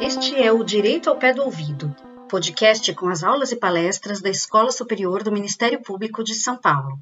Este 0.00 0.34
é 0.42 0.52
o 0.52 0.62
Direito 0.62 1.08
ao 1.08 1.16
Pé 1.16 1.32
do 1.32 1.42
Ouvido, 1.42 1.94
podcast 2.28 2.92
com 2.94 3.08
as 3.08 3.22
aulas 3.22 3.52
e 3.52 3.56
palestras 3.56 4.20
da 4.20 4.30
Escola 4.30 4.70
Superior 4.70 5.22
do 5.22 5.32
Ministério 5.32 5.82
Público 5.82 6.22
de 6.22 6.34
São 6.34 6.56
Paulo. 6.56 6.98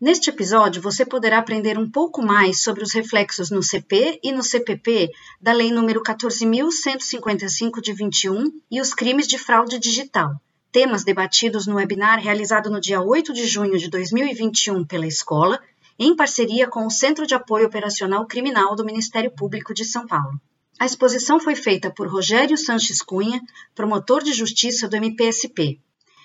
Neste 0.00 0.28
episódio, 0.28 0.82
você 0.82 1.06
poderá 1.06 1.38
aprender 1.38 1.78
um 1.78 1.90
pouco 1.90 2.20
mais 2.20 2.62
sobre 2.62 2.82
os 2.82 2.92
reflexos 2.92 3.50
no 3.50 3.62
CP 3.62 4.20
e 4.22 4.32
no 4.32 4.42
CPP 4.42 5.10
da 5.40 5.52
Lei 5.52 5.70
nº 5.70 6.02
14.155 6.02 7.80
de 7.80 7.92
21 7.92 8.52
e 8.70 8.80
os 8.80 8.92
crimes 8.92 9.26
de 9.26 9.38
fraude 9.38 9.78
digital, 9.78 10.34
temas 10.74 11.04
debatidos 11.04 11.68
no 11.68 11.76
webinar 11.76 12.18
realizado 12.18 12.68
no 12.68 12.80
dia 12.80 13.00
8 13.00 13.32
de 13.32 13.46
junho 13.46 13.78
de 13.78 13.88
2021 13.88 14.84
pela 14.84 15.06
escola, 15.06 15.60
em 15.96 16.16
parceria 16.16 16.66
com 16.66 16.84
o 16.84 16.90
Centro 16.90 17.28
de 17.28 17.32
Apoio 17.32 17.68
Operacional 17.68 18.26
Criminal 18.26 18.74
do 18.74 18.84
Ministério 18.84 19.30
Público 19.30 19.72
de 19.72 19.84
São 19.84 20.04
Paulo. 20.04 20.36
A 20.76 20.84
exposição 20.84 21.38
foi 21.38 21.54
feita 21.54 21.92
por 21.92 22.08
Rogério 22.08 22.58
Sanches 22.58 23.00
Cunha, 23.00 23.40
promotor 23.72 24.24
de 24.24 24.32
justiça 24.32 24.88
do 24.88 24.96
MPSP. 24.96 25.78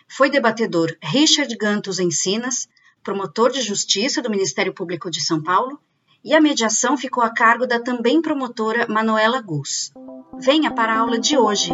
Foi 0.07 0.31
debatedor 0.31 0.97
Richard 0.99 1.55
Gantos 1.55 1.99
Encinas, 1.99 2.67
promotor 3.03 3.51
de 3.51 3.61
justiça 3.61 4.19
do 4.19 4.31
Ministério 4.31 4.73
Público 4.73 5.11
de 5.11 5.21
São 5.21 5.43
Paulo, 5.43 5.79
e 6.25 6.33
a 6.33 6.41
mediação 6.41 6.97
ficou 6.97 7.21
a 7.21 7.29
cargo 7.29 7.67
da 7.67 7.79
também 7.79 8.19
promotora 8.19 8.87
Manuela 8.89 9.41
Gus. 9.41 9.91
Venha 10.39 10.73
para 10.73 10.95
a 10.95 10.97
aula 10.97 11.19
de 11.19 11.37
hoje. 11.37 11.69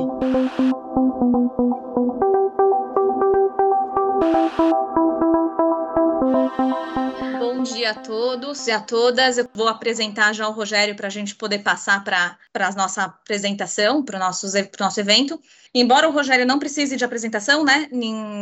Bom 7.40 7.64
dia 7.64 7.92
a 7.92 7.96
todos 7.96 8.68
e 8.68 8.72
a 8.72 8.80
todas. 8.80 9.38
Eu 9.38 9.50
vou 9.54 9.68
apresentar 9.68 10.34
já 10.34 10.48
o 10.48 10.52
Rogério 10.52 10.96
para 10.96 11.08
a 11.08 11.10
gente 11.10 11.36
poder 11.36 11.60
passar 11.60 12.04
para 12.04 12.38
a 12.54 12.72
nossa 12.72 13.04
apresentação, 13.04 14.04
para 14.04 14.16
o 14.16 14.20
nosso, 14.20 14.48
nosso 14.80 15.00
evento. 15.00 15.40
Embora 15.74 16.08
o 16.08 16.12
Rogério 16.12 16.46
não 16.46 16.60
precise 16.60 16.96
de 16.96 17.04
apresentação, 17.04 17.66
né? 17.66 17.90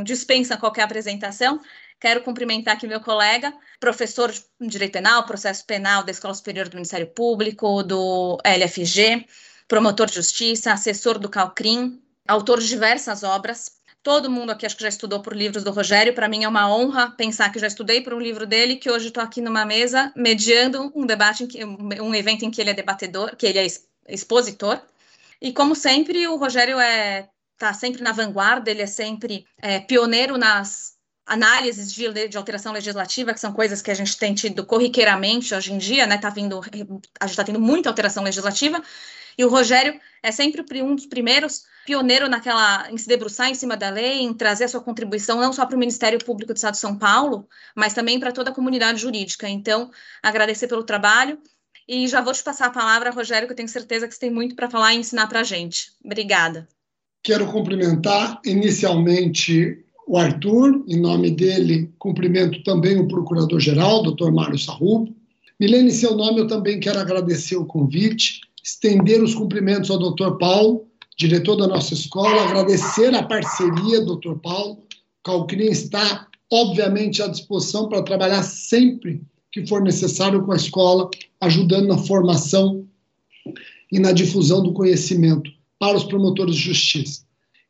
Dispensa 0.03 0.57
qualquer 0.57 0.83
apresentação, 0.83 1.59
Quero 2.03 2.21
cumprimentar 2.21 2.75
aqui 2.75 2.85
meu 2.85 2.99
colega, 2.99 3.53
professor 3.79 4.29
de 4.29 4.41
Direito 4.59 4.91
Penal, 4.91 5.25
Processo 5.25 5.65
Penal 5.65 6.03
da 6.03 6.11
Escola 6.11 6.33
Superior 6.33 6.67
do 6.67 6.75
Ministério 6.75 7.07
Público, 7.07 7.81
do 7.81 8.37
LFG, 8.43 9.25
promotor 9.69 10.07
de 10.07 10.15
justiça, 10.15 10.73
assessor 10.73 11.17
do 11.17 11.29
Calcrim, 11.29 12.03
autor 12.27 12.59
de 12.59 12.67
diversas 12.67 13.23
obras. 13.23 13.82
Todo 14.03 14.29
mundo 14.29 14.51
aqui 14.51 14.65
acho 14.65 14.75
que 14.75 14.83
já 14.83 14.89
estudou 14.89 15.21
por 15.21 15.33
livros 15.33 15.63
do 15.63 15.71
Rogério. 15.71 16.13
Para 16.13 16.27
mim 16.27 16.43
é 16.43 16.47
uma 16.47 16.69
honra 16.69 17.11
pensar 17.11 17.49
que 17.51 17.57
já 17.57 17.67
estudei 17.67 18.01
por 18.01 18.13
um 18.13 18.19
livro 18.19 18.45
dele, 18.45 18.75
que 18.75 18.91
hoje 18.91 19.07
estou 19.07 19.23
aqui 19.23 19.39
numa 19.39 19.65
mesa 19.65 20.11
mediando 20.13 20.91
um 20.93 21.05
debate, 21.05 21.47
que, 21.47 21.63
um 21.63 22.13
evento 22.13 22.43
em 22.43 22.51
que 22.51 22.59
ele 22.59 22.71
é 22.71 22.73
debatedor, 22.73 23.35
que 23.37 23.47
ele 23.47 23.59
é 23.59 23.65
expositor. 24.09 24.81
E 25.41 25.53
como 25.53 25.73
sempre, 25.73 26.27
o 26.27 26.35
Rogério 26.35 26.79
é 26.79 27.29
está 27.53 27.73
sempre 27.73 28.01
na 28.01 28.11
vanguarda, 28.11 28.69
ele 28.69 28.81
é 28.81 28.87
sempre 28.87 29.45
é, 29.61 29.79
pioneiro 29.79 30.37
nas 30.37 30.97
análises 31.25 31.93
de, 31.93 32.27
de, 32.27 32.37
alteração 32.37 32.73
legislativa, 32.73 33.33
que 33.33 33.39
são 33.39 33.53
coisas 33.53 33.81
que 33.81 33.89
a 33.89 33.93
gente 33.93 34.17
tem 34.17 34.33
tido 34.33 34.65
corriqueiramente 34.65 35.55
hoje 35.55 35.71
em 35.71 35.77
dia, 35.77 36.05
né? 36.05 36.17
Tá 36.17 36.29
vindo, 36.29 36.59
a 36.59 37.25
gente 37.25 37.31
está 37.31 37.43
tendo 37.43 37.61
muita 37.61 37.87
alteração 37.87 38.23
legislativa, 38.23 38.83
e 39.37 39.45
o 39.45 39.49
Rogério 39.49 39.97
é 40.21 40.31
sempre 40.31 40.81
um 40.81 40.95
dos 40.95 41.05
primeiros 41.05 41.63
pioneiro 41.85 42.29
naquela 42.29 42.89
em 42.91 42.97
se 42.97 43.07
debruçar 43.07 43.49
em 43.49 43.55
cima 43.55 43.75
da 43.75 43.89
lei, 43.89 44.21
em 44.21 44.33
trazer 44.33 44.65
a 44.65 44.67
sua 44.67 44.81
contribuição 44.81 45.39
não 45.39 45.53
só 45.53 45.65
para 45.65 45.75
o 45.75 45.79
Ministério 45.79 46.23
Público 46.23 46.53
do 46.53 46.55
Estado 46.55 46.73
de 46.73 46.79
São 46.79 46.97
Paulo, 46.97 47.47
mas 47.75 47.93
também 47.93 48.19
para 48.19 48.31
toda 48.31 48.51
a 48.51 48.53
comunidade 48.53 49.01
jurídica. 49.01 49.47
Então, 49.47 49.89
agradecer 50.21 50.67
pelo 50.67 50.83
trabalho 50.83 51.37
e 51.87 52.07
já 52.07 52.21
vou 52.21 52.33
te 52.33 52.43
passar 52.43 52.67
a 52.67 52.71
palavra, 52.71 53.11
Rogério, 53.11 53.47
que 53.47 53.51
eu 53.51 53.57
tenho 53.57 53.67
certeza 53.67 54.07
que 54.07 54.13
você 54.13 54.19
tem 54.21 54.31
muito 54.31 54.55
para 54.55 54.69
falar 54.69 54.93
e 54.93 54.97
ensinar 54.97 55.27
para 55.27 55.41
a 55.41 55.43
gente. 55.43 55.91
Obrigada. 56.03 56.67
Quero 57.21 57.49
cumprimentar 57.51 58.41
inicialmente 58.45 59.83
o 60.07 60.17
Arthur, 60.17 60.83
em 60.87 60.99
nome 60.99 61.31
dele, 61.31 61.89
cumprimento 61.97 62.61
também 62.63 62.99
o 62.99 63.07
Procurador-Geral, 63.07 64.03
doutor 64.03 64.31
Mário 64.31 64.59
Sarrubo. 64.59 65.13
Milene, 65.59 65.87
em 65.87 65.91
seu 65.91 66.15
nome, 66.15 66.39
eu 66.39 66.47
também 66.47 66.79
quero 66.79 66.99
agradecer 66.99 67.55
o 67.55 67.65
convite, 67.65 68.41
estender 68.61 69.23
os 69.23 69.33
cumprimentos 69.33 69.89
ao 69.89 69.99
doutor 69.99 70.37
Paulo, 70.37 70.85
diretor 71.17 71.55
da 71.55 71.67
nossa 71.67 71.93
escola, 71.93 72.43
agradecer 72.43 73.13
a 73.13 73.23
parceria, 73.23 74.01
doutor 74.01 74.39
Paulo. 74.39 74.83
Calcrim 75.23 75.65
está, 75.65 76.27
obviamente, 76.51 77.21
à 77.21 77.27
disposição 77.27 77.87
para 77.87 78.03
trabalhar 78.03 78.43
sempre 78.43 79.21
que 79.51 79.65
for 79.67 79.81
necessário 79.81 80.43
com 80.43 80.51
a 80.51 80.57
escola, 80.57 81.09
ajudando 81.39 81.87
na 81.87 81.97
formação 81.97 82.87
e 83.91 83.99
na 83.99 84.11
difusão 84.11 84.63
do 84.63 84.73
conhecimento 84.73 85.51
para 85.77 85.95
os 85.95 86.03
promotores 86.03 86.55
de 86.55 86.61
justiça. 86.61 87.23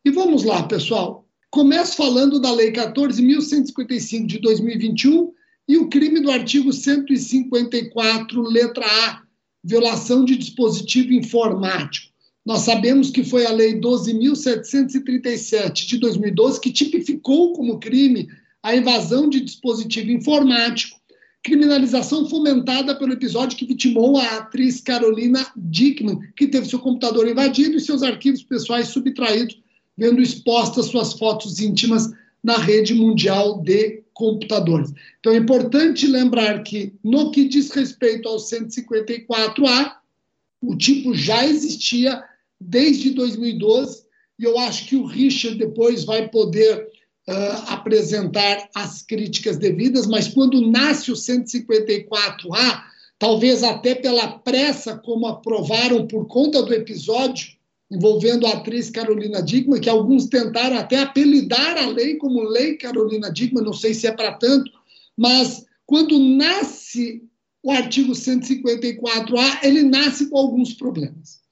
E 0.05 0.11
vamos 0.11 0.43
lá, 0.43 0.63
pessoal. 0.63 1.27
Começo 1.51 1.97
falando 1.97 2.39
da 2.39 2.51
Lei 2.51 2.71
14.155 2.71 4.25
de 4.25 4.39
2021 4.39 5.33
e 5.67 5.77
o 5.77 5.89
crime 5.89 6.19
do 6.19 6.31
artigo 6.31 6.71
154, 6.71 8.41
letra 8.41 8.85
A, 8.85 9.21
violação 9.63 10.23
de 10.25 10.37
dispositivo 10.37 11.13
informático. 11.13 12.12
Nós 12.45 12.61
sabemos 12.61 13.09
que 13.09 13.23
foi 13.23 13.45
a 13.45 13.51
Lei 13.51 13.79
12.737 13.79 15.87
de 15.87 15.97
2012 15.97 16.59
que 16.59 16.71
tipificou 16.71 17.53
como 17.53 17.79
crime 17.79 18.27
a 18.61 18.75
invasão 18.75 19.29
de 19.29 19.39
dispositivo 19.39 20.11
informático, 20.11 20.99
criminalização 21.41 22.27
fomentada 22.27 22.95
pelo 22.95 23.13
episódio 23.13 23.57
que 23.57 23.65
vitimou 23.65 24.17
a 24.17 24.37
atriz 24.37 24.81
Carolina 24.81 25.47
Dickman, 25.55 26.19
que 26.35 26.47
teve 26.47 26.67
seu 26.67 26.79
computador 26.79 27.27
invadido 27.27 27.77
e 27.77 27.81
seus 27.81 28.03
arquivos 28.03 28.43
pessoais 28.43 28.87
subtraídos 28.87 29.57
vendo 29.97 30.21
expostas 30.21 30.87
suas 30.87 31.13
fotos 31.13 31.59
íntimas 31.59 32.11
na 32.43 32.57
rede 32.57 32.93
mundial 32.93 33.61
de 33.61 34.03
computadores. 34.13 34.91
Então 35.19 35.33
é 35.33 35.37
importante 35.37 36.07
lembrar 36.07 36.61
que, 36.63 36.93
no 37.03 37.31
que 37.31 37.47
diz 37.47 37.71
respeito 37.71 38.27
ao 38.27 38.37
154A, 38.37 39.93
o 40.61 40.75
tipo 40.75 41.13
já 41.13 41.45
existia 41.45 42.23
desde 42.68 43.12
2012, 43.12 44.03
e 44.40 44.44
eu 44.44 44.57
acho 44.57 44.88
que 44.88 44.96
o 44.96 45.06
Richard 45.06 45.57
depois 45.57 46.03
vai 46.03 46.29
poder 46.29 46.88
uh, 47.29 47.72
apresentar 47.72 48.69
as 48.75 49.01
críticas 49.01 49.57
devidas, 49.57 50.07
mas 50.07 50.28
quando 50.28 50.69
nasce 50.69 51.12
o 51.12 51.16
154A, 51.16 52.84
talvez 53.19 53.63
até 53.63 53.96
pela 53.96 54.40
pressa 54.40 54.97
como 54.97 55.28
aprovaram 55.28 56.07
por 56.07 56.28
conta 56.28 56.62
do 56.62 56.74
episódio 56.74 57.53
envolvendo 57.91 58.47
a 58.47 58.53
atriz 58.53 58.90
Carolina 58.90 59.41
Dickman, 59.41 59.80
que 59.80 59.90
alguns 59.90 60.25
tentaram 60.25 60.78
até 60.78 60.97
apelidar 60.97 61.78
a 61.78 61.85
lei 61.85 62.16
como 62.16 62.41
Lei 62.41 62.75
Carolina 62.75 63.31
Dickman, 63.31 63.63
não 63.63 63.74
sei 63.74 63.94
se 63.94 64.07
é 64.07 64.12
para 64.12 64.34
tanto, 64.34 64.72
mas 65.16 65.63
quando 65.85 66.18
nasce 66.18 67.22
o 67.62 67.72
artigo 67.72 68.13
154A, 68.13 69.59
ele 69.63 69.84
nasce 69.84 70.28
com 70.28 70.38
alguns 70.38 70.74
problemas. 70.74 71.42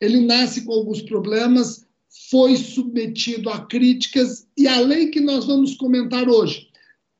Ele 0.00 0.20
nasce 0.20 0.62
com 0.62 0.72
alguns 0.72 1.02
problemas, 1.02 1.84
foi 2.30 2.56
submetido 2.56 3.50
a 3.50 3.66
críticas, 3.66 4.46
e 4.56 4.66
a 4.66 4.80
lei 4.80 5.08
que 5.08 5.20
nós 5.20 5.46
vamos 5.46 5.74
comentar 5.74 6.28
hoje 6.28 6.70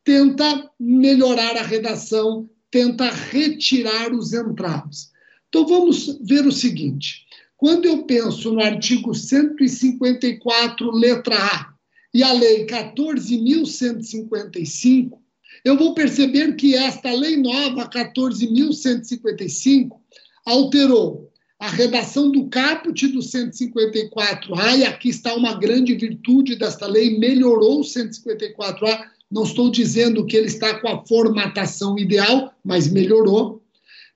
tenta 0.04 0.70
melhorar 0.78 1.56
a 1.56 1.62
redação, 1.62 2.48
tenta 2.70 3.10
retirar 3.10 4.12
os 4.12 4.32
entraves. 4.32 5.10
Então 5.48 5.66
vamos 5.66 6.18
ver 6.22 6.46
o 6.46 6.52
seguinte: 6.52 7.26
quando 7.56 7.86
eu 7.86 8.04
penso 8.04 8.52
no 8.52 8.60
artigo 8.60 9.12
154, 9.14 10.90
letra 10.90 11.36
A, 11.36 11.72
e 12.12 12.22
a 12.22 12.32
lei 12.32 12.66
14.155, 12.66 15.18
eu 15.64 15.76
vou 15.76 15.94
perceber 15.94 16.56
que 16.56 16.74
esta 16.74 17.12
lei 17.12 17.36
nova, 17.36 17.88
14.155, 17.88 20.00
alterou 20.44 21.29
a 21.60 21.68
redação 21.68 22.30
do 22.30 22.48
caput 22.48 23.06
do 23.08 23.18
154A, 23.18 24.78
e 24.78 24.84
aqui 24.84 25.10
está 25.10 25.34
uma 25.34 25.52
grande 25.58 25.94
virtude 25.94 26.56
desta 26.56 26.86
lei, 26.86 27.18
melhorou 27.18 27.80
o 27.80 27.84
154A. 27.84 29.04
Não 29.30 29.42
estou 29.42 29.70
dizendo 29.70 30.24
que 30.24 30.38
ele 30.38 30.46
está 30.46 30.80
com 30.80 30.88
a 30.88 31.04
formatação 31.04 31.98
ideal, 31.98 32.54
mas 32.64 32.90
melhorou. 32.90 33.62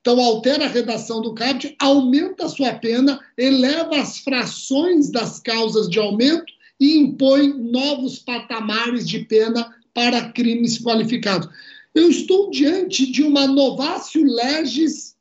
Então, 0.00 0.18
altera 0.18 0.64
a 0.64 0.68
redação 0.68 1.20
do 1.20 1.34
CAPT, 1.34 1.76
aumenta 1.78 2.46
a 2.46 2.48
sua 2.48 2.72
pena, 2.74 3.20
eleva 3.36 4.00
as 4.00 4.18
frações 4.18 5.10
das 5.10 5.38
causas 5.38 5.86
de 5.88 5.98
aumento 5.98 6.50
e 6.80 6.96
impõe 6.96 7.52
novos 7.52 8.18
patamares 8.18 9.06
de 9.06 9.20
pena 9.20 9.70
para 9.92 10.30
crimes 10.30 10.78
qualificados. 10.78 11.48
Eu 11.94 12.08
estou 12.08 12.50
diante 12.50 13.10
de 13.10 13.22
uma 13.22 13.46
novácio 13.46 14.24
legis 14.24 15.14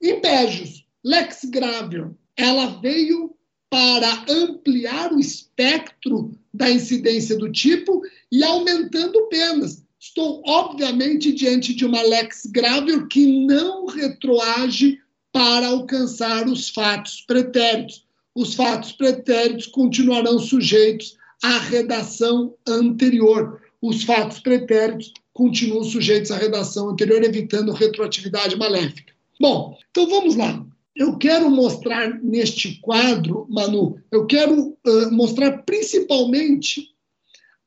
impejus, 0.00 0.79
lex 1.04 1.44
gravior. 1.44 2.14
Ela 2.36 2.78
veio 2.80 3.34
para 3.70 4.24
ampliar 4.28 5.12
o 5.12 5.20
espectro 5.20 6.32
da 6.52 6.70
incidência 6.70 7.36
do 7.36 7.50
tipo 7.50 8.02
e 8.30 8.42
aumentando 8.42 9.28
penas. 9.28 9.84
estou, 9.98 10.42
obviamente, 10.44 11.32
diante 11.32 11.74
de 11.74 11.84
uma 11.84 12.02
lex 12.02 12.46
grave 12.46 13.06
que 13.06 13.46
não 13.46 13.86
retroage 13.86 14.98
para 15.32 15.68
alcançar 15.68 16.48
os 16.48 16.68
fatos 16.68 17.20
pretéritos. 17.20 18.04
Os 18.34 18.54
fatos 18.54 18.92
pretéritos 18.92 19.66
continuarão 19.66 20.38
sujeitos 20.38 21.16
à 21.42 21.58
redação 21.58 22.54
anterior. 22.66 23.60
Os 23.80 24.02
fatos 24.02 24.40
pretéritos 24.40 25.12
continuam 25.32 25.84
sujeitos 25.84 26.30
à 26.30 26.36
redação 26.36 26.90
anterior, 26.90 27.22
evitando 27.22 27.72
retroatividade 27.72 28.56
maléfica. 28.56 29.12
Bom, 29.40 29.78
então 29.90 30.08
vamos 30.08 30.36
lá. 30.36 30.66
Eu 30.94 31.16
quero 31.16 31.48
mostrar 31.50 32.20
neste 32.22 32.80
quadro, 32.80 33.46
Manu, 33.48 33.98
eu 34.10 34.26
quero 34.26 34.76
uh, 34.86 35.10
mostrar 35.12 35.62
principalmente 35.62 36.88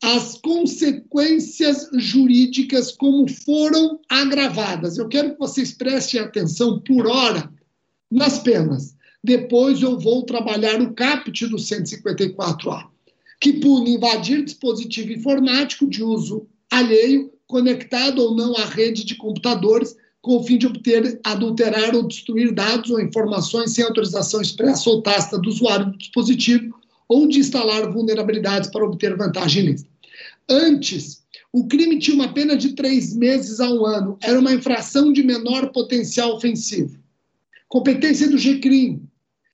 as 0.04 0.38
consequências 0.38 1.90
jurídicas 1.94 2.92
como 2.92 3.26
foram 3.30 4.02
agravadas. 4.10 4.98
Eu 4.98 5.08
quero 5.08 5.32
que 5.32 5.40
vocês 5.40 5.72
prestem 5.72 6.20
atenção 6.20 6.82
por 6.82 7.08
hora 7.08 7.50
nas 8.12 8.38
penas. 8.40 8.98
Depois 9.24 9.82
eu 9.82 9.98
vou 9.98 10.24
trabalhar 10.24 10.82
o 10.82 10.94
caput 10.94 11.48
do 11.48 11.56
154A, 11.56 12.90
que 13.40 13.54
pune 13.54 13.96
invadir 13.96 14.44
dispositivo 14.44 15.14
informático 15.14 15.88
de 15.88 16.04
uso 16.04 16.46
alheio, 16.70 17.32
conectado 17.48 18.20
ou 18.20 18.36
não 18.36 18.58
à 18.58 18.66
rede 18.66 19.06
de 19.06 19.16
computadores, 19.16 19.96
com 20.24 20.38
o 20.38 20.44
fim 20.44 20.58
de 20.58 20.66
obter, 20.66 21.20
adulterar 21.22 21.94
ou 21.94 22.08
destruir 22.08 22.54
dados 22.54 22.90
ou 22.90 23.00
informações 23.02 23.74
sem 23.74 23.84
autorização 23.84 24.42
expressa 24.42 24.90
ou 24.90 25.02
tácita 25.02 25.38
do 25.38 25.50
usuário 25.50 25.88
do 25.88 25.98
dispositivo 25.98 26.74
ou 27.10 27.28
de 27.28 27.40
instalar 27.40 27.92
vulnerabilidades 27.92 28.72
para 28.72 28.86
obter 28.86 29.18
vantagem 29.18 29.66
ilícita. 29.66 29.90
Antes, 30.50 31.24
o 31.52 31.68
crime 31.68 32.00
tinha 32.00 32.16
uma 32.16 32.34
pena 32.34 32.56
de 32.56 32.70
três 32.70 33.14
meses 33.14 33.60
a 33.60 33.70
um 33.70 33.86
ano. 33.86 34.18
Era 34.24 34.40
uma 34.40 34.54
infração 34.54 35.12
de 35.12 35.22
menor 35.22 35.74
potencial 35.74 36.34
ofensivo. 36.34 36.98
Competência 37.68 38.30
do 38.30 38.38
GCRIM. 38.38 39.04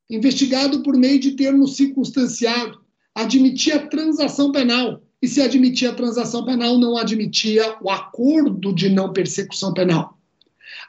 Investigado 0.07 0.83
por 0.83 0.95
meio 0.95 1.19
de 1.19 1.31
termo 1.31 1.68
circunstanciado. 1.68 2.80
Admitia 3.16 3.88
transação 3.88 4.51
penal. 4.51 5.01
E 5.19 5.27
se 5.27 5.42
admitia 5.42 5.94
transação 5.94 6.45
penal, 6.45 6.77
não 6.77 6.95
admitia 6.95 7.75
o 7.81 7.89
acordo 7.89 8.71
de 8.71 8.88
não 8.88 9.12
persecução 9.12 9.74
penal. 9.74 10.19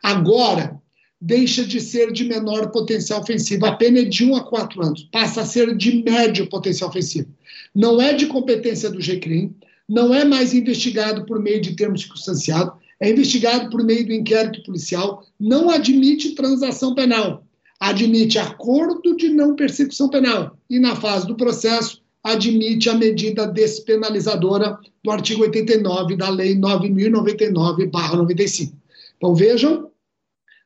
Agora, 0.02 0.80
deixa 1.20 1.64
de 1.64 1.80
ser 1.80 2.12
de 2.12 2.24
menor 2.24 2.70
potencial 2.70 3.20
ofensivo. 3.20 3.66
A 3.66 3.76
pena 3.76 3.98
é 4.00 4.04
de 4.04 4.24
1 4.24 4.36
a 4.36 4.44
4 4.44 4.82
anos. 4.82 5.08
Passa 5.12 5.42
a 5.42 5.46
ser 5.46 5.76
de 5.76 6.02
médio 6.02 6.48
potencial 6.48 6.88
ofensivo. 6.88 7.28
Não 7.74 8.00
é 8.00 8.14
de 8.14 8.26
competência 8.26 8.88
do 8.90 9.00
GCRIM, 9.00 9.54
não 9.88 10.14
é 10.14 10.24
mais 10.24 10.54
investigado 10.54 11.26
por 11.26 11.40
meio 11.40 11.60
de 11.60 11.76
termo 11.76 11.98
circunstanciado, 11.98 12.72
é 13.00 13.10
investigado 13.10 13.68
por 13.70 13.82
meio 13.82 14.06
do 14.06 14.12
inquérito 14.12 14.62
policial, 14.62 15.26
não 15.38 15.70
admite 15.70 16.34
transação 16.34 16.94
penal, 16.94 17.44
admite 17.78 18.38
acordo 18.38 19.16
de 19.16 19.30
não 19.30 19.56
persecução 19.56 20.08
penal 20.08 20.56
e, 20.68 20.78
na 20.78 20.94
fase 20.94 21.26
do 21.26 21.34
processo, 21.34 22.00
admite 22.22 22.90
a 22.90 22.94
medida 22.94 23.46
despenalizadora 23.46 24.78
do 25.02 25.10
artigo 25.10 25.42
89 25.42 26.16
da 26.16 26.28
Lei 26.28 26.54
9.099-95. 26.56 28.72
Então, 29.16 29.34
vejam 29.34 29.89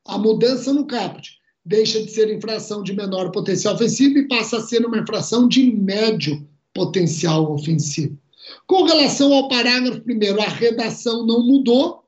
a 0.07 0.19
mudança 0.19 0.73
no 0.73 0.87
caput. 0.87 1.39
Deixa 1.65 2.03
de 2.03 2.11
ser 2.11 2.33
infração 2.33 2.83
de 2.83 2.93
menor 2.93 3.31
potencial 3.31 3.75
ofensivo 3.75 4.19
e 4.19 4.29
passa 4.29 4.59
a 4.59 4.61
ser 4.61 4.85
uma 4.85 4.99
infração 4.99 5.49
de 5.49 5.73
médio 5.73 6.47
potencial 6.75 7.53
ofensivo. 7.53 8.19
Com 8.67 8.85
relação 8.85 9.33
ao 9.33 9.49
parágrafo 9.49 10.03
primeiro, 10.03 10.41
a 10.41 10.49
redação 10.49 11.25
não 11.25 11.47
mudou, 11.47 12.05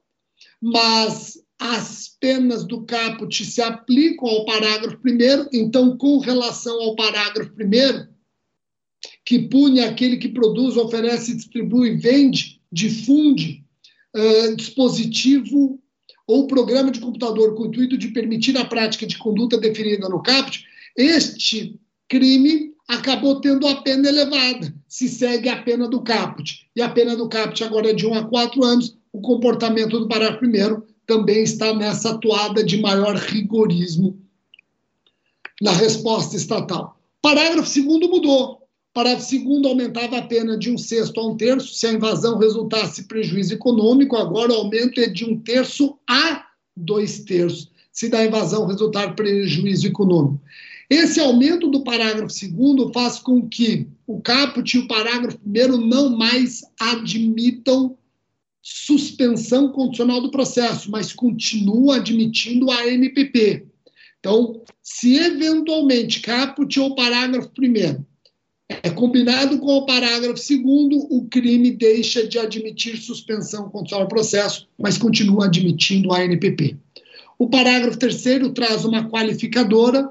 mas 0.60 1.38
as 1.58 2.16
penas 2.20 2.64
do 2.64 2.82
caput 2.82 3.44
se 3.44 3.62
aplicam 3.62 4.28
ao 4.28 4.44
parágrafo 4.44 4.98
primeiro. 4.98 5.48
Então, 5.52 5.96
com 5.96 6.18
relação 6.18 6.78
ao 6.82 6.94
parágrafo 6.94 7.52
primeiro, 7.52 8.06
que 9.24 9.48
pune 9.48 9.80
aquele 9.80 10.18
que 10.18 10.28
produz, 10.28 10.76
oferece, 10.76 11.34
distribui, 11.34 11.96
vende, 11.96 12.60
difunde 12.70 13.64
uh, 14.14 14.54
dispositivo 14.54 15.82
ou 16.26 16.46
programa 16.46 16.90
de 16.90 17.00
computador 17.00 17.54
com 17.54 17.62
o 17.62 17.66
intuito 17.66 17.96
de 17.96 18.08
permitir 18.08 18.56
a 18.56 18.64
prática 18.64 19.06
de 19.06 19.16
conduta 19.16 19.58
definida 19.58 20.08
no 20.08 20.22
caput, 20.22 20.64
este 20.96 21.78
crime 22.08 22.74
acabou 22.88 23.40
tendo 23.40 23.66
a 23.66 23.82
pena 23.82 24.08
elevada, 24.08 24.74
se 24.88 25.08
segue 25.08 25.48
a 25.48 25.62
pena 25.62 25.88
do 25.88 26.02
caput. 26.02 26.66
E 26.74 26.82
a 26.82 26.88
pena 26.88 27.16
do 27.16 27.28
caput 27.28 27.62
agora 27.62 27.90
é 27.90 27.94
de 27.94 28.06
1 28.06 28.14
a 28.14 28.24
4 28.24 28.64
anos, 28.64 28.96
o 29.12 29.20
comportamento 29.20 29.98
do 29.98 30.08
parágrafo 30.08 30.40
primeiro 30.40 30.86
também 31.06 31.42
está 31.42 31.72
nessa 31.74 32.10
atuada 32.10 32.64
de 32.64 32.80
maior 32.80 33.14
rigorismo 33.16 34.18
na 35.62 35.72
resposta 35.72 36.36
estatal. 36.36 36.98
Parágrafo 37.22 37.68
segundo 37.68 38.08
mudou. 38.08 38.65
Parágrafo 38.96 39.28
segundo 39.28 39.68
aumentava 39.68 40.16
a 40.16 40.22
pena 40.22 40.56
de 40.56 40.70
um 40.70 40.78
sexto 40.78 41.20
a 41.20 41.28
um 41.28 41.36
terço 41.36 41.74
se 41.74 41.86
a 41.86 41.92
invasão 41.92 42.38
resultasse 42.38 43.02
prejuízo 43.02 43.52
econômico, 43.52 44.16
agora 44.16 44.50
o 44.50 44.56
aumento 44.56 44.98
é 44.98 45.06
de 45.06 45.22
um 45.22 45.38
terço 45.38 45.98
a 46.08 46.46
dois 46.74 47.20
terços, 47.20 47.70
se 47.92 48.08
da 48.08 48.24
invasão 48.24 48.66
resultar 48.66 49.14
prejuízo 49.14 49.86
econômico. 49.86 50.40
Esse 50.88 51.20
aumento 51.20 51.68
do 51.68 51.84
parágrafo 51.84 52.30
segundo 52.30 52.90
faz 52.90 53.18
com 53.18 53.46
que 53.46 53.86
o 54.06 54.18
caput 54.18 54.74
e 54.74 54.80
o 54.80 54.88
parágrafo 54.88 55.38
primeiro 55.40 55.76
não 55.76 56.16
mais 56.16 56.64
admitam 56.80 57.98
suspensão 58.62 59.72
condicional 59.72 60.22
do 60.22 60.30
processo, 60.30 60.90
mas 60.90 61.12
continua 61.12 61.96
admitindo 61.96 62.70
a 62.70 62.88
MPP. 62.88 63.66
Então, 64.20 64.62
se 64.82 65.18
eventualmente 65.18 66.20
caput 66.20 66.80
ou 66.80 66.94
parágrafo 66.94 67.50
primeiro 67.50 68.02
é 68.68 68.90
combinado 68.90 69.58
com 69.58 69.76
o 69.76 69.86
parágrafo 69.86 70.38
segundo, 70.38 70.96
o 71.10 71.26
crime 71.28 71.70
deixa 71.70 72.26
de 72.26 72.38
admitir 72.38 72.96
suspensão 72.96 73.68
condicional 73.70 74.06
do 74.06 74.10
processo, 74.10 74.66
mas 74.78 74.98
continua 74.98 75.46
admitindo 75.46 76.12
a 76.12 76.24
NPP. 76.24 76.76
O 77.38 77.48
parágrafo 77.48 77.98
terceiro 77.98 78.52
traz 78.52 78.84
uma 78.84 79.08
qualificadora 79.08 80.10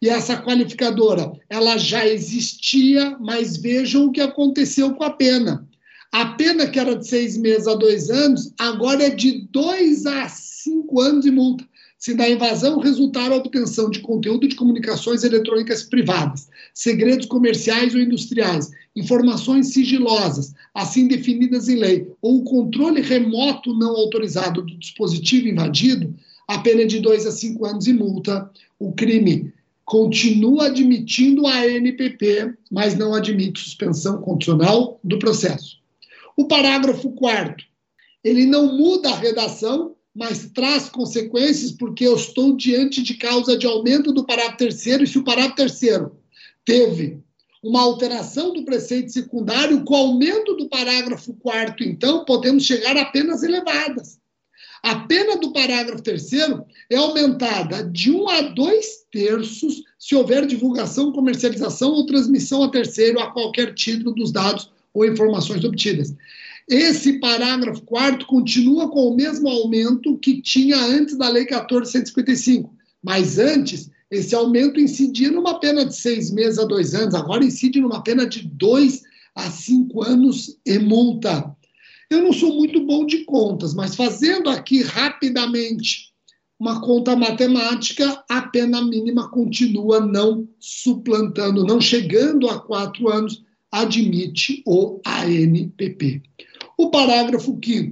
e 0.00 0.08
essa 0.08 0.40
qualificadora, 0.40 1.32
ela 1.50 1.76
já 1.76 2.06
existia, 2.06 3.16
mas 3.18 3.56
vejam 3.56 4.06
o 4.06 4.12
que 4.12 4.20
aconteceu 4.20 4.94
com 4.94 5.02
a 5.02 5.10
pena. 5.10 5.66
A 6.12 6.26
pena 6.26 6.68
que 6.68 6.78
era 6.78 6.94
de 6.94 7.06
seis 7.06 7.36
meses 7.36 7.66
a 7.66 7.74
dois 7.74 8.08
anos, 8.08 8.52
agora 8.58 9.04
é 9.04 9.10
de 9.10 9.46
dois 9.50 10.06
a 10.06 10.28
cinco 10.28 11.00
anos 11.00 11.24
de 11.24 11.32
multa. 11.32 11.66
Se 11.98 12.14
da 12.14 12.28
invasão 12.28 12.78
resultar 12.78 13.32
a 13.32 13.36
obtenção 13.36 13.90
de 13.90 13.98
conteúdo 13.98 14.46
de 14.46 14.54
comunicações 14.54 15.24
eletrônicas 15.24 15.82
privadas, 15.82 16.48
segredos 16.72 17.26
comerciais 17.26 17.92
ou 17.92 18.00
industriais, 18.00 18.70
informações 18.94 19.72
sigilosas, 19.72 20.54
assim 20.72 21.08
definidas 21.08 21.68
em 21.68 21.76
lei, 21.76 22.08
ou 22.22 22.38
o 22.38 22.44
controle 22.44 23.00
remoto 23.00 23.74
não 23.76 23.96
autorizado 23.96 24.62
do 24.62 24.78
dispositivo 24.78 25.48
invadido, 25.48 26.14
a 26.46 26.58
pena 26.58 26.82
é 26.82 26.86
de 26.86 27.00
dois 27.00 27.26
a 27.26 27.32
cinco 27.32 27.66
anos 27.66 27.88
e 27.88 27.92
multa. 27.92 28.48
O 28.78 28.92
crime 28.92 29.52
continua 29.84 30.66
admitindo 30.66 31.46
a 31.48 31.62
ANPP, 31.62 32.54
mas 32.70 32.96
não 32.96 33.12
admite 33.12 33.60
suspensão 33.60 34.22
condicional 34.22 35.00
do 35.02 35.18
processo. 35.18 35.78
O 36.36 36.46
parágrafo 36.46 37.10
4 37.10 37.66
ele 38.22 38.46
não 38.46 38.76
muda 38.76 39.10
a 39.10 39.16
redação, 39.16 39.94
mas 40.14 40.50
traz 40.52 40.88
consequências 40.88 41.72
porque 41.72 42.06
eu 42.06 42.16
estou 42.16 42.56
diante 42.56 43.02
de 43.02 43.14
causa 43.14 43.56
de 43.56 43.66
aumento 43.66 44.12
do 44.12 44.24
parágrafo 44.24 44.58
terceiro 44.58 45.04
e 45.04 45.06
se 45.06 45.18
o 45.18 45.24
parágrafo 45.24 45.56
terceiro 45.56 46.16
teve 46.64 47.22
uma 47.62 47.82
alteração 47.82 48.52
do 48.52 48.64
preceito 48.64 49.12
secundário, 49.12 49.84
com 49.84 49.94
o 49.94 49.96
aumento 49.96 50.54
do 50.54 50.68
parágrafo 50.68 51.34
4 51.34 51.84
então, 51.84 52.24
podemos 52.24 52.64
chegar 52.64 52.96
a 52.96 53.04
penas 53.06 53.42
elevadas. 53.42 54.18
A 54.82 55.00
pena 55.00 55.36
do 55.36 55.52
parágrafo 55.52 56.02
terceiro 56.02 56.64
é 56.88 56.96
aumentada 56.96 57.82
de 57.84 58.12
um 58.12 58.28
a 58.28 58.42
dois 58.42 59.04
terços 59.10 59.82
se 59.98 60.14
houver 60.14 60.46
divulgação, 60.46 61.12
comercialização 61.12 61.90
ou 61.90 62.06
transmissão 62.06 62.62
a 62.62 62.70
terceiro 62.70 63.18
a 63.18 63.32
qualquer 63.32 63.74
título 63.74 64.14
dos 64.14 64.30
dados 64.30 64.70
ou 64.94 65.04
informações 65.04 65.64
obtidas. 65.64 66.14
Esse 66.68 67.14
parágrafo 67.14 67.82
quarto 67.82 68.26
continua 68.26 68.90
com 68.90 69.08
o 69.08 69.16
mesmo 69.16 69.48
aumento 69.48 70.18
que 70.18 70.42
tinha 70.42 70.76
antes 70.76 71.16
da 71.16 71.28
Lei 71.28 71.44
1455, 71.44 72.74
mas 73.02 73.38
antes 73.38 73.90
esse 74.10 74.34
aumento 74.34 74.78
incidia 74.78 75.30
numa 75.30 75.58
pena 75.60 75.84
de 75.84 75.96
seis 75.96 76.30
meses 76.30 76.58
a 76.58 76.64
dois 76.64 76.94
anos, 76.94 77.14
agora 77.14 77.44
incide 77.44 77.80
numa 77.80 78.02
pena 78.02 78.26
de 78.26 78.46
dois 78.46 79.02
a 79.34 79.50
cinco 79.50 80.02
anos 80.02 80.58
e 80.66 80.78
multa. 80.78 81.56
Eu 82.10 82.22
não 82.22 82.32
sou 82.32 82.54
muito 82.54 82.84
bom 82.84 83.06
de 83.06 83.24
contas, 83.24 83.74
mas 83.74 83.94
fazendo 83.94 84.50
aqui 84.50 84.82
rapidamente 84.82 86.08
uma 86.58 86.80
conta 86.80 87.14
matemática, 87.14 88.24
a 88.28 88.42
pena 88.42 88.82
mínima 88.82 89.30
continua 89.30 90.00
não 90.00 90.48
suplantando, 90.58 91.64
não 91.64 91.80
chegando 91.80 92.48
a 92.48 92.58
quatro 92.58 93.08
anos, 93.08 93.44
admite 93.70 94.62
o 94.66 95.00
ANPP. 95.04 96.22
O 96.78 96.90
parágrafo 96.92 97.58
5 97.62 97.90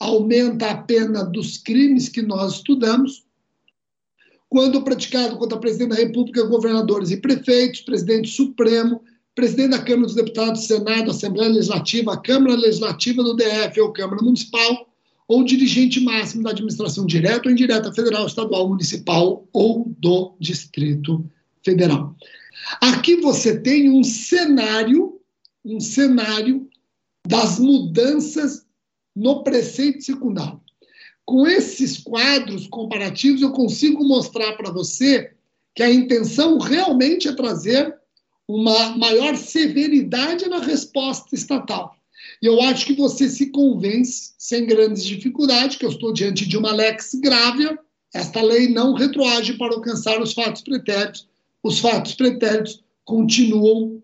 aumenta 0.00 0.68
a 0.68 0.76
pena 0.76 1.24
dos 1.24 1.56
crimes 1.56 2.08
que 2.08 2.20
nós 2.20 2.54
estudamos, 2.54 3.24
quando 4.48 4.82
praticado 4.82 5.36
contra 5.36 5.56
presidente 5.56 5.90
da 5.90 6.02
República, 6.02 6.42
governadores 6.42 7.12
e 7.12 7.16
prefeitos, 7.16 7.80
presidente 7.82 8.28
supremo, 8.28 9.00
presidente 9.36 9.70
da 9.70 9.82
Câmara 9.82 10.06
dos 10.06 10.16
Deputados, 10.16 10.66
Senado, 10.66 11.12
Assembleia 11.12 11.50
Legislativa, 11.50 12.20
Câmara 12.20 12.56
Legislativa 12.56 13.22
do 13.22 13.36
DF 13.36 13.80
ou 13.80 13.92
Câmara 13.92 14.20
Municipal, 14.20 14.88
ou 15.28 15.44
dirigente 15.44 16.00
máximo 16.00 16.42
da 16.42 16.50
administração 16.50 17.06
direta 17.06 17.48
ou 17.48 17.52
indireta 17.52 17.92
federal, 17.92 18.26
estadual, 18.26 18.68
municipal 18.68 19.46
ou 19.52 19.94
do 19.98 20.34
Distrito 20.40 21.24
Federal. 21.64 22.14
Aqui 22.80 23.16
você 23.16 23.58
tem 23.60 23.88
um 23.90 24.02
cenário, 24.02 25.20
um 25.64 25.78
cenário 25.78 26.68
das 27.26 27.58
mudanças 27.58 28.64
no 29.14 29.42
preceito 29.42 30.02
secundário. 30.02 30.60
Com 31.24 31.46
esses 31.46 31.98
quadros 31.98 32.66
comparativos, 32.66 33.40
eu 33.40 33.52
consigo 33.52 34.04
mostrar 34.04 34.52
para 34.54 34.70
você 34.70 35.32
que 35.74 35.82
a 35.82 35.90
intenção 35.90 36.58
realmente 36.58 37.28
é 37.28 37.32
trazer 37.32 37.94
uma 38.46 38.90
maior 38.96 39.36
severidade 39.36 40.48
na 40.48 40.58
resposta 40.58 41.34
estatal. 41.34 41.96
E 42.42 42.46
eu 42.46 42.60
acho 42.60 42.86
que 42.86 42.94
você 42.94 43.28
se 43.28 43.50
convence, 43.50 44.34
sem 44.38 44.66
grandes 44.66 45.04
dificuldades, 45.04 45.76
que 45.76 45.84
eu 45.84 45.90
estou 45.90 46.12
diante 46.12 46.46
de 46.46 46.56
uma 46.56 46.72
lex 46.72 47.14
grávia, 47.14 47.78
esta 48.14 48.42
lei 48.42 48.68
não 48.68 48.92
retroage 48.94 49.54
para 49.54 49.74
alcançar 49.74 50.20
os 50.20 50.32
fatos 50.32 50.62
pretéritos, 50.62 51.26
os 51.62 51.78
fatos 51.78 52.14
pretéritos 52.14 52.84
continuam 53.04 54.02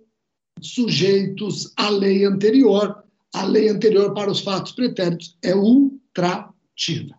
sujeitos 0.60 1.72
à 1.76 1.88
lei 1.90 2.24
anterior, 2.24 3.04
a 3.34 3.44
lei 3.44 3.68
anterior 3.68 4.14
para 4.14 4.30
os 4.30 4.40
fatos 4.40 4.72
pretéritos 4.72 5.36
é 5.42 5.54
ultrativa. 5.54 7.14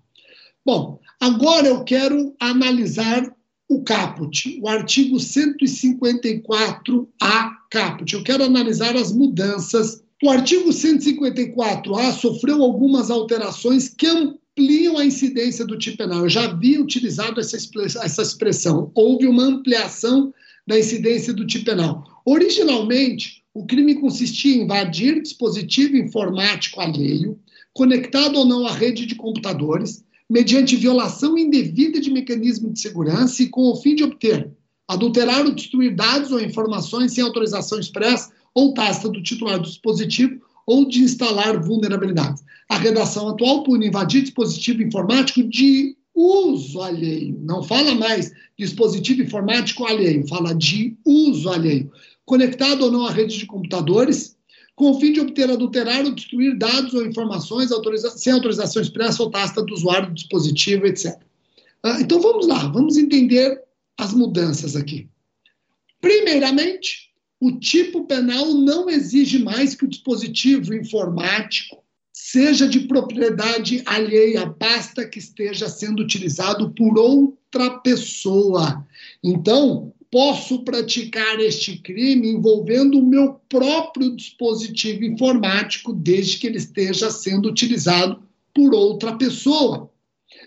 Bom, 0.66 1.00
agora 1.20 1.68
eu 1.68 1.84
quero 1.84 2.36
analisar 2.40 3.32
o 3.70 3.84
caput, 3.84 4.60
o 4.62 4.68
artigo 4.68 5.16
154A 5.16 7.62
caput. 7.72 8.14
Eu 8.14 8.24
quero 8.24 8.44
analisar 8.44 8.96
as 8.98 9.14
mudanças. 9.14 10.04
O 10.22 10.30
artigo 10.30 10.70
154A 10.70 12.12
sofreu 12.12 12.62
algumas 12.62 13.10
alterações 13.10 13.90
que 13.90 14.06
ampliam 14.06 14.98
a 14.98 15.06
incidência 15.06 15.66
do 15.66 15.78
tipo 15.78 16.00
penal. 16.00 16.20
Eu 16.20 16.30
já 16.30 16.44
havia 16.44 16.82
utilizado 16.82 17.40
essa, 17.40 17.56
expressão. 18.22 18.92
Houve 18.94 19.26
uma 19.26 19.44
ampliação 19.44 20.34
da 20.68 20.78
incidência 20.78 21.34
do 21.34 21.48
tipo 21.48 21.66
penal. 21.66 22.04
Originalmente, 22.26 23.41
o 23.54 23.66
crime 23.66 23.96
consistia 23.96 24.56
em 24.56 24.62
invadir 24.62 25.22
dispositivo 25.22 25.98
informático 25.98 26.80
alheio, 26.80 27.38
conectado 27.74 28.38
ou 28.38 28.46
não 28.46 28.66
à 28.66 28.72
rede 28.72 29.06
de 29.06 29.16
computadores, 29.16 30.04
mediante 30.30 30.76
violação 30.76 31.38
indevida 31.38 32.00
de 32.00 32.10
mecanismo 32.10 32.72
de 32.72 32.80
segurança 32.80 33.44
e 33.44 33.50
com 33.50 33.64
o 33.70 33.76
fim 33.76 33.96
de 33.96 34.04
obter, 34.04 34.50
adulterar 34.88 35.46
ou 35.46 35.52
destruir 35.52 35.94
dados 35.94 36.32
ou 36.32 36.40
informações 36.40 37.14
sem 37.14 37.24
autorização 37.24 37.80
expressa 37.80 38.32
ou 38.54 38.74
tácita 38.74 39.10
do 39.10 39.22
titular 39.22 39.58
do 39.58 39.68
dispositivo 39.68 40.42
ou 40.66 40.88
de 40.88 41.02
instalar 41.02 41.62
vulnerabilidades. 41.62 42.44
A 42.70 42.78
redação 42.78 43.28
atual 43.28 43.64
pune 43.64 43.88
invadir 43.88 44.22
dispositivo 44.22 44.82
informático 44.82 45.44
de 45.44 45.96
uso 46.16 46.82
alheio. 46.82 47.38
Não 47.42 47.64
fala 47.64 47.96
mais 47.96 48.32
dispositivo 48.58 49.24
informático 49.24 49.86
alheio, 49.86 50.28
fala 50.28 50.54
de 50.54 50.96
uso 51.06 51.50
alheio. 51.50 51.92
Conectado 52.32 52.86
ou 52.86 52.92
não 52.94 53.06
à 53.06 53.12
rede 53.12 53.38
de 53.38 53.46
computadores, 53.46 54.38
com 54.74 54.92
o 54.92 55.00
fim 55.02 55.12
de 55.12 55.20
obter, 55.20 55.52
adulterar 55.52 56.06
ou 56.06 56.16
destruir 56.16 56.58
dados 56.58 56.94
ou 56.94 57.06
informações 57.06 57.74
autoriza 57.74 58.10
sem 58.12 58.32
autorização 58.32 58.82
expressa 58.82 59.22
ou 59.22 59.30
tácita 59.30 59.62
do 59.62 59.74
usuário 59.74 60.08
do 60.08 60.14
dispositivo, 60.14 60.86
etc. 60.86 61.14
Ah, 61.84 62.00
então 62.00 62.22
vamos 62.22 62.48
lá, 62.48 62.70
vamos 62.70 62.96
entender 62.96 63.62
as 63.98 64.14
mudanças 64.14 64.78
aqui. 64.78 65.10
Primeiramente, 66.00 67.12
o 67.38 67.52
tipo 67.60 68.06
penal 68.06 68.54
não 68.54 68.90
exige 68.90 69.38
mais 69.38 69.76
que 69.76 69.84
o 69.84 69.90
dispositivo 69.90 70.74
informático 70.74 71.84
seja 72.14 72.66
de 72.66 72.88
propriedade 72.88 73.84
alheia, 73.86 74.46
basta 74.46 75.06
que 75.06 75.20
esteja 75.20 75.68
sendo 75.68 76.02
utilizado 76.02 76.70
por 76.70 76.98
outra 76.98 77.72
pessoa. 77.80 78.88
Então, 79.22 79.94
posso 80.12 80.64
praticar 80.64 81.40
este 81.40 81.78
crime 81.78 82.30
envolvendo 82.30 83.00
o 83.00 83.06
meu 83.06 83.40
próprio 83.48 84.14
dispositivo 84.16 85.06
informático, 85.06 85.94
desde 85.94 86.38
que 86.38 86.48
ele 86.48 86.58
esteja 86.58 87.10
sendo 87.10 87.48
utilizado 87.48 88.22
por 88.54 88.76
outra 88.76 89.16
pessoa. 89.16 89.90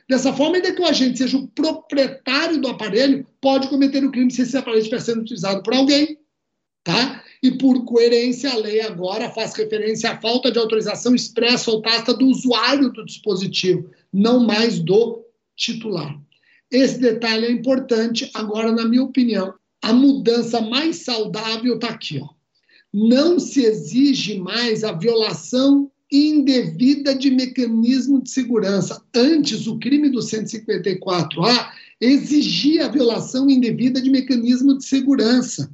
Dessa 0.08 0.34
forma, 0.34 0.56
ainda 0.56 0.74
que 0.74 0.82
o 0.82 0.86
agente 0.86 1.18
seja 1.18 1.38
o 1.38 1.48
proprietário 1.48 2.60
do 2.60 2.68
aparelho, 2.68 3.26
pode 3.40 3.68
cometer 3.68 4.04
o 4.04 4.10
crime 4.10 4.30
se 4.30 4.42
esse 4.42 4.56
aparelho 4.56 4.82
estiver 4.82 5.00
sendo 5.00 5.22
utilizado 5.22 5.62
por 5.62 5.74
alguém, 5.74 6.18
tá? 6.82 7.24
E 7.42 7.52
por 7.52 7.84
coerência, 7.84 8.50
a 8.50 8.56
lei 8.56 8.82
agora 8.82 9.30
faz 9.30 9.54
referência 9.54 10.10
à 10.10 10.20
falta 10.20 10.50
de 10.50 10.58
autorização 10.58 11.14
expressa 11.14 11.70
ou 11.70 11.80
tácita 11.80 12.12
do 12.12 12.26
usuário 12.26 12.92
do 12.92 13.04
dispositivo, 13.04 13.90
não 14.12 14.44
mais 14.44 14.78
do 14.78 15.24
titular. 15.56 16.18
Esse 16.70 16.98
detalhe 16.98 17.46
é 17.46 17.50
importante. 17.50 18.30
Agora, 18.34 18.72
na 18.72 18.84
minha 18.86 19.02
opinião, 19.02 19.54
a 19.82 19.92
mudança 19.92 20.60
mais 20.60 21.04
saudável 21.04 21.74
está 21.74 21.88
aqui. 21.88 22.18
Ó. 22.18 22.28
Não 22.92 23.38
se 23.38 23.64
exige 23.64 24.38
mais 24.38 24.84
a 24.84 24.92
violação 24.92 25.90
indevida 26.10 27.14
de 27.14 27.30
mecanismo 27.30 28.22
de 28.22 28.30
segurança. 28.30 29.02
Antes, 29.14 29.66
o 29.66 29.78
crime 29.78 30.08
do 30.08 30.20
154A 30.20 31.72
exigia 32.00 32.86
a 32.86 32.88
violação 32.88 33.48
indevida 33.50 34.00
de 34.00 34.10
mecanismo 34.10 34.78
de 34.78 34.84
segurança. 34.84 35.70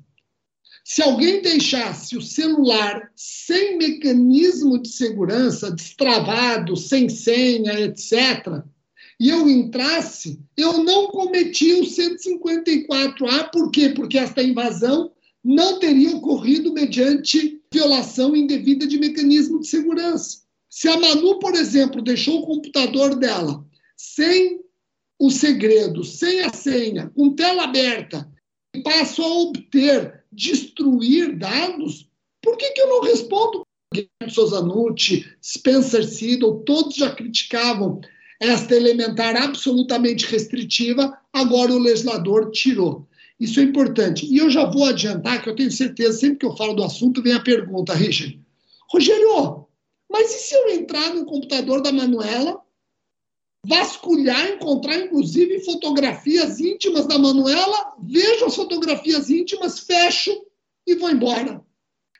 Se 0.84 1.02
alguém 1.02 1.42
deixasse 1.42 2.16
o 2.16 2.22
celular 2.22 3.10
sem 3.14 3.76
mecanismo 3.76 4.80
de 4.80 4.88
segurança, 4.88 5.70
destravado, 5.70 6.76
sem 6.76 7.08
senha, 7.08 7.78
etc., 7.80 8.62
e 9.20 9.28
eu 9.28 9.46
entrasse, 9.50 10.40
eu 10.56 10.82
não 10.82 11.08
cometi 11.08 11.74
o 11.74 11.82
154A, 11.82 13.50
por 13.52 13.70
quê? 13.70 13.90
Porque 13.90 14.16
esta 14.16 14.42
invasão 14.42 15.12
não 15.44 15.78
teria 15.78 16.16
ocorrido 16.16 16.72
mediante 16.72 17.60
violação 17.70 18.34
indevida 18.34 18.86
de 18.86 18.98
mecanismo 18.98 19.60
de 19.60 19.66
segurança. 19.66 20.40
Se 20.70 20.88
a 20.88 20.98
Manu, 20.98 21.38
por 21.38 21.54
exemplo, 21.54 22.00
deixou 22.00 22.40
o 22.40 22.46
computador 22.46 23.14
dela 23.14 23.62
sem 23.94 24.60
o 25.18 25.30
segredo, 25.30 26.02
sem 26.02 26.40
a 26.40 26.50
senha, 26.50 27.10
com 27.10 27.34
tela 27.34 27.64
aberta, 27.64 28.26
e 28.74 28.82
passo 28.82 29.22
a 29.22 29.28
obter, 29.28 30.24
destruir 30.32 31.36
dados, 31.36 32.08
por 32.40 32.56
que, 32.56 32.70
que 32.70 32.80
eu 32.80 32.88
não 32.88 33.02
respondo? 33.02 33.66
Guilherme 33.92 34.32
Souza 34.34 34.62
Nucci, 34.62 35.26
Spencer 35.44 36.04
Seidel, 36.04 36.62
todos 36.64 36.94
já 36.94 37.14
criticavam 37.14 38.00
esta 38.40 38.74
elementar 38.74 39.36
absolutamente 39.36 40.24
restritiva, 40.26 41.16
agora 41.30 41.72
o 41.72 41.78
legislador 41.78 42.50
tirou. 42.50 43.06
Isso 43.38 43.60
é 43.60 43.62
importante. 43.62 44.26
E 44.26 44.38
eu 44.38 44.50
já 44.50 44.64
vou 44.64 44.86
adiantar 44.86 45.42
que 45.42 45.48
eu 45.48 45.54
tenho 45.54 45.70
certeza, 45.70 46.18
sempre 46.18 46.38
que 46.38 46.46
eu 46.46 46.56
falo 46.56 46.72
do 46.72 46.82
assunto, 46.82 47.22
vem 47.22 47.34
a 47.34 47.40
pergunta, 47.40 47.94
Richard. 47.94 48.40
Rogério, 48.90 49.66
mas 50.10 50.34
e 50.34 50.38
se 50.38 50.54
eu 50.54 50.70
entrar 50.70 51.14
no 51.14 51.24
computador 51.24 51.80
da 51.82 51.92
Manuela, 51.92 52.60
vasculhar, 53.64 54.48
encontrar 54.48 54.96
inclusive 54.96 55.64
fotografias 55.64 56.58
íntimas 56.60 57.06
da 57.06 57.18
Manuela, 57.18 57.94
vejo 58.02 58.46
as 58.46 58.56
fotografias 58.56 59.30
íntimas, 59.30 59.80
fecho 59.80 60.44
e 60.86 60.94
vou 60.96 61.10
embora? 61.10 61.62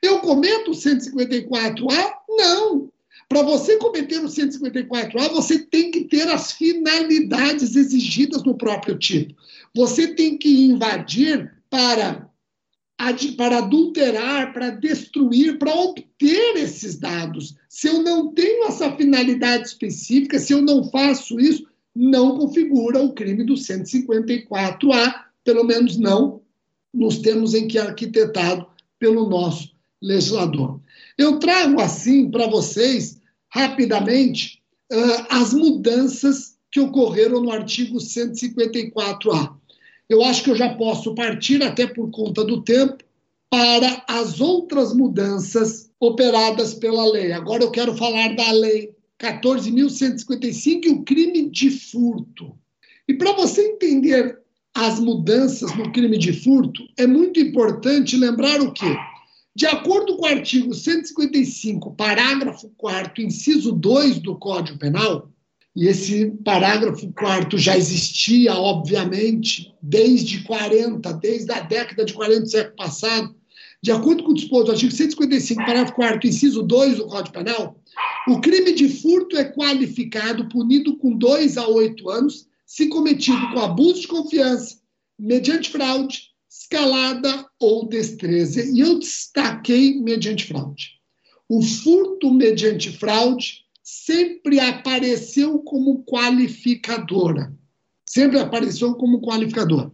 Eu 0.01 0.19
cometo 0.19 0.71
o 0.71 0.73
154A? 0.73 2.13
Não. 2.29 2.90
Para 3.31 3.43
você 3.43 3.77
cometer 3.77 4.19
o 4.19 4.27
154A, 4.27 5.29
você 5.31 5.59
tem 5.59 5.89
que 5.89 6.03
ter 6.03 6.27
as 6.27 6.51
finalidades 6.51 7.77
exigidas 7.77 8.43
no 8.43 8.57
próprio 8.57 8.99
tipo. 8.99 9.33
Você 9.73 10.13
tem 10.13 10.37
que 10.37 10.65
invadir 10.65 11.49
para, 11.69 12.29
para 13.37 13.59
adulterar, 13.59 14.51
para 14.51 14.71
destruir, 14.71 15.57
para 15.57 15.73
obter 15.73 16.57
esses 16.57 16.99
dados. 16.99 17.55
Se 17.69 17.87
eu 17.87 18.03
não 18.03 18.33
tenho 18.33 18.65
essa 18.65 18.91
finalidade 18.97 19.69
específica, 19.69 20.37
se 20.37 20.51
eu 20.51 20.61
não 20.61 20.83
faço 20.91 21.39
isso, 21.39 21.65
não 21.95 22.37
configura 22.37 23.01
o 23.01 23.13
crime 23.13 23.45
do 23.45 23.53
154A, 23.53 25.21
pelo 25.45 25.63
menos 25.63 25.95
não 25.95 26.41
nos 26.93 27.19
termos 27.19 27.53
em 27.53 27.65
que 27.65 27.77
é 27.77 27.81
arquitetado 27.81 28.67
pelo 28.99 29.29
nosso 29.29 29.71
legislador. 30.01 30.81
Eu 31.17 31.39
trago 31.39 31.79
assim 31.79 32.29
para 32.29 32.45
vocês 32.47 33.20
rapidamente 33.51 34.61
uh, 34.91 35.25
as 35.29 35.53
mudanças 35.53 36.57
que 36.71 36.79
ocorreram 36.79 37.41
no 37.41 37.51
artigo 37.51 37.97
154A. 37.97 39.53
Eu 40.09 40.23
acho 40.23 40.43
que 40.43 40.49
eu 40.49 40.55
já 40.55 40.73
posso 40.75 41.13
partir, 41.13 41.61
até 41.63 41.85
por 41.85 42.09
conta 42.11 42.43
do 42.43 42.61
tempo, 42.63 42.97
para 43.49 44.03
as 44.07 44.39
outras 44.39 44.93
mudanças 44.93 45.91
operadas 45.99 46.73
pela 46.73 47.05
lei. 47.11 47.33
Agora 47.33 47.63
eu 47.63 47.71
quero 47.71 47.95
falar 47.95 48.35
da 48.35 48.51
lei 48.51 48.95
14.155 49.19 50.85
e 50.85 50.89
o 50.89 51.03
crime 51.03 51.49
de 51.49 51.69
furto. 51.69 52.57
E 53.07 53.13
para 53.13 53.33
você 53.33 53.61
entender 53.61 54.39
as 54.73 54.99
mudanças 54.99 55.75
no 55.75 55.91
crime 55.91 56.17
de 56.17 56.31
furto, 56.31 56.83
é 56.97 57.05
muito 57.05 57.39
importante 57.39 58.15
lembrar 58.15 58.61
o 58.61 58.71
quê? 58.71 58.95
De 59.53 59.65
acordo 59.65 60.15
com 60.15 60.23
o 60.23 60.29
artigo 60.29 60.73
155, 60.73 61.93
parágrafo 61.93 62.71
4 62.77 63.21
inciso 63.21 63.73
2 63.73 64.19
do 64.19 64.37
Código 64.37 64.79
Penal, 64.79 65.29
e 65.75 65.87
esse 65.87 66.31
parágrafo 66.43 67.11
4 67.13 67.57
já 67.57 67.77
existia, 67.77 68.53
obviamente, 68.53 69.73
desde 69.81 70.43
40, 70.43 71.13
desde 71.13 71.51
a 71.51 71.59
década 71.61 72.05
de 72.05 72.13
40 72.13 72.41
do 72.41 72.49
século 72.49 72.75
passado, 72.75 73.35
de 73.81 73.91
acordo 73.91 74.23
com 74.23 74.31
o 74.31 74.35
disposto 74.35 74.67
do 74.67 74.71
artigo 74.71 74.91
155, 74.91 75.65
parágrafo 75.65 75.95
4 75.95 76.29
inciso 76.29 76.63
2 76.63 76.97
do 76.97 77.07
Código 77.07 77.33
Penal, 77.33 77.75
o 78.27 78.39
crime 78.39 78.71
de 78.73 78.87
furto 78.87 79.35
é 79.35 79.43
qualificado, 79.43 80.47
punido 80.47 80.95
com 80.97 81.17
2 81.17 81.57
a 81.57 81.67
8 81.67 82.09
anos, 82.09 82.47
se 82.65 82.87
cometido 82.87 83.51
com 83.51 83.59
abuso 83.59 84.01
de 84.01 84.07
confiança, 84.07 84.79
mediante 85.19 85.69
fraude, 85.69 86.30
escalada 86.71 87.45
ou 87.59 87.85
destreza. 87.87 88.63
E 88.63 88.79
eu 88.79 88.97
destaquei 88.97 89.99
mediante 89.99 90.45
fraude. 90.45 90.91
O 91.49 91.61
furto 91.61 92.33
mediante 92.33 92.97
fraude 92.97 93.65
sempre 93.83 94.57
apareceu 94.59 95.59
como 95.59 96.03
qualificadora. 96.05 97.53
Sempre 98.09 98.39
apareceu 98.39 98.95
como 98.95 99.21
qualificadora. 99.21 99.91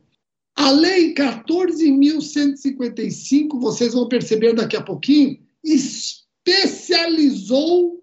A 0.56 0.70
Lei 0.72 1.14
14.155, 1.16 3.60
vocês 3.60 3.94
vão 3.94 4.08
perceber 4.08 4.54
daqui 4.54 4.78
a 4.78 4.82
pouquinho, 4.82 5.38
especializou 5.64 8.02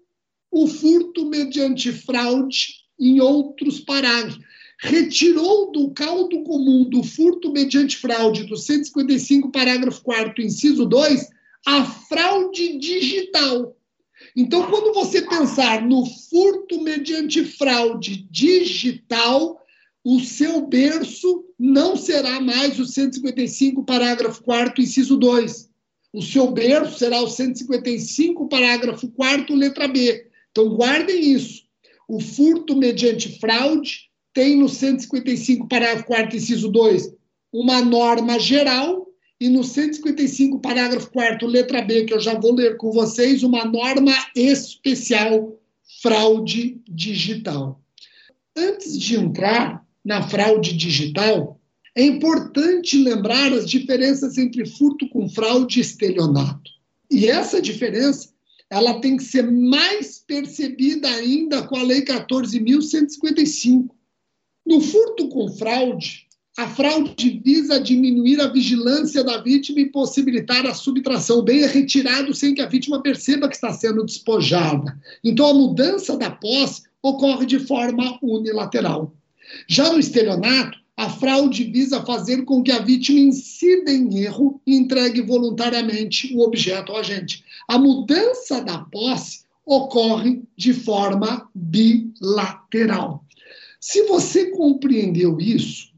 o 0.51 0.67
furto 0.67 1.27
mediante 1.29 1.91
fraude 1.91 2.75
em 2.97 3.19
outros 3.19 3.81
parágrafos 3.81 4.39
retirou 4.85 5.71
do 5.71 5.89
caldo 5.91 6.43
comum 6.43 6.83
do 6.87 7.03
furto 7.03 7.51
mediante 7.51 7.97
fraude 7.97 8.43
do 8.43 8.55
155, 8.55 9.51
parágrafo 9.51 10.01
4 10.03 10.41
inciso 10.43 10.85
2, 10.85 11.29
a 11.65 11.85
fraude 11.85 12.77
digital. 12.77 13.75
Então, 14.35 14.69
quando 14.69 14.93
você 14.93 15.21
pensar 15.23 15.81
no 15.81 16.05
furto 16.05 16.81
mediante 16.81 17.43
fraude 17.43 18.27
digital, 18.29 19.59
o 20.03 20.19
seu 20.19 20.65
berço 20.67 21.43
não 21.57 21.95
será 21.97 22.39
mais 22.39 22.79
o 22.79 22.85
155, 22.85 23.83
parágrafo 23.83 24.43
4 24.43 24.81
inciso 24.81 25.17
2. 25.17 25.69
O 26.13 26.21
seu 26.21 26.51
berço 26.51 26.99
será 26.99 27.21
o 27.21 27.27
155, 27.27 28.47
parágrafo 28.47 29.07
4 29.09 29.55
letra 29.55 29.87
B. 29.87 30.27
Então, 30.51 30.69
guardem 30.69 31.33
isso. 31.33 31.63
O 32.07 32.19
furto 32.19 32.75
mediante 32.75 33.39
fraude 33.39 34.09
tem 34.35 34.57
no 34.57 34.67
155, 34.67 35.67
parágrafo 35.67 36.05
4 36.05 36.35
inciso 36.35 36.69
2, 36.69 37.11
uma 37.53 37.81
norma 37.81 38.37
geral, 38.37 39.07
e 39.39 39.47
no 39.47 39.63
155, 39.63 40.59
parágrafo 40.59 41.09
4 41.09 41.47
letra 41.47 41.81
B, 41.81 42.03
que 42.03 42.13
eu 42.13 42.19
já 42.19 42.37
vou 42.37 42.53
ler 42.53 42.75
com 42.75 42.91
vocês, 42.91 43.43
uma 43.43 43.63
norma 43.63 44.11
especial, 44.35 45.57
fraude 46.01 46.81
digital. 46.87 47.81
Antes 48.55 48.99
de 48.99 49.15
entrar 49.15 49.85
na 50.03 50.27
fraude 50.27 50.75
digital, 50.75 51.59
é 51.95 52.03
importante 52.03 52.97
lembrar 52.97 53.53
as 53.53 53.69
diferenças 53.69 54.37
entre 54.37 54.65
furto 54.65 55.07
com 55.09 55.29
fraude 55.29 55.79
e 55.79 55.81
estelionato. 55.81 56.71
E 57.09 57.27
essa 57.27 57.61
diferença 57.61 58.35
ela 58.69 58.99
tem 58.99 59.15
que 59.15 59.23
ser 59.23 59.49
mais 59.49 60.19
percebida 60.19 61.07
ainda 61.07 61.65
com 61.67 61.77
a 61.77 61.83
Lei 61.83 62.03
14.155, 62.03 63.94
no 64.65 64.81
furto 64.81 65.29
com 65.29 65.47
fraude, 65.49 66.25
a 66.57 66.67
fraude 66.69 67.41
visa 67.43 67.81
diminuir 67.81 68.39
a 68.39 68.47
vigilância 68.47 69.23
da 69.23 69.37
vítima 69.37 69.81
e 69.81 69.91
possibilitar 69.91 70.65
a 70.65 70.73
subtração. 70.73 71.39
O 71.39 71.43
bem 71.43 71.63
é 71.63 71.67
retirado 71.67 72.33
sem 72.33 72.55
que 72.55 72.61
a 72.61 72.65
vítima 72.65 73.01
perceba 73.01 73.49
que 73.49 73.55
está 73.55 73.73
sendo 73.73 74.05
despojada. 74.05 74.97
Então, 75.21 75.47
a 75.47 75.53
mudança 75.53 76.17
da 76.17 76.31
posse 76.31 76.83
ocorre 77.01 77.45
de 77.45 77.59
forma 77.59 78.17
unilateral. 78.21 79.13
Já 79.67 79.91
no 79.91 79.99
estelionato, 79.99 80.79
a 80.95 81.09
fraude 81.09 81.65
visa 81.65 82.01
fazer 82.03 82.45
com 82.45 82.63
que 82.63 82.71
a 82.71 82.79
vítima 82.79 83.19
incida 83.19 83.91
em 83.91 84.19
erro 84.19 84.61
e 84.65 84.77
entregue 84.77 85.21
voluntariamente 85.21 86.33
o 86.33 86.39
objeto 86.39 86.93
ao 86.93 86.99
agente. 86.99 87.43
A 87.67 87.77
mudança 87.77 88.61
da 88.61 88.79
posse 88.79 89.43
ocorre 89.65 90.41
de 90.55 90.73
forma 90.73 91.49
bilateral. 91.53 93.24
Se 93.87 94.01
você 94.07 94.49
compreendeu 94.49 95.39
isso, 95.39 95.89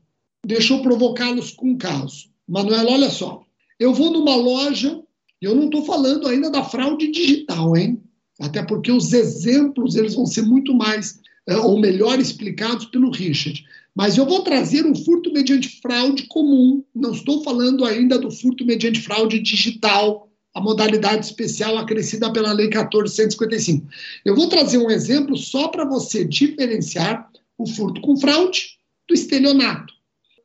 deixa 0.46 0.74
eu 0.74 0.82
provocá-los 0.82 1.52
com 1.52 1.70
um 1.70 1.78
caso. 1.78 2.26
Manuela, 2.46 2.92
olha 2.92 3.10
só. 3.10 3.46
Eu 3.80 3.94
vou 3.94 4.12
numa 4.12 4.36
loja, 4.36 5.02
e 5.42 5.46
eu 5.46 5.56
não 5.56 5.68
estou 5.68 5.86
falando 5.86 6.28
ainda 6.28 6.52
da 6.52 6.66
fraude 6.66 7.10
digital, 7.10 7.78
hein? 7.78 8.04
Até 8.42 8.62
porque 8.62 8.92
os 8.92 9.14
exemplos 9.14 9.96
eles 9.96 10.16
vão 10.16 10.26
ser 10.26 10.42
muito 10.42 10.74
mais 10.74 11.22
é, 11.48 11.56
ou 11.56 11.80
melhor 11.80 12.20
explicados 12.20 12.88
pelo 12.88 13.10
Richard. 13.10 13.66
Mas 13.96 14.18
eu 14.18 14.26
vou 14.26 14.42
trazer 14.42 14.86
um 14.86 14.94
furto 14.94 15.32
mediante 15.32 15.80
fraude 15.82 16.24
comum. 16.24 16.84
Não 16.94 17.14
estou 17.14 17.42
falando 17.42 17.86
ainda 17.86 18.20
do 18.20 18.30
furto 18.30 18.66
mediante 18.66 19.00
fraude 19.00 19.40
digital, 19.40 20.30
a 20.54 20.60
modalidade 20.60 21.26
especial 21.26 21.78
acrescida 21.78 22.34
pela 22.34 22.52
Lei 22.52 22.68
1455. 22.68 23.88
Eu 24.26 24.36
vou 24.36 24.50
trazer 24.50 24.78
um 24.78 24.92
exemplo 24.92 25.38
só 25.38 25.70
para 25.70 25.86
você 25.86 26.26
diferenciar 26.26 27.32
o 27.58 27.66
furto 27.66 28.02
com 28.02 28.18
fraude 28.18 28.78
do 29.08 29.14
estelionato. 29.14 29.94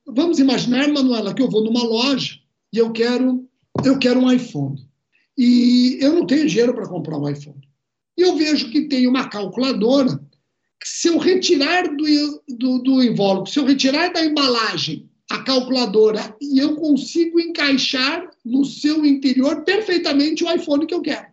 Vamos 0.07 0.39
imaginar, 0.39 0.89
Manuela, 0.89 1.35
que 1.35 1.43
eu 1.43 1.51
vou 1.51 1.63
numa 1.63 1.83
loja 1.83 2.39
e 2.73 2.79
eu 2.79 2.93
quero, 2.93 3.49
eu 3.85 3.99
quero 3.99 4.21
um 4.21 4.33
iPhone. 4.33 4.81
E 5.37 5.99
eu 6.01 6.15
não 6.15 6.27
tenho 6.27 6.47
dinheiro 6.47 6.75
para 6.75 6.89
comprar 6.89 7.19
um 7.19 7.29
iPhone. 7.29 7.61
E 8.17 8.23
eu 8.23 8.37
vejo 8.37 8.71
que 8.71 8.89
tem 8.89 9.07
uma 9.07 9.29
calculadora 9.29 10.19
que 10.81 10.89
se 10.89 11.09
eu 11.09 11.19
retirar 11.19 11.85
do, 11.97 12.43
do, 12.49 12.79
do 12.79 13.03
invólucro, 13.03 13.51
se 13.51 13.59
eu 13.59 13.65
retirar 13.65 14.13
da 14.13 14.25
embalagem 14.25 15.09
a 15.31 15.43
calculadora 15.43 16.37
e 16.41 16.59
eu 16.59 16.77
consigo 16.77 17.41
encaixar 17.41 18.29
no 18.45 18.65
seu 18.65 19.07
interior 19.07 19.65
perfeitamente 19.65 20.45
o 20.45 20.53
iPhone 20.53 20.87
que 20.87 20.93
eu 20.93 21.01
quero. 21.01 21.27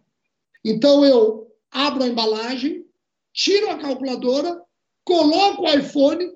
Então 0.64 1.04
eu 1.04 1.48
abro 1.72 2.04
a 2.04 2.08
embalagem, 2.08 2.86
tiro 3.34 3.70
a 3.70 3.78
calculadora, 3.78 4.62
coloco 5.10 5.64
o 5.64 5.68
iPhone, 5.68 6.32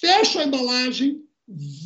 fecho 0.00 0.38
a 0.38 0.44
embalagem, 0.44 1.20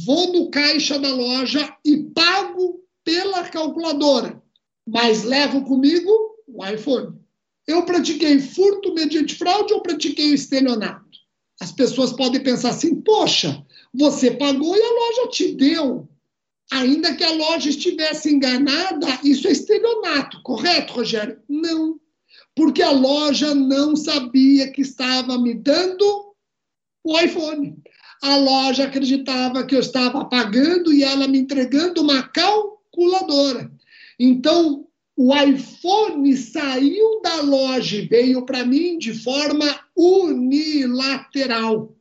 vou 0.05 0.31
no 0.31 0.51
caixa 0.51 0.99
da 0.99 1.11
loja 1.11 1.75
e 1.83 1.97
pago 1.97 2.85
pela 3.03 3.49
calculadora, 3.49 4.41
mas 4.87 5.25
levo 5.25 5.65
comigo 5.65 6.11
o 6.47 6.65
iPhone. 6.67 7.19
Eu 7.67 7.85
pratiquei 7.85 8.39
furto 8.41 8.95
mediante 8.95 9.35
fraude 9.35 9.73
ou 9.73 9.81
pratiquei 9.81 10.35
estelionato? 10.35 11.09
As 11.61 11.73
pessoas 11.73 12.13
podem 12.13 12.43
pensar 12.43 12.71
assim: 12.71 13.01
poxa, 13.01 13.65
você 13.93 14.31
pagou 14.31 14.77
e 14.77 14.81
a 14.81 14.91
loja 14.91 15.31
te 15.31 15.55
deu. 15.55 16.09
Ainda 16.71 17.15
que 17.15 17.25
a 17.25 17.33
loja 17.33 17.71
estivesse 17.71 18.31
enganada, 18.31 19.07
isso 19.25 19.49
é 19.49 19.53
estelionato, 19.53 20.43
correto, 20.43 20.93
Rogério? 20.93 21.41
Não 21.49 21.99
porque 22.59 22.83
a 22.83 22.91
loja 22.91 23.55
não 23.55 23.95
sabia 23.95 24.69
que 24.73 24.83
estava 24.83 25.39
me 25.39 25.55
dando 25.55 26.35
o 27.05 27.17
iPhone. 27.21 27.77
A 28.21 28.37
loja 28.37 28.83
acreditava 28.83 29.65
que 29.65 29.77
eu 29.77 29.79
estava 29.79 30.25
pagando 30.25 30.93
e 30.93 31.05
ela 31.05 31.29
me 31.29 31.39
entregando 31.39 32.03
uma 32.03 32.21
calculadora. 32.25 33.71
Então, 34.19 34.89
o 35.17 35.33
iPhone 35.37 36.37
saiu 36.37 37.23
da 37.23 37.43
loja 37.43 37.99
e 37.99 38.09
veio 38.09 38.45
para 38.45 38.65
mim 38.65 38.99
de 38.99 39.15
forma 39.15 39.79
unilateral. 39.97 41.95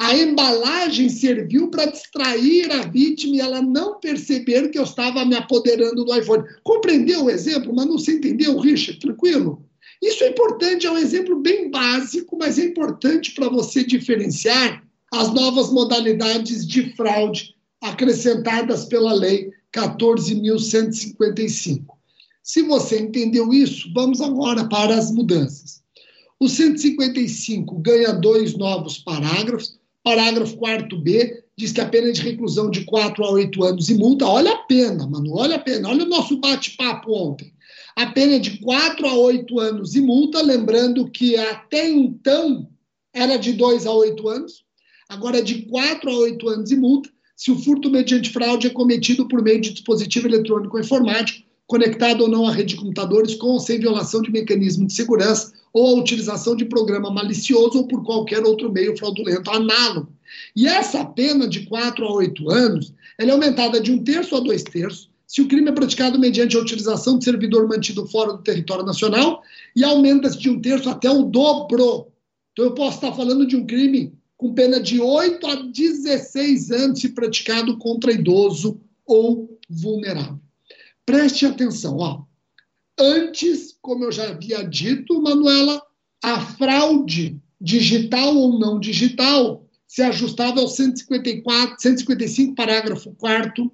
A 0.00 0.16
embalagem 0.16 1.08
serviu 1.08 1.70
para 1.70 1.86
distrair 1.86 2.72
a 2.72 2.88
vítima 2.88 3.36
e 3.36 3.40
ela 3.40 3.62
não 3.62 4.00
perceber 4.00 4.68
que 4.68 4.80
eu 4.80 4.82
estava 4.82 5.24
me 5.24 5.36
apoderando 5.36 6.04
do 6.04 6.12
iPhone. 6.12 6.42
Compreendeu 6.64 7.26
o 7.26 7.30
exemplo, 7.30 7.72
mas 7.72 7.86
não 7.86 7.98
se 7.98 8.16
entendeu, 8.16 8.58
Richard? 8.58 8.98
Tranquilo? 8.98 9.64
Isso 10.02 10.24
é 10.24 10.30
importante, 10.30 10.86
é 10.86 10.90
um 10.90 10.98
exemplo 10.98 11.40
bem 11.40 11.70
básico, 11.70 12.36
mas 12.36 12.58
é 12.58 12.64
importante 12.64 13.32
para 13.32 13.48
você 13.48 13.84
diferenciar 13.84 14.82
as 15.12 15.32
novas 15.32 15.70
modalidades 15.70 16.66
de 16.66 16.92
fraude 16.96 17.54
acrescentadas 17.80 18.86
pela 18.86 19.12
Lei 19.12 19.52
14.155. 19.72 21.84
Se 22.42 22.62
você 22.62 22.98
entendeu 22.98 23.52
isso, 23.52 23.88
vamos 23.94 24.20
agora 24.20 24.68
para 24.68 24.96
as 24.96 25.12
mudanças. 25.12 25.80
O 26.40 26.48
155 26.48 27.78
ganha 27.78 28.12
dois 28.12 28.56
novos 28.56 28.98
parágrafos. 28.98 29.78
Parágrafo 30.02 30.56
4b 30.56 31.44
diz 31.56 31.70
que 31.70 31.80
a 31.80 31.88
pena 31.88 32.12
de 32.12 32.20
reclusão 32.20 32.68
de 32.68 32.84
4 32.84 33.24
a 33.24 33.30
8 33.30 33.62
anos 33.62 33.88
e 33.88 33.94
multa. 33.94 34.26
Olha 34.26 34.52
a 34.52 34.58
pena, 34.58 35.06
mano, 35.06 35.36
olha 35.36 35.54
a 35.54 35.60
pena. 35.60 35.88
Olha 35.88 36.04
o 36.04 36.08
nosso 36.08 36.38
bate-papo 36.38 37.12
ontem. 37.12 37.52
A 37.96 38.06
pena 38.06 38.34
é 38.34 38.38
de 38.38 38.58
4 38.58 39.06
a 39.06 39.14
8 39.14 39.60
anos 39.60 39.94
e 39.94 40.00
multa, 40.00 40.42
lembrando 40.42 41.10
que 41.10 41.36
até 41.36 41.88
então 41.88 42.68
era 43.12 43.36
de 43.36 43.52
2 43.52 43.86
a 43.86 43.92
8 43.92 44.28
anos, 44.28 44.64
agora 45.08 45.38
é 45.38 45.42
de 45.42 45.62
4 45.62 46.10
a 46.10 46.14
8 46.14 46.48
anos 46.48 46.70
e 46.70 46.76
multa, 46.76 47.10
se 47.36 47.50
o 47.50 47.58
furto 47.58 47.90
mediante 47.90 48.30
fraude 48.30 48.66
é 48.66 48.70
cometido 48.70 49.26
por 49.28 49.42
meio 49.42 49.60
de 49.60 49.72
dispositivo 49.72 50.28
eletrônico 50.28 50.76
ou 50.76 50.82
informático, 50.82 51.46
conectado 51.66 52.22
ou 52.22 52.28
não 52.28 52.46
à 52.46 52.52
rede 52.52 52.74
de 52.74 52.80
computadores, 52.80 53.34
com 53.34 53.48
ou 53.48 53.60
sem 53.60 53.80
violação 53.80 54.22
de 54.22 54.30
mecanismo 54.30 54.86
de 54.86 54.92
segurança, 54.92 55.52
ou 55.72 55.96
a 55.96 56.00
utilização 56.00 56.54
de 56.54 56.66
programa 56.66 57.10
malicioso 57.10 57.78
ou 57.78 57.88
por 57.88 58.04
qualquer 58.04 58.42
outro 58.44 58.70
meio 58.70 58.96
fraudulento 58.96 59.50
análogo. 59.50 60.12
E 60.54 60.66
essa 60.66 61.04
pena 61.04 61.48
de 61.48 61.66
4 61.66 62.04
a 62.04 62.12
8 62.12 62.50
anos, 62.50 62.92
ela 63.18 63.30
é 63.30 63.32
aumentada 63.32 63.80
de 63.80 63.90
um 63.90 64.02
terço 64.02 64.36
a 64.36 64.40
dois 64.40 64.62
terços, 64.62 65.10
se 65.32 65.40
o 65.40 65.48
crime 65.48 65.70
é 65.70 65.72
praticado 65.72 66.18
mediante 66.18 66.58
a 66.58 66.60
utilização 66.60 67.16
de 67.16 67.24
servidor 67.24 67.66
mantido 67.66 68.06
fora 68.06 68.34
do 68.34 68.42
território 68.42 68.84
nacional, 68.84 69.42
e 69.74 69.82
aumenta-se 69.82 70.38
de 70.38 70.50
um 70.50 70.60
terço 70.60 70.90
até 70.90 71.10
o 71.10 71.22
dobro. 71.22 72.08
Então, 72.52 72.66
eu 72.66 72.74
posso 72.74 72.96
estar 72.96 73.14
falando 73.14 73.46
de 73.46 73.56
um 73.56 73.64
crime 73.64 74.12
com 74.36 74.52
pena 74.52 74.78
de 74.78 75.00
8 75.00 75.46
a 75.46 75.54
16 75.54 76.70
anos 76.70 77.00
se 77.00 77.08
praticado 77.08 77.78
contra 77.78 78.12
idoso 78.12 78.78
ou 79.06 79.58
vulnerável. 79.70 80.38
Preste 81.06 81.46
atenção, 81.46 81.96
ó. 81.96 82.24
Antes, 83.00 83.74
como 83.80 84.04
eu 84.04 84.12
já 84.12 84.28
havia 84.28 84.62
dito, 84.62 85.18
Manuela, 85.22 85.80
a 86.22 86.42
fraude 86.42 87.40
digital 87.58 88.36
ou 88.36 88.58
não 88.58 88.78
digital 88.78 89.66
se 89.86 90.02
ajustava 90.02 90.60
ao 90.60 90.68
154, 90.68 91.76
155, 91.78 92.54
parágrafo 92.54 93.14
4 93.14 93.72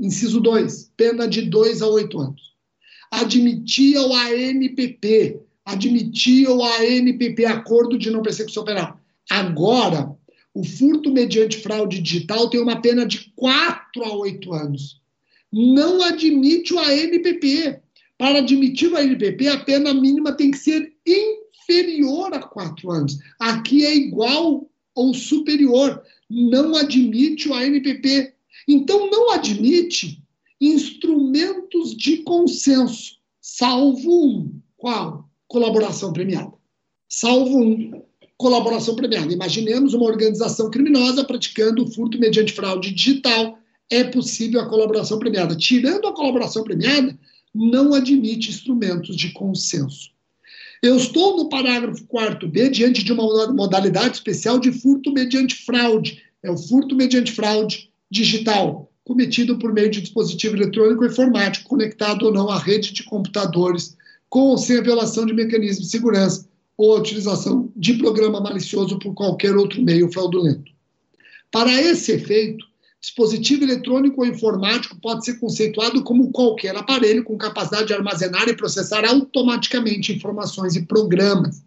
inciso 0.00 0.40
2, 0.40 0.92
pena 0.96 1.28
de 1.28 1.42
2 1.42 1.82
a 1.82 1.86
8 1.86 2.18
anos. 2.18 2.50
Admitia 3.10 4.00
o 4.02 4.14
ANPP, 4.14 5.40
admitia 5.64 6.50
o 6.50 6.64
ANPP, 6.64 7.44
Acordo 7.44 7.98
de 7.98 8.10
Não 8.10 8.22
Persecução 8.22 8.64
Penal. 8.64 8.98
Agora, 9.28 10.16
o 10.54 10.64
furto 10.64 11.12
mediante 11.12 11.58
fraude 11.58 12.00
digital 12.00 12.48
tem 12.48 12.60
uma 12.60 12.80
pena 12.80 13.06
de 13.06 13.30
4 13.36 14.04
a 14.04 14.16
8 14.16 14.52
anos. 14.52 15.00
Não 15.52 16.02
admite 16.02 16.72
o 16.72 16.78
ANPP. 16.78 17.80
Para 18.16 18.38
admitir 18.38 18.92
o 18.92 18.96
ANPP, 18.96 19.48
a 19.48 19.60
pena 19.60 19.94
mínima 19.94 20.32
tem 20.32 20.50
que 20.50 20.58
ser 20.58 20.92
inferior 21.06 22.34
a 22.34 22.40
4 22.40 22.90
anos. 22.90 23.18
Aqui 23.38 23.84
é 23.84 23.94
igual 23.94 24.68
ou 24.94 25.14
superior. 25.14 26.02
Não 26.28 26.76
admite 26.76 27.48
o 27.48 27.54
ANPP. 27.54 28.34
Então, 28.72 29.10
não 29.10 29.32
admite 29.32 30.22
instrumentos 30.60 31.92
de 31.92 32.18
consenso, 32.18 33.16
salvo 33.40 34.26
um. 34.26 34.60
Qual? 34.76 35.28
Colaboração 35.48 36.12
premiada. 36.12 36.52
Salvo 37.08 37.58
um. 37.58 38.00
Colaboração 38.36 38.94
premiada. 38.94 39.32
Imaginemos 39.32 39.92
uma 39.92 40.06
organização 40.06 40.70
criminosa 40.70 41.24
praticando 41.24 41.84
furto 41.90 42.16
mediante 42.16 42.52
fraude 42.52 42.92
digital. 42.92 43.58
É 43.90 44.04
possível 44.04 44.60
a 44.60 44.68
colaboração 44.68 45.18
premiada. 45.18 45.56
Tirando 45.56 46.06
a 46.06 46.14
colaboração 46.14 46.62
premiada, 46.62 47.18
não 47.52 47.92
admite 47.92 48.50
instrumentos 48.50 49.16
de 49.16 49.32
consenso. 49.32 50.12
Eu 50.80 50.96
estou 50.96 51.36
no 51.36 51.48
parágrafo 51.48 52.06
4b 52.06 52.70
diante 52.70 53.02
de 53.02 53.12
uma 53.12 53.52
modalidade 53.52 54.14
especial 54.14 54.60
de 54.60 54.70
furto 54.70 55.12
mediante 55.12 55.56
fraude. 55.56 56.22
É 56.40 56.48
o 56.48 56.56
furto 56.56 56.94
mediante 56.94 57.32
fraude 57.32 57.89
digital, 58.10 58.90
cometido 59.04 59.58
por 59.58 59.72
meio 59.72 59.90
de 59.90 60.00
dispositivo 60.00 60.56
eletrônico 60.56 61.04
ou 61.04 61.10
informático, 61.10 61.68
conectado 61.68 62.26
ou 62.26 62.32
não 62.32 62.48
à 62.48 62.58
rede 62.58 62.92
de 62.92 63.04
computadores, 63.04 63.96
com 64.28 64.40
ou 64.40 64.58
sem 64.58 64.78
a 64.78 64.82
violação 64.82 65.26
de 65.26 65.32
mecanismo 65.32 65.82
de 65.82 65.90
segurança 65.90 66.48
ou 66.76 66.96
a 66.96 67.00
utilização 67.00 67.70
de 67.76 67.94
programa 67.94 68.40
malicioso 68.40 68.98
por 68.98 69.12
qualquer 69.12 69.56
outro 69.56 69.82
meio 69.82 70.10
fraudulento. 70.10 70.70
Para 71.50 71.72
esse 71.72 72.12
efeito, 72.12 72.64
dispositivo 73.00 73.64
eletrônico 73.64 74.20
ou 74.20 74.26
informático 74.26 74.96
pode 75.00 75.24
ser 75.24 75.38
conceituado 75.38 76.02
como 76.04 76.30
qualquer 76.30 76.76
aparelho 76.76 77.24
com 77.24 77.36
capacidade 77.36 77.88
de 77.88 77.94
armazenar 77.94 78.48
e 78.48 78.56
processar 78.56 79.04
automaticamente 79.04 80.12
informações 80.12 80.76
e 80.76 80.86
programas. 80.86 81.62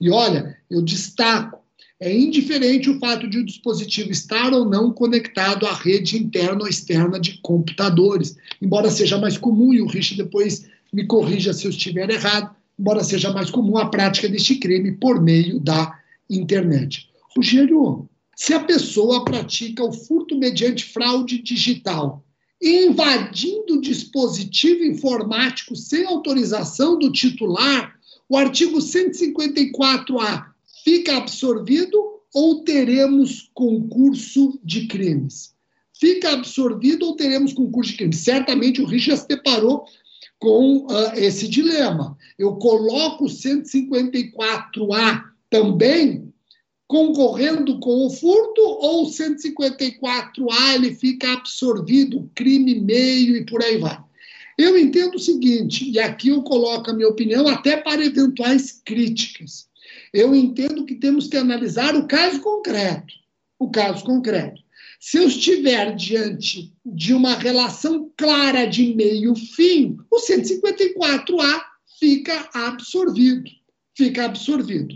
E 0.00 0.10
olha, 0.10 0.56
eu 0.70 0.80
destaco, 0.80 1.60
é 2.00 2.16
indiferente 2.16 2.88
o 2.88 2.98
fato 2.98 3.28
de 3.28 3.38
o 3.38 3.44
dispositivo 3.44 4.10
estar 4.10 4.52
ou 4.52 4.64
não 4.64 4.92
conectado 4.92 5.66
à 5.66 5.74
rede 5.74 6.16
interna 6.16 6.62
ou 6.62 6.68
externa 6.68 7.18
de 7.18 7.38
computadores, 7.42 8.36
embora 8.62 8.90
seja 8.90 9.18
mais 9.18 9.36
comum, 9.36 9.74
e 9.74 9.82
o 9.82 9.86
Rich 9.86 10.16
depois 10.16 10.68
me 10.92 11.06
corrija 11.06 11.52
se 11.52 11.66
eu 11.66 11.70
estiver 11.70 12.08
errado, 12.08 12.54
embora 12.78 13.02
seja 13.02 13.32
mais 13.32 13.50
comum 13.50 13.76
a 13.76 13.88
prática 13.88 14.28
deste 14.28 14.54
crime 14.56 14.92
por 14.92 15.20
meio 15.20 15.58
da 15.58 15.98
internet. 16.30 17.08
Rogério, 17.36 18.08
se 18.36 18.54
a 18.54 18.60
pessoa 18.60 19.24
pratica 19.24 19.82
o 19.82 19.92
furto 19.92 20.38
mediante 20.38 20.84
fraude 20.84 21.42
digital, 21.42 22.24
invadindo 22.62 23.74
o 23.74 23.80
dispositivo 23.80 24.84
informático 24.84 25.74
sem 25.74 26.04
autorização 26.04 26.96
do 26.96 27.10
titular, 27.10 27.98
o 28.28 28.36
artigo 28.36 28.78
154A 28.78 30.57
fica 30.88 31.18
absorvido 31.18 32.02
ou 32.32 32.64
teremos 32.64 33.50
concurso 33.52 34.58
de 34.64 34.86
crimes? 34.86 35.54
Fica 35.92 36.32
absorvido 36.32 37.04
ou 37.04 37.14
teremos 37.14 37.52
concurso 37.52 37.90
de 37.90 37.98
crimes? 37.98 38.16
Certamente 38.20 38.80
o 38.80 38.86
Richard 38.86 39.20
se 39.20 39.28
deparou 39.28 39.84
com 40.38 40.86
uh, 40.86 41.12
esse 41.14 41.46
dilema. 41.46 42.16
Eu 42.38 42.54
coloco 42.56 43.26
o 43.26 43.28
154A 43.28 45.24
também 45.50 46.32
concorrendo 46.86 47.78
com 47.80 48.06
o 48.06 48.10
furto 48.10 48.62
ou 48.62 49.10
154A 49.10 50.74
ele 50.74 50.94
fica 50.94 51.34
absorvido, 51.34 52.30
crime 52.34 52.80
meio 52.80 53.36
e 53.36 53.44
por 53.44 53.62
aí 53.62 53.76
vai. 53.76 53.98
Eu 54.56 54.78
entendo 54.78 55.16
o 55.16 55.20
seguinte, 55.20 55.90
e 55.90 55.98
aqui 55.98 56.28
eu 56.28 56.42
coloco 56.42 56.90
a 56.90 56.94
minha 56.94 57.08
opinião 57.10 57.46
até 57.46 57.76
para 57.76 58.02
eventuais 58.02 58.80
críticas. 58.82 59.67
Eu 60.12 60.34
entendo 60.34 60.84
que 60.84 60.94
temos 60.94 61.28
que 61.28 61.36
analisar 61.36 61.94
o 61.94 62.06
caso 62.06 62.40
concreto. 62.40 63.14
O 63.58 63.70
caso 63.70 64.04
concreto. 64.04 64.62
Se 65.00 65.18
eu 65.18 65.28
estiver 65.28 65.94
diante 65.94 66.72
de 66.84 67.14
uma 67.14 67.34
relação 67.34 68.10
clara 68.16 68.66
de 68.66 68.94
meio-fim, 68.94 69.96
o 70.10 70.16
154A 70.16 71.62
fica 71.98 72.48
absorvido. 72.52 73.50
Fica 73.96 74.24
absorvido. 74.24 74.94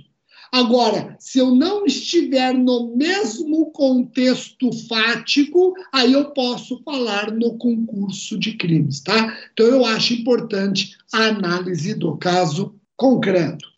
Agora, 0.52 1.16
se 1.18 1.38
eu 1.38 1.54
não 1.54 1.86
estiver 1.86 2.52
no 2.52 2.94
mesmo 2.94 3.70
contexto 3.70 4.70
fático, 4.86 5.72
aí 5.90 6.12
eu 6.12 6.30
posso 6.32 6.82
falar 6.84 7.32
no 7.32 7.56
concurso 7.56 8.38
de 8.38 8.56
crimes, 8.58 9.00
tá? 9.00 9.34
Então 9.52 9.66
eu 9.66 9.86
acho 9.86 10.12
importante 10.12 10.98
a 11.10 11.28
análise 11.28 11.94
do 11.94 12.18
caso 12.18 12.74
concreto. 12.94 13.71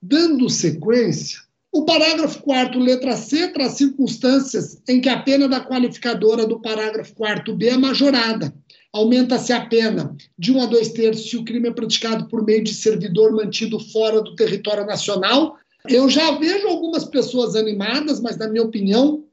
Dando 0.00 0.48
sequência, 0.48 1.40
o 1.72 1.84
parágrafo 1.84 2.42
4, 2.42 2.78
letra 2.78 3.16
C, 3.16 3.48
traz 3.48 3.72
circunstâncias 3.72 4.80
em 4.88 5.00
que 5.00 5.08
a 5.08 5.20
pena 5.20 5.48
da 5.48 5.64
qualificadora 5.64 6.46
do 6.46 6.60
parágrafo 6.60 7.14
4b 7.14 7.64
é 7.64 7.76
majorada. 7.76 8.54
Aumenta-se 8.92 9.52
a 9.52 9.66
pena 9.66 10.16
de 10.38 10.52
1 10.52 10.62
a 10.62 10.66
2 10.66 10.88
terços 10.90 11.28
se 11.28 11.36
o 11.36 11.44
crime 11.44 11.68
é 11.68 11.72
praticado 11.72 12.26
por 12.28 12.44
meio 12.44 12.64
de 12.64 12.72
servidor 12.72 13.32
mantido 13.32 13.78
fora 13.78 14.22
do 14.22 14.34
território 14.34 14.86
nacional 14.86 15.58
eu 15.86 16.08
já 16.08 16.32
vejo 16.32 16.68
algumas 16.68 17.04
pessoas 17.04 17.54
animadas, 17.54 18.20
mas, 18.20 18.36
na 18.36 18.48
minha 18.48 18.64
opinião, 18.64 19.24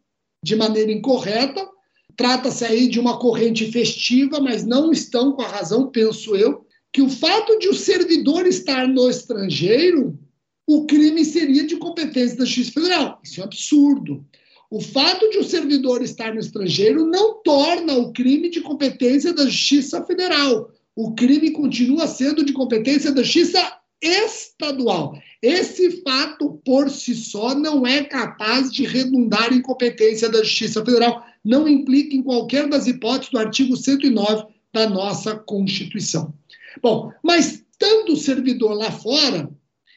de 0.43 0.56
maneira 0.56 0.91
incorreta. 0.91 1.67
Trata-se 2.15 2.63
aí 2.63 2.88
de 2.88 2.99
uma 2.99 3.19
corrente 3.19 3.69
festiva, 3.71 4.39
mas 4.39 4.65
não 4.65 4.91
estão 4.91 5.34
com 5.34 5.41
a 5.41 5.47
razão, 5.47 5.89
penso 5.89 6.36
eu, 6.36 6.65
que 6.93 7.01
o 7.01 7.10
fato 7.10 7.60
de 7.60 7.67
o 7.67 7.73
servidor 7.73 8.47
estar 8.47 8.88
no 8.88 9.10
estrangeiro, 9.10 10.17
o 10.67 10.86
crime 10.86 11.23
seria 11.23 11.65
de 11.65 11.78
competência 11.78 12.38
da 12.38 12.45
Justiça 12.45 12.71
Federal. 12.71 13.19
Isso 13.23 13.39
é 13.39 13.43
um 13.43 13.47
absurdo. 13.47 14.25
O 14.69 14.82
fato 14.82 15.30
de 15.30 15.38
o 15.38 15.43
servidor 15.43 16.01
estar 16.01 16.34
no 16.34 16.39
estrangeiro 16.39 17.06
não 17.06 17.41
torna 17.43 17.93
o 17.93 18.12
crime 18.12 18.49
de 18.49 18.62
competência 18.62 19.32
da 19.32 19.45
Justiça 19.45 20.04
Federal. 20.04 20.71
O 20.95 21.13
crime 21.13 21.51
continua 21.51 22.08
sendo 22.08 22.43
de 22.43 22.51
competência 22.51 23.12
da 23.12 23.21
Justiça 23.21 23.80
estadual. 24.01 25.19
Esse 25.41 26.01
fato 26.01 26.60
por 26.65 26.89
si 26.89 27.15
só 27.15 27.54
não 27.54 27.86
é 27.86 28.04
capaz 28.04 28.71
de 28.71 28.86
redundar 28.86 29.54
em 29.54 29.62
competência 29.62 30.30
da 30.30 30.43
Justiça 30.43 30.84
Federal, 30.84 31.23
não 31.43 31.67
implica 31.67 32.15
em 32.15 32.23
qualquer 32.23 32.67
das 32.67 32.88
hipóteses 32.88 33.32
do 33.32 33.38
artigo 33.38 33.78
109 33.78 34.45
da 34.73 34.89
nossa 34.89 35.36
Constituição. 35.36 36.34
Bom, 36.82 37.12
mas 37.23 37.63
estando 37.71 38.13
o 38.13 38.17
servidor 38.17 38.73
lá 38.73 38.91
fora, 38.91 39.49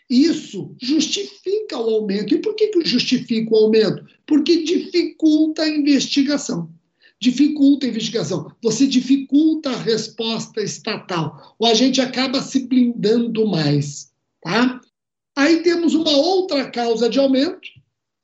isso 0.09 0.75
justifica 0.81 1.79
o 1.79 1.91
aumento. 1.97 2.35
E 2.35 2.39
por 2.39 2.55
que, 2.55 2.69
que 2.69 2.85
justifica 2.85 3.55
o 3.55 3.59
aumento? 3.59 4.05
Porque 4.27 4.63
dificulta 4.63 5.63
a 5.63 5.69
investigação. 5.69 6.71
dificulta 7.21 7.85
a 7.85 7.89
investigação, 7.89 8.53
você 8.63 8.87
dificulta 8.87 9.71
a 9.71 9.77
resposta 9.77 10.63
estatal. 10.63 11.57
O 11.59 11.67
agente 11.67 12.01
acaba 12.01 12.41
se 12.41 12.61
blindando 12.61 13.47
mais. 13.47 14.13
Tá? 14.41 14.81
Aí 15.37 15.63
temos 15.63 15.95
uma 15.95 16.17
outra 16.17 16.71
causa 16.71 17.09
de 17.09 17.19
aumento, 17.19 17.69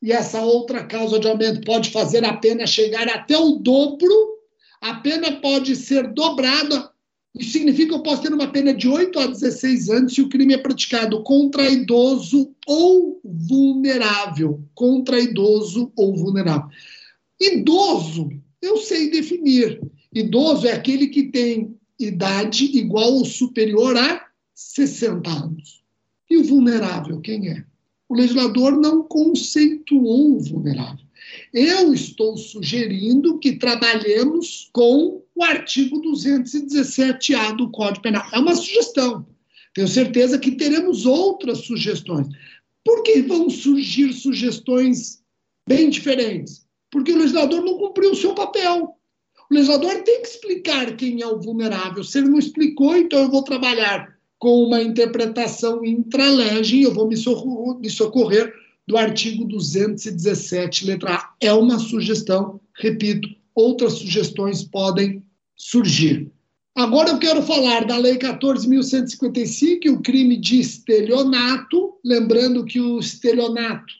e 0.00 0.12
essa 0.12 0.42
outra 0.42 0.84
causa 0.84 1.18
de 1.18 1.26
aumento 1.26 1.60
pode 1.64 1.90
fazer 1.90 2.24
a 2.24 2.34
pena 2.36 2.66
chegar 2.66 3.08
até 3.08 3.36
o 3.36 3.52
dobro, 3.52 4.38
a 4.80 4.94
pena 4.94 5.40
pode 5.40 5.74
ser 5.76 6.12
dobrada. 6.12 6.90
Isso 7.34 7.50
significa 7.50 7.88
que 7.88 7.94
eu 7.94 8.02
posso 8.02 8.22
ter 8.22 8.32
uma 8.32 8.46
pena 8.46 8.72
de 8.72 8.88
8 8.88 9.18
a 9.18 9.26
16 9.26 9.90
anos 9.90 10.14
se 10.14 10.22
o 10.22 10.28
crime 10.28 10.54
é 10.54 10.58
praticado 10.58 11.22
contra 11.22 11.68
idoso 11.68 12.54
ou 12.66 13.20
vulnerável. 13.24 14.62
Contra 14.74 15.20
idoso 15.20 15.92
ou 15.96 16.14
vulnerável. 16.14 16.68
Idoso 17.40 18.30
eu 18.64 18.78
sei 18.78 19.10
definir. 19.10 19.80
Idoso 20.14 20.66
é 20.66 20.72
aquele 20.72 21.08
que 21.08 21.24
tem 21.24 21.76
idade 21.98 22.64
igual 22.78 23.12
ou 23.12 23.24
superior 23.24 23.96
a 23.96 24.26
60 24.54 25.28
anos. 25.28 25.82
E 26.30 26.36
o 26.38 26.44
vulnerável, 26.44 27.20
quem 27.20 27.50
é? 27.50 27.64
O 28.08 28.14
legislador 28.14 28.72
não 28.80 29.02
conceituou 29.02 30.36
o 30.36 30.40
vulnerável. 30.40 31.04
Eu 31.52 31.92
estou 31.92 32.36
sugerindo 32.36 33.38
que 33.38 33.56
trabalhemos 33.56 34.70
com 34.72 35.22
o 35.34 35.42
artigo 35.42 36.00
217-A 36.02 37.52
do 37.52 37.70
Código 37.70 38.02
Penal. 38.02 38.26
É 38.32 38.38
uma 38.38 38.54
sugestão. 38.54 39.26
Tenho 39.74 39.88
certeza 39.88 40.38
que 40.38 40.52
teremos 40.52 41.04
outras 41.04 41.58
sugestões. 41.58 42.28
Por 42.84 43.02
que 43.02 43.22
vão 43.22 43.50
surgir 43.50 44.12
sugestões 44.12 45.22
bem 45.66 45.90
diferentes? 45.90 46.64
porque 46.94 47.10
o 47.10 47.18
legislador 47.18 47.60
não 47.64 47.76
cumpriu 47.76 48.12
o 48.12 48.16
seu 48.16 48.34
papel. 48.34 48.94
O 49.50 49.54
legislador 49.54 50.00
tem 50.04 50.22
que 50.22 50.28
explicar 50.28 50.94
quem 50.94 51.20
é 51.20 51.26
o 51.26 51.40
vulnerável. 51.40 52.04
Se 52.04 52.18
ele 52.18 52.28
não 52.28 52.38
explicou, 52.38 52.96
então 52.96 53.18
eu 53.18 53.28
vou 53.28 53.42
trabalhar 53.42 54.16
com 54.38 54.62
uma 54.62 54.80
interpretação 54.80 55.84
intralege 55.84 56.76
e 56.76 56.82
eu 56.84 56.94
vou 56.94 57.08
me 57.08 57.16
me 57.80 57.90
socorrer 57.90 58.54
do 58.86 58.96
artigo 58.96 59.44
217, 59.44 60.86
letra 60.86 61.14
A. 61.14 61.34
É 61.40 61.52
uma 61.52 61.80
sugestão, 61.80 62.60
repito, 62.74 63.28
outras 63.54 63.94
sugestões 63.94 64.62
podem 64.62 65.22
surgir. 65.56 66.30
Agora 66.76 67.10
eu 67.10 67.18
quero 67.18 67.40
falar 67.42 67.84
da 67.84 67.96
Lei 67.96 68.18
14.155, 68.18 69.92
o 69.92 70.02
crime 70.02 70.36
de 70.36 70.58
estelionato, 70.58 71.94
lembrando 72.04 72.64
que 72.64 72.80
o 72.80 72.98
estelionato 72.98 73.92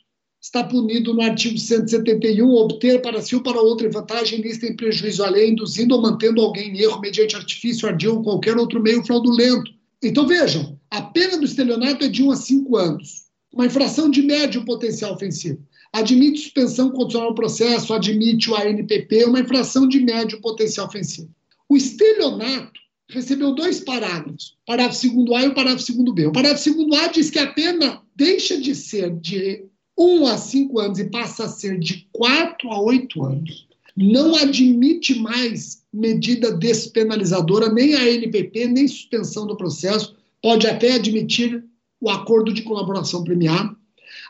está 0.43 0.63
punido 0.63 1.15
no 1.15 1.23
artigo 1.23 1.57
171, 1.57 2.51
obter 2.51 3.01
para 3.01 3.23
si 3.23 3.35
ou 3.35 3.43
para 3.43 3.61
outra 3.61 3.89
vantagem 3.89 4.43
lista 4.43 4.67
em 4.67 4.77
prejuízo 4.77 5.25
à 5.25 5.31
lei, 5.31 5.51
induzindo 5.51 5.95
ou 5.95 6.03
mantendo 6.03 6.43
alguém 6.43 6.71
em 6.71 6.81
erro 6.81 7.01
mediante 7.01 7.37
artifício, 7.37 7.89
ardil 7.89 8.17
ou 8.17 8.23
qualquer 8.23 8.57
outro 8.57 8.83
meio 8.83 9.03
fraudulento. 9.05 9.71
Então 10.03 10.27
vejam, 10.27 10.79
a 10.91 11.01
pena 11.01 11.39
do 11.39 11.45
estelionato 11.45 12.05
é 12.05 12.09
de 12.09 12.23
1 12.23 12.31
a 12.31 12.37
5 12.37 12.77
anos. 12.77 13.25
Uma 13.53 13.67
infração 13.67 14.11
de 14.11 14.21
médio 14.21 14.65
potencial 14.65 15.15
ofensivo. 15.15 15.65
Admite 15.95 16.41
suspensão 16.41 16.91
condicional 16.91 17.29
do 17.29 17.37
processo, 17.37 17.95
admite 17.95 18.51
o 18.51 18.57
ANPP, 18.57 19.27
uma 19.27 19.39
infração 19.39 19.87
de 19.87 20.01
médio 20.01 20.41
potencial 20.41 20.89
ofensivo. 20.89 21.29
O 21.69 21.77
estelionato 21.77 22.81
recebeu 23.09 23.55
dois 23.55 23.79
parágrafos, 23.79 24.57
parágrafo 24.67 25.09
2 25.09 25.31
A 25.31 25.45
e 25.45 25.49
o 25.49 25.55
parágrafo 25.55 25.93
2 25.93 26.15
B. 26.15 26.27
O 26.27 26.33
parágrafo 26.33 26.75
2 26.75 27.01
A 27.01 27.07
diz 27.07 27.31
que 27.31 27.39
a 27.39 27.53
pena 27.53 28.03
deixa 28.17 28.61
de 28.61 28.75
ser 28.75 29.15
de 29.21 29.67
1 29.97 30.27
a 30.27 30.37
5 30.37 30.81
anos 30.81 30.99
e 30.99 31.05
passa 31.05 31.45
a 31.45 31.49
ser 31.49 31.79
de 31.79 32.09
4 32.11 32.73
a 32.73 32.81
8 32.81 33.25
anos, 33.25 33.69
não 33.97 34.35
admite 34.35 35.15
mais 35.21 35.85
medida 35.93 36.51
despenalizadora, 36.51 37.73
nem 37.73 37.95
a 37.95 38.01
nem 38.01 38.89
suspensão 38.89 39.47
do 39.47 39.57
processo, 39.57 40.17
pode 40.43 40.67
até 40.67 40.95
admitir 40.95 41.65
o 42.01 42.11
acordo 42.11 42.53
de 42.53 42.63
colaboração 42.63 43.23
premiado. 43.23 43.74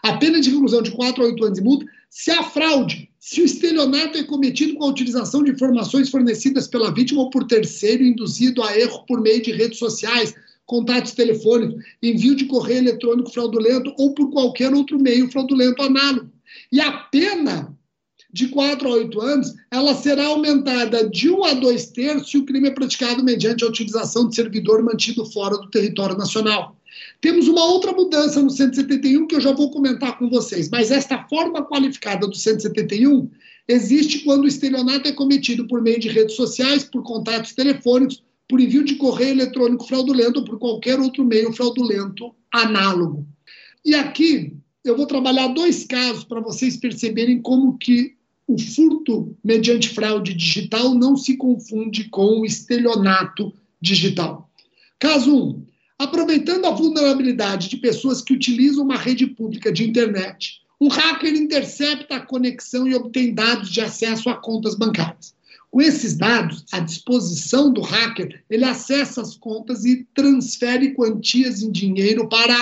A 0.05 0.19
pena 0.19 0.38
de 0.38 0.51
reclusão 0.51 0.83
de 0.83 0.90
4 0.90 1.23
a 1.23 1.27
8 1.29 1.45
anos 1.45 1.59
de 1.59 1.64
multa, 1.64 1.87
se 2.11 2.31
a 2.31 2.43
fraude, 2.43 3.09
se 3.19 3.40
o 3.40 3.45
estelionato 3.47 4.19
é 4.19 4.23
cometido 4.23 4.75
com 4.75 4.85
a 4.85 4.88
utilização 4.88 5.43
de 5.43 5.53
informações 5.53 6.11
fornecidas 6.11 6.69
pela 6.69 6.93
vítima 6.93 7.23
ou 7.23 7.31
por 7.31 7.45
terceiro, 7.45 8.05
induzido 8.05 8.62
a 8.62 8.79
erro 8.79 9.03
por 9.07 9.23
meio 9.23 9.43
de 9.43 9.51
redes 9.51 9.79
sociais, 9.79 10.35
contatos 10.67 11.12
telefônicos, 11.12 11.83
envio 12.03 12.37
de 12.37 12.45
correio 12.45 12.81
eletrônico 12.81 13.31
fraudulento 13.31 13.95
ou 13.97 14.12
por 14.12 14.31
qualquer 14.31 14.75
outro 14.75 15.01
meio 15.01 15.31
fraudulento 15.31 15.81
análogo. 15.81 16.31
E 16.71 16.83
a 16.83 16.93
pena 16.93 17.75
de 18.31 18.49
4 18.49 18.87
a 18.87 18.90
8 18.90 19.21
anos, 19.23 19.55
ela 19.71 19.95
será 19.95 20.27
aumentada 20.27 21.09
de 21.09 21.31
1 21.31 21.45
a 21.45 21.55
2 21.55 21.87
terços 21.87 22.31
se 22.31 22.37
o 22.37 22.45
crime 22.45 22.69
é 22.69 22.73
praticado 22.73 23.25
mediante 23.25 23.64
a 23.64 23.69
utilização 23.69 24.29
de 24.29 24.35
servidor 24.35 24.83
mantido 24.83 25.25
fora 25.25 25.57
do 25.57 25.71
território 25.71 26.19
nacional. 26.19 26.77
Temos 27.20 27.48
uma 27.48 27.64
outra 27.64 27.92
mudança 27.92 28.40
no 28.42 28.50
171 28.50 29.26
que 29.26 29.35
eu 29.35 29.40
já 29.40 29.52
vou 29.52 29.70
comentar 29.70 30.18
com 30.18 30.28
vocês, 30.28 30.68
mas 30.68 30.90
esta 30.90 31.24
forma 31.28 31.64
qualificada 31.64 32.26
do 32.26 32.37
171 32.37 33.30
existe 33.66 34.20
quando 34.20 34.44
o 34.44 34.48
estelionato 34.48 35.09
é 35.09 35.12
cometido 35.12 35.66
por 35.66 35.83
meio 35.83 35.98
de 35.98 36.09
redes 36.09 36.37
sociais, 36.37 36.85
por 36.85 37.02
contatos 37.02 37.52
telefônicos 37.52 38.22
por 38.48 38.61
envio 38.61 38.85
de 38.85 38.96
correio 38.96 39.33
eletrônico 39.33 39.87
fraudulento 39.87 40.40
ou 40.40 40.44
por 40.44 40.59
qualquer 40.59 41.00
outro 41.00 41.24
meio 41.24 41.52
fraudulento 41.52 42.35
análogo. 42.52 43.26
E 43.85 43.94
aqui 43.94 44.57
eu 44.85 44.96
vou 44.96 45.07
trabalhar 45.07 45.48
dois 45.48 45.85
casos 45.85 46.24
para 46.24 46.40
vocês 46.40 46.76
perceberem 46.76 47.40
como 47.40 47.78
que 47.78 48.14
o 48.46 48.59
furto 48.59 49.35
mediante 49.42 49.88
fraude 49.88 50.35
digital 50.35 50.94
não 50.94 51.16
se 51.16 51.37
confunde 51.37 52.11
com 52.11 52.40
o 52.40 52.46
estelionato 52.46 53.52
digital. 53.80 54.50
Caso 54.98 55.35
1. 55.35 55.40
Um, 55.40 55.64
aproveitando 56.05 56.67
a 56.67 56.71
vulnerabilidade 56.71 57.69
de 57.69 57.77
pessoas 57.77 58.23
que 58.23 58.33
utilizam 58.33 58.85
uma 58.85 58.97
rede 58.97 59.27
pública 59.27 59.73
de 59.73 59.85
internet, 59.85 60.62
um 60.81 60.88
hacker 60.88 61.35
intercepta 61.35 62.17
a 62.17 62.21
conexão 62.21 62.87
e 62.87 62.95
obtém 62.95 63.35
dados 63.35 63.71
de 63.71 63.81
acesso 63.81 64.29
a 64.29 64.37
contas 64.37 64.75
bancárias. 64.75 65.35
Com 65.71 65.81
esses 65.81 66.17
dados 66.17 66.64
à 66.71 66.79
disposição 66.79 67.73
do 67.73 67.81
hacker, 67.81 68.45
ele 68.49 68.64
acessa 68.64 69.21
as 69.21 69.37
contas 69.37 69.85
e 69.85 70.07
transfere 70.14 70.95
quantias 70.95 71.62
em 71.62 71.73
dinheiro 71.73 72.29
para 72.29 72.57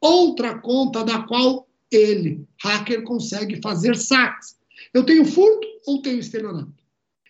outra 0.00 0.58
conta 0.58 1.04
da 1.04 1.20
qual 1.20 1.68
ele, 1.90 2.44
hacker, 2.60 3.04
consegue 3.04 3.60
fazer 3.62 3.96
saques. 3.96 4.56
Eu 4.92 5.04
tenho 5.04 5.24
furto 5.24 5.66
ou 5.86 6.02
tenho 6.02 6.18
estelionato? 6.18 6.74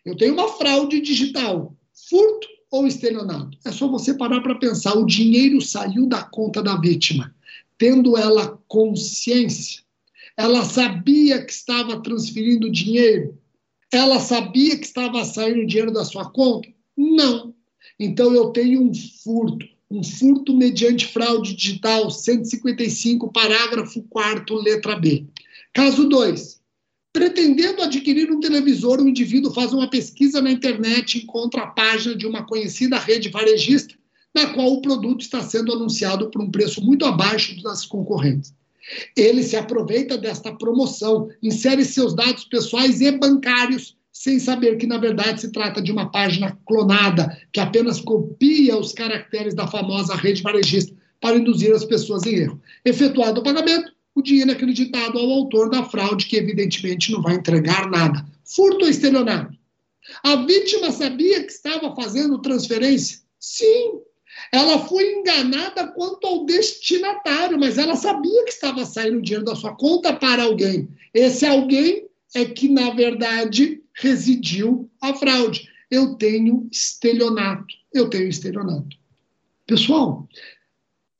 Eu 0.04 0.16
tenho 0.16 0.32
uma 0.32 0.48
fraude 0.48 1.00
digital. 1.00 1.76
Furto 2.08 2.48
ou 2.70 2.86
estelionato? 2.86 3.58
É 3.64 3.72
só 3.72 3.88
você 3.88 4.14
parar 4.14 4.40
para 4.40 4.54
pensar. 4.56 4.96
O 4.96 5.06
dinheiro 5.06 5.60
saiu 5.60 6.06
da 6.06 6.22
conta 6.22 6.62
da 6.62 6.76
vítima, 6.76 7.34
tendo 7.78 8.16
ela 8.16 8.58
consciência. 8.68 9.82
Ela 10.36 10.64
sabia 10.64 11.44
que 11.44 11.52
estava 11.52 12.02
transferindo 12.02 12.70
dinheiro 12.70 13.38
ela 13.92 14.18
sabia 14.18 14.76
que 14.78 14.84
estava 14.84 15.24
saindo 15.24 15.66
dinheiro 15.66 15.92
da 15.92 16.04
sua 16.04 16.30
conta? 16.30 16.68
Não. 16.96 17.54
Então 17.98 18.34
eu 18.34 18.50
tenho 18.50 18.82
um 18.82 18.92
furto, 18.94 19.66
um 19.90 20.02
furto 20.02 20.54
mediante 20.54 21.06
fraude 21.06 21.54
digital, 21.54 22.10
155, 22.10 23.30
parágrafo 23.32 24.02
4, 24.08 24.54
letra 24.56 24.96
B. 24.96 25.26
Caso 25.72 26.08
2. 26.08 26.60
Pretendendo 27.16 27.80
adquirir 27.80 28.30
um 28.30 28.40
televisor, 28.40 29.00
o 29.00 29.08
indivíduo 29.08 29.50
faz 29.50 29.72
uma 29.72 29.88
pesquisa 29.88 30.42
na 30.42 30.50
internet 30.50 31.14
e 31.14 31.22
encontra 31.22 31.62
a 31.62 31.66
página 31.68 32.14
de 32.14 32.26
uma 32.26 32.44
conhecida 32.44 32.98
rede 32.98 33.30
varejista, 33.30 33.94
na 34.34 34.52
qual 34.52 34.70
o 34.70 34.82
produto 34.82 35.22
está 35.22 35.40
sendo 35.40 35.72
anunciado 35.72 36.30
por 36.30 36.42
um 36.42 36.50
preço 36.50 36.84
muito 36.84 37.06
abaixo 37.06 37.58
das 37.62 37.86
concorrentes. 37.86 38.54
Ele 39.16 39.42
se 39.42 39.56
aproveita 39.56 40.18
desta 40.18 40.52
promoção, 40.52 41.30
insere 41.42 41.86
seus 41.86 42.14
dados 42.14 42.44
pessoais 42.44 43.00
e 43.00 43.10
bancários, 43.10 43.96
sem 44.12 44.38
saber 44.38 44.76
que, 44.76 44.86
na 44.86 44.98
verdade, 44.98 45.40
se 45.40 45.50
trata 45.50 45.80
de 45.80 45.90
uma 45.90 46.10
página 46.10 46.58
clonada, 46.66 47.34
que 47.50 47.60
apenas 47.60 47.98
copia 47.98 48.76
os 48.76 48.92
caracteres 48.92 49.54
da 49.54 49.66
famosa 49.66 50.14
rede 50.14 50.42
varejista 50.42 50.94
para 51.18 51.38
induzir 51.38 51.74
as 51.74 51.86
pessoas 51.86 52.26
em 52.26 52.34
erro. 52.34 52.60
Efetuado 52.84 53.40
o 53.40 53.42
pagamento, 53.42 53.95
o 54.16 54.22
dinheiro 54.22 54.50
é 54.50 54.54
acreditado 54.54 55.18
ao 55.18 55.30
autor 55.30 55.68
da 55.68 55.84
fraude, 55.84 56.24
que 56.24 56.38
evidentemente 56.38 57.12
não 57.12 57.20
vai 57.20 57.34
entregar 57.34 57.88
nada. 57.90 58.26
Furto 58.44 58.86
ou 58.86 58.90
estelionato? 58.90 59.54
A 60.22 60.36
vítima 60.36 60.90
sabia 60.90 61.44
que 61.44 61.52
estava 61.52 61.94
fazendo 61.94 62.40
transferência? 62.40 63.18
Sim, 63.38 64.00
ela 64.50 64.78
foi 64.86 65.18
enganada 65.18 65.88
quanto 65.88 66.26
ao 66.26 66.46
destinatário, 66.46 67.58
mas 67.58 67.76
ela 67.76 67.94
sabia 67.94 68.44
que 68.44 68.52
estava 68.52 68.86
saindo 68.86 69.20
dinheiro 69.20 69.44
da 69.44 69.54
sua 69.54 69.76
conta 69.76 70.14
para 70.14 70.44
alguém. 70.44 70.88
Esse 71.12 71.44
alguém 71.44 72.08
é 72.34 72.44
que, 72.46 72.70
na 72.70 72.90
verdade, 72.90 73.82
residiu 73.92 74.90
a 74.98 75.12
fraude. 75.12 75.68
Eu 75.90 76.14
tenho 76.14 76.66
estelionato. 76.72 77.66
Eu 77.92 78.08
tenho 78.08 78.28
estelionato. 78.28 78.96
Pessoal, 79.66 80.26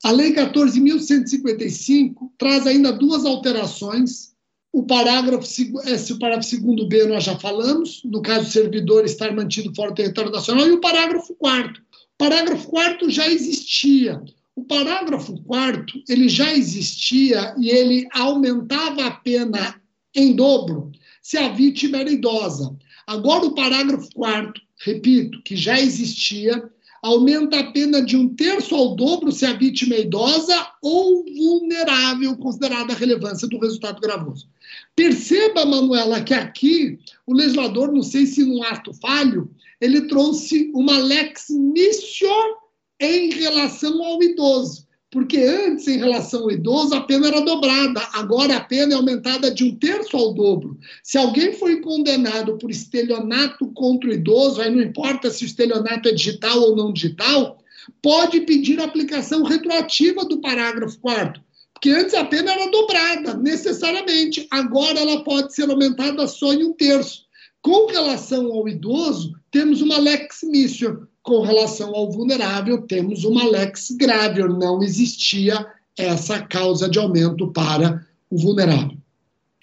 a 0.07 0.13
Lei 0.13 0.33
14.155 0.33 2.31
traz 2.39 2.65
ainda 2.65 2.93
duas 2.93 3.25
alterações. 3.25 4.37
o 4.73 4.85
parágrafo, 4.85 5.45
esse, 5.85 6.13
o 6.13 6.19
parágrafo 6.21 6.49
segundo 6.49 6.87
B 6.87 7.07
nós 7.07 7.25
já 7.25 7.37
falamos, 7.37 8.03
no 8.05 8.23
caso, 8.23 8.47
o 8.47 8.53
servidor 8.53 9.05
estar 9.05 9.35
mantido 9.35 9.75
fora 9.75 9.91
do 9.91 9.97
território 9.97 10.31
nacional, 10.31 10.69
e 10.69 10.71
o 10.71 10.81
parágrafo 10.81 11.35
quarto. 11.35 11.81
O 11.81 12.19
parágrafo 12.19 12.69
quarto 12.69 13.11
já 13.11 13.27
existia. 13.27 14.23
O 14.55 14.63
parágrafo 14.63 15.43
quarto 15.43 16.01
ele 16.09 16.29
já 16.29 16.55
existia 16.55 17.53
e 17.59 17.69
ele 17.69 18.07
aumentava 18.13 19.07
a 19.07 19.11
pena 19.11 19.81
em 20.15 20.37
dobro 20.37 20.93
se 21.21 21.37
a 21.37 21.49
vítima 21.49 21.99
era 21.99 22.13
idosa. 22.13 22.77
Agora, 23.09 23.45
o 23.45 23.57
parágrafo 23.57 24.09
quarto, 24.15 24.61
repito, 24.85 25.43
que 25.43 25.57
já 25.57 25.81
existia, 25.81 26.63
aumenta 27.07 27.61
a 27.61 27.71
pena 27.71 28.03
de 28.03 28.17
um 28.17 28.29
terço 28.35 28.75
ao 28.75 28.97
dobro 28.97 29.31
se 29.31 29.47
a 29.47 29.53
vítima 29.53 29.95
é 29.95 30.01
idosa 30.01 30.67
ou 30.83 31.25
vulnerável, 31.25 32.37
considerada 32.37 32.93
a 32.93 32.97
relevância 32.97 33.47
do 33.47 33.61
resultado 33.61 34.01
gravoso. 34.01 34.49
Perceba, 34.97 35.65
Manuela, 35.65 36.21
que 36.21 36.35
aqui 36.35 36.99
o 37.25 37.33
legislador, 37.33 37.93
não 37.93 38.03
sei 38.03 38.27
se 38.27 38.45
num 38.45 38.61
ato 38.65 38.93
falho, 38.93 39.49
ele 39.81 40.09
trouxe 40.09 40.69
uma 40.75 40.99
lex 40.99 41.49
mission 41.49 42.57
em 42.99 43.31
relação 43.31 44.03
ao 44.03 44.21
idoso. 44.21 44.86
Porque 45.11 45.39
antes, 45.39 45.87
em 45.87 45.99
relação 45.99 46.43
ao 46.43 46.51
idoso, 46.51 46.95
a 46.95 47.01
pena 47.01 47.29
era 47.29 47.41
dobrada, 47.41 48.01
agora 48.13 48.57
a 48.57 48.61
pena 48.61 48.93
é 48.93 48.97
aumentada 48.97 49.51
de 49.51 49.65
um 49.65 49.75
terço 49.77 50.17
ao 50.17 50.35
dobro. 50.35 50.79
Se 51.03 51.17
alguém 51.17 51.53
foi 51.53 51.81
condenado 51.81 52.59
por 52.59 52.71
estelionato 52.71 53.69
contra 53.73 54.11
o 54.11 54.13
idoso, 54.13 54.61
aí 54.61 54.71
não 54.71 54.83
importa 54.83 55.31
se 55.31 55.45
o 55.45 55.47
estelionato 55.47 56.09
é 56.09 56.13
digital 56.13 56.61
ou 56.61 56.77
não 56.77 56.93
digital, 56.93 57.59
pode 58.03 58.41
pedir 58.41 58.81
a 58.81 58.85
aplicação 58.85 59.45
retroativa 59.45 60.25
do 60.25 60.41
parágrafo 60.41 60.99
4 61.01 61.47
porque 61.77 61.91
antes 61.91 62.15
a 62.15 62.25
pena 62.25 62.53
era 62.53 62.71
dobrada, 62.71 63.35
necessariamente. 63.35 64.47
Agora 64.51 64.99
ela 64.99 65.23
pode 65.23 65.55
ser 65.55 65.69
aumentada 65.69 66.27
só 66.27 66.55
em 66.55 66.65
um 66.65 66.73
terço. 66.73 67.27
Com 67.61 67.87
relação 67.87 68.51
ao 68.51 68.67
idoso, 68.67 69.35
temos 69.51 69.83
uma 69.83 69.99
lex 69.99 70.43
mission, 70.43 71.03
com 71.27 71.41
relação 71.41 71.93
ao 71.93 72.09
vulnerável, 72.09 72.83
temos 72.83 73.25
uma 73.25 73.45
lex 73.45 73.91
gravior, 73.91 74.49
não 74.49 74.81
existia 74.81 75.67
essa 75.99 76.41
causa 76.41 76.89
de 76.89 77.01
aumento 77.01 77.49
para 77.49 78.07
o 78.31 78.39
vulnerável. 78.39 78.97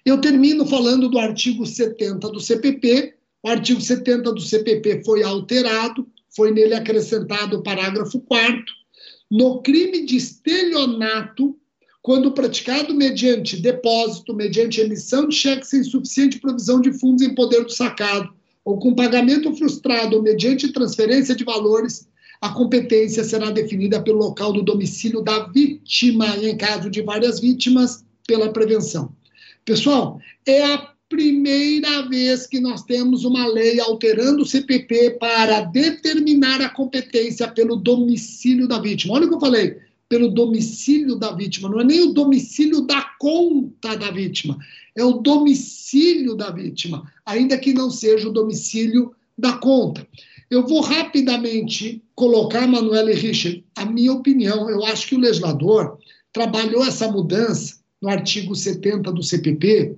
Eu 0.06 0.20
termino 0.20 0.66
falando 0.66 1.08
do 1.08 1.18
artigo 1.18 1.66
70 1.66 2.30
do 2.30 2.40
CPP. 2.42 3.16
O 3.42 3.48
artigo 3.48 3.80
70 3.80 4.34
do 4.34 4.42
CPP 4.42 5.04
foi 5.06 5.24
alterado, 5.24 6.06
foi 6.36 6.52
nele 6.52 6.74
acrescentado 6.74 7.58
o 7.58 7.64
parágrafo 7.64 8.20
4 8.20 8.62
no 9.32 9.62
crime 9.62 10.06
de 10.06 10.18
estelionato, 10.18 11.58
quando 12.02 12.34
praticado 12.34 12.94
mediante 12.94 13.56
depósito, 13.56 14.36
mediante 14.36 14.82
emissão 14.82 15.30
de 15.30 15.36
cheque 15.36 15.66
sem 15.66 15.82
suficiente 15.82 16.40
provisão 16.40 16.82
de 16.82 16.92
fundos 16.92 17.26
em 17.26 17.34
poder 17.34 17.64
do 17.64 17.72
sacado, 17.72 18.30
ou 18.66 18.78
com 18.78 18.96
pagamento 18.96 19.54
frustrado 19.56 20.22
mediante 20.22 20.72
transferência 20.72 21.36
de 21.36 21.44
valores, 21.44 22.08
a 22.42 22.50
competência 22.50 23.24
será 23.24 23.52
definida 23.52 24.02
pelo 24.02 24.20
local 24.20 24.52
do 24.52 24.62
domicílio 24.62 25.22
da 25.22 25.48
vítima, 25.48 26.38
e 26.38 26.50
em 26.50 26.58
caso 26.58 26.90
de 26.90 27.02
várias 27.02 27.40
vítimas, 27.40 28.04
pela 28.28 28.52
prevenção. 28.52 29.14
Pessoal, 29.66 30.20
é 30.46 30.64
a 30.64 30.94
primeira 31.08 32.02
vez 32.10 32.48
que 32.48 32.60
nós 32.60 32.84
temos 32.84 33.24
uma 33.24 33.46
lei 33.46 33.80
alterando 33.80 34.42
o 34.42 34.46
CPP 34.46 35.12
para 35.20 35.62
determinar 35.62 36.60
a 36.62 36.70
competência 36.70 37.48
pelo 37.48 37.76
domicílio 37.76 38.68
da 38.68 38.80
vítima. 38.80 39.14
Olha 39.14 39.26
o 39.26 39.30
que 39.30 39.36
eu 39.36 39.40
falei, 39.40 39.78
pelo 40.14 40.30
domicílio 40.30 41.16
da 41.16 41.32
vítima, 41.32 41.68
não 41.68 41.80
é 41.80 41.84
nem 41.84 42.02
o 42.02 42.14
domicílio 42.14 42.82
da 42.82 43.02
conta 43.20 43.98
da 43.98 44.12
vítima, 44.12 44.60
é 44.96 45.04
o 45.04 45.14
domicílio 45.14 46.36
da 46.36 46.52
vítima, 46.52 47.12
ainda 47.26 47.58
que 47.58 47.74
não 47.74 47.90
seja 47.90 48.30
o 48.30 48.32
domicílio 48.32 49.12
da 49.36 49.54
conta. 49.54 50.08
Eu 50.52 50.68
vou 50.68 50.82
rapidamente 50.82 52.00
colocar, 52.14 52.68
Manuela 52.68 53.12
e 53.12 53.16
Richard, 53.16 53.66
a 53.76 53.86
minha 53.86 54.14
opinião. 54.14 54.70
Eu 54.70 54.86
acho 54.86 55.08
que 55.08 55.16
o 55.16 55.20
legislador 55.20 55.98
trabalhou 56.32 56.86
essa 56.86 57.12
mudança 57.12 57.78
no 58.00 58.08
artigo 58.08 58.56
70 58.56 59.12
do 59.12 59.24
CPP 59.24 59.96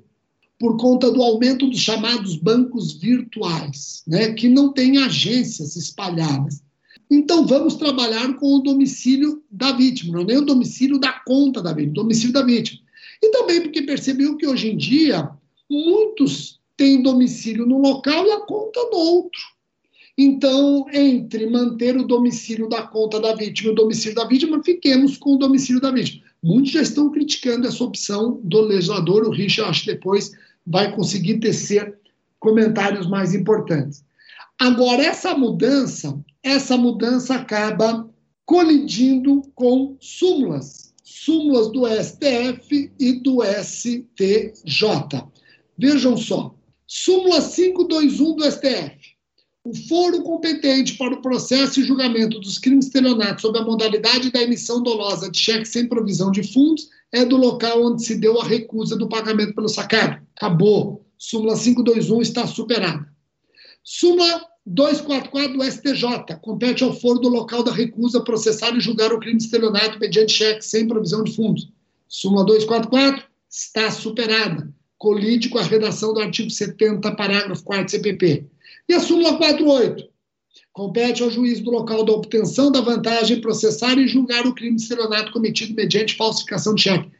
por 0.57 0.77
conta 0.77 1.11
do 1.11 1.21
aumento 1.21 1.67
dos 1.69 1.81
chamados 1.81 2.37
bancos 2.37 2.93
virtuais, 2.93 4.01
né, 4.07 4.31
que 4.31 4.47
não 4.47 4.71
têm 4.71 4.97
agências 4.99 5.75
espalhadas. 5.75 6.63
Então, 7.09 7.45
vamos 7.45 7.75
trabalhar 7.75 8.33
com 8.35 8.55
o 8.55 8.63
domicílio 8.63 9.43
da 9.51 9.71
vítima, 9.71 10.13
não 10.13 10.21
é 10.21 10.25
nem 10.25 10.37
o 10.37 10.45
domicílio 10.45 10.97
da 10.97 11.13
conta 11.25 11.61
da 11.61 11.71
vítima, 11.71 11.91
o 11.91 12.03
domicílio 12.03 12.33
da 12.33 12.43
vítima. 12.43 12.81
E 13.21 13.29
também 13.29 13.61
porque 13.61 13.81
percebeu 13.81 14.35
que 14.35 14.47
hoje 14.47 14.69
em 14.69 14.77
dia 14.77 15.29
muitos 15.69 16.59
têm 16.75 17.01
domicílio 17.01 17.65
no 17.65 17.79
local 17.79 18.25
e 18.25 18.31
a 18.31 18.39
conta 18.41 18.79
no 18.91 18.97
outro. 18.97 19.41
Então, 20.17 20.85
entre 20.93 21.49
manter 21.49 21.97
o 21.97 22.07
domicílio 22.07 22.69
da 22.69 22.83
conta 22.83 23.19
da 23.19 23.35
vítima 23.35 23.69
e 23.69 23.73
o 23.73 23.75
domicílio 23.75 24.15
da 24.15 24.25
vítima, 24.25 24.63
fiquemos 24.63 25.17
com 25.17 25.35
o 25.35 25.37
domicílio 25.37 25.81
da 25.81 25.91
vítima. 25.91 26.23
Muitos 26.41 26.71
já 26.71 26.81
estão 26.81 27.11
criticando 27.11 27.67
essa 27.67 27.83
opção 27.83 28.39
do 28.43 28.61
legislador, 28.61 29.27
o 29.27 29.31
Richard, 29.31 29.69
acho 29.69 29.83
que 29.83 29.91
depois 29.91 30.31
vai 30.65 30.95
conseguir 30.95 31.39
tecer 31.39 31.97
comentários 32.39 33.07
mais 33.07 33.33
importantes. 33.33 34.05
Agora, 34.57 35.03
essa 35.03 35.37
mudança, 35.37 36.17
essa 36.45 36.77
mudança 36.77 37.33
acaba 37.33 38.07
colidindo 38.45 39.41
com 39.55 39.97
súmulas, 39.99 40.93
súmulas 41.03 41.71
do 41.71 41.87
STF 41.87 42.93
e 42.99 43.13
do 43.13 43.39
STJ. 43.43 45.23
Vejam 45.75 46.15
só, 46.15 46.55
súmula 46.85 47.41
521 47.41 48.35
do 48.35 48.43
STF. 48.51 49.15
O 49.63 49.73
foro 49.87 50.21
competente 50.21 50.93
para 50.93 51.15
o 51.15 51.21
processo 51.23 51.79
e 51.79 51.83
julgamento 51.83 52.39
dos 52.39 52.59
crimes 52.59 52.85
estelionatos 52.85 53.41
sob 53.41 53.57
a 53.57 53.63
modalidade 53.63 54.31
da 54.31 54.43
emissão 54.43 54.83
dolosa 54.83 55.31
de 55.31 55.39
cheque 55.39 55.65
sem 55.65 55.89
provisão 55.89 56.29
de 56.29 56.43
fundos 56.53 56.87
é 57.11 57.25
do 57.25 57.37
local 57.37 57.83
onde 57.83 58.05
se 58.05 58.15
deu 58.17 58.39
a 58.39 58.45
recusa 58.45 58.95
do 58.95 59.09
pagamento 59.09 59.55
pelo 59.55 59.67
sacado. 59.67 60.23
Acabou. 60.35 61.03
Súmula 61.17 61.57
521 61.57 62.21
está 62.21 62.45
superada. 62.45 63.11
Súmula 63.83 64.54
244 64.65 65.57
do 65.57 65.63
STJ. 65.63 66.39
Compete 66.41 66.83
ao 66.83 66.93
foro 66.93 67.19
do 67.19 67.29
local 67.29 67.63
da 67.63 67.71
recusa 67.71 68.23
processar 68.23 68.75
e 68.75 68.79
julgar 68.79 69.13
o 69.13 69.19
crime 69.19 69.37
de 69.37 69.43
estelionato 69.43 69.99
mediante 69.99 70.33
cheque 70.33 70.65
sem 70.65 70.87
provisão 70.87 71.23
de 71.23 71.35
fundos. 71.35 71.69
Súmula 72.07 72.45
244 72.45 73.25
está 73.49 73.91
superada. 73.91 74.73
Colide 74.97 75.49
com 75.49 75.59
a 75.59 75.63
redação 75.63 76.13
do 76.13 76.19
artigo 76.19 76.49
70, 76.49 77.15
parágrafo 77.15 77.63
4 77.63 77.91
CPP. 77.91 78.45
E 78.89 78.93
a 78.93 78.99
súmula 78.99 79.37
48? 79.37 80.09
Compete 80.73 81.21
ao 81.21 81.29
juiz 81.29 81.59
do 81.59 81.71
local 81.71 82.03
da 82.03 82.13
obtenção 82.13 82.71
da 82.71 82.81
vantagem 82.81 83.41
processar 83.41 83.97
e 83.97 84.07
julgar 84.07 84.45
o 84.47 84.53
crime 84.53 84.75
de 84.75 84.81
estelionato 84.81 85.31
cometido 85.31 85.75
mediante 85.75 86.15
falsificação 86.15 86.73
de 86.73 86.81
cheque. 86.81 87.11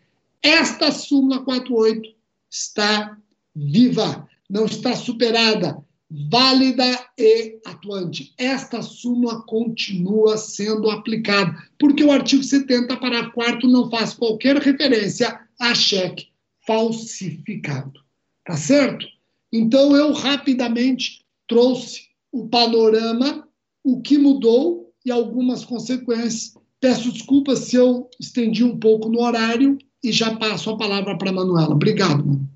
Esta 0.42 0.92
súmula 0.92 1.44
48 1.44 2.10
está 2.50 3.18
viva, 3.56 4.28
não 4.50 4.66
está 4.66 4.96
superada 4.96 5.85
válida 6.30 6.86
e 7.18 7.60
atuante. 7.66 8.34
Esta 8.38 8.82
súmula 8.82 9.42
continua 9.44 10.38
sendo 10.38 10.90
aplicada, 10.90 11.56
porque 11.80 12.04
o 12.04 12.12
artigo 12.12 12.44
70, 12.44 12.98
parágrafo 12.98 13.34
4 13.34 13.70
não 13.70 13.90
faz 13.90 14.14
qualquer 14.14 14.58
referência 14.58 15.40
a 15.60 15.74
cheque 15.74 16.28
falsificado. 16.66 18.00
Tá 18.46 18.56
certo? 18.56 19.06
Então 19.52 19.96
eu 19.96 20.14
rapidamente 20.14 21.26
trouxe 21.48 22.02
o 22.32 22.48
panorama, 22.48 23.48
o 23.84 24.02
que 24.02 24.18
mudou 24.18 24.92
e 25.06 25.12
algumas 25.12 25.64
consequências. 25.64 26.54
Peço 26.80 27.12
desculpas 27.12 27.60
se 27.60 27.76
eu 27.76 28.10
estendi 28.20 28.64
um 28.64 28.78
pouco 28.78 29.10
no 29.10 29.22
horário 29.22 29.78
e 30.04 30.12
já 30.12 30.36
passo 30.36 30.70
a 30.70 30.78
palavra 30.78 31.18
para 31.18 31.30
a 31.30 31.34
Manuela. 31.34 31.74
Obrigado. 31.74 32.26
Mano. 32.26 32.55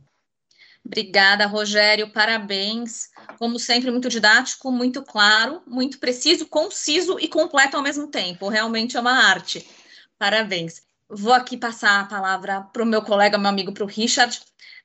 Obrigada, 0.90 1.46
Rogério. 1.46 2.12
Parabéns. 2.12 3.12
Como 3.38 3.60
sempre, 3.60 3.92
muito 3.92 4.10
didático, 4.10 4.72
muito 4.72 5.04
claro, 5.04 5.62
muito 5.68 6.00
preciso, 6.00 6.48
conciso 6.48 7.20
e 7.20 7.28
completo 7.28 7.78
ao 7.78 7.84
mesmo 7.84 8.08
tempo. 8.08 8.50
Realmente 8.50 8.98
é 8.98 9.00
uma 9.00 9.12
arte. 9.12 9.70
Parabéns. 10.18 10.82
Vou 11.08 11.32
aqui 11.32 11.56
passar 11.56 12.02
a 12.02 12.06
palavra 12.06 12.62
para 12.62 12.82
o 12.82 12.88
meu 12.88 13.04
colega, 13.04 13.38
meu 13.38 13.50
amigo, 13.50 13.72
para 13.72 13.84
o 13.84 13.88
Richard, 13.88 14.42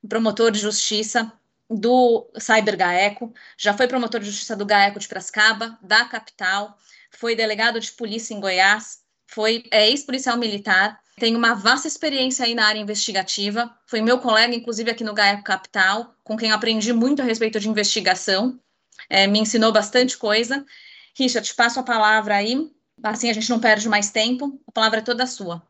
promotor 0.07 0.51
de 0.51 0.59
justiça 0.59 1.33
do 1.71 2.31
Cyber 2.39 2.77
GAECO. 2.77 3.33
Já 3.57 3.73
foi 3.73 3.89
promotor 3.89 4.21
de 4.21 4.27
justiça 4.27 4.55
do 4.55 4.67
GAECO 4.67 4.99
de 5.01 5.09
Prascaba, 5.09 5.79
da 5.83 6.05
capital. 6.05 6.77
Foi 7.13 7.35
delegado 7.35 7.81
de 7.81 7.91
polícia 7.93 8.35
em 8.35 8.41
Goiás. 8.41 8.99
Foi 9.27 9.65
é, 9.71 9.89
ex-policial 9.89 10.37
militar 10.37 11.01
tem 11.17 11.37
uma 11.37 11.55
vasta 11.55 11.87
experiência 11.87 12.45
aí 12.45 12.55
na 12.55 12.67
área 12.67 12.81
investigativa. 12.81 13.71
Foi 13.87 14.01
meu 14.01 14.19
colega, 14.19 14.55
inclusive, 14.55 14.91
aqui 14.91 15.05
no 15.05 15.15
GAECO 15.15 15.45
Capital, 15.45 16.15
com 16.25 16.37
quem 16.37 16.51
aprendi 16.51 16.93
muito 16.93 17.23
a 17.23 17.25
respeito 17.25 17.61
de 17.61 17.69
investigação. 17.69 18.59
É, 19.09 19.27
me 19.27 19.39
ensinou 19.39 19.73
bastante 19.73 20.19
coisa. 20.19 20.65
Richard, 21.17 21.47
te 21.47 21.55
passo 21.55 21.79
a 21.79 21.83
palavra 21.83 22.37
aí. 22.37 22.71
Assim 23.03 23.31
a 23.31 23.33
gente 23.33 23.51
não 23.51 23.61
perde 23.61 23.89
mais 23.89 24.11
tempo. 24.11 24.61
A 24.67 24.73
palavra 24.73 24.99
é 24.99 25.03
toda 25.03 25.27
sua. 25.27 25.63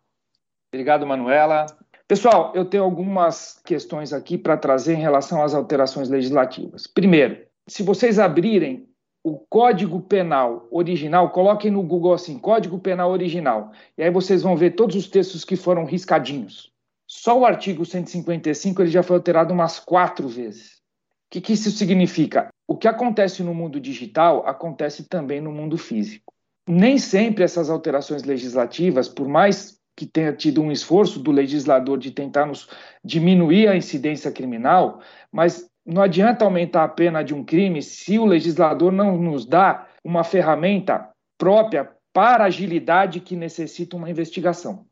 Obrigado, 0.73 1.07
Manuela. 1.07 1.67
Pessoal, 2.07 2.53
eu 2.55 2.65
tenho 2.65 2.83
algumas 2.83 3.61
questões 3.65 4.13
aqui 4.13 4.37
para 4.37 4.57
trazer 4.57 4.95
em 4.95 5.01
relação 5.01 5.43
às 5.43 5.55
alterações 5.55 6.09
legislativas. 6.09 6.87
Primeiro, 6.87 7.47
se 7.67 7.83
vocês 7.83 8.19
abrirem 8.19 8.89
o 9.25 9.39
Código 9.39 10.03
Penal 10.03 10.68
original, 10.70 11.31
coloquem 11.31 11.70
no 11.70 11.83
Google 11.83 12.12
assim, 12.12 12.39
Código 12.39 12.79
Penal 12.79 13.11
original, 13.11 13.72
e 13.97 14.03
aí 14.03 14.11
vocês 14.11 14.43
vão 14.43 14.55
ver 14.55 14.72
todos 14.72 14.95
os 14.95 15.09
textos 15.09 15.47
que 15.47 15.57
foram 15.57 15.87
riscadinhos. 15.87 16.70
Só 17.07 17.39
o 17.39 17.47
artigo 17.47 17.87
155 17.87 18.83
ele 18.83 18.91
já 18.91 19.03
foi 19.03 19.16
alterado 19.16 19.55
umas 19.55 19.81
quatro 19.81 20.29
vezes. 20.29 20.75
O 20.75 21.31
que, 21.31 21.41
que 21.41 21.55
isso 21.55 21.70
significa? 21.70 22.49
O 22.68 22.77
que 22.77 22.87
acontece 22.87 23.43
no 23.43 23.55
mundo 23.55 23.81
digital 23.81 24.47
acontece 24.47 25.09
também 25.09 25.41
no 25.41 25.51
mundo 25.51 25.79
físico. 25.79 26.33
Nem 26.68 26.99
sempre 26.99 27.45
essas 27.45 27.70
alterações 27.70 28.25
legislativas, 28.25 29.09
por 29.09 29.27
mais 29.27 29.79
que 29.97 30.07
tenha 30.07 30.33
tido 30.33 30.61
um 30.61 30.72
esforço 30.72 31.18
do 31.18 31.31
legislador 31.31 31.99
de 31.99 32.11
tentar 32.11 32.47
nos 32.47 32.68
diminuir 33.03 33.68
a 33.68 33.77
incidência 33.77 34.31
criminal, 34.31 35.01
mas 35.31 35.70
não 35.87 36.03
adianta 36.03 36.45
aumentar 36.45 36.85
a 36.85 36.89
pena 36.89 37.22
de 37.22 37.35
um 37.35 37.45
crime 37.45 37.82
se 37.82 38.18
o 38.18 38.24
legislador 38.24 38.91
não 38.91 39.16
nos 39.18 39.45
dá 39.45 39.87
uma 40.03 40.24
ferramenta 40.24 41.09
própria 41.39 41.91
para 42.12 42.45
a 42.45 42.47
agilidade 42.47 43.20
que 43.20 43.37
necessita 43.37 43.97
uma 43.97 44.09
investigação. 44.09 44.87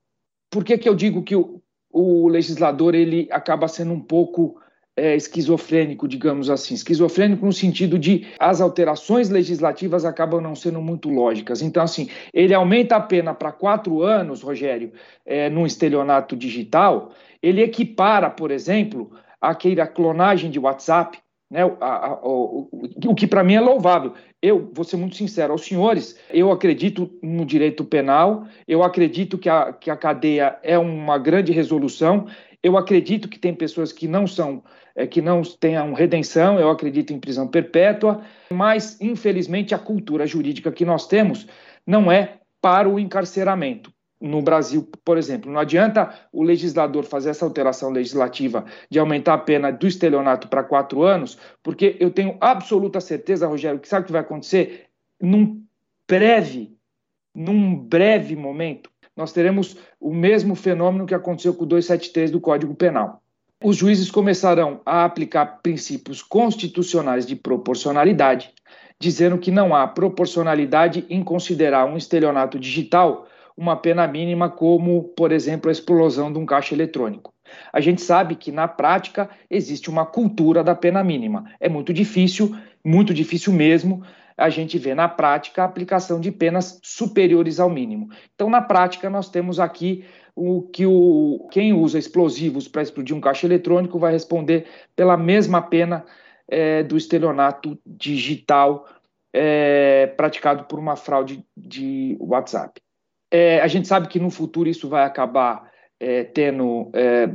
Por 0.51 0.64
que, 0.64 0.76
que 0.76 0.88
eu 0.88 0.95
digo 0.95 1.22
que 1.22 1.36
o, 1.36 1.62
o 1.90 2.28
legislador 2.28 2.95
ele 2.95 3.28
acaba 3.30 3.68
sendo 3.68 3.93
um 3.93 4.01
pouco 4.01 4.61
é, 4.97 5.16
esquizofrênico, 5.16 6.07
digamos 6.07 6.51
assim. 6.51 6.74
Esquizofrênico 6.74 7.47
no 7.47 7.53
sentido 7.53 7.99
de 7.99 8.26
as 8.38 8.61
alterações 8.61 9.30
legislativas 9.30 10.05
acabam 10.05 10.40
não 10.40 10.55
sendo 10.55 10.80
muito 10.82 11.09
lógicas. 11.09 11.62
Então, 11.62 11.82
assim, 11.82 12.09
ele 12.32 12.53
aumenta 12.53 12.97
a 12.97 13.01
pena 13.01 13.32
para 13.32 13.53
quatro 13.53 14.03
anos, 14.03 14.43
Rogério, 14.43 14.93
é, 15.24 15.49
no 15.49 15.66
estelionato 15.66 16.36
digital, 16.36 17.12
ele 17.43 17.62
equipara, 17.62 18.28
por 18.28 18.51
exemplo, 18.51 19.12
aquela 19.43 19.86
clonagem 19.88 20.51
de 20.51 20.59
WhatsApp, 20.61 21.18
né, 21.51 21.61
a, 21.80 22.07
a, 22.07 22.20
o, 22.22 22.68
o, 23.07 23.14
que 23.14 23.26
para 23.26 23.45
mim 23.45 23.55
é 23.55 23.61
louvável. 23.61 24.14
Eu 24.40 24.70
vou 24.72 24.84
ser 24.84 24.97
muito 24.97 25.16
sincero 25.16 25.53
aos 25.53 25.66
senhores, 25.66 26.18
eu 26.30 26.51
acredito 26.51 27.11
no 27.22 27.45
direito 27.45 27.84
penal, 27.84 28.47
eu 28.66 28.82
acredito 28.82 29.36
que 29.36 29.49
a, 29.49 29.72
que 29.72 29.90
a 29.90 29.97
cadeia 29.97 30.59
é 30.62 30.78
uma 30.78 31.18
grande 31.18 31.53
resolução, 31.53 32.26
eu 32.62 32.76
acredito 32.76 33.28
que 33.28 33.38
tem 33.38 33.53
pessoas 33.53 33.93
que 33.93 34.07
não 34.07 34.26
são, 34.26 34.62
é, 34.95 35.07
que 35.07 35.20
não 35.20 35.43
tenham 35.43 35.93
redenção, 35.93 36.59
eu 36.59 36.70
acredito 36.70 37.12
em 37.12 37.18
prisão 37.18 37.49
perpétua, 37.49 38.22
mas 38.51 38.99
infelizmente 39.01 39.74
a 39.74 39.78
cultura 39.78 40.26
jurídica 40.26 40.70
que 40.70 40.84
nós 40.84 41.07
temos 41.07 41.47
não 41.86 42.11
é 42.11 42.38
para 42.61 42.88
o 42.88 42.99
encarceramento. 42.99 43.93
No 44.23 44.41
Brasil, 44.41 44.89
por 45.05 45.18
exemplo, 45.18 45.51
não 45.51 45.59
adianta 45.59 46.14
o 46.33 46.45
legislador 46.45 47.03
fazer 47.03 47.31
essa 47.31 47.45
alteração 47.45 47.91
legislativa 47.91 48.64
de 48.89 49.01
aumentar 49.01 49.35
a 49.35 49.39
pena 49.39 49.73
do 49.73 49.85
estelionato 49.85 50.47
para 50.47 50.62
quatro 50.62 51.03
anos, 51.03 51.37
porque 51.61 51.97
eu 51.99 52.09
tenho 52.09 52.37
absoluta 52.41 53.01
certeza, 53.01 53.49
Rogério, 53.49 53.81
que 53.81 53.89
sabe 53.89 54.05
o 54.05 54.07
que 54.07 54.12
vai 54.12 54.20
acontecer? 54.20 54.87
Num 55.20 55.61
breve, 56.09 56.79
num 57.35 57.77
breve 57.77 58.37
momento, 58.37 58.89
nós 59.16 59.33
teremos 59.33 59.77
o 59.99 60.14
mesmo 60.14 60.55
fenômeno 60.55 61.05
que 61.05 61.16
aconteceu 61.16 61.53
com 61.53 61.64
o 61.64 61.66
273 61.66 62.31
do 62.31 62.41
Código 62.41 62.77
Penal. 62.77 63.20
Os 63.61 63.77
juízes 63.77 64.09
começarão 64.09 64.81
a 64.87 65.05
aplicar 65.05 65.59
princípios 65.64 66.23
constitucionais 66.23 67.27
de 67.27 67.35
proporcionalidade, 67.35 68.55
dizendo 69.01 69.37
que 69.37 69.51
não 69.51 69.75
há 69.75 69.89
proporcionalidade 69.89 71.05
em 71.11 71.25
considerar 71.25 71.87
um 71.87 71.97
estelionato 71.97 72.57
digital 72.57 73.27
uma 73.57 73.77
pena 73.77 74.07
mínima, 74.07 74.49
como, 74.51 75.05
por 75.17 75.33
exemplo, 75.33 75.69
a 75.69 75.73
explosão 75.73 76.33
de 76.33 76.39
um 76.39 76.47
caixa 76.47 76.75
eletrônico. 76.75 77.33
A 77.73 77.81
gente 77.81 78.01
sabe 78.01 78.35
que, 78.35 78.51
na 78.51 78.67
prática, 78.67 79.29
existe 79.51 79.91
uma 79.91 80.07
cultura 80.07 80.65
da 80.65 80.75
pena 80.75 81.03
mínima. 81.05 81.45
É 81.61 81.69
muito 81.69 81.93
difícil, 81.93 82.57
muito 82.85 83.13
difícil 83.13 83.53
mesmo, 83.53 84.03
a 84.37 84.49
gente 84.49 84.79
vê 84.79 84.95
na 84.95 85.09
prática 85.09 85.63
a 85.63 85.67
aplicação 85.67 86.19
de 86.21 86.33
penas 86.33 86.81
superiores 86.83 87.61
ao 87.61 87.71
mínimo. 87.71 88.09
Então, 88.35 88.49
na 88.49 88.61
prática, 88.61 89.11
nós 89.11 89.29
temos 89.29 89.61
aqui 89.61 90.05
o 90.35 90.63
que 90.63 90.87
o, 90.87 91.47
quem 91.51 91.73
usa 91.73 91.99
explosivos 91.99 92.67
para 92.67 92.83
explodir 92.83 93.15
um 93.15 93.21
caixa 93.21 93.47
eletrônico 93.47 93.99
vai 93.99 94.13
responder 94.13 94.67
pela 94.97 95.17
mesma 95.17 95.61
pena 95.61 96.05
é, 96.49 96.83
do 96.83 96.97
estelionato 96.97 97.79
digital 97.87 98.87
é, 99.33 100.07
praticado 100.09 100.65
por 100.65 100.79
uma 100.79 100.97
fraude 100.97 101.45
de 101.57 102.17
WhatsApp. 102.21 102.81
É, 103.33 103.61
a 103.61 103.66
gente 103.66 103.89
sabe 103.89 104.09
que 104.09 104.20
no 104.20 104.30
futuro 104.30 104.68
isso 104.68 104.89
vai 104.89 105.05
acabar 105.05 105.70
é, 105.99 106.22
tendo 106.22 106.91
é, 106.95 107.28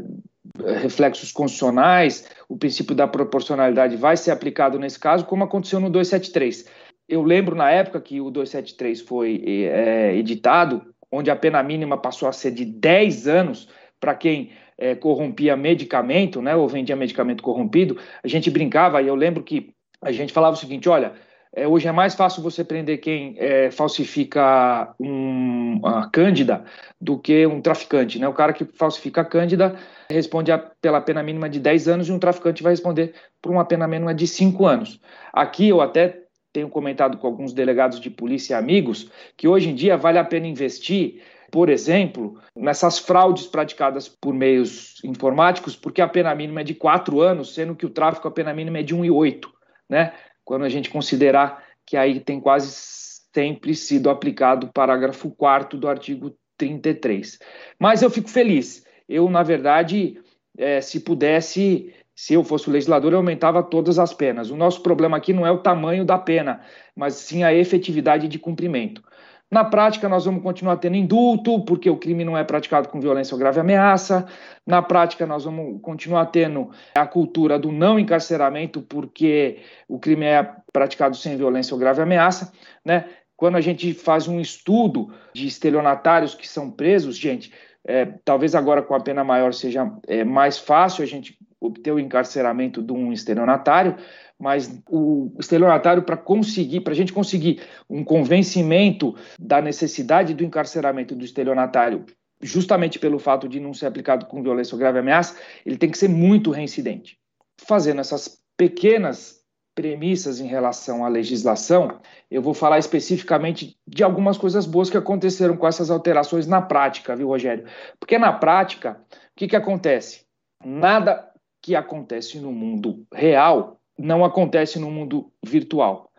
reflexos 0.80 1.32
constitucionais, 1.32 2.30
o 2.48 2.56
princípio 2.56 2.96
da 2.96 3.08
proporcionalidade 3.08 3.96
vai 3.98 4.16
ser 4.16 4.32
aplicado 4.32 4.78
nesse 4.78 5.00
caso, 5.00 5.26
como 5.26 5.44
aconteceu 5.44 5.80
no 5.80 5.90
273 5.90 6.66
eu 7.08 7.24
lembro 7.24 7.56
na 7.56 7.72
época 7.72 8.02
que 8.02 8.20
o 8.20 8.30
273 8.30 9.02
foi 9.02 9.42
é, 9.46 10.16
editado, 10.16 10.94
onde 11.12 11.32
a 11.32 11.36
pena 11.36 11.64
mínima 11.64 11.98
passou 11.98 12.28
a 12.28 12.34
ser 12.34 12.52
de 12.52 12.66
10 12.66 13.28
anos 13.28 13.70
para 14.00 14.14
quem 14.14 14.52
é, 14.78 14.94
corrompia 14.94 15.56
medicamento, 15.56 16.42
né, 16.42 16.56
ou 16.56 16.68
vendia 16.68 16.96
medicamento 16.96 17.42
corrompido, 17.42 17.98
a 18.22 18.28
gente 18.28 18.52
brincava, 18.52 19.02
e 19.02 19.08
eu 19.08 19.16
lembro 19.16 19.44
que 19.44 19.74
a 20.02 20.12
gente 20.12 20.34
falava 20.34 20.56
o 20.56 20.60
seguinte: 20.60 20.90
olha, 20.90 21.14
é, 21.58 21.68
hoje 21.68 21.88
é 21.88 21.92
mais 21.92 22.14
fácil 22.14 22.44
você 22.44 22.64
prender 22.64 23.00
quem 23.00 23.36
é, 23.40 23.72
falsifica 23.72 24.94
um, 25.00 25.82
cândida 26.14 26.64
do 27.02 27.18
que 27.18 27.48
um 27.48 27.60
traficante. 27.60 28.20
Né? 28.20 28.28
O 28.28 28.34
cara 28.34 28.54
que 28.54 28.64
falsifica 28.64 29.22
a 29.22 29.26
cândida 29.26 29.76
responde 30.08 30.52
a, 30.52 30.60
pela 30.60 31.02
pena 31.02 31.24
mínima 31.24 31.50
de 31.50 31.60
10 31.60 31.88
anos 31.88 32.10
e 32.10 32.12
um 32.12 32.20
traficante 32.20 32.62
vai 32.62 32.74
responder 32.74 33.16
por 33.42 33.52
uma 33.52 33.66
pena 33.66 33.88
mínima 33.88 34.14
de 34.14 34.28
5 34.28 34.68
anos. 34.68 35.02
Aqui 35.34 35.68
eu 35.68 35.82
até 35.82 36.26
tenho 36.54 36.70
comentado 36.70 37.18
com 37.18 37.26
alguns 37.26 37.54
delegados 37.54 38.00
de 38.00 38.12
polícia 38.12 38.54
e 38.54 38.58
amigos 38.58 39.10
que 39.36 39.48
hoje 39.48 39.72
em 39.72 39.74
dia 39.74 39.98
vale 39.98 40.20
a 40.20 40.24
pena 40.24 40.46
investir, 40.46 41.24
por 41.52 41.70
exemplo, 41.70 42.40
nessas 42.56 43.00
fraudes 43.00 43.48
praticadas 43.48 44.08
por 44.08 44.32
meios 44.32 45.04
informáticos, 45.04 45.76
porque 45.76 46.04
a 46.04 46.08
pena 46.08 46.36
mínima 46.36 46.62
é 46.62 46.64
de 46.64 46.76
quatro 46.76 47.20
anos, 47.20 47.56
sendo 47.56 47.76
que 47.76 47.86
o 47.86 47.90
tráfico 47.90 48.28
a 48.28 48.32
pena 48.32 48.54
mínima 48.54 48.78
é 48.78 48.84
de 48.84 48.94
um 48.94 49.04
e 49.04 49.10
oito, 49.10 49.52
né? 49.90 50.14
Quando 50.48 50.64
a 50.64 50.70
gente 50.70 50.90
considerar 50.90 51.62
que 51.86 51.98
aí 51.98 52.22
tem 52.22 52.40
quase 52.40 52.72
sempre 52.72 53.76
sido 53.76 54.10
aplicado 54.10 54.68
o 54.68 54.72
parágrafo 54.72 55.30
4 55.30 55.78
do 55.78 55.90
artigo 55.90 56.34
33. 56.58 57.38
Mas 57.78 58.02
eu 58.02 58.10
fico 58.10 58.30
feliz. 58.30 58.86
Eu, 59.10 59.30
na 59.30 59.44
verdade, 59.44 60.18
é, 60.58 60.80
se 60.80 61.02
pudesse 61.02 61.94
se 62.16 62.34
eu 62.34 62.46
fosse 62.46 62.70
o 62.70 62.72
legislador, 62.72 63.12
eu 63.12 63.18
aumentava 63.18 63.62
todas 63.62 64.00
as 64.00 64.14
penas. 64.14 64.50
O 64.50 64.56
nosso 64.56 64.82
problema 64.82 65.18
aqui 65.18 65.34
não 65.34 65.46
é 65.46 65.52
o 65.52 65.60
tamanho 65.60 66.06
da 66.06 66.18
pena, 66.18 66.62
mas 66.96 67.16
sim 67.16 67.44
a 67.44 67.54
efetividade 67.54 68.30
de 68.30 68.40
cumprimento. 68.40 69.04
Na 69.50 69.64
prática, 69.64 70.10
nós 70.10 70.26
vamos 70.26 70.44
continuar 70.44 70.76
tendo 70.78 70.98
indulto, 70.98 71.64
porque 71.64 71.90
o 71.90 71.96
crime 71.96 72.26
não 72.26 72.38
é 72.38 72.44
praticado 72.44 72.90
com 72.90 73.00
violência 73.00 73.34
ou 73.34 73.40
grave 73.40 73.60
ameaça. 73.60 74.28
Na 74.66 74.82
prática, 74.82 75.26
nós 75.26 75.46
vamos 75.46 75.82
continuar 75.82 76.26
tendo 76.28 76.70
a 76.94 77.08
cultura 77.08 77.58
do 77.58 77.72
não 77.72 77.98
encarceramento, 77.98 78.82
porque 78.82 79.60
o 79.88 79.98
crime 79.98 80.26
é 80.26 80.52
praticado 80.74 81.16
sem 81.16 81.38
violência 81.38 81.74
ou 81.74 81.80
grave 81.80 82.02
ameaça. 82.02 82.52
Né? 82.84 83.06
Quando 83.38 83.56
a 83.56 83.62
gente 83.62 83.94
faz 83.94 84.28
um 84.28 84.40
estudo 84.40 85.14
de 85.34 85.48
estelionatários 85.48 86.36
que 86.36 86.48
são 86.48 86.70
presos, 86.70 87.18
gente, 87.18 87.54
é, 87.86 88.06
talvez 88.26 88.54
agora 88.54 88.82
com 88.82 88.94
a 88.94 89.00
pena 89.00 89.24
maior 89.24 89.54
seja 89.54 89.90
é, 90.08 90.26
mais 90.26 90.58
fácil 90.58 91.04
a 91.04 91.08
gente 91.08 91.38
obter 91.60 91.92
o 91.92 92.00
encarceramento 92.00 92.82
de 92.82 92.92
um 92.92 93.14
estelionatário, 93.14 93.96
mas 94.40 94.80
o 94.90 95.32
estelionatário, 95.40 96.04
para 96.04 96.16
conseguir, 96.16 96.82
para 96.82 96.94
a 96.94 96.96
gente 96.96 97.12
conseguir 97.12 97.62
um 97.90 98.04
convencimento 98.04 99.16
da 99.40 99.62
necessidade 99.62 100.34
do 100.34 100.44
encarceramento 100.44 101.16
do 101.16 101.26
estelionatário, 101.26 102.06
justamente 102.42 103.00
pelo 103.00 103.18
fato 103.18 103.48
de 103.48 103.60
não 103.60 103.74
ser 103.74 103.88
aplicado 103.88 104.26
com 104.28 104.44
violência 104.44 104.76
ou 104.76 104.80
grave 104.80 105.00
ameaça, 105.00 105.36
ele 105.66 105.78
tem 105.78 105.90
que 105.90 105.98
ser 105.98 106.08
muito 106.08 106.52
reincidente. 106.52 107.18
Fazendo 107.60 108.00
essas 108.00 108.40
pequenas 108.56 109.38
premissas 109.74 110.40
em 110.40 110.48
relação 110.48 111.06
à 111.06 111.08
legislação, 111.08 112.00
eu 112.32 112.42
vou 112.42 112.54
falar 112.54 112.80
especificamente 112.80 113.78
de 113.88 114.04
algumas 114.04 114.38
coisas 114.38 114.66
boas 114.66 114.90
que 114.90 114.98
aconteceram 114.98 115.56
com 115.56 115.68
essas 115.68 115.92
alterações 115.92 116.48
na 116.48 116.62
prática, 116.62 117.16
viu, 117.16 117.28
Rogério? 117.28 117.66
Porque 118.00 118.18
na 118.18 118.34
prática, 118.34 119.00
o 119.12 119.16
que, 119.36 119.48
que 119.48 119.56
acontece? 119.56 120.26
Nada 120.66 121.32
que 121.62 121.76
acontece 121.76 122.40
no 122.40 122.52
mundo 122.52 123.06
real 123.14 123.80
não 123.98 124.24
acontece 124.24 124.80
no 124.80 124.92
mundo 124.92 125.32
virtual. 125.44 126.12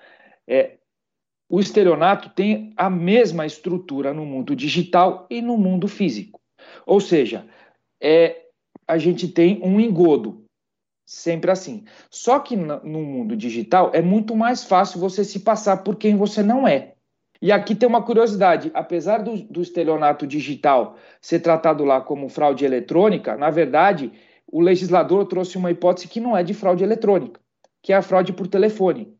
É, 0.47 0.79
o 1.49 1.61
estelionato 1.61 2.31
tem 2.31 2.73
a 2.77 2.91
mesma 2.91 3.47
estrutura 3.47 4.13
no 4.13 4.27
mundo 4.27 4.55
digital 4.55 5.27
e 5.31 5.41
no 5.41 5.57
mundo 5.57 5.89
físico. 5.89 6.41
Ou 6.87 7.01
seja, 7.01 7.47
é, 8.01 8.47
a 8.87 8.99
gente 8.99 9.29
tem 9.29 9.61
um 9.63 9.81
engodo, 9.81 10.45
sempre 11.07 11.51
assim. 11.51 11.85
Só 12.11 12.39
que 12.39 12.57
no 12.57 13.03
mundo 13.03 13.37
digital 13.37 13.91
é 13.95 14.03
muito 14.03 14.37
mais 14.37 14.65
fácil 14.65 15.01
você 15.01 15.25
se 15.25 15.41
passar 15.41 15.79
por 15.79 15.97
quem 15.97 16.17
você 16.17 16.43
não 16.43 16.67
é. 16.67 16.95
E 17.41 17.53
aqui 17.53 17.75
tem 17.75 17.89
uma 17.89 18.03
curiosidade: 18.03 18.71
apesar 18.75 19.19
do, 19.19 19.37
do 19.45 19.63
estelionato 19.63 20.27
digital 20.27 20.97
ser 21.21 21.41
tratado 21.41 21.85
lá 21.85 22.01
como 22.01 22.29
fraude 22.29 22.65
eletrônica, 22.65 23.37
na 23.37 23.51
verdade, 23.51 24.13
o 24.47 24.61
legislador 24.61 25.27
trouxe 25.27 25.57
uma 25.57 25.71
hipótese 25.71 26.09
que 26.09 26.21
não 26.21 26.37
é 26.37 26.43
de 26.43 26.55
fraude 26.55 26.83
eletrônica, 26.83 27.41
que 27.83 27.93
é 27.93 27.97
a 27.97 28.03
fraude 28.03 28.33
por 28.33 28.47
telefone, 28.47 29.15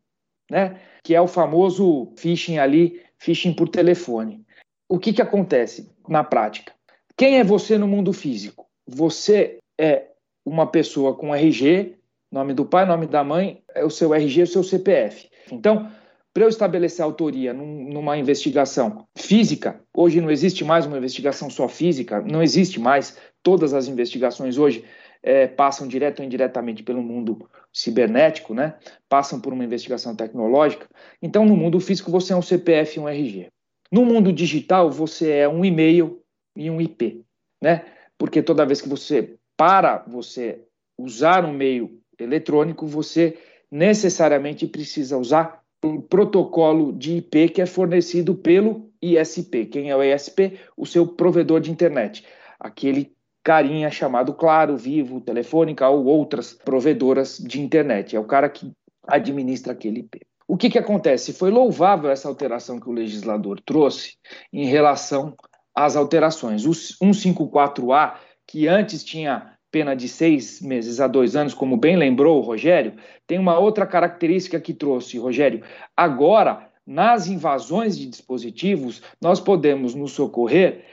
né? 0.49 0.79
que 1.03 1.15
é 1.15 1.21
o 1.21 1.27
famoso 1.27 2.13
phishing 2.17 2.57
ali, 2.57 3.01
phishing 3.17 3.53
por 3.53 3.69
telefone. 3.69 4.45
O 4.87 4.97
que, 4.97 5.13
que 5.13 5.21
acontece 5.21 5.91
na 6.07 6.23
prática? 6.23 6.73
Quem 7.15 7.39
é 7.39 7.43
você 7.43 7.77
no 7.77 7.87
mundo 7.87 8.13
físico? 8.13 8.67
Você 8.87 9.59
é 9.79 10.07
uma 10.45 10.65
pessoa 10.65 11.15
com 11.15 11.35
RG, 11.35 11.95
nome 12.31 12.53
do 12.53 12.65
pai, 12.65 12.85
nome 12.85 13.05
da 13.05 13.23
mãe, 13.23 13.61
é 13.75 13.83
o 13.83 13.89
seu 13.89 14.13
RG, 14.13 14.43
o 14.43 14.47
seu 14.47 14.63
CPF. 14.63 15.29
Então, 15.51 15.91
para 16.33 16.43
eu 16.43 16.49
estabelecer 16.49 17.03
autoria 17.03 17.53
num, 17.53 17.89
numa 17.91 18.17
investigação 18.17 19.05
física, 19.17 19.81
hoje 19.93 20.21
não 20.21 20.29
existe 20.29 20.63
mais 20.63 20.85
uma 20.85 20.97
investigação 20.97 21.49
só 21.49 21.67
física, 21.67 22.21
não 22.21 22.41
existe 22.41 22.79
mais. 22.79 23.17
Todas 23.41 23.73
as 23.73 23.87
investigações 23.87 24.57
hoje 24.57 24.83
é, 25.21 25.47
passam 25.47 25.87
direto 25.87 26.19
ou 26.19 26.25
indiretamente 26.25 26.83
pelo 26.83 27.01
mundo 27.01 27.49
cibernético, 27.73 28.53
né? 28.53 28.75
Passam 29.07 29.39
por 29.39 29.53
uma 29.53 29.63
investigação 29.63 30.15
tecnológica. 30.15 30.87
Então, 31.21 31.45
no 31.45 31.55
mundo 31.55 31.79
físico, 31.79 32.11
você 32.11 32.33
é 32.33 32.35
um 32.35 32.41
CPF 32.41 32.97
e 32.97 33.01
um 33.01 33.09
RG. 33.09 33.47
No 33.91 34.05
mundo 34.05 34.31
digital, 34.31 34.89
você 34.89 35.31
é 35.31 35.49
um 35.49 35.65
e-mail 35.65 36.21
e 36.55 36.69
um 36.69 36.79
IP, 36.79 37.23
né? 37.61 37.85
Porque 38.17 38.41
toda 38.41 38.65
vez 38.65 38.81
que 38.81 38.89
você 38.89 39.35
para 39.57 40.05
você 40.07 40.61
usar 40.97 41.43
um 41.43 41.51
meio 41.51 41.99
eletrônico, 42.17 42.85
você 42.85 43.37
necessariamente 43.69 44.65
precisa 44.67 45.17
usar 45.17 45.61
um 45.83 46.01
protocolo 46.01 46.91
de 46.93 47.17
IP 47.17 47.49
que 47.49 47.61
é 47.61 47.65
fornecido 47.65 48.35
pelo 48.35 48.89
ISP. 49.01 49.65
Quem 49.65 49.89
é 49.89 49.95
o 49.95 50.03
ISP? 50.03 50.59
O 50.75 50.85
seu 50.85 51.07
provedor 51.07 51.59
de 51.61 51.71
internet. 51.71 52.25
Aquele 52.59 53.13
carinha 53.43 53.89
chamado 53.89 54.33
Claro, 54.33 54.77
Vivo, 54.77 55.21
Telefônica 55.21 55.87
ou 55.87 56.05
outras 56.05 56.53
provedoras 56.53 57.37
de 57.37 57.61
internet. 57.61 58.15
É 58.15 58.19
o 58.19 58.25
cara 58.25 58.49
que 58.49 58.71
administra 59.07 59.73
aquele 59.73 60.01
IP. 60.01 60.21
O 60.47 60.57
que, 60.57 60.69
que 60.69 60.79
acontece? 60.79 61.31
Foi 61.31 61.51
louvável 61.51 62.09
essa 62.09 62.27
alteração 62.27 62.79
que 62.79 62.89
o 62.89 62.93
legislador 62.93 63.61
trouxe 63.61 64.15
em 64.51 64.65
relação 64.65 65.35
às 65.75 65.95
alterações. 65.95 66.65
O 66.65 66.71
154A, 66.71 68.15
que 68.47 68.67
antes 68.67 69.03
tinha 69.03 69.53
pena 69.71 69.95
de 69.95 70.07
seis 70.07 70.59
meses 70.59 70.99
a 70.99 71.07
dois 71.07 71.35
anos, 71.35 71.53
como 71.53 71.77
bem 71.77 71.95
lembrou 71.95 72.39
o 72.39 72.43
Rogério, 72.43 72.93
tem 73.27 73.37
uma 73.37 73.59
outra 73.59 73.85
característica 73.85 74.59
que 74.59 74.73
trouxe, 74.73 75.19
Rogério. 75.19 75.63
Agora, 75.95 76.67
nas 76.85 77.27
invasões 77.27 77.95
de 77.95 78.07
dispositivos, 78.07 79.03
nós 79.21 79.39
podemos 79.39 79.93
nos 79.93 80.13
socorrer 80.13 80.83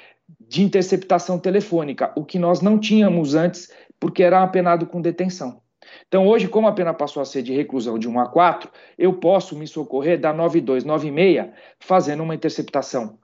de 0.40 0.62
interceptação 0.62 1.38
telefônica, 1.38 2.12
o 2.16 2.24
que 2.24 2.38
nós 2.38 2.60
não 2.60 2.78
tínhamos 2.78 3.34
antes, 3.34 3.72
porque 3.98 4.22
era 4.22 4.42
apenado 4.42 4.86
com 4.86 5.00
detenção. 5.00 5.60
Então, 6.08 6.26
hoje, 6.26 6.48
como 6.48 6.66
a 6.66 6.72
pena 6.72 6.92
passou 6.92 7.20
a 7.20 7.24
ser 7.24 7.42
de 7.42 7.54
reclusão 7.54 7.98
de 7.98 8.08
1 8.08 8.20
a 8.20 8.28
4, 8.28 8.70
eu 8.98 9.14
posso 9.14 9.56
me 9.56 9.66
socorrer 9.66 10.20
da 10.20 10.32
9296 10.32 11.52
fazendo 11.78 12.22
uma 12.22 12.34
interceptação 12.34 13.18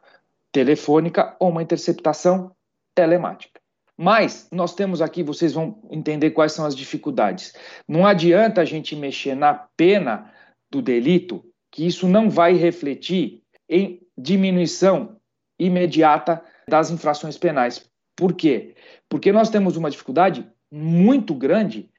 telefônica 0.51 1.37
ou 1.41 1.49
uma 1.49 1.63
interceptação 1.63 2.53
telemática. 2.95 3.61
Mas 3.97 4.49
nós 4.51 4.75
temos 4.75 5.03
aqui, 5.03 5.23
vocês 5.23 5.53
vão 5.53 5.81
entender 5.91 6.31
quais 6.31 6.53
são 6.53 6.65
as 6.65 6.75
dificuldades. 6.75 7.53
Não 7.87 8.07
adianta 8.07 8.61
a 8.61 8.65
gente 8.65 8.97
mexer 8.97 9.35
na 9.35 9.55
pena 9.77 10.33
do 10.71 10.83
delito, 10.83 11.45
que 11.71 11.87
isso 11.87 12.09
não 12.09 12.29
vai 12.29 12.55
refletir 12.55 13.43
em 13.69 14.01
diminuição 14.17 15.17
imediata 15.65 16.43
das 16.69 16.91
infrações 16.91 17.39
penais. 17.39 17.91
Por 18.17 18.35
quê? 18.35 18.75
Porque 19.09 19.33
nós 19.33 19.51
temos 19.51 19.77
uma 19.77 19.91
dificuldade 19.91 20.47
muito 20.71 21.35
grande 21.35 21.91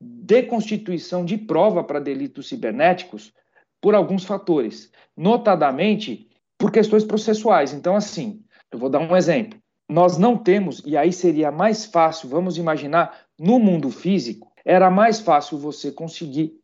de 0.00 0.42
constituição 0.44 1.24
de 1.24 1.36
prova 1.36 1.84
para 1.84 2.00
delitos 2.00 2.48
cibernéticos 2.48 3.32
por 3.80 3.94
alguns 3.94 4.24
fatores, 4.24 4.90
notadamente 5.16 6.28
por 6.58 6.70
questões 6.70 7.04
processuais. 7.04 7.72
Então, 7.72 7.96
assim, 7.96 8.42
eu 8.70 8.78
vou 8.78 8.88
dar 8.88 9.00
um 9.00 9.16
exemplo 9.16 9.60
nós 9.90 10.16
não 10.16 10.36
temos, 10.36 10.80
e 10.86 10.96
aí 10.96 11.12
seria 11.12 11.50
mais 11.50 11.84
fácil, 11.84 12.28
vamos 12.28 12.56
imaginar, 12.56 13.22
no 13.36 13.58
mundo 13.58 13.90
físico, 13.90 14.52
era 14.64 14.88
mais 14.88 15.18
fácil 15.18 15.58
você 15.58 15.90
conseguir, 15.90 16.54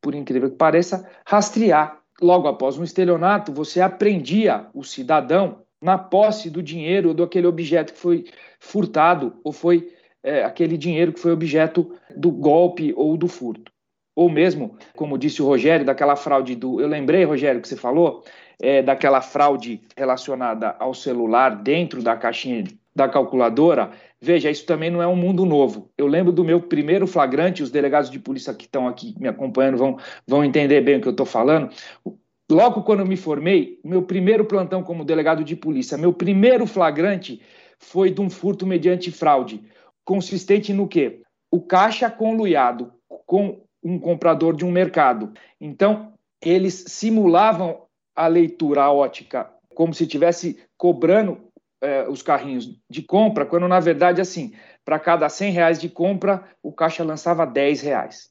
por 0.00 0.14
incrível 0.14 0.48
que 0.48 0.56
pareça, 0.56 1.10
rastrear. 1.26 2.00
Logo 2.22 2.46
após 2.46 2.78
um 2.78 2.84
estelionato, 2.84 3.52
você 3.52 3.80
aprendia 3.80 4.68
o 4.72 4.84
cidadão 4.84 5.64
na 5.80 5.96
posse 5.96 6.50
do 6.50 6.62
dinheiro 6.62 7.08
ou 7.08 7.14
daquele 7.14 7.46
objeto 7.46 7.92
que 7.92 7.98
foi 7.98 8.24
furtado, 8.58 9.38
ou 9.44 9.52
foi 9.52 9.92
é, 10.22 10.42
aquele 10.42 10.76
dinheiro 10.76 11.12
que 11.12 11.20
foi 11.20 11.32
objeto 11.32 11.94
do 12.16 12.30
golpe 12.30 12.92
ou 12.96 13.16
do 13.16 13.28
furto. 13.28 13.72
Ou 14.16 14.28
mesmo, 14.28 14.76
como 14.96 15.16
disse 15.16 15.40
o 15.40 15.46
Rogério, 15.46 15.86
daquela 15.86 16.16
fraude 16.16 16.56
do. 16.56 16.80
Eu 16.80 16.88
lembrei, 16.88 17.22
Rogério, 17.22 17.60
que 17.60 17.68
você 17.68 17.76
falou, 17.76 18.24
é, 18.60 18.82
daquela 18.82 19.20
fraude 19.20 19.80
relacionada 19.96 20.74
ao 20.80 20.92
celular 20.92 21.50
dentro 21.62 22.02
da 22.02 22.16
caixinha 22.16 22.64
da 22.98 23.08
calculadora, 23.08 23.92
veja, 24.20 24.50
isso 24.50 24.66
também 24.66 24.90
não 24.90 25.00
é 25.00 25.06
um 25.06 25.14
mundo 25.14 25.46
novo. 25.46 25.88
Eu 25.96 26.08
lembro 26.08 26.32
do 26.32 26.42
meu 26.42 26.60
primeiro 26.60 27.06
flagrante, 27.06 27.62
os 27.62 27.70
delegados 27.70 28.10
de 28.10 28.18
polícia 28.18 28.52
que 28.52 28.64
estão 28.64 28.88
aqui 28.88 29.14
me 29.20 29.28
acompanhando 29.28 29.78
vão, 29.78 29.96
vão 30.26 30.44
entender 30.44 30.80
bem 30.80 30.96
o 30.96 31.00
que 31.00 31.06
eu 31.06 31.12
estou 31.12 31.24
falando. 31.24 31.70
Logo 32.50 32.82
quando 32.82 33.00
eu 33.00 33.06
me 33.06 33.16
formei, 33.16 33.78
meu 33.84 34.02
primeiro 34.02 34.44
plantão 34.44 34.82
como 34.82 35.04
delegado 35.04 35.44
de 35.44 35.54
polícia, 35.54 35.98
meu 35.98 36.12
primeiro 36.12 36.66
flagrante 36.66 37.42
foi 37.78 38.10
de 38.10 38.20
um 38.20 38.30
furto 38.30 38.66
mediante 38.66 39.10
fraude, 39.10 39.62
consistente 40.04 40.72
no 40.72 40.88
quê? 40.88 41.22
O 41.50 41.60
caixa 41.60 42.10
conluiado 42.10 42.92
com 43.26 43.60
um 43.82 43.98
comprador 43.98 44.56
de 44.56 44.64
um 44.64 44.72
mercado. 44.72 45.32
Então, 45.60 46.12
eles 46.42 46.84
simulavam 46.88 47.82
a 48.16 48.26
leitura 48.26 48.82
a 48.82 48.92
ótica 48.92 49.50
como 49.74 49.94
se 49.94 50.02
estivesse 50.02 50.58
cobrando 50.76 51.38
é, 51.80 52.08
os 52.08 52.20
carrinhos 52.20 52.68
de 52.90 53.00
compra, 53.00 53.46
quando 53.46 53.68
na 53.68 53.78
verdade, 53.78 54.20
assim, 54.20 54.52
para 54.84 54.98
cada 54.98 55.28
100 55.28 55.52
reais 55.52 55.80
de 55.80 55.88
compra, 55.88 56.42
o 56.60 56.72
caixa 56.72 57.04
lançava 57.04 57.46
10 57.46 57.82
reais. 57.82 58.30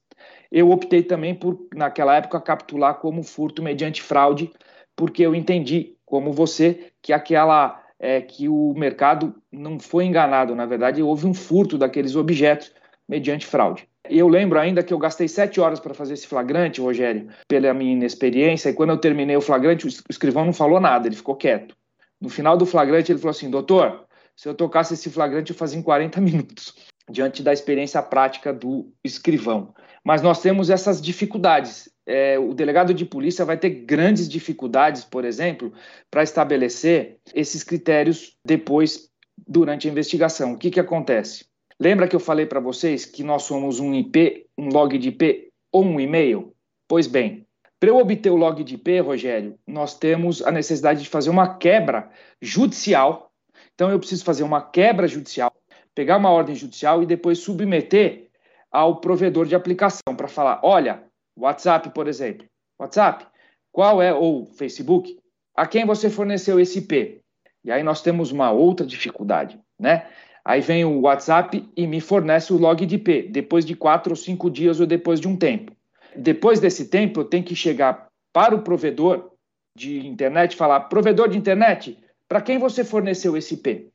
Eu 0.52 0.72
optei 0.72 1.04
também 1.04 1.36
por, 1.36 1.68
naquela 1.74 2.16
época, 2.16 2.40
capitular 2.40 2.96
como 2.96 3.24
furto 3.24 3.62
mediante 3.62 4.02
fraude, 4.02 4.52
porque 4.96 5.24
eu 5.24 5.36
entendi, 5.36 5.96
como 6.06 6.32
você, 6.32 6.92
que 7.02 7.14
aquela 7.14 7.84
é, 8.00 8.22
que 8.22 8.48
o 8.48 8.74
mercado 8.76 9.36
não 9.52 9.80
foi 9.80 10.06
enganado, 10.06 10.56
na 10.56 10.66
verdade, 10.66 11.02
houve 11.02 11.26
um 11.26 11.34
furto 11.34 11.78
daqueles 11.78 12.16
objetos 12.16 12.72
mediante 13.08 13.46
fraude. 13.46 13.88
Eu 14.10 14.28
lembro 14.28 14.58
ainda 14.60 14.84
que 14.84 14.94
eu 14.94 14.98
gastei 14.98 15.28
sete 15.28 15.60
horas 15.60 15.80
para 15.80 15.94
fazer 15.94 16.14
esse 16.14 16.28
flagrante, 16.28 16.80
Rogério, 16.80 17.28
pela 17.48 17.74
minha 17.74 17.94
inexperiência, 17.94 18.70
e 18.70 18.74
quando 18.74 18.92
eu 18.92 18.98
terminei 18.98 19.36
o 19.36 19.42
flagrante, 19.42 19.86
o 19.86 19.90
escrivão 20.10 20.46
não 20.46 20.54
falou 20.54 20.80
nada, 20.80 21.08
ele 21.08 21.16
ficou 21.16 21.36
quieto. 21.36 21.76
No 22.20 22.30
final 22.30 22.58
do 22.58 22.66
flagrante, 22.66 23.12
ele 23.12 23.20
falou 23.20 23.32
assim: 23.32 23.50
doutor, 23.50 24.06
se 24.36 24.48
eu 24.48 24.56
tocasse 24.56 24.94
esse 24.94 25.10
flagrante, 25.10 25.52
eu 25.52 25.58
fazia 25.58 25.80
em 25.80 25.84
40 25.84 26.22
minutos, 26.22 26.74
diante 27.10 27.44
da 27.44 27.52
experiência 27.52 28.02
prática 28.02 28.54
do 28.54 28.92
escrivão. 29.04 29.74
Mas 30.08 30.22
nós 30.22 30.42
temos 30.42 30.70
essas 30.70 31.02
dificuldades. 31.02 31.90
É, 32.06 32.40
o 32.40 32.54
delegado 32.54 32.94
de 32.94 33.04
polícia 33.04 33.44
vai 33.44 33.58
ter 33.58 33.70
grandes 33.70 34.30
dificuldades, 34.30 35.04
por 35.04 35.26
exemplo, 35.26 35.74
para 36.10 36.24
estabelecer 36.24 37.18
esses 37.36 37.62
critérios 37.62 38.38
depois, 38.42 39.10
durante 39.46 39.86
a 39.86 39.92
investigação. 39.92 40.54
O 40.54 40.58
que, 40.58 40.72
que 40.72 40.80
acontece? 40.80 41.46
Lembra 41.78 42.08
que 42.08 42.16
eu 42.16 42.22
falei 42.22 42.46
para 42.46 42.62
vocês 42.62 43.04
que 43.04 43.22
nós 43.22 43.44
somos 43.44 43.82
um 43.82 43.94
IP, 43.94 44.46
um 44.58 44.70
log 44.70 44.98
de 44.98 45.10
IP 45.10 45.50
ou 45.74 45.84
um 45.84 46.00
e-mail? 46.00 46.54
Pois 46.88 47.06
bem, 47.06 47.46
para 47.78 47.90
eu 47.90 47.98
obter 47.98 48.30
o 48.30 48.38
log 48.38 48.64
de 48.64 48.76
IP, 48.76 49.02
Rogério, 49.02 49.60
nós 49.68 50.00
temos 50.00 50.42
a 50.42 50.54
necessidade 50.54 51.04
de 51.04 51.10
fazer 51.10 51.32
uma 51.32 51.58
quebra 51.58 52.10
judicial. 52.42 53.30
Então 53.76 53.92
eu 53.92 54.00
preciso 54.00 54.24
fazer 54.24 54.44
uma 54.44 54.62
quebra 54.62 55.06
judicial, 55.06 55.54
pegar 55.94 56.16
uma 56.16 56.32
ordem 56.32 56.56
judicial 56.56 57.04
e 57.04 57.06
depois 57.06 57.40
submeter 57.40 58.27
ao 58.72 59.00
provedor 59.00 59.46
de 59.46 59.56
aplicação 59.56 60.16
para 60.16 60.28
falar, 60.28 60.60
olha, 60.64 61.04
WhatsApp, 61.38 61.90
por 61.92 62.08
exemplo, 62.08 62.48
WhatsApp, 62.80 63.26
qual 63.72 64.02
é 64.02 64.14
ou 64.14 64.46
Facebook, 64.46 65.18
a 65.56 65.66
quem 65.66 65.86
você 65.86 66.10
forneceu 66.10 66.60
esse 66.60 66.80
IP? 66.80 67.22
E 67.64 67.72
aí 67.72 67.84
nós 67.84 68.02
temos 68.02 68.32
uma 68.32 68.52
outra 68.52 68.86
dificuldade, 68.86 69.60
né? 69.80 70.08
Aí 70.44 70.62
vem 70.62 70.86
o 70.86 71.02
WhatsApp 71.02 71.70
e 71.76 71.86
me 71.86 72.00
fornece 72.00 72.54
o 72.54 72.58
log 72.58 72.86
de 72.86 72.96
IP, 72.96 73.24
depois 73.24 73.66
de 73.66 73.76
quatro 73.76 74.14
ou 74.14 74.16
cinco 74.16 74.50
dias 74.50 74.80
ou 74.80 74.86
depois 74.86 75.20
de 75.20 75.28
um 75.28 75.36
tempo. 75.36 75.76
Depois 76.16 76.60
desse 76.60 76.88
tempo, 76.88 77.20
eu 77.20 77.26
tenho 77.26 77.44
que 77.44 77.56
chegar 77.56 78.08
para 78.32 78.56
o 78.56 78.62
provedor 78.62 79.32
de 79.76 80.08
internet 80.08 80.54
e 80.54 80.56
falar: 80.56 80.82
provedor 80.82 81.28
de 81.28 81.38
internet, 81.38 81.98
para 82.28 82.42
quem 82.42 82.58
você 82.58 82.84
forneceu 82.84 83.36
esse 83.36 83.56
IP? 83.56 83.90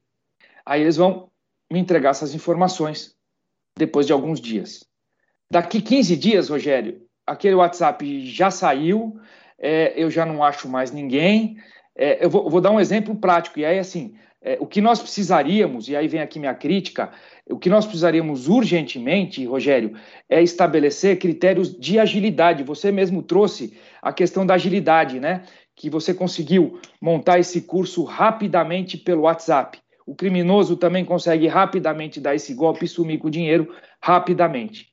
Aí 0.65 0.83
eles 0.83 0.97
vão 0.97 1.31
me 1.73 1.79
entregar 1.79 2.11
essas 2.11 2.35
informações 2.35 3.17
depois 3.77 4.07
de 4.07 4.13
alguns 4.13 4.41
dias. 4.41 4.85
Daqui 5.51 5.81
15 5.81 6.17
dias, 6.17 6.49
Rogério, 6.49 7.03
aquele 7.27 7.55
WhatsApp 7.55 8.27
já 8.27 8.51
saiu, 8.51 9.19
é, 9.59 9.93
eu 9.97 10.11
já 10.11 10.25
não 10.25 10.43
acho 10.43 10.69
mais 10.69 10.91
ninguém, 10.91 11.57
É, 11.95 12.25
eu 12.25 12.31
vou, 12.31 12.49
vou, 12.49 12.59
dar 12.59 12.71
um 12.71 12.81
exemplo 12.81 13.15
prático, 13.15 13.61
e 13.61 13.67
aí, 13.67 13.79
assim, 13.79 14.15
é, 14.41 14.57
o 14.59 14.67
que 14.67 14.81
nós 14.81 14.99
precisaríamos, 14.99 15.89
e 15.89 15.95
aí 15.95 16.09
vem 16.09 16.23
aqui 16.23 16.39
minha 16.39 16.55
crítica, 16.55 17.13
o 17.51 17.59
que 17.59 17.69
nós 17.69 17.85
precisaríamos 17.85 18.49
urgentemente, 18.49 19.45
Rogério, 19.45 19.95
é 20.29 20.43
estabelecer 20.43 21.19
critérios 21.19 21.79
de 21.79 21.99
agilidade. 21.99 22.63
Você 22.65 22.91
mesmo 22.91 23.23
trouxe 23.23 23.77
a 24.01 24.13
questão 24.13 24.47
da 24.47 24.55
agilidade, 24.55 25.21
né? 25.21 25.43
Que 25.77 25.91
você 25.91 26.15
conseguiu 26.15 26.81
montar 27.01 27.39
esse 27.39 27.63
curso 27.63 28.05
rapidamente 28.05 28.97
pelo 28.97 29.23
WhatsApp. 29.23 29.82
O 30.07 30.15
criminoso 30.15 30.77
também 30.77 31.05
consegue 31.05 31.47
rapidamente 31.47 32.21
dar 32.21 32.35
esse 32.35 32.55
golpe 32.55 32.85
e 32.85 32.89
sumir 32.89 33.19
com 33.19 33.29
o 33.29 33.31
dinheiro 33.31 33.75
rapidamente. 34.01 34.89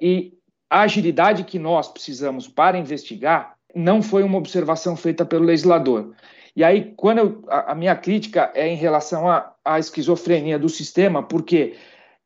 E 0.00 0.34
a 0.70 0.82
agilidade 0.82 1.44
que 1.44 1.58
nós 1.58 1.88
precisamos 1.88 2.48
para 2.48 2.78
investigar 2.78 3.56
não 3.74 4.02
foi 4.02 4.22
uma 4.22 4.38
observação 4.38 4.96
feita 4.96 5.24
pelo 5.24 5.44
legislador. 5.44 6.14
E 6.54 6.62
aí, 6.62 6.92
quando 6.96 7.18
eu, 7.18 7.44
a, 7.48 7.72
a, 7.72 7.74
minha 7.74 7.96
crítica 7.96 8.50
é 8.54 8.68
em 8.68 8.76
relação 8.76 9.24
à 9.28 9.78
esquizofrenia 9.78 10.58
do 10.58 10.68
sistema, 10.68 11.22
porque 11.22 11.76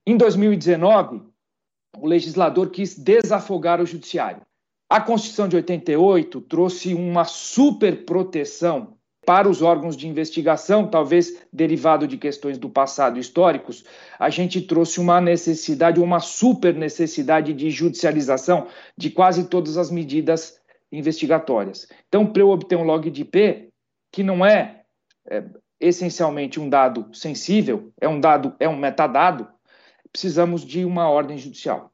em 0.06 0.16
2019 0.16 1.22
o 1.98 2.06
legislador 2.06 2.70
quis 2.70 2.98
desafogar 2.98 3.80
o 3.80 3.86
judiciário. 3.86 4.42
A 4.88 5.00
Constituição 5.00 5.48
de 5.48 5.56
88 5.56 6.40
trouxe 6.42 6.94
uma 6.94 7.24
super 7.24 8.04
proteção 8.04 8.95
para 9.26 9.48
os 9.48 9.60
órgãos 9.60 9.96
de 9.96 10.06
investigação, 10.06 10.86
talvez 10.86 11.42
derivado 11.52 12.06
de 12.06 12.16
questões 12.16 12.56
do 12.56 12.70
passado 12.70 13.18
históricos, 13.18 13.84
a 14.20 14.30
gente 14.30 14.60
trouxe 14.60 15.00
uma 15.00 15.20
necessidade, 15.20 16.00
uma 16.00 16.20
super 16.20 16.72
necessidade 16.72 17.52
de 17.52 17.68
judicialização 17.68 18.68
de 18.96 19.10
quase 19.10 19.48
todas 19.48 19.76
as 19.76 19.90
medidas 19.90 20.60
investigatórias. 20.92 21.88
Então, 22.06 22.24
para 22.24 22.40
eu 22.40 22.50
obter 22.50 22.76
um 22.76 22.84
log 22.84 23.10
de 23.10 23.22
IP, 23.22 23.68
que 24.12 24.22
não 24.22 24.46
é, 24.46 24.82
é 25.28 25.42
essencialmente 25.80 26.60
um 26.60 26.70
dado 26.70 27.08
sensível, 27.12 27.92
é 28.00 28.08
um 28.08 28.20
dado, 28.20 28.54
é 28.60 28.68
um 28.68 28.76
metadado, 28.76 29.48
precisamos 30.12 30.64
de 30.64 30.84
uma 30.84 31.10
ordem 31.10 31.36
judicial. 31.36 31.90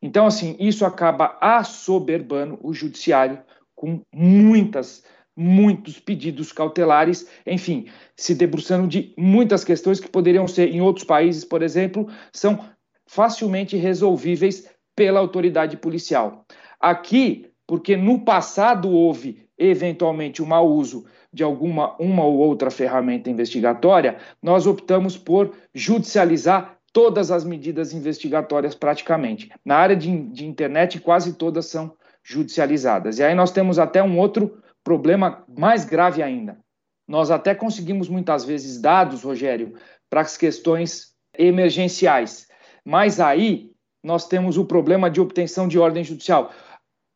Então, 0.00 0.26
assim, 0.26 0.56
isso 0.58 0.86
acaba 0.86 1.36
assoberbando 1.38 2.58
o 2.62 2.72
judiciário 2.72 3.44
com 3.76 4.00
muitas, 4.12 5.04
muitos 5.36 5.98
pedidos 5.98 6.52
cautelares, 6.52 7.26
enfim, 7.46 7.86
se 8.16 8.34
debruçando 8.34 8.86
de 8.86 9.14
muitas 9.16 9.64
questões 9.64 9.98
que 9.98 10.08
poderiam 10.08 10.46
ser, 10.46 10.68
em 10.68 10.80
outros 10.80 11.04
países, 11.04 11.44
por 11.44 11.62
exemplo, 11.62 12.08
são 12.32 12.64
facilmente 13.06 13.76
resolvíveis 13.76 14.68
pela 14.94 15.20
autoridade 15.20 15.76
policial. 15.76 16.44
Aqui, 16.78 17.46
porque 17.66 17.96
no 17.96 18.24
passado 18.24 18.90
houve 18.90 19.46
eventualmente 19.56 20.42
um 20.42 20.46
mau 20.46 20.68
uso 20.68 21.04
de 21.32 21.42
alguma 21.42 21.96
uma 21.98 22.24
ou 22.24 22.38
outra 22.38 22.70
ferramenta 22.70 23.30
investigatória, 23.30 24.18
nós 24.42 24.66
optamos 24.66 25.16
por 25.16 25.54
judicializar 25.74 26.76
todas 26.92 27.30
as 27.30 27.44
medidas 27.44 27.94
investigatórias 27.94 28.74
praticamente. 28.74 29.50
Na 29.64 29.76
área 29.76 29.96
de, 29.96 30.24
de 30.28 30.46
internet, 30.46 31.00
quase 31.00 31.34
todas 31.34 31.66
são 31.66 31.96
judicializadas. 32.22 33.18
E 33.18 33.22
aí 33.22 33.34
nós 33.34 33.50
temos 33.50 33.78
até 33.78 34.02
um 34.02 34.18
outro 34.18 34.62
problema 34.84 35.44
mais 35.48 35.84
grave 35.84 36.22
ainda. 36.22 36.58
Nós 37.06 37.30
até 37.30 37.54
conseguimos 37.54 38.08
muitas 38.08 38.44
vezes 38.44 38.80
dados, 38.80 39.22
Rogério, 39.22 39.74
para 40.08 40.20
as 40.20 40.36
questões 40.36 41.12
emergenciais, 41.36 42.46
mas 42.84 43.20
aí 43.20 43.70
nós 44.02 44.26
temos 44.26 44.58
o 44.58 44.64
problema 44.64 45.10
de 45.10 45.20
obtenção 45.20 45.68
de 45.68 45.78
ordem 45.78 46.04
judicial. 46.04 46.52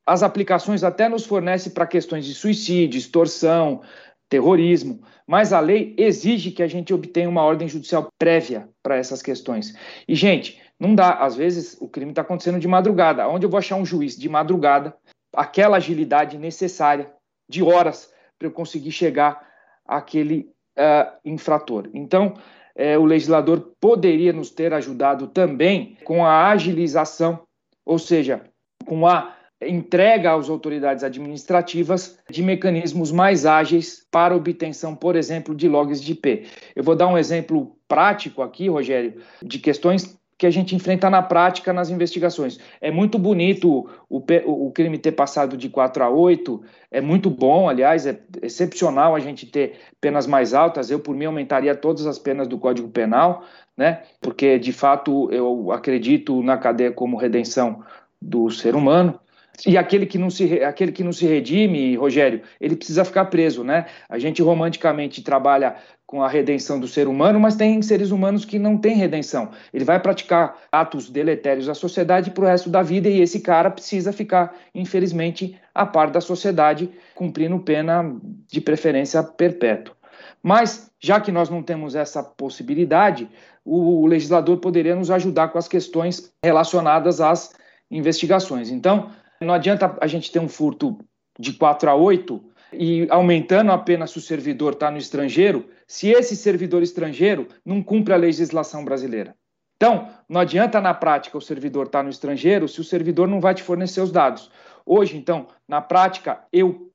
As 0.06 0.22
aplicações 0.22 0.84
até 0.84 1.08
nos 1.08 1.26
fornecem 1.26 1.72
para 1.72 1.86
questões 1.86 2.24
de 2.24 2.34
suicídio, 2.34 2.98
extorsão, 2.98 3.82
terrorismo, 4.28 5.02
mas 5.26 5.52
a 5.52 5.60
lei 5.60 5.94
exige 5.98 6.52
que 6.52 6.62
a 6.62 6.68
gente 6.68 6.94
obtenha 6.94 7.28
uma 7.28 7.42
ordem 7.42 7.68
judicial 7.68 8.08
prévia 8.18 8.68
para 8.82 8.96
essas 8.96 9.20
questões. 9.20 9.74
E, 10.06 10.14
gente, 10.14 10.60
não 10.78 10.94
dá. 10.94 11.14
Às 11.14 11.34
vezes 11.34 11.76
o 11.80 11.88
crime 11.88 12.12
está 12.12 12.22
acontecendo 12.22 12.60
de 12.60 12.68
madrugada. 12.68 13.28
Onde 13.28 13.44
eu 13.44 13.50
vou 13.50 13.58
achar 13.58 13.76
um 13.76 13.84
juiz 13.84 14.16
de 14.16 14.28
madrugada, 14.28 14.94
aquela 15.34 15.78
agilidade 15.78 16.38
necessária 16.38 17.10
de 17.48 17.62
horas 17.62 18.12
para 18.38 18.48
eu 18.48 18.52
conseguir 18.52 18.92
chegar 18.92 19.46
àquele 19.86 20.50
uh, 20.78 21.10
infrator? 21.24 21.88
Então, 21.94 22.34
uh, 22.76 23.00
o 23.00 23.04
legislador 23.04 23.72
poderia 23.80 24.32
nos 24.32 24.50
ter 24.50 24.72
ajudado 24.72 25.28
também 25.28 25.96
com 26.04 26.24
a 26.24 26.48
agilização, 26.48 27.42
ou 27.84 27.98
seja, 27.98 28.42
com 28.84 29.06
a 29.06 29.36
entrega 29.62 30.34
às 30.34 30.50
autoridades 30.50 31.02
administrativas 31.02 32.18
de 32.30 32.42
mecanismos 32.42 33.10
mais 33.10 33.46
ágeis 33.46 34.06
para 34.10 34.36
obtenção, 34.36 34.94
por 34.94 35.16
exemplo, 35.16 35.54
de 35.54 35.68
logs 35.68 36.02
de 36.02 36.12
IP. 36.12 36.46
Eu 36.74 36.84
vou 36.84 36.94
dar 36.94 37.08
um 37.08 37.16
exemplo 37.16 37.76
prático 37.88 38.42
aqui, 38.42 38.68
Rogério, 38.68 39.22
de 39.42 39.58
questões 39.58 40.18
que 40.38 40.46
a 40.46 40.50
gente 40.50 40.74
enfrenta 40.76 41.08
na 41.08 41.22
prática 41.22 41.72
nas 41.72 41.88
investigações. 41.88 42.58
É 42.80 42.90
muito 42.90 43.18
bonito 43.18 43.88
o, 44.08 44.22
o, 44.44 44.70
crime 44.70 44.98
ter 44.98 45.12
passado 45.12 45.56
de 45.56 45.68
4 45.68 46.04
a 46.04 46.10
8, 46.10 46.62
é 46.90 47.00
muito 47.00 47.30
bom, 47.30 47.68
aliás, 47.68 48.06
é 48.06 48.20
excepcional 48.42 49.14
a 49.14 49.20
gente 49.20 49.46
ter 49.46 49.78
penas 50.00 50.26
mais 50.26 50.52
altas. 50.52 50.90
Eu, 50.90 51.00
por 51.00 51.14
mim, 51.14 51.24
aumentaria 51.24 51.74
todas 51.74 52.06
as 52.06 52.18
penas 52.18 52.46
do 52.46 52.58
Código 52.58 52.88
Penal, 52.88 53.44
né? 53.76 54.02
porque, 54.20 54.58
de 54.58 54.72
fato, 54.72 55.30
eu 55.32 55.72
acredito 55.72 56.42
na 56.42 56.58
cadeia 56.58 56.92
como 56.92 57.16
redenção 57.16 57.82
do 58.20 58.50
ser 58.50 58.74
humano. 58.74 59.18
E 59.64 59.78
aquele 59.78 60.06
que 60.06 60.18
não 60.18 60.28
se 60.28 60.62
aquele 60.62 60.92
que 60.92 61.04
não 61.04 61.12
se 61.12 61.26
redime, 61.26 61.96
Rogério, 61.96 62.42
ele 62.60 62.76
precisa 62.76 63.04
ficar 63.04 63.26
preso, 63.26 63.64
né? 63.64 63.86
A 64.08 64.18
gente 64.18 64.42
romanticamente 64.42 65.22
trabalha 65.22 65.76
com 66.06 66.22
a 66.22 66.28
redenção 66.28 66.78
do 66.78 66.86
ser 66.86 67.08
humano, 67.08 67.40
mas 67.40 67.56
tem 67.56 67.82
seres 67.82 68.10
humanos 68.10 68.44
que 68.44 68.58
não 68.58 68.78
têm 68.78 68.96
redenção. 68.96 69.50
Ele 69.74 69.84
vai 69.84 69.98
praticar 69.98 70.56
atos 70.70 71.10
deletérios 71.10 71.68
à 71.68 71.74
sociedade 71.74 72.30
para 72.30 72.44
o 72.44 72.46
resto 72.46 72.70
da 72.70 72.80
vida 72.80 73.08
e 73.08 73.20
esse 73.20 73.40
cara 73.40 73.70
precisa 73.70 74.12
ficar, 74.12 74.54
infelizmente, 74.74 75.58
a 75.74 75.84
par 75.84 76.10
da 76.10 76.20
sociedade, 76.20 76.90
cumprindo 77.14 77.58
pena 77.58 78.14
de 78.46 78.60
preferência 78.60 79.20
perpétua. 79.22 79.96
Mas, 80.40 80.92
já 81.00 81.20
que 81.20 81.32
nós 81.32 81.50
não 81.50 81.60
temos 81.60 81.96
essa 81.96 82.22
possibilidade, 82.22 83.28
o 83.64 84.06
legislador 84.06 84.58
poderia 84.58 84.94
nos 84.94 85.10
ajudar 85.10 85.48
com 85.48 85.58
as 85.58 85.66
questões 85.66 86.32
relacionadas 86.44 87.20
às 87.20 87.52
investigações. 87.90 88.70
Então, 88.70 89.10
não 89.40 89.54
adianta 89.54 89.96
a 90.00 90.06
gente 90.06 90.30
ter 90.30 90.38
um 90.38 90.48
furto 90.48 90.98
de 91.38 91.52
4 91.52 91.90
a 91.90 91.94
8 91.94 92.42
e 92.72 93.06
aumentando 93.10 93.72
a 93.72 93.78
pena 93.78 94.06
se 94.06 94.18
o 94.18 94.20
servidor 94.20 94.72
está 94.72 94.90
no 94.90 94.98
estrangeiro, 94.98 95.68
se 95.86 96.10
esse 96.10 96.36
servidor 96.36 96.82
estrangeiro 96.82 97.46
não 97.64 97.82
cumpre 97.82 98.12
a 98.12 98.16
legislação 98.16 98.84
brasileira. 98.84 99.34
Então, 99.76 100.08
não 100.28 100.40
adianta 100.40 100.80
na 100.80 100.94
prática 100.94 101.36
o 101.36 101.40
servidor 101.40 101.86
estar 101.86 101.98
tá 101.98 102.02
no 102.02 102.10
estrangeiro 102.10 102.66
se 102.66 102.80
o 102.80 102.84
servidor 102.84 103.28
não 103.28 103.40
vai 103.40 103.54
te 103.54 103.62
fornecer 103.62 104.00
os 104.00 104.10
dados. 104.10 104.50
Hoje, 104.84 105.16
então, 105.16 105.48
na 105.68 105.80
prática, 105.80 106.44
eu 106.52 106.90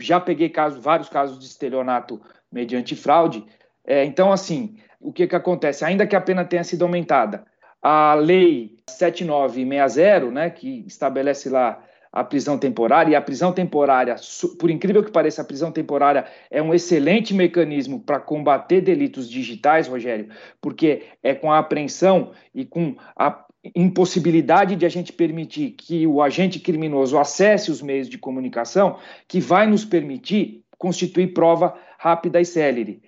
já 0.00 0.18
peguei 0.18 0.48
casos, 0.48 0.82
vários 0.82 1.08
casos 1.08 1.38
de 1.38 1.46
estelionato 1.46 2.20
mediante 2.50 2.96
fraude. 2.96 3.44
É, 3.86 4.04
então, 4.04 4.32
assim, 4.32 4.76
o 5.00 5.12
que, 5.12 5.26
que 5.26 5.36
acontece? 5.36 5.84
Ainda 5.84 6.06
que 6.06 6.16
a 6.16 6.20
pena 6.20 6.44
tenha 6.44 6.64
sido 6.64 6.82
aumentada, 6.82 7.44
a 7.84 8.14
lei 8.14 8.78
7960, 8.88 10.30
né, 10.30 10.48
que 10.48 10.82
estabelece 10.86 11.50
lá 11.50 11.84
a 12.10 12.24
prisão 12.24 12.56
temporária, 12.56 13.12
e 13.12 13.14
a 13.14 13.20
prisão 13.20 13.52
temporária, 13.52 14.16
por 14.58 14.70
incrível 14.70 15.04
que 15.04 15.10
pareça, 15.10 15.42
a 15.42 15.44
prisão 15.44 15.70
temporária 15.70 16.24
é 16.50 16.62
um 16.62 16.72
excelente 16.72 17.34
mecanismo 17.34 18.00
para 18.00 18.18
combater 18.18 18.80
delitos 18.80 19.28
digitais, 19.28 19.86
Rogério, 19.86 20.28
porque 20.62 21.02
é 21.22 21.34
com 21.34 21.52
a 21.52 21.58
apreensão 21.58 22.30
e 22.54 22.64
com 22.64 22.96
a 23.14 23.44
impossibilidade 23.74 24.76
de 24.76 24.86
a 24.86 24.88
gente 24.88 25.12
permitir 25.12 25.72
que 25.72 26.06
o 26.06 26.22
agente 26.22 26.60
criminoso 26.60 27.18
acesse 27.18 27.70
os 27.70 27.82
meios 27.82 28.08
de 28.08 28.16
comunicação 28.16 28.98
que 29.28 29.40
vai 29.40 29.66
nos 29.66 29.84
permitir 29.84 30.62
constituir 30.78 31.34
prova 31.34 31.74
rápida 31.98 32.40
e 32.40 32.46
célere. 32.46 33.02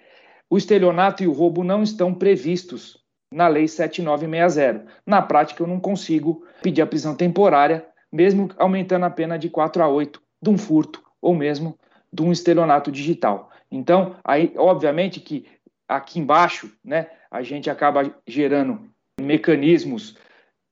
O 0.50 0.58
estelionato 0.58 1.22
e 1.22 1.26
o 1.26 1.32
roubo 1.32 1.64
não 1.64 1.82
estão 1.82 2.12
previstos 2.12 3.05
na 3.32 3.48
Lei 3.48 3.68
7960. 3.68 4.86
Na 5.06 5.22
prática, 5.22 5.62
eu 5.62 5.66
não 5.66 5.80
consigo 5.80 6.46
pedir 6.62 6.82
a 6.82 6.86
prisão 6.86 7.14
temporária 7.14 7.86
mesmo 8.12 8.50
aumentando 8.56 9.04
a 9.04 9.10
pena 9.10 9.38
de 9.38 9.50
4 9.50 9.82
a 9.82 9.88
8 9.88 10.22
de 10.40 10.50
um 10.50 10.56
furto 10.56 11.02
ou 11.20 11.34
mesmo 11.34 11.78
de 12.12 12.22
um 12.22 12.32
estelionato 12.32 12.90
digital. 12.90 13.50
Então, 13.70 14.16
aí, 14.24 14.52
obviamente 14.56 15.20
que 15.20 15.46
aqui 15.88 16.18
embaixo, 16.18 16.72
né, 16.84 17.08
a 17.30 17.42
gente 17.42 17.68
acaba 17.68 18.14
gerando 18.26 18.88
mecanismos 19.20 20.16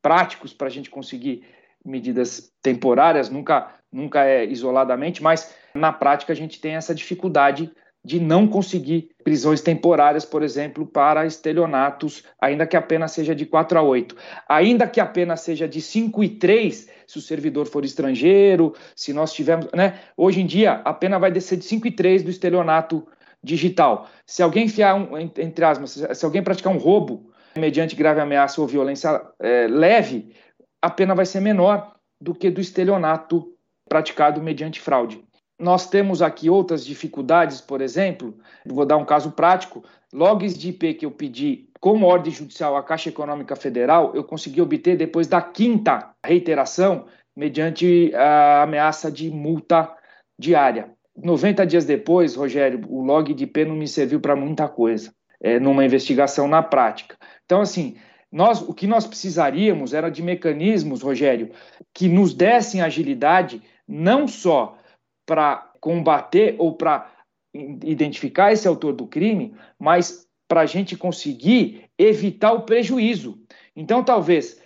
práticos 0.00 0.52
para 0.52 0.68
a 0.68 0.70
gente 0.70 0.90
conseguir 0.90 1.44
medidas 1.84 2.52
temporárias, 2.62 3.28
nunca, 3.28 3.74
nunca 3.92 4.24
é 4.24 4.44
isoladamente, 4.44 5.22
mas 5.22 5.54
na 5.74 5.92
prática 5.92 6.32
a 6.32 6.36
gente 6.36 6.60
tem 6.60 6.76
essa 6.76 6.94
dificuldade 6.94 7.70
de 8.04 8.20
não 8.20 8.46
conseguir 8.46 9.10
prisões 9.24 9.62
temporárias, 9.62 10.24
por 10.24 10.42
exemplo, 10.42 10.86
para 10.86 11.24
estelionatos, 11.24 12.22
ainda 12.38 12.66
que 12.66 12.76
a 12.76 12.82
pena 12.82 13.08
seja 13.08 13.34
de 13.34 13.46
4 13.46 13.78
a 13.78 13.82
8. 13.82 14.14
Ainda 14.46 14.86
que 14.86 15.00
a 15.00 15.06
pena 15.06 15.36
seja 15.36 15.66
de 15.66 15.80
5 15.80 16.22
e 16.22 16.28
3, 16.28 16.90
se 17.06 17.18
o 17.18 17.22
servidor 17.22 17.66
for 17.66 17.84
estrangeiro, 17.84 18.74
se 18.94 19.14
nós 19.14 19.32
tivermos. 19.32 19.68
Né? 19.72 19.98
Hoje 20.16 20.42
em 20.42 20.46
dia, 20.46 20.82
a 20.84 20.92
pena 20.92 21.18
vai 21.18 21.30
descer 21.30 21.56
de 21.56 21.64
5 21.64 21.86
e 21.86 21.90
3 21.90 22.22
do 22.22 22.30
estelionato 22.30 23.06
digital. 23.42 24.08
Se 24.26 24.42
alguém 24.42 24.66
enfiar, 24.66 24.94
um, 24.94 25.16
entre 25.18 25.64
aspas, 25.64 26.02
se 26.12 26.24
alguém 26.24 26.42
praticar 26.42 26.72
um 26.72 26.78
roubo 26.78 27.30
mediante 27.56 27.96
grave 27.96 28.20
ameaça 28.20 28.60
ou 28.60 28.66
violência 28.66 29.22
é, 29.40 29.66
leve, 29.66 30.34
a 30.82 30.90
pena 30.90 31.14
vai 31.14 31.24
ser 31.24 31.40
menor 31.40 31.94
do 32.20 32.34
que 32.34 32.50
do 32.50 32.60
estelionato 32.60 33.54
praticado 33.88 34.42
mediante 34.42 34.80
fraude. 34.80 35.23
Nós 35.58 35.88
temos 35.88 36.20
aqui 36.20 36.50
outras 36.50 36.84
dificuldades, 36.84 37.60
por 37.60 37.80
exemplo, 37.80 38.36
vou 38.66 38.84
dar 38.84 38.96
um 38.96 39.04
caso 39.04 39.30
prático, 39.30 39.84
logs 40.12 40.58
de 40.58 40.70
IP 40.70 40.94
que 40.94 41.06
eu 41.06 41.10
pedi 41.10 41.68
como 41.84 42.06
ordem 42.06 42.32
judicial 42.32 42.76
à 42.76 42.82
Caixa 42.82 43.10
Econômica 43.10 43.54
Federal, 43.54 44.12
eu 44.14 44.24
consegui 44.24 44.62
obter 44.62 44.96
depois 44.96 45.26
da 45.26 45.42
quinta 45.42 46.14
reiteração, 46.24 47.04
mediante 47.36 48.10
a 48.14 48.62
ameaça 48.62 49.12
de 49.12 49.30
multa 49.30 49.92
diária. 50.38 50.90
90 51.14 51.66
dias 51.66 51.84
depois, 51.84 52.34
Rogério, 52.36 52.80
o 52.88 53.04
log 53.04 53.34
de 53.34 53.44
IP 53.44 53.66
não 53.66 53.76
me 53.76 53.86
serviu 53.86 54.18
para 54.18 54.34
muita 54.34 54.66
coisa, 54.66 55.12
é, 55.42 55.60
numa 55.60 55.84
investigação 55.84 56.48
na 56.48 56.62
prática. 56.62 57.16
Então, 57.44 57.60
assim, 57.60 57.96
nós, 58.32 58.62
o 58.62 58.72
que 58.72 58.86
nós 58.86 59.06
precisaríamos 59.06 59.92
era 59.92 60.08
de 60.08 60.22
mecanismos, 60.22 61.02
Rogério, 61.02 61.50
que 61.92 62.08
nos 62.08 62.32
dessem 62.32 62.80
agilidade, 62.80 63.62
não 63.86 64.26
só 64.26 64.78
para 65.26 65.70
combater 65.80 66.54
ou 66.58 66.74
para 66.74 67.10
identificar 67.54 68.52
esse 68.52 68.66
autor 68.66 68.92
do 68.92 69.06
crime, 69.06 69.54
mas 69.78 70.26
para 70.48 70.62
a 70.62 70.66
gente 70.66 70.96
conseguir 70.96 71.84
evitar 71.98 72.52
o 72.52 72.62
prejuízo. 72.62 73.38
Então, 73.76 74.02
talvez 74.02 74.60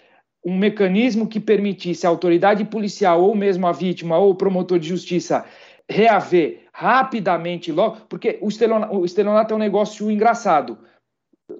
um 0.44 0.56
mecanismo 0.56 1.26
que 1.26 1.40
permitisse 1.40 2.06
a 2.06 2.10
autoridade 2.10 2.64
policial 2.64 3.22
ou 3.22 3.34
mesmo 3.34 3.66
a 3.66 3.72
vítima 3.72 4.18
ou 4.18 4.30
o 4.30 4.34
promotor 4.34 4.78
de 4.78 4.88
justiça 4.88 5.44
reaver 5.90 6.66
rapidamente 6.72 7.72
logo, 7.72 7.98
porque 8.08 8.38
o 8.40 8.48
estelionato, 8.48 8.96
o 8.96 9.04
estelionato 9.04 9.52
é 9.52 9.56
um 9.56 9.60
negócio 9.60 10.10
engraçado. 10.10 10.78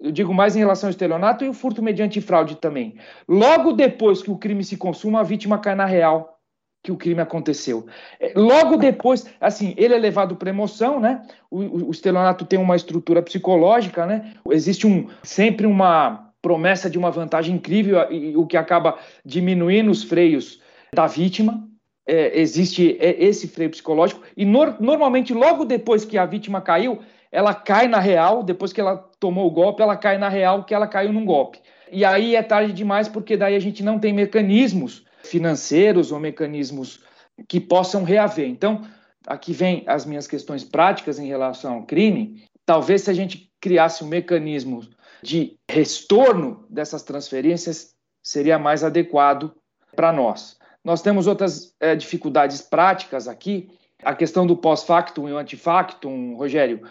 Eu 0.02 0.12
digo 0.12 0.34
mais 0.34 0.54
em 0.54 0.60
relação 0.60 0.88
ao 0.88 0.90
estelionato 0.90 1.44
e 1.44 1.48
o 1.48 1.54
furto 1.54 1.82
mediante 1.82 2.20
fraude 2.20 2.56
também. 2.56 2.96
Logo 3.26 3.72
depois 3.72 4.22
que 4.22 4.30
o 4.30 4.36
crime 4.36 4.62
se 4.62 4.76
consuma, 4.76 5.20
a 5.20 5.24
vítima 5.24 5.58
cai 5.58 5.74
na 5.74 5.86
real 5.86 6.37
que 6.82 6.92
o 6.92 6.96
crime 6.96 7.20
aconteceu. 7.20 7.86
É, 8.20 8.32
logo 8.34 8.76
depois, 8.76 9.26
assim, 9.40 9.74
ele 9.76 9.94
é 9.94 9.98
levado 9.98 10.36
para 10.36 10.50
emoção, 10.50 11.00
né? 11.00 11.22
O, 11.50 11.60
o, 11.60 11.88
o 11.88 11.90
estelionato 11.90 12.44
tem 12.44 12.58
uma 12.58 12.76
estrutura 12.76 13.22
psicológica, 13.22 14.06
né? 14.06 14.34
Existe 14.50 14.86
um 14.86 15.08
sempre 15.22 15.66
uma 15.66 16.30
promessa 16.40 16.88
de 16.88 16.96
uma 16.96 17.10
vantagem 17.10 17.56
incrível, 17.56 17.98
o 18.36 18.46
que 18.46 18.56
acaba 18.56 18.98
diminuindo 19.24 19.90
os 19.90 20.02
freios 20.02 20.60
da 20.94 21.06
vítima. 21.06 21.66
É, 22.06 22.40
existe 22.40 22.96
é, 23.00 23.22
esse 23.22 23.48
freio 23.48 23.70
psicológico, 23.70 24.22
e 24.34 24.46
no, 24.46 24.74
normalmente, 24.80 25.34
logo 25.34 25.66
depois 25.66 26.06
que 26.06 26.16
a 26.16 26.24
vítima 26.24 26.58
caiu, 26.58 27.00
ela 27.30 27.52
cai 27.52 27.86
na 27.86 27.98
real, 27.98 28.42
depois 28.42 28.72
que 28.72 28.80
ela 28.80 28.96
tomou 29.20 29.46
o 29.46 29.50
golpe, 29.50 29.82
ela 29.82 29.94
cai 29.94 30.16
na 30.16 30.30
real 30.30 30.64
que 30.64 30.72
ela 30.72 30.86
caiu 30.86 31.12
num 31.12 31.26
golpe. 31.26 31.58
E 31.92 32.04
aí 32.04 32.34
é 32.34 32.42
tarde 32.42 32.72
demais, 32.72 33.08
porque 33.08 33.36
daí 33.36 33.54
a 33.54 33.60
gente 33.60 33.82
não 33.82 33.98
tem 33.98 34.14
mecanismos 34.14 35.04
financeiros 35.28 36.12
ou 36.12 36.18
mecanismos 36.18 37.00
que 37.48 37.60
possam 37.60 38.04
reaver. 38.04 38.48
Então, 38.48 38.82
aqui 39.26 39.52
vem 39.52 39.84
as 39.86 40.04
minhas 40.04 40.26
questões 40.26 40.64
práticas 40.64 41.18
em 41.18 41.26
relação 41.26 41.74
ao 41.74 41.86
crime. 41.86 42.44
Talvez 42.66 43.02
se 43.02 43.10
a 43.10 43.14
gente 43.14 43.50
criasse 43.60 44.02
um 44.02 44.08
mecanismo 44.08 44.80
de 45.22 45.56
retorno 45.70 46.64
dessas 46.68 47.02
transferências 47.02 47.94
seria 48.22 48.58
mais 48.58 48.84
adequado 48.84 49.52
para 49.94 50.12
nós. 50.12 50.58
Nós 50.84 51.02
temos 51.02 51.26
outras 51.26 51.74
é, 51.80 51.94
dificuldades 51.96 52.62
práticas 52.62 53.26
aqui. 53.26 53.70
A 54.02 54.14
questão 54.14 54.46
do 54.46 54.56
pós-factum 54.56 55.28
e 55.28 55.32
o 55.32 55.38
antifactum, 55.38 56.36
Rogério, 56.36 56.82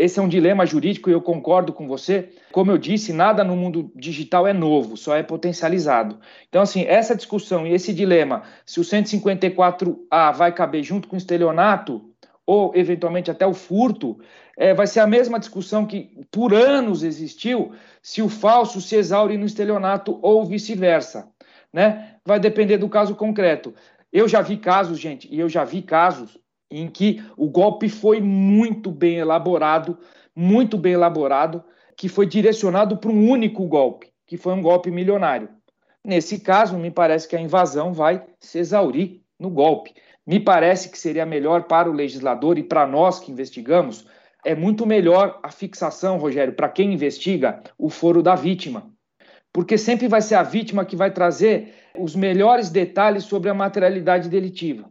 esse 0.00 0.18
é 0.18 0.22
um 0.22 0.28
dilema 0.28 0.64
jurídico 0.64 1.10
e 1.10 1.12
eu 1.12 1.20
concordo 1.20 1.72
com 1.72 1.86
você. 1.86 2.30
Como 2.50 2.70
eu 2.70 2.78
disse, 2.78 3.12
nada 3.12 3.44
no 3.44 3.54
mundo 3.54 3.92
digital 3.94 4.46
é 4.46 4.52
novo, 4.52 4.96
só 4.96 5.14
é 5.14 5.22
potencializado. 5.22 6.18
Então, 6.48 6.62
assim, 6.62 6.84
essa 6.84 7.14
discussão 7.14 7.66
e 7.66 7.72
esse 7.72 7.92
dilema, 7.92 8.42
se 8.64 8.80
o 8.80 8.82
154A 8.82 10.32
vai 10.32 10.52
caber 10.52 10.82
junto 10.82 11.06
com 11.06 11.16
o 11.16 11.18
estelionato, 11.18 12.10
ou 12.46 12.72
eventualmente 12.74 13.30
até 13.30 13.46
o 13.46 13.54
furto, 13.54 14.18
é, 14.56 14.74
vai 14.74 14.86
ser 14.86 15.00
a 15.00 15.06
mesma 15.06 15.38
discussão 15.38 15.86
que 15.86 16.10
por 16.30 16.52
anos 16.52 17.02
existiu 17.02 17.72
se 18.02 18.22
o 18.22 18.28
falso 18.28 18.80
se 18.80 18.96
exaure 18.96 19.36
no 19.36 19.46
estelionato 19.46 20.18
ou 20.20 20.44
vice-versa. 20.44 21.28
Né? 21.72 22.16
Vai 22.24 22.40
depender 22.40 22.78
do 22.78 22.88
caso 22.88 23.14
concreto. 23.14 23.72
Eu 24.12 24.26
já 24.26 24.40
vi 24.40 24.56
casos, 24.56 24.98
gente, 24.98 25.28
e 25.30 25.38
eu 25.38 25.48
já 25.48 25.62
vi 25.62 25.82
casos 25.82 26.36
em 26.70 26.88
que 26.88 27.22
o 27.36 27.48
golpe 27.48 27.88
foi 27.88 28.20
muito 28.20 28.90
bem 28.90 29.16
elaborado, 29.16 29.98
muito 30.34 30.78
bem 30.78 30.92
elaborado, 30.92 31.64
que 31.96 32.08
foi 32.08 32.26
direcionado 32.26 32.96
para 32.96 33.10
um 33.10 33.28
único 33.28 33.66
golpe, 33.66 34.12
que 34.26 34.36
foi 34.36 34.52
um 34.52 34.62
golpe 34.62 34.90
milionário. 34.90 35.48
Nesse 36.04 36.40
caso, 36.40 36.78
me 36.78 36.90
parece 36.90 37.28
que 37.28 37.36
a 37.36 37.40
invasão 37.40 37.92
vai 37.92 38.24
se 38.38 38.58
exaurir 38.58 39.20
no 39.38 39.50
golpe. 39.50 39.92
Me 40.26 40.38
parece 40.38 40.88
que 40.88 40.98
seria 40.98 41.26
melhor 41.26 41.64
para 41.64 41.90
o 41.90 41.92
legislador 41.92 42.56
e 42.58 42.62
para 42.62 42.86
nós 42.86 43.18
que 43.18 43.32
investigamos 43.32 44.06
é 44.44 44.54
muito 44.54 44.86
melhor 44.86 45.38
a 45.42 45.50
fixação, 45.50 46.16
Rogério, 46.16 46.54
para 46.54 46.68
quem 46.68 46.94
investiga, 46.94 47.62
o 47.76 47.90
foro 47.90 48.22
da 48.22 48.34
vítima. 48.34 48.90
Porque 49.52 49.76
sempre 49.76 50.08
vai 50.08 50.22
ser 50.22 50.36
a 50.36 50.42
vítima 50.42 50.84
que 50.84 50.96
vai 50.96 51.10
trazer 51.10 51.74
os 51.98 52.14
melhores 52.14 52.70
detalhes 52.70 53.24
sobre 53.24 53.50
a 53.50 53.54
materialidade 53.54 54.28
delitiva. 54.28 54.90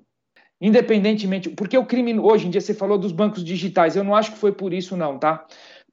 Independentemente, 0.62 1.50
porque 1.50 1.78
o 1.78 1.86
crime 1.86 2.20
hoje 2.20 2.48
em 2.48 2.50
dia 2.50 2.60
você 2.60 2.74
falou 2.74 2.98
dos 2.98 3.12
bancos 3.12 3.44
digitais, 3.44 3.96
eu 3.96 4.04
não 4.04 4.14
acho 4.14 4.34
que 4.34 4.38
foi 4.38 4.52
por 4.52 4.74
isso 4.74 4.98
não, 4.98 5.18
tá? 5.18 5.46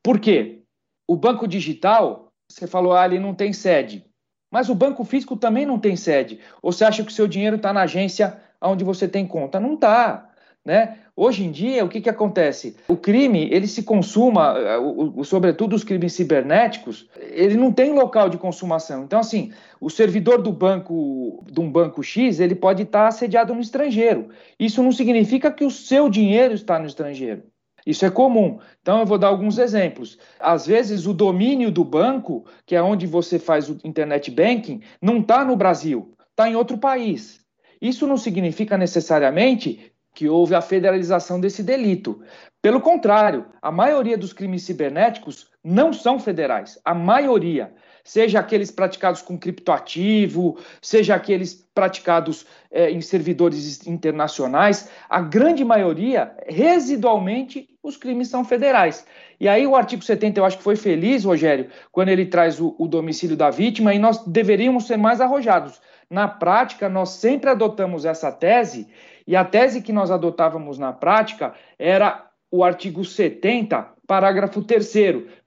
Por 0.02 0.18
quê? 0.18 0.62
O 1.06 1.16
banco 1.16 1.46
digital, 1.46 2.32
você 2.50 2.66
falou, 2.66 2.92
ah, 2.92 3.08
não 3.08 3.34
tem 3.34 3.52
sede. 3.52 4.04
Mas 4.50 4.68
o 4.68 4.74
banco 4.74 5.04
físico 5.04 5.36
também 5.36 5.66
não 5.66 5.78
tem 5.78 5.96
sede. 5.96 6.40
Ou 6.62 6.72
você 6.72 6.84
acha 6.84 7.02
que 7.04 7.10
o 7.10 7.14
seu 7.14 7.28
dinheiro 7.28 7.56
está 7.56 7.72
na 7.72 7.82
agência 7.82 8.40
onde 8.60 8.84
você 8.84 9.06
tem 9.06 9.26
conta? 9.26 9.60
Não 9.60 9.74
está. 9.74 10.30
Né? 10.64 10.98
Hoje 11.18 11.44
em 11.44 11.50
dia, 11.50 11.82
o 11.82 11.88
que, 11.88 12.02
que 12.02 12.10
acontece? 12.10 12.76
O 12.86 12.94
crime, 12.94 13.48
ele 13.50 13.66
se 13.66 13.82
consuma, 13.84 14.54
eh, 14.58 15.24
sobretudo 15.24 15.74
os 15.74 15.82
crimes 15.82 16.12
cibernéticos, 16.12 17.08
ele 17.18 17.56
não 17.56 17.72
tem 17.72 17.94
local 17.94 18.28
de 18.28 18.36
consumação. 18.36 19.04
Então, 19.04 19.18
assim, 19.18 19.50
o 19.80 19.88
servidor 19.88 20.42
do 20.42 20.52
banco, 20.52 21.42
de 21.50 21.58
um 21.58 21.72
banco 21.72 22.02
X, 22.02 22.38
ele 22.38 22.54
pode 22.54 22.82
estar 22.82 23.06
assediado 23.06 23.54
no 23.54 23.62
estrangeiro. 23.62 24.28
Isso 24.60 24.82
não 24.82 24.92
significa 24.92 25.50
que 25.50 25.64
o 25.64 25.70
seu 25.70 26.10
dinheiro 26.10 26.52
está 26.52 26.78
no 26.78 26.86
estrangeiro. 26.86 27.44
Isso 27.86 28.04
é 28.04 28.10
comum. 28.10 28.58
Então, 28.82 29.00
eu 29.00 29.06
vou 29.06 29.16
dar 29.16 29.28
alguns 29.28 29.56
exemplos. 29.56 30.18
Às 30.38 30.66
vezes, 30.66 31.06
o 31.06 31.14
domínio 31.14 31.70
do 31.70 31.82
banco, 31.82 32.44
que 32.66 32.76
é 32.76 32.82
onde 32.82 33.06
você 33.06 33.38
faz 33.38 33.70
o 33.70 33.78
internet 33.84 34.30
banking, 34.30 34.82
não 35.00 35.20
está 35.20 35.42
no 35.46 35.56
Brasil, 35.56 36.12
está 36.30 36.50
em 36.50 36.56
outro 36.56 36.76
país. 36.76 37.40
Isso 37.80 38.06
não 38.06 38.18
significa 38.18 38.76
necessariamente 38.76 39.92
que 40.16 40.30
houve 40.30 40.54
a 40.54 40.62
federalização 40.62 41.38
desse 41.38 41.62
delito. 41.62 42.22
Pelo 42.62 42.80
contrário, 42.80 43.44
a 43.60 43.70
maioria 43.70 44.16
dos 44.16 44.32
crimes 44.32 44.62
cibernéticos 44.62 45.50
não 45.62 45.92
são 45.92 46.18
federais. 46.18 46.80
A 46.82 46.94
maioria, 46.94 47.74
seja 48.02 48.40
aqueles 48.40 48.70
praticados 48.70 49.20
com 49.20 49.38
criptoativo, 49.38 50.56
seja 50.80 51.14
aqueles 51.14 51.52
praticados 51.74 52.46
é, 52.70 52.90
em 52.90 53.02
servidores 53.02 53.86
internacionais, 53.86 54.88
a 55.06 55.20
grande 55.20 55.62
maioria, 55.62 56.34
residualmente, 56.46 57.68
os 57.82 57.98
crimes 57.98 58.28
são 58.28 58.42
federais. 58.42 59.04
E 59.38 59.46
aí 59.46 59.66
o 59.66 59.76
artigo 59.76 60.02
70, 60.02 60.40
eu 60.40 60.46
acho 60.46 60.56
que 60.56 60.64
foi 60.64 60.76
feliz, 60.76 61.24
Rogério, 61.24 61.68
quando 61.92 62.08
ele 62.08 62.24
traz 62.24 62.58
o, 62.58 62.74
o 62.78 62.88
domicílio 62.88 63.36
da 63.36 63.50
vítima, 63.50 63.92
e 63.92 63.98
nós 63.98 64.26
deveríamos 64.26 64.86
ser 64.86 64.96
mais 64.96 65.20
arrojados. 65.20 65.78
Na 66.08 66.26
prática, 66.26 66.88
nós 66.88 67.10
sempre 67.10 67.50
adotamos 67.50 68.06
essa 68.06 68.32
tese 68.32 68.88
e 69.26 69.34
a 69.34 69.44
tese 69.44 69.82
que 69.82 69.92
nós 69.92 70.10
adotávamos 70.10 70.78
na 70.78 70.92
prática 70.92 71.54
era 71.78 72.30
o 72.50 72.62
artigo 72.62 73.04
70, 73.04 73.94
parágrafo 74.06 74.62
3, 74.62 74.92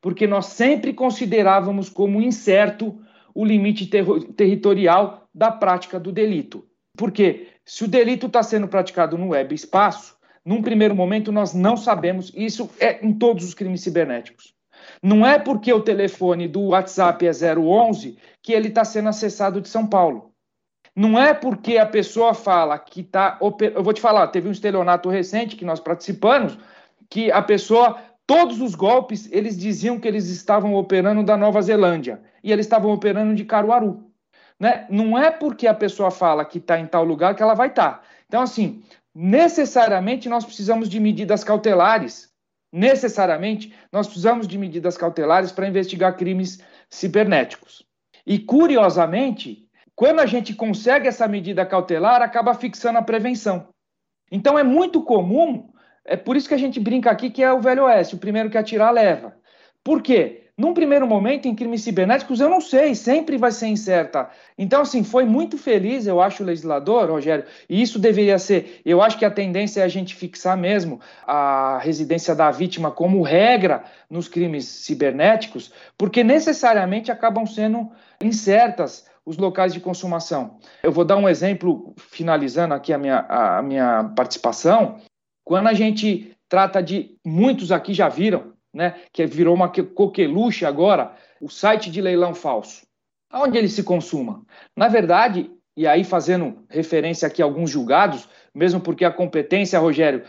porque 0.01 0.27
nós 0.27 0.47
sempre 0.47 0.93
considerávamos 0.93 1.89
como 1.89 2.21
incerto 2.21 2.99
o 3.33 3.45
limite 3.45 3.85
ter 3.87 4.05
territorial 4.33 5.27
da 5.33 5.51
prática 5.51 5.99
do 5.99 6.11
delito. 6.11 6.65
Porque 6.97 7.47
se 7.63 7.85
o 7.85 7.87
delito 7.87 8.27
está 8.27 8.43
sendo 8.43 8.67
praticado 8.67 9.17
no 9.17 9.29
web 9.29 9.55
espaço, 9.55 10.17
num 10.43 10.61
primeiro 10.61 10.95
momento 10.95 11.31
nós 11.31 11.53
não 11.53 11.77
sabemos, 11.77 12.33
isso 12.35 12.69
é 12.79 13.05
em 13.05 13.13
todos 13.13 13.45
os 13.45 13.53
crimes 13.53 13.81
cibernéticos. 13.81 14.53
Não 15.01 15.25
é 15.25 15.39
porque 15.39 15.71
o 15.71 15.81
telefone 15.81 16.47
do 16.47 16.69
WhatsApp 16.69 17.25
é 17.25 17.31
011 17.31 18.17
que 18.41 18.51
ele 18.51 18.67
está 18.69 18.83
sendo 18.83 19.09
acessado 19.09 19.61
de 19.61 19.69
São 19.69 19.87
Paulo. 19.87 20.28
Não 20.95 21.19
é 21.19 21.33
porque 21.33 21.77
a 21.77 21.85
pessoa 21.85 22.33
fala 22.33 22.77
que 22.77 23.01
está. 23.01 23.37
Eu 23.41 23.83
vou 23.83 23.93
te 23.93 24.01
falar, 24.01 24.27
teve 24.27 24.47
um 24.47 24.51
estelionato 24.51 25.09
recente 25.09 25.55
que 25.55 25.65
nós 25.65 25.79
participamos, 25.79 26.57
que 27.09 27.31
a 27.31 27.41
pessoa, 27.41 27.97
todos 28.25 28.61
os 28.61 28.75
golpes, 28.75 29.29
eles 29.31 29.57
diziam 29.57 29.99
que 29.99 30.07
eles 30.07 30.27
estavam 30.27 30.73
operando 30.75 31.23
da 31.23 31.37
Nova 31.37 31.61
Zelândia 31.61 32.21
e 32.43 32.51
eles 32.51 32.65
estavam 32.65 32.91
operando 32.91 33.35
de 33.35 33.45
Caruaru. 33.45 34.05
Né? 34.59 34.85
Não 34.89 35.17
é 35.17 35.31
porque 35.31 35.67
a 35.67 35.73
pessoa 35.73 36.11
fala 36.11 36.43
que 36.43 36.57
está 36.57 36.79
em 36.79 36.85
tal 36.85 37.03
lugar 37.03 37.35
que 37.35 37.41
ela 37.41 37.53
vai 37.53 37.69
estar. 37.69 37.93
Tá. 37.93 38.01
Então, 38.27 38.41
assim, 38.41 38.83
necessariamente 39.15 40.27
nós 40.27 40.43
precisamos 40.43 40.89
de 40.89 40.99
medidas 40.99 41.43
cautelares 41.43 42.29
necessariamente, 42.71 43.73
nós 43.91 44.07
precisamos 44.07 44.47
de 44.47 44.57
medidas 44.57 44.97
cautelares 44.97 45.51
para 45.51 45.67
investigar 45.67 46.15
crimes 46.15 46.61
cibernéticos. 46.89 47.85
E, 48.25 48.39
curiosamente, 48.39 49.67
quando 49.99 50.21
a 50.21 50.25
gente 50.25 50.53
consegue 50.53 51.09
essa 51.09 51.27
medida 51.27 51.65
cautelar, 51.65 52.21
acaba 52.21 52.53
fixando 52.53 52.97
a 52.97 53.01
prevenção. 53.01 53.67
Então, 54.31 54.57
é 54.57 54.63
muito 54.63 55.03
comum, 55.03 55.67
é 56.05 56.15
por 56.15 56.37
isso 56.37 56.47
que 56.47 56.53
a 56.53 56.57
gente 56.57 56.79
brinca 56.79 57.11
aqui 57.11 57.29
que 57.29 57.43
é 57.43 57.51
o 57.51 57.59
Velho 57.59 57.83
Oeste, 57.83 58.15
o 58.15 58.17
primeiro 58.17 58.49
que 58.49 58.57
atirar 58.57 58.93
leva. 58.93 59.35
Por 59.83 60.01
quê? 60.01 60.45
Num 60.57 60.73
primeiro 60.73 61.05
momento, 61.05 61.49
em 61.49 61.55
crimes 61.55 61.81
cibernéticos, 61.81 62.39
eu 62.39 62.47
não 62.47 62.61
sei, 62.61 62.95
sempre 62.95 63.37
vai 63.37 63.51
ser 63.51 63.67
incerta. 63.67 64.29
Então, 64.57 64.83
assim, 64.83 65.03
foi 65.03 65.25
muito 65.25 65.57
feliz, 65.57 66.07
eu 66.07 66.21
acho, 66.21 66.43
o 66.43 66.45
legislador, 66.45 67.09
Rogério, 67.09 67.43
e 67.67 67.81
isso 67.81 67.99
deveria 67.99 68.39
ser. 68.39 68.79
Eu 68.85 69.01
acho 69.01 69.17
que 69.17 69.25
a 69.25 69.31
tendência 69.31 69.81
é 69.81 69.83
a 69.83 69.89
gente 69.89 70.15
fixar 70.15 70.55
mesmo 70.55 71.01
a 71.27 71.77
residência 71.79 72.33
da 72.33 72.49
vítima 72.51 72.89
como 72.89 73.21
regra 73.21 73.83
nos 74.09 74.29
crimes 74.29 74.63
cibernéticos, 74.63 75.73
porque 75.97 76.23
necessariamente 76.23 77.11
acabam 77.11 77.45
sendo 77.45 77.91
incertas 78.21 79.09
os 79.29 79.37
locais 79.37 79.71
de 79.71 79.79
consumação. 79.79 80.57
Eu 80.81 80.91
vou 80.91 81.05
dar 81.05 81.15
um 81.15 81.29
exemplo, 81.29 81.93
finalizando 81.99 82.73
aqui 82.73 82.91
a 82.91 82.97
minha, 82.97 83.19
a 83.29 83.61
minha 83.61 84.11
participação. 84.15 84.99
Quando 85.43 85.67
a 85.67 85.73
gente 85.73 86.35
trata 86.49 86.81
de. 86.81 87.15
Muitos 87.23 87.71
aqui 87.71 87.93
já 87.93 88.09
viram 88.09 88.53
né, 88.73 88.95
que 89.13 89.23
virou 89.27 89.53
uma 89.53 89.69
coqueluche 89.69 90.65
agora, 90.65 91.13
o 91.39 91.47
site 91.47 91.91
de 91.91 92.01
leilão 92.01 92.33
falso. 92.33 92.87
Aonde 93.29 93.55
ele 93.55 93.69
se 93.69 93.83
consuma? 93.83 94.41
Na 94.75 94.87
verdade, 94.87 95.51
e 95.77 95.85
aí 95.85 96.03
fazendo 96.03 96.65
referência 96.67 97.27
aqui 97.27 97.43
a 97.43 97.45
alguns 97.45 97.69
julgados, 97.69 98.27
mesmo 98.51 98.81
porque 98.81 99.05
a 99.05 99.11
competência, 99.11 99.77
Rogério, 99.77 100.23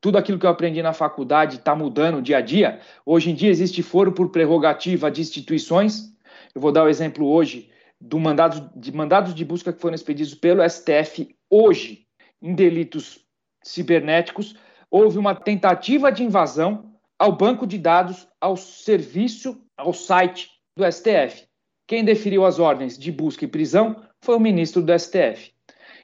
tudo 0.00 0.16
aquilo 0.16 0.38
que 0.38 0.46
eu 0.46 0.50
aprendi 0.50 0.80
na 0.80 0.94
faculdade 0.94 1.56
está 1.56 1.76
mudando 1.76 2.22
dia 2.22 2.38
a 2.38 2.40
dia. 2.40 2.80
Hoje 3.04 3.30
em 3.30 3.34
dia 3.34 3.50
existe 3.50 3.82
foro 3.82 4.10
por 4.10 4.30
prerrogativa 4.30 5.10
de 5.10 5.20
instituições. 5.20 6.14
Eu 6.54 6.62
vou 6.62 6.72
dar 6.72 6.84
o 6.84 6.88
exemplo 6.88 7.26
hoje 7.26 7.70
do 8.00 8.18
mandado, 8.18 8.70
de 8.76 8.92
mandados 8.92 9.34
de 9.34 9.44
busca 9.44 9.72
que 9.72 9.80
foram 9.80 9.94
expedidos 9.94 10.34
pelo 10.34 10.68
STF 10.68 11.34
hoje 11.50 12.06
em 12.40 12.54
delitos 12.54 13.24
cibernéticos. 13.62 14.54
Houve 14.90 15.18
uma 15.18 15.34
tentativa 15.34 16.10
de 16.10 16.22
invasão 16.22 16.94
ao 17.18 17.36
banco 17.36 17.66
de 17.66 17.78
dados, 17.78 18.28
ao 18.40 18.56
serviço, 18.56 19.60
ao 19.76 19.92
site 19.92 20.48
do 20.76 20.90
STF. 20.90 21.46
Quem 21.86 22.04
deferiu 22.04 22.44
as 22.44 22.58
ordens 22.58 22.96
de 22.96 23.10
busca 23.10 23.44
e 23.44 23.48
prisão 23.48 24.02
foi 24.20 24.36
o 24.36 24.40
ministro 24.40 24.82
do 24.82 24.96
STF. 24.96 25.52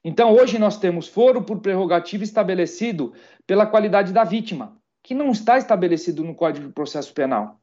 Então, 0.03 0.35
hoje 0.35 0.59
nós 0.59 0.79
temos 0.79 1.09
foro 1.09 1.43
por 1.43 1.61
prerrogativa 1.61 2.25
estabelecido 2.25 3.15
pela 3.47 3.67
qualidade 3.67 4.13
da 4.13 4.25
vítima, 4.25 4.77
que 5.03 5.15
não 5.15 5.31
está 5.31 5.57
estabelecido 5.57 6.23
no 6.25 6.35
Código 6.35 6.67
de 6.67 6.73
Processo 6.73 7.13
Penal. 7.15 7.61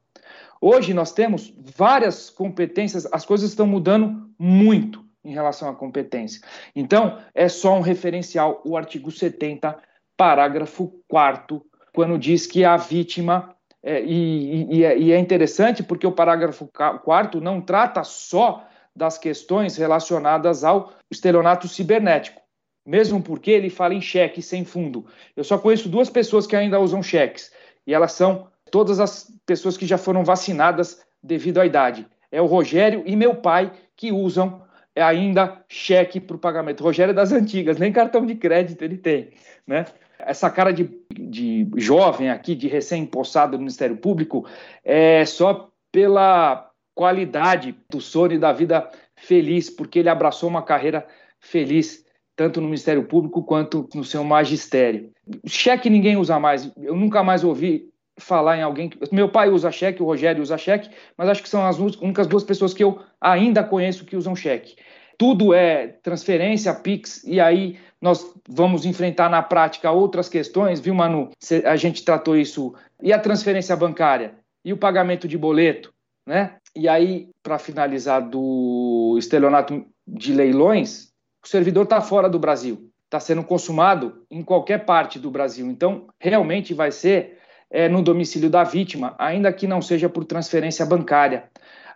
Hoje 0.64 0.94
nós 0.94 1.10
temos 1.10 1.52
várias 1.76 2.30
competências, 2.30 3.04
as 3.10 3.24
coisas 3.24 3.50
estão 3.50 3.66
mudando 3.66 4.30
muito 4.38 5.04
em 5.24 5.32
relação 5.32 5.68
à 5.68 5.74
competência. 5.74 6.40
Então, 6.74 7.18
é 7.34 7.48
só 7.48 7.76
um 7.76 7.80
referencial 7.80 8.62
o 8.64 8.76
artigo 8.76 9.10
70, 9.10 9.76
parágrafo 10.16 10.92
4 11.08 11.60
quando 11.92 12.16
diz 12.16 12.46
que 12.46 12.64
a 12.64 12.76
vítima, 12.76 13.56
é, 13.82 14.04
e, 14.04 14.72
e, 14.72 14.84
é, 14.84 14.96
e, 14.96 15.10
é 15.10 15.18
interessante 15.18 15.82
porque 15.82 16.06
o 16.06 16.12
parágrafo 16.12 16.70
4 16.70 17.40
não 17.40 17.60
trata 17.60 18.04
só 18.04 18.64
das 18.94 19.18
questões 19.18 19.76
relacionadas 19.76 20.62
ao 20.62 20.92
estelionato 21.10 21.66
cibernético, 21.66 22.40
mesmo 22.86 23.20
porque 23.20 23.50
ele 23.50 23.68
fala 23.68 23.94
em 23.94 24.00
cheque 24.00 24.40
sem 24.40 24.64
fundo. 24.64 25.06
Eu 25.34 25.42
só 25.42 25.58
conheço 25.58 25.88
duas 25.88 26.08
pessoas 26.08 26.46
que 26.46 26.54
ainda 26.54 26.78
usam 26.78 27.02
cheques, 27.02 27.50
e 27.84 27.92
elas 27.92 28.12
são 28.12 28.51
todas 28.72 28.98
as 28.98 29.30
pessoas 29.46 29.76
que 29.76 29.86
já 29.86 29.96
foram 29.96 30.24
vacinadas 30.24 31.00
devido 31.22 31.60
à 31.60 31.66
idade. 31.66 32.04
É 32.32 32.42
o 32.42 32.46
Rogério 32.46 33.04
e 33.06 33.14
meu 33.14 33.36
pai 33.36 33.70
que 33.94 34.10
usam 34.10 34.62
ainda 34.96 35.62
cheque 35.68 36.18
para 36.18 36.34
o 36.34 36.40
pagamento. 36.40 36.80
O 36.80 36.84
Rogério 36.84 37.12
é 37.12 37.14
das 37.14 37.30
antigas, 37.30 37.78
nem 37.78 37.92
cartão 37.92 38.26
de 38.26 38.34
crédito 38.34 38.82
ele 38.82 38.96
tem, 38.96 39.30
né? 39.64 39.84
essa 40.24 40.50
cara 40.50 40.72
de, 40.72 40.88
de 41.12 41.68
jovem 41.76 42.30
aqui, 42.30 42.54
de 42.54 42.68
recém-possado 42.68 43.52
no 43.52 43.58
Ministério 43.58 43.96
Público, 43.96 44.46
é 44.84 45.24
só 45.24 45.70
pela 45.90 46.70
qualidade 46.94 47.74
do 47.90 48.00
sonho 48.00 48.34
e 48.34 48.38
da 48.38 48.52
vida 48.52 48.88
feliz, 49.16 49.68
porque 49.68 49.98
ele 49.98 50.08
abraçou 50.08 50.48
uma 50.48 50.62
carreira 50.62 51.06
feliz, 51.40 52.04
tanto 52.36 52.60
no 52.60 52.66
Ministério 52.66 53.04
Público 53.04 53.42
quanto 53.42 53.88
no 53.94 54.04
seu 54.04 54.22
magistério. 54.24 55.10
Cheque 55.46 55.90
ninguém 55.90 56.16
usa 56.16 56.38
mais. 56.38 56.70
Eu 56.76 56.96
nunca 56.96 57.22
mais 57.22 57.44
ouvi 57.44 57.91
falar 58.18 58.58
em 58.58 58.62
alguém. 58.62 58.90
Meu 59.10 59.28
pai 59.28 59.48
usa 59.48 59.70
cheque, 59.70 60.02
o 60.02 60.06
Rogério 60.06 60.42
usa 60.42 60.58
cheque, 60.58 60.90
mas 61.16 61.28
acho 61.28 61.42
que 61.42 61.48
são 61.48 61.66
as 61.66 61.78
únicas 61.78 62.26
duas 62.26 62.44
pessoas 62.44 62.74
que 62.74 62.84
eu 62.84 63.00
ainda 63.20 63.64
conheço 63.64 64.04
que 64.04 64.16
usam 64.16 64.36
cheque. 64.36 64.76
Tudo 65.18 65.54
é 65.54 65.86
transferência, 66.02 66.74
Pix, 66.74 67.22
e 67.24 67.40
aí 67.40 67.78
nós 68.00 68.34
vamos 68.48 68.84
enfrentar 68.84 69.30
na 69.30 69.42
prática 69.42 69.90
outras 69.90 70.28
questões, 70.28 70.80
viu, 70.80 70.94
Manu? 70.94 71.30
A 71.64 71.76
gente 71.76 72.04
tratou 72.04 72.36
isso. 72.36 72.74
E 73.00 73.12
a 73.12 73.18
transferência 73.18 73.76
bancária? 73.76 74.34
E 74.64 74.72
o 74.72 74.76
pagamento 74.76 75.28
de 75.28 75.38
boleto? 75.38 75.92
Né? 76.26 76.56
E 76.74 76.88
aí, 76.88 77.28
para 77.42 77.58
finalizar 77.58 78.28
do 78.28 79.16
estelionato 79.18 79.86
de 80.06 80.32
leilões, 80.32 81.12
o 81.44 81.48
servidor 81.48 81.84
está 81.84 82.00
fora 82.00 82.28
do 82.28 82.38
Brasil, 82.38 82.90
está 83.04 83.20
sendo 83.20 83.44
consumado 83.44 84.24
em 84.30 84.42
qualquer 84.42 84.84
parte 84.84 85.18
do 85.18 85.30
Brasil. 85.30 85.66
Então, 85.66 86.08
realmente 86.18 86.74
vai 86.74 86.90
ser 86.90 87.38
é, 87.72 87.88
no 87.88 88.02
domicílio 88.02 88.48
da 88.48 88.62
vítima, 88.62 89.16
ainda 89.18 89.52
que 89.52 89.66
não 89.66 89.82
seja 89.82 90.08
por 90.08 90.24
transferência 90.24 90.86
bancária, 90.86 91.44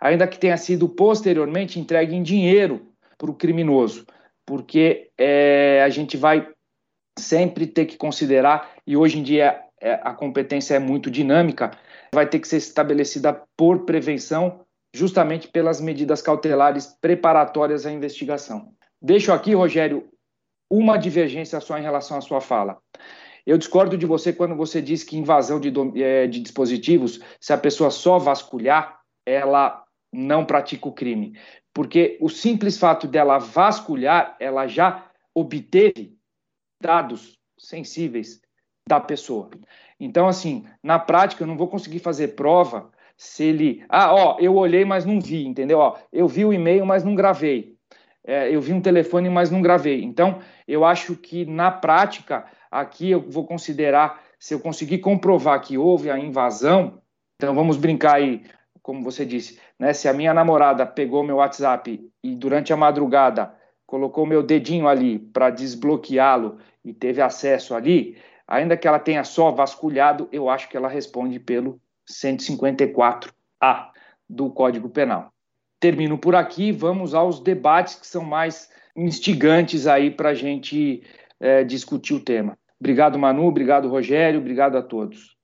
ainda 0.01 0.27
que 0.27 0.37
tenha 0.37 0.57
sido 0.57 0.89
posteriormente 0.89 1.79
entregue 1.79 2.15
em 2.15 2.23
dinheiro 2.23 2.87
para 3.17 3.31
o 3.31 3.33
criminoso 3.33 4.05
porque 4.47 5.11
é, 5.17 5.83
a 5.83 5.89
gente 5.89 6.15
vai 6.15 6.49
sempre 7.19 7.67
ter 7.67 7.85
que 7.85 7.97
considerar, 7.97 8.71
e 8.87 8.95
hoje 8.95 9.19
em 9.19 9.23
dia 9.23 9.61
é, 9.81 9.99
a 10.01 10.13
competência 10.13 10.75
é 10.75 10.79
muito 10.79 11.11
dinâmica, 11.11 11.71
vai 12.13 12.25
ter 12.25 12.39
que 12.39 12.47
ser 12.47 12.57
estabelecida 12.57 13.43
por 13.57 13.83
prevenção, 13.85 14.61
justamente 14.95 15.49
pelas 15.49 15.81
medidas 15.81 16.21
cautelares 16.21 16.87
preparatórias 17.01 17.85
à 17.85 17.91
investigação. 17.91 18.71
Deixo 19.01 19.33
aqui, 19.33 19.53
Rogério, 19.53 20.07
uma 20.71 20.97
divergência 20.97 21.59
só 21.59 21.77
em 21.77 21.83
relação 21.83 22.17
à 22.17 22.21
sua 22.21 22.39
fala. 22.39 22.77
Eu 23.47 23.57
discordo 23.57 23.97
de 23.97 24.05
você 24.05 24.31
quando 24.31 24.55
você 24.55 24.81
diz 24.81 25.03
que 25.03 25.17
invasão 25.17 25.59
de, 25.59 25.73
é, 26.03 26.27
de 26.27 26.39
dispositivos, 26.39 27.19
se 27.39 27.51
a 27.51 27.57
pessoa 27.57 27.89
só 27.89 28.19
vasculhar, 28.19 28.99
ela 29.25 29.83
não 30.13 30.45
pratica 30.45 30.87
o 30.87 30.93
crime 30.93 31.33
porque 31.77 32.17
o 32.19 32.27
simples 32.27 32.75
fato 32.75 33.07
dela 33.07 33.37
vasculhar, 33.37 34.35
ela 34.39 34.65
já 34.65 35.05
obteve 35.31 36.17
dados 36.81 37.37
sensíveis 37.55 38.41
da 38.89 38.99
pessoa. 38.99 39.51
Então, 39.99 40.27
assim, 40.27 40.65
na 40.81 40.97
prática, 40.97 41.43
eu 41.43 41.47
não 41.47 41.55
vou 41.55 41.67
conseguir 41.67 41.99
fazer 41.99 42.29
prova 42.29 42.89
se 43.15 43.43
ele. 43.43 43.85
Ah, 43.87 44.11
ó, 44.11 44.37
eu 44.39 44.55
olhei, 44.55 44.83
mas 44.85 45.05
não 45.05 45.21
vi, 45.21 45.45
entendeu? 45.45 45.77
Ó, 45.77 45.99
eu 46.11 46.27
vi 46.27 46.45
o 46.45 46.51
e-mail, 46.51 46.83
mas 46.83 47.03
não 47.03 47.13
gravei. 47.13 47.75
É, 48.25 48.49
eu 48.49 48.59
vi 48.59 48.73
um 48.73 48.81
telefone, 48.81 49.29
mas 49.29 49.51
não 49.51 49.61
gravei. 49.61 50.03
Então, 50.03 50.39
eu 50.67 50.83
acho 50.83 51.15
que 51.15 51.45
na 51.45 51.69
prática, 51.69 52.43
aqui 52.71 53.11
eu 53.11 53.21
vou 53.29 53.45
considerar, 53.45 54.21
se 54.39 54.53
eu 54.53 54.59
conseguir 54.59 54.99
comprovar 54.99 55.61
que 55.61 55.77
houve 55.77 56.09
a 56.09 56.19
invasão, 56.19 57.01
então 57.35 57.53
vamos 57.53 57.77
brincar 57.77 58.15
aí, 58.15 58.43
como 58.81 59.03
você 59.03 59.25
disse, 59.25 59.59
né? 59.77 59.93
Se 59.93 60.07
a 60.07 60.13
minha 60.13 60.33
namorada 60.33 60.85
pegou 60.85 61.23
meu 61.23 61.37
WhatsApp 61.37 62.09
e 62.23 62.35
durante 62.35 62.71
a 62.71 62.77
madrugada 62.77 63.53
colocou 63.85 64.25
meu 64.25 64.43
dedinho 64.43 64.87
ali 64.87 65.19
para 65.19 65.49
desbloqueá-lo 65.49 66.57
e 66.83 66.93
teve 66.93 67.21
acesso 67.21 67.73
ali, 67.75 68.17
ainda 68.47 68.77
que 68.77 68.87
ela 68.87 68.99
tenha 68.99 69.23
só 69.23 69.51
vasculhado, 69.51 70.27
eu 70.31 70.49
acho 70.49 70.69
que 70.69 70.77
ela 70.77 70.87
responde 70.87 71.39
pelo 71.39 71.79
154A 72.09 73.89
do 74.29 74.49
Código 74.49 74.89
Penal. 74.89 75.31
Termino 75.79 76.17
por 76.17 76.35
aqui, 76.35 76.71
vamos 76.71 77.13
aos 77.13 77.39
debates 77.39 77.95
que 77.95 78.07
são 78.07 78.23
mais 78.23 78.69
instigantes 78.95 79.85
aí 79.85 80.09
para 80.09 80.29
a 80.29 80.33
gente 80.33 81.03
é, 81.39 81.63
discutir 81.63 82.13
o 82.13 82.19
tema. 82.19 82.57
Obrigado, 82.79 83.17
Manu, 83.17 83.45
obrigado, 83.45 83.87
Rogério, 83.87 84.39
obrigado 84.39 84.77
a 84.77 84.81
todos. 84.81 85.35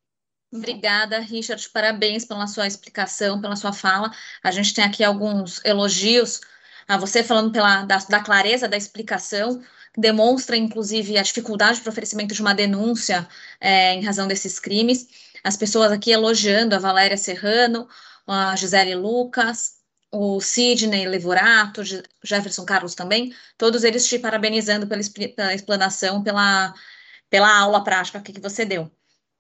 Obrigada, 0.51 1.19
Richard. 1.19 1.67
Parabéns 1.69 2.25
pela 2.25 2.45
sua 2.45 2.67
explicação, 2.67 3.41
pela 3.41 3.55
sua 3.55 3.73
fala. 3.73 4.11
A 4.43 4.51
gente 4.51 4.73
tem 4.73 4.83
aqui 4.83 5.03
alguns 5.03 5.63
elogios 5.65 6.41
a 6.87 6.95
você 6.97 7.23
falando 7.23 7.51
pela, 7.51 7.83
da, 7.85 7.97
da 7.97 8.19
clareza 8.19 8.67
da 8.67 8.77
explicação, 8.77 9.61
demonstra, 9.97 10.55
inclusive, 10.55 11.17
a 11.17 11.23
dificuldade 11.23 11.81
para 11.81 11.89
oferecimento 11.89 12.35
de 12.35 12.41
uma 12.41 12.53
denúncia 12.53 13.27
é, 13.59 13.93
em 13.93 14.03
razão 14.03 14.27
desses 14.27 14.59
crimes. 14.59 15.07
As 15.43 15.57
pessoas 15.57 15.91
aqui 15.91 16.11
elogiando 16.11 16.75
a 16.75 16.79
Valéria 16.79 17.17
Serrano, 17.17 17.87
a 18.27 18.55
Gisele 18.55 18.95
Lucas, 18.95 19.82
o 20.13 20.39
Sidney 20.39 21.07
Levorato, 21.07 21.81
Jefferson 22.23 22.63
Carlos 22.65 22.93
também, 22.93 23.33
todos 23.57 23.83
eles 23.83 24.07
te 24.07 24.19
parabenizando 24.19 24.85
pela, 24.85 25.01
pela 25.35 25.53
explanação, 25.55 26.21
pela, 26.21 26.71
pela 27.31 27.57
aula 27.57 27.83
prática 27.83 28.21
que 28.21 28.39
você 28.39 28.63
deu. 28.63 28.91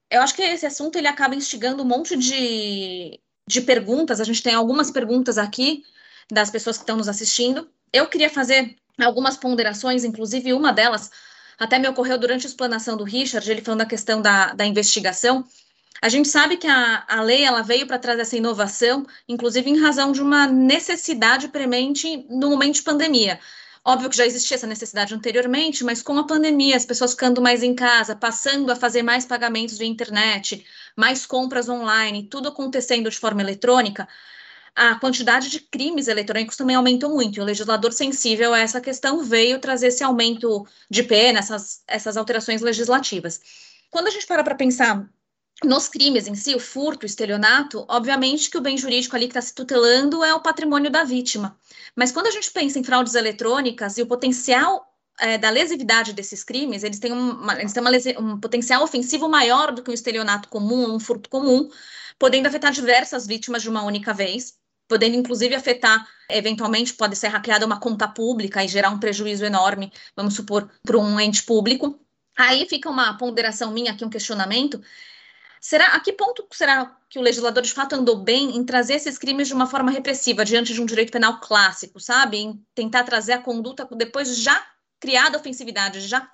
eu 0.09 0.21
acho 0.23 0.35
que 0.35 0.41
esse 0.41 0.65
assunto 0.65 0.97
ele 0.97 1.07
acaba 1.07 1.35
instigando 1.35 1.83
um 1.83 1.85
monte 1.85 2.17
de, 2.17 3.19
de 3.47 3.61
perguntas. 3.61 4.19
A 4.19 4.23
gente 4.23 4.41
tem 4.41 4.55
algumas 4.55 4.89
perguntas 4.89 5.37
aqui 5.37 5.83
das 6.31 6.49
pessoas 6.49 6.77
que 6.77 6.83
estão 6.83 6.97
nos 6.97 7.07
assistindo. 7.07 7.69
Eu 7.91 8.07
queria 8.07 8.29
fazer 8.29 8.75
algumas 8.99 9.37
ponderações, 9.37 10.03
inclusive 10.03 10.53
uma 10.53 10.73
delas 10.73 11.11
até 11.59 11.77
me 11.77 11.87
ocorreu 11.87 12.17
durante 12.17 12.47
a 12.47 12.49
explanação 12.49 12.97
do 12.97 13.03
Richard, 13.03 13.49
ele 13.49 13.61
falando 13.61 13.81
da 13.81 13.85
questão 13.85 14.23
da, 14.23 14.53
da 14.53 14.65
investigação. 14.65 15.45
A 16.01 16.09
gente 16.09 16.27
sabe 16.27 16.57
que 16.57 16.67
a, 16.67 17.05
a 17.07 17.21
lei 17.21 17.43
ela 17.43 17.61
veio 17.61 17.87
para 17.87 17.99
trazer 17.99 18.21
essa 18.21 18.35
inovação, 18.35 19.05
inclusive 19.27 19.69
em 19.69 19.79
razão 19.79 20.11
de 20.11 20.21
uma 20.21 20.47
necessidade 20.47 21.47
premente 21.47 22.25
no 22.29 22.49
momento 22.49 22.75
de 22.75 22.83
pandemia. 22.83 23.39
Óbvio 23.85 24.09
que 24.09 24.15
já 24.15 24.25
existia 24.25 24.55
essa 24.55 24.67
necessidade 24.67 25.13
anteriormente, 25.13 25.83
mas 25.83 26.01
com 26.01 26.17
a 26.17 26.25
pandemia, 26.25 26.75
as 26.77 26.85
pessoas 26.85 27.11
ficando 27.11 27.41
mais 27.41 27.63
em 27.63 27.75
casa, 27.75 28.15
passando 28.15 28.71
a 28.71 28.75
fazer 28.75 29.03
mais 29.03 29.25
pagamentos 29.25 29.77
via 29.77 29.87
internet, 29.87 30.65
mais 30.95 31.25
compras 31.25 31.67
online, 31.67 32.27
tudo 32.29 32.47
acontecendo 32.47 33.09
de 33.09 33.17
forma 33.17 33.41
eletrônica, 33.41 34.07
a 34.75 34.95
quantidade 34.95 35.49
de 35.49 35.59
crimes 35.59 36.07
eletrônicos 36.07 36.57
também 36.57 36.75
aumentou 36.75 37.09
muito. 37.09 37.37
E 37.37 37.41
o 37.41 37.45
legislador 37.45 37.91
sensível 37.91 38.53
a 38.53 38.59
essa 38.59 38.81
questão 38.81 39.23
veio 39.23 39.59
trazer 39.59 39.87
esse 39.87 40.03
aumento 40.03 40.65
de 40.89 41.03
pena, 41.03 41.39
essas, 41.39 41.83
essas 41.87 42.17
alterações 42.17 42.61
legislativas. 42.61 43.41
Quando 43.91 44.07
a 44.07 44.11
gente 44.11 44.25
para 44.25 44.43
para 44.43 44.55
pensar 44.55 45.07
nos 45.63 45.87
crimes 45.87 46.27
em 46.27 46.35
si, 46.35 46.55
o 46.55 46.59
furto, 46.59 47.03
o 47.03 47.05
estelionato, 47.05 47.85
obviamente 47.87 48.49
que 48.49 48.57
o 48.57 48.61
bem 48.61 48.77
jurídico 48.77 49.15
ali 49.15 49.25
que 49.25 49.31
está 49.31 49.41
se 49.41 49.53
tutelando 49.53 50.23
é 50.23 50.33
o 50.33 50.41
patrimônio 50.41 50.91
da 50.91 51.03
vítima. 51.03 51.57
Mas 51.95 52.11
quando 52.11 52.27
a 52.27 52.31
gente 52.31 52.51
pensa 52.51 52.79
em 52.79 52.83
fraudes 52.83 53.15
eletrônicas 53.15 53.97
e 53.97 54.01
o 54.01 54.07
potencial 54.07 54.85
é, 55.19 55.37
da 55.37 55.49
lesividade 55.49 56.13
desses 56.13 56.43
crimes, 56.43 56.83
eles 56.83 56.99
têm, 56.99 57.11
uma, 57.11 57.59
eles 57.59 57.71
têm 57.71 57.81
uma 57.81 57.91
um 58.19 58.39
potencial 58.39 58.83
ofensivo 58.83 59.29
maior 59.29 59.71
do 59.71 59.83
que 59.83 59.91
um 59.91 59.93
estelionato 59.93 60.49
comum, 60.49 60.95
um 60.95 60.99
furto 60.99 61.29
comum, 61.29 61.69
podendo 62.19 62.47
afetar 62.47 62.71
diversas 62.71 63.27
vítimas 63.27 63.61
de 63.61 63.69
uma 63.69 63.83
única 63.83 64.13
vez 64.13 64.57
podendo 64.87 65.15
inclusive 65.15 65.55
afetar, 65.55 66.07
eventualmente 66.29 66.93
pode 66.93 67.15
ser 67.15 67.29
hackeada 67.29 67.65
uma 67.65 67.79
conta 67.79 68.07
pública 68.07 68.63
e 68.63 68.67
gerar 68.67 68.89
um 68.89 68.99
prejuízo 68.99 69.45
enorme, 69.45 69.91
vamos 70.15 70.35
supor, 70.35 70.69
para 70.83 70.97
um 70.97 71.19
ente 71.19 71.43
público. 71.43 71.99
Aí 72.37 72.67
fica 72.67 72.89
uma 72.89 73.17
ponderação 73.17 73.71
minha 73.71 73.91
aqui, 73.91 74.03
um 74.03 74.09
questionamento. 74.09 74.81
Será 75.63 75.85
a 75.95 75.99
que 76.01 76.11
ponto 76.11 76.45
será 76.51 76.93
que 77.09 77.17
o 77.17 77.21
legislador 77.21 77.63
de 77.63 77.71
fato 77.71 77.95
andou 77.95 78.17
bem 78.17 78.57
em 78.57 78.65
trazer 78.65 78.95
esses 78.95 79.17
crimes 79.17 79.47
de 79.47 79.53
uma 79.53 79.65
forma 79.65 79.91
repressiva 79.91 80.43
diante 80.43 80.73
de 80.73 80.81
um 80.81 80.85
direito 80.85 81.13
penal 81.13 81.39
clássico, 81.39 82.01
sabe? 82.01 82.37
Em 82.37 82.65
tentar 82.75 83.05
trazer 83.05 83.31
a 83.31 83.41
conduta 83.41 83.87
depois 83.95 84.27
de 84.27 84.41
já 84.41 84.61
criada 84.99 85.37
ofensividade, 85.37 86.01
já 86.01 86.29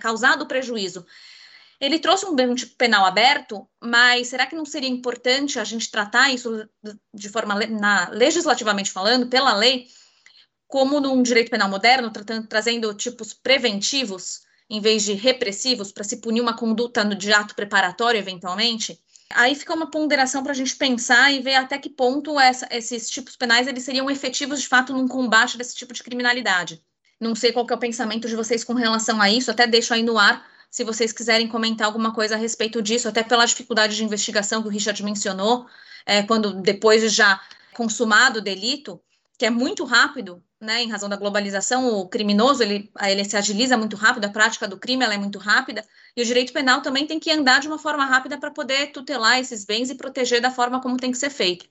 causado 0.00 0.48
prejuízo. 0.48 1.06
Ele 1.80 2.00
trouxe 2.00 2.26
um 2.26 2.34
penal 2.76 3.06
aberto, 3.06 3.68
mas 3.80 4.26
será 4.26 4.44
que 4.46 4.56
não 4.56 4.64
seria 4.64 4.88
importante 4.88 5.60
a 5.60 5.64
gente 5.64 5.88
tratar 5.88 6.34
isso 6.34 6.68
de 7.14 7.28
forma 7.28 7.54
na, 7.68 8.08
legislativamente 8.08 8.90
falando, 8.90 9.28
pela 9.28 9.54
lei, 9.54 9.86
como 10.66 10.98
num 10.98 11.22
direito 11.22 11.52
penal 11.52 11.68
moderno, 11.68 12.10
tratando, 12.10 12.48
trazendo 12.48 12.92
tipos 12.94 13.32
preventivos 13.32 14.40
em 14.70 14.80
vez 14.80 15.02
de 15.02 15.14
repressivos 15.14 15.90
para 15.90 16.04
se 16.04 16.18
punir 16.18 16.40
uma 16.40 16.56
conduta 16.56 17.04
de 17.04 17.32
ato 17.32 17.56
preparatório, 17.56 18.18
eventualmente? 18.18 18.98
Aí 19.34 19.54
fica 19.54 19.74
uma 19.74 19.90
ponderação 19.90 20.42
para 20.42 20.52
a 20.52 20.54
gente 20.54 20.76
pensar 20.76 21.32
e 21.32 21.40
ver 21.40 21.56
até 21.56 21.76
que 21.76 21.90
ponto 21.90 22.38
essa, 22.38 22.68
esses 22.70 23.10
tipos 23.10 23.36
penais 23.36 23.66
eles 23.66 23.82
seriam 23.82 24.08
efetivos 24.10 24.60
de 24.60 24.68
fato 24.68 24.92
num 24.92 25.08
combate 25.08 25.58
desse 25.58 25.74
tipo 25.74 25.92
de 25.92 26.02
criminalidade. 26.02 26.80
Não 27.20 27.34
sei 27.34 27.52
qual 27.52 27.66
é 27.68 27.74
o 27.74 27.78
pensamento 27.78 28.28
de 28.28 28.36
vocês 28.36 28.62
com 28.64 28.74
relação 28.74 29.20
a 29.20 29.28
isso, 29.28 29.50
até 29.50 29.66
deixo 29.66 29.92
aí 29.92 30.02
no 30.02 30.16
ar 30.16 30.48
se 30.70 30.84
vocês 30.84 31.12
quiserem 31.12 31.48
comentar 31.48 31.86
alguma 31.86 32.14
coisa 32.14 32.36
a 32.36 32.38
respeito 32.38 32.80
disso, 32.80 33.08
até 33.08 33.24
pela 33.24 33.44
dificuldade 33.44 33.96
de 33.96 34.04
investigação 34.04 34.62
que 34.62 34.68
o 34.68 34.70
Richard 34.70 35.02
mencionou, 35.02 35.66
é, 36.06 36.22
quando 36.22 36.54
depois 36.62 37.02
de 37.02 37.08
já 37.08 37.40
consumado 37.74 38.38
o 38.38 38.42
delito, 38.42 39.00
que 39.40 39.46
é 39.46 39.50
muito 39.50 39.84
rápido, 39.84 40.44
né, 40.60 40.82
em 40.82 40.90
razão 40.90 41.08
da 41.08 41.16
globalização, 41.16 41.94
o 41.94 42.06
criminoso 42.06 42.62
ele, 42.62 42.92
ele 43.00 43.24
se 43.24 43.38
agiliza 43.38 43.74
muito 43.74 43.96
rápido, 43.96 44.26
a 44.26 44.28
prática 44.28 44.68
do 44.68 44.76
crime 44.76 45.02
ela 45.02 45.14
é 45.14 45.16
muito 45.16 45.38
rápida, 45.38 45.82
e 46.14 46.20
o 46.20 46.24
direito 46.26 46.52
penal 46.52 46.82
também 46.82 47.06
tem 47.06 47.18
que 47.18 47.30
andar 47.30 47.58
de 47.58 47.66
uma 47.66 47.78
forma 47.78 48.04
rápida 48.04 48.36
para 48.36 48.50
poder 48.50 48.92
tutelar 48.92 49.38
esses 49.38 49.64
bens 49.64 49.88
e 49.88 49.94
proteger 49.94 50.42
da 50.42 50.50
forma 50.50 50.82
como 50.82 50.98
tem 50.98 51.10
que 51.10 51.16
ser 51.16 51.30
feito. 51.30 51.66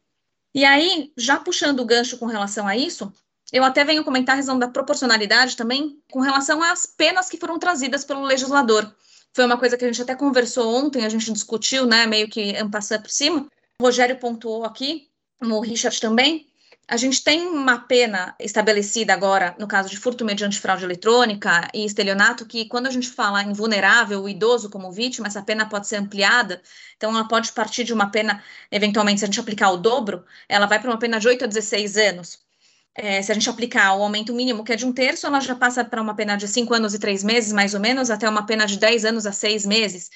E 0.52 0.66
aí, 0.66 1.14
já 1.16 1.38
puxando 1.38 1.82
o 1.82 1.86
gancho 1.86 2.18
com 2.18 2.26
relação 2.26 2.68
a 2.68 2.76
isso, 2.76 3.14
eu 3.54 3.64
até 3.64 3.86
venho 3.86 4.04
comentar 4.04 4.34
a 4.34 4.38
razão 4.38 4.58
da 4.58 4.68
proporcionalidade 4.68 5.56
também 5.56 6.02
com 6.12 6.22
relação 6.22 6.64
às 6.64 6.88
penas 6.88 7.30
que 7.30 7.38
foram 7.38 7.60
trazidas 7.60 8.04
pelo 8.04 8.24
legislador. 8.24 8.92
Foi 9.32 9.46
uma 9.46 9.60
coisa 9.60 9.78
que 9.78 9.86
a 9.86 9.88
gente 9.88 10.02
até 10.02 10.16
conversou 10.16 10.76
ontem, 10.76 11.06
a 11.06 11.10
gente 11.10 11.32
discutiu, 11.32 11.86
né, 11.86 12.08
meio 12.08 12.28
que 12.28 12.52
passar 12.72 13.00
por 13.00 13.12
cima. 13.12 13.48
O 13.80 13.86
Rogério 13.86 14.18
pontuou 14.18 14.66
aqui, 14.66 15.08
o 15.40 15.60
Richard 15.60 16.02
também. 16.02 16.49
A 16.90 16.98
gente 16.98 17.24
tem 17.24 17.48
uma 17.48 17.78
pena 17.78 18.36
estabelecida 18.40 19.14
agora, 19.14 19.56
no 19.60 19.68
caso 19.68 19.90
de 19.90 19.98
furto 19.98 20.26
mediante 20.26 20.60
fraude 20.60 20.84
eletrônica 20.84 21.70
e 21.74 21.86
estelionato, 21.86 22.46
que 22.46 22.66
quando 22.66 22.88
a 22.88 22.92
gente 22.92 23.10
fala 23.10 23.44
em 23.44 23.54
vulnerável, 23.54 24.24
o 24.24 24.30
idoso 24.30 24.70
como 24.70 24.92
vítima, 24.92 25.28
essa 25.28 25.44
pena 25.44 25.70
pode 25.70 25.88
ser 25.88 25.98
ampliada. 25.98 26.62
Então, 26.98 27.12
ela 27.12 27.28
pode 27.28 27.52
partir 27.52 27.84
de 27.84 27.94
uma 27.94 28.10
pena, 28.10 28.44
eventualmente, 28.72 29.20
se 29.20 29.26
a 29.26 29.28
gente 29.28 29.40
aplicar 29.40 29.70
o 29.70 29.78
dobro, 29.78 30.26
ela 30.48 30.66
vai 30.66 30.80
para 30.80 30.90
uma 30.90 30.98
pena 31.00 31.20
de 31.20 31.28
8 31.28 31.46
a 31.46 31.48
16 31.48 31.98
anos 31.98 32.50
é, 32.96 33.22
se 33.22 33.32
a 33.32 33.36
gente 33.36 33.50
aplicar 33.50 33.96
o 33.96 34.04
aumento 34.04 34.34
mínimo, 34.34 34.64
que 34.64 34.74
é 34.74 34.76
de 34.76 34.86
um 34.86 34.92
terço, 34.92 35.26
ela 35.26 35.40
já 35.40 35.56
passa 35.56 35.86
para 35.86 36.02
uma 36.02 36.14
pena 36.14 36.36
de 36.36 36.48
cinco 36.48 36.74
anos 36.74 36.94
e 36.94 37.00
três 37.00 37.24
meses, 37.24 37.54
mais 37.54 37.74
ou 37.74 37.80
menos, 37.80 38.10
até 38.10 38.28
uma 38.28 38.46
pena 38.46 38.66
de 38.66 38.78
dez 38.78 39.06
anos 39.06 39.26
a 39.26 39.32
seis 39.32 39.66
meses. 39.66 40.10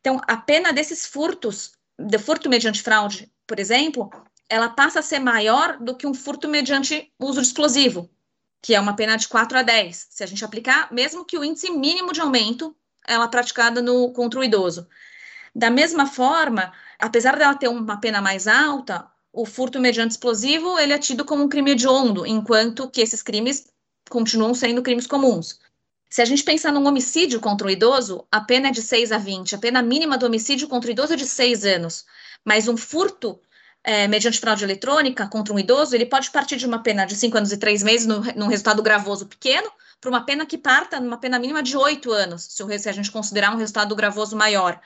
Então, 0.00 0.20
a 0.28 0.36
pena 0.36 0.72
desses 0.72 1.04
furtos, 1.04 1.72
de 1.98 2.18
furto 2.18 2.48
mediante 2.48 2.80
fraude, 2.80 3.28
por 3.44 3.58
exemplo, 3.58 4.08
ela 4.52 4.68
passa 4.68 4.98
a 4.98 5.02
ser 5.02 5.18
maior 5.18 5.78
do 5.78 5.96
que 5.96 6.06
um 6.06 6.12
furto 6.12 6.46
mediante 6.46 7.10
uso 7.18 7.40
de 7.40 7.46
explosivo, 7.46 8.10
que 8.60 8.74
é 8.74 8.80
uma 8.80 8.94
pena 8.94 9.16
de 9.16 9.26
4 9.26 9.56
a 9.56 9.62
10. 9.62 10.08
Se 10.10 10.22
a 10.22 10.26
gente 10.26 10.44
aplicar, 10.44 10.92
mesmo 10.92 11.24
que 11.24 11.38
o 11.38 11.42
índice 11.42 11.70
mínimo 11.70 12.12
de 12.12 12.20
aumento, 12.20 12.76
ela 13.08 13.24
é 13.24 13.28
praticada 13.28 13.80
no, 13.80 14.12
contra 14.12 14.38
o 14.38 14.44
idoso. 14.44 14.86
Da 15.54 15.70
mesma 15.70 16.04
forma, 16.04 16.70
apesar 16.98 17.38
dela 17.38 17.54
ter 17.54 17.68
uma 17.68 17.98
pena 17.98 18.20
mais 18.20 18.46
alta, 18.46 19.06
o 19.32 19.46
furto 19.46 19.80
mediante 19.80 20.10
explosivo 20.10 20.78
ele 20.78 20.92
é 20.92 20.98
tido 20.98 21.24
como 21.24 21.42
um 21.42 21.48
crime 21.48 21.70
hediondo, 21.70 22.26
enquanto 22.26 22.90
que 22.90 23.00
esses 23.00 23.22
crimes 23.22 23.68
continuam 24.10 24.52
sendo 24.52 24.82
crimes 24.82 25.06
comuns. 25.06 25.60
Se 26.10 26.20
a 26.20 26.26
gente 26.26 26.44
pensar 26.44 26.72
num 26.72 26.86
homicídio 26.86 27.40
contra 27.40 27.66
o 27.66 27.70
idoso, 27.70 28.26
a 28.30 28.42
pena 28.42 28.68
é 28.68 28.70
de 28.70 28.82
6 28.82 29.12
a 29.12 29.18
20, 29.18 29.54
a 29.54 29.58
pena 29.58 29.80
mínima 29.80 30.18
do 30.18 30.26
homicídio 30.26 30.68
contra 30.68 30.90
o 30.90 30.92
idoso 30.92 31.14
é 31.14 31.16
de 31.16 31.26
6 31.26 31.64
anos, 31.64 32.04
mas 32.44 32.68
um 32.68 32.76
furto 32.76 33.40
é, 33.84 34.06
mediante 34.06 34.38
fraude 34.40 34.64
eletrônica 34.64 35.26
contra 35.28 35.52
um 35.52 35.58
idoso, 35.58 35.94
ele 35.94 36.06
pode 36.06 36.30
partir 36.30 36.56
de 36.56 36.66
uma 36.66 36.82
pena 36.82 37.04
de 37.04 37.16
5 37.16 37.36
anos 37.36 37.52
e 37.52 37.56
3 37.56 37.82
meses, 37.82 38.06
no, 38.06 38.20
num 38.36 38.46
resultado 38.46 38.82
gravoso 38.82 39.26
pequeno, 39.26 39.70
para 40.00 40.10
uma 40.10 40.24
pena 40.24 40.46
que 40.46 40.58
parta 40.58 41.00
numa 41.00 41.18
pena 41.18 41.38
mínima 41.38 41.62
de 41.62 41.76
8 41.76 42.10
anos, 42.12 42.44
se, 42.44 42.62
o, 42.62 42.78
se 42.78 42.88
a 42.88 42.92
gente 42.92 43.10
considerar 43.10 43.52
um 43.52 43.56
resultado 43.56 43.94
gravoso 43.94 44.36
maior. 44.36 44.80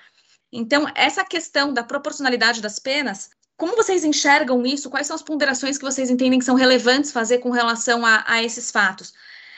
Então, 0.52 0.86
essa 0.94 1.24
questão 1.24 1.72
da 1.72 1.82
proporcionalidade 1.82 2.60
das 2.62 2.78
penas 2.78 3.30
como 3.56 3.74
vocês 3.74 4.04
enxergam 4.04 4.66
isso? 4.66 4.90
Quais 4.90 5.06
são 5.06 5.16
as 5.16 5.22
ponderações 5.22 5.78
que 5.78 5.84
vocês 5.84 6.10
entendem 6.10 6.38
que 6.38 6.44
são 6.44 6.54
relevantes 6.54 7.10
fazer 7.10 7.38
com 7.38 7.50
relação 7.50 8.04
a, 8.04 8.22
a 8.26 8.42
esses 8.42 8.70
fatos? 8.70 9.14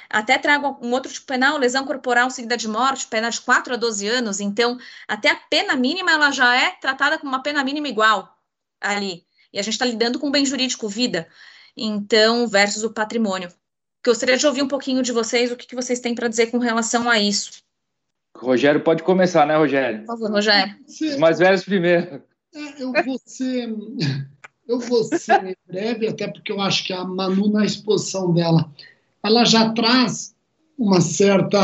Até 0.09 0.39
trago 0.39 0.79
um 0.81 0.93
outro 0.93 1.13
tipo 1.13 1.27
penal, 1.27 1.59
lesão 1.59 1.85
corporal 1.85 2.31
seguida 2.31 2.57
de 2.57 2.69
morte, 2.69 3.09
pena 3.09 3.29
de 3.29 3.41
4 3.41 3.75
a 3.75 3.77
12 3.77 4.07
anos. 4.07 4.41
Então, 4.41 4.79
até 5.07 5.31
a 5.31 5.37
pena 5.37 5.77
mínima 5.77 6.13
ela 6.13 6.31
já 6.31 6.57
é 6.57 6.71
tratada 6.81 7.19
como 7.19 7.33
uma 7.33 7.43
pena 7.43 7.63
mínima 7.65 7.89
igual 7.89 8.39
ali. 8.81 9.27
E 9.53 9.59
a 9.59 9.63
gente 9.63 9.75
está 9.75 9.85
lidando 9.85 10.19
com 10.19 10.29
o 10.29 10.31
bem 10.31 10.45
jurídico 10.45 10.89
vida, 10.89 11.27
então, 11.77 12.47
versus 12.47 12.83
o 12.85 12.93
patrimônio. 12.93 13.49
Gostaria 14.05 14.37
de 14.37 14.47
ouvir 14.47 14.63
um 14.63 14.69
pouquinho 14.69 15.03
de 15.03 15.13
vocês, 15.13 15.51
o 15.51 15.57
que, 15.57 15.67
que 15.67 15.75
vocês 15.75 16.01
têm 16.01 16.15
para 16.15 16.29
dizer 16.29 16.47
com 16.51 16.59
relação 16.59 17.09
a 17.09 17.19
isso. 17.19 17.63
Rogério 18.37 18.83
pode 18.83 19.03
começar, 19.03 19.47
né, 19.47 19.57
Rogério? 19.57 20.01
Por 20.01 20.07
favor, 20.07 20.31
Rogério. 20.31 20.77
Os 20.87 21.17
mais 21.17 21.39
velhos 21.39 21.65
primeiro. 21.65 22.23
É, 22.55 22.83
eu 22.83 22.93
vou 23.05 23.21
ser, 23.25 23.69
eu 24.69 24.79
vou 24.79 25.05
ser 25.05 25.57
breve, 25.67 26.09
até 26.09 26.29
porque 26.29 26.53
eu 26.53 26.61
acho 26.61 26.85
que 26.85 26.93
a 26.93 27.05
Manu, 27.05 27.51
na 27.51 27.65
exposição 27.65 28.33
dela, 28.33 28.71
ela 29.23 29.45
já 29.45 29.73
traz 29.73 30.35
uma 30.79 31.01
certa 31.01 31.59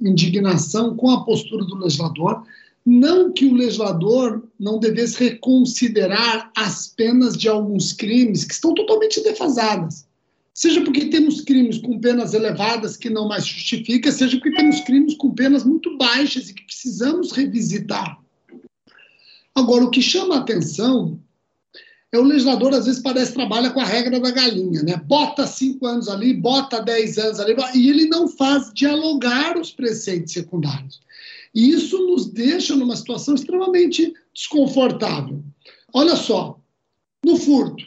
indignação 0.00 0.96
com 0.96 1.10
a 1.10 1.24
postura 1.24 1.64
do 1.64 1.76
legislador. 1.76 2.44
Não 2.92 3.32
que 3.32 3.46
o 3.46 3.54
legislador 3.54 4.42
não 4.58 4.80
devesse 4.80 5.16
reconsiderar 5.22 6.50
as 6.56 6.88
penas 6.88 7.36
de 7.36 7.48
alguns 7.48 7.92
crimes 7.92 8.42
que 8.42 8.52
estão 8.52 8.74
totalmente 8.74 9.22
defasadas. 9.22 10.08
Seja 10.52 10.82
porque 10.82 11.06
temos 11.06 11.40
crimes 11.40 11.78
com 11.78 12.00
penas 12.00 12.34
elevadas 12.34 12.96
que 12.96 13.08
não 13.08 13.28
mais 13.28 13.46
justifica, 13.46 14.10
seja 14.10 14.36
porque 14.38 14.56
temos 14.56 14.80
crimes 14.80 15.14
com 15.14 15.30
penas 15.30 15.62
muito 15.62 15.96
baixas 15.96 16.48
e 16.48 16.54
que 16.54 16.64
precisamos 16.64 17.30
revisitar. 17.30 18.18
Agora, 19.54 19.84
o 19.84 19.90
que 19.90 20.02
chama 20.02 20.34
a 20.34 20.40
atenção 20.40 21.16
é 22.10 22.18
o 22.18 22.24
legislador, 22.24 22.74
às 22.74 22.86
vezes, 22.86 23.00
parece 23.00 23.34
trabalha 23.34 23.70
com 23.70 23.78
a 23.78 23.84
regra 23.84 24.18
da 24.18 24.32
galinha, 24.32 24.82
né? 24.82 24.96
Bota 24.96 25.46
cinco 25.46 25.86
anos 25.86 26.08
ali, 26.08 26.34
bota 26.34 26.82
dez 26.82 27.18
anos 27.18 27.38
ali, 27.38 27.54
e 27.72 27.88
ele 27.88 28.06
não 28.06 28.26
faz 28.26 28.72
dialogar 28.74 29.56
os 29.56 29.70
preceitos 29.70 30.32
secundários. 30.32 31.00
E 31.54 31.70
isso 31.70 31.98
nos 32.06 32.30
deixa 32.30 32.76
numa 32.76 32.96
situação 32.96 33.34
extremamente 33.34 34.12
desconfortável. 34.32 35.42
Olha 35.92 36.16
só, 36.16 36.60
no 37.24 37.36
furto, 37.36 37.84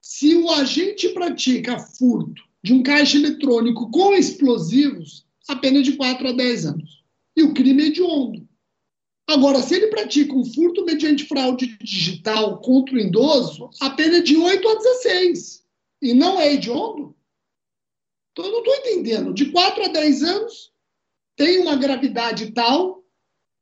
se 0.00 0.34
o 0.36 0.50
agente 0.50 1.08
pratica 1.10 1.78
furto 1.78 2.42
de 2.62 2.72
um 2.72 2.82
caixa 2.82 3.16
eletrônico 3.16 3.90
com 3.90 4.14
explosivos, 4.14 5.26
a 5.48 5.56
pena 5.56 5.78
é 5.78 5.82
de 5.82 5.96
4 5.96 6.28
a 6.28 6.32
10 6.32 6.66
anos. 6.66 7.04
E 7.36 7.42
o 7.42 7.54
crime 7.54 7.82
é 7.82 7.86
hediondo. 7.86 8.48
Agora, 9.28 9.62
se 9.62 9.74
ele 9.74 9.86
pratica 9.88 10.34
um 10.34 10.44
furto 10.44 10.84
mediante 10.84 11.24
fraude 11.24 11.76
digital 11.78 12.60
contra 12.60 12.96
o 12.96 12.98
idoso, 12.98 13.70
a 13.80 13.90
pena 13.90 14.18
é 14.18 14.20
de 14.20 14.36
8 14.36 14.68
a 14.68 14.74
16. 14.74 15.64
E 16.02 16.14
não 16.14 16.40
é 16.40 16.52
hediondo? 16.52 17.14
Então, 18.32 18.44
eu 18.44 18.52
não 18.52 18.58
estou 18.58 18.74
entendendo. 18.74 19.32
De 19.32 19.50
4 19.50 19.84
a 19.84 19.88
10 19.88 20.22
anos, 20.22 20.72
tem 21.36 21.60
uma 21.60 21.76
gravidade 21.76 22.52
tal 22.52 22.99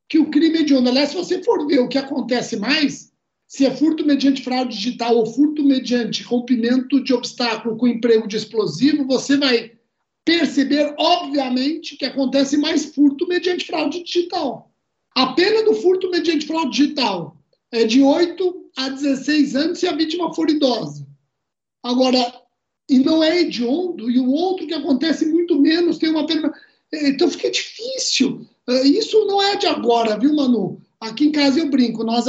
que 0.08 0.18
o 0.18 0.30
crime 0.30 0.58
é 0.58 0.60
hediondo. 0.62 0.88
Aliás, 0.88 1.10
se 1.10 1.16
você 1.16 1.42
for 1.42 1.66
ver 1.66 1.80
o 1.80 1.88
que 1.88 1.98
acontece 1.98 2.56
mais, 2.56 3.12
se 3.46 3.66
é 3.66 3.74
furto 3.74 4.04
mediante 4.04 4.42
fraude 4.42 4.76
digital 4.76 5.16
ou 5.16 5.26
furto 5.26 5.62
mediante 5.62 6.22
rompimento 6.22 7.02
de 7.02 7.12
obstáculo 7.12 7.76
com 7.76 7.88
emprego 7.88 8.26
de 8.26 8.36
explosivo, 8.36 9.06
você 9.06 9.36
vai 9.36 9.72
perceber, 10.24 10.94
obviamente, 10.98 11.96
que 11.96 12.04
acontece 12.04 12.56
mais 12.56 12.86
furto 12.94 13.26
mediante 13.26 13.66
fraude 13.66 14.02
digital. 14.02 14.70
A 15.14 15.32
pena 15.32 15.64
do 15.64 15.74
furto 15.74 16.10
mediante 16.10 16.46
fraude 16.46 16.76
digital 16.76 17.36
é 17.72 17.84
de 17.84 18.02
8 18.02 18.70
a 18.76 18.88
16 18.90 19.56
anos 19.56 19.78
se 19.78 19.86
a 19.86 19.96
vítima 19.96 20.32
for 20.34 20.48
idosa. 20.50 21.06
Agora, 21.82 22.42
e 22.88 22.98
não 22.98 23.22
é 23.22 23.40
hediondo, 23.40 24.10
e 24.10 24.18
o 24.18 24.30
outro 24.30 24.66
que 24.66 24.74
acontece 24.74 25.26
muito 25.26 25.60
menos 25.60 25.98
tem 25.98 26.10
uma 26.10 26.26
pena. 26.26 26.52
Então 26.92 27.30
fica 27.30 27.50
difícil. 27.50 28.46
Isso 28.84 29.24
não 29.26 29.42
é 29.42 29.56
de 29.56 29.66
agora, 29.66 30.18
viu, 30.18 30.34
Manu? 30.34 30.80
Aqui 31.00 31.26
em 31.26 31.32
casa 31.32 31.60
eu 31.60 31.70
brinco, 31.70 32.04
nós, 32.04 32.26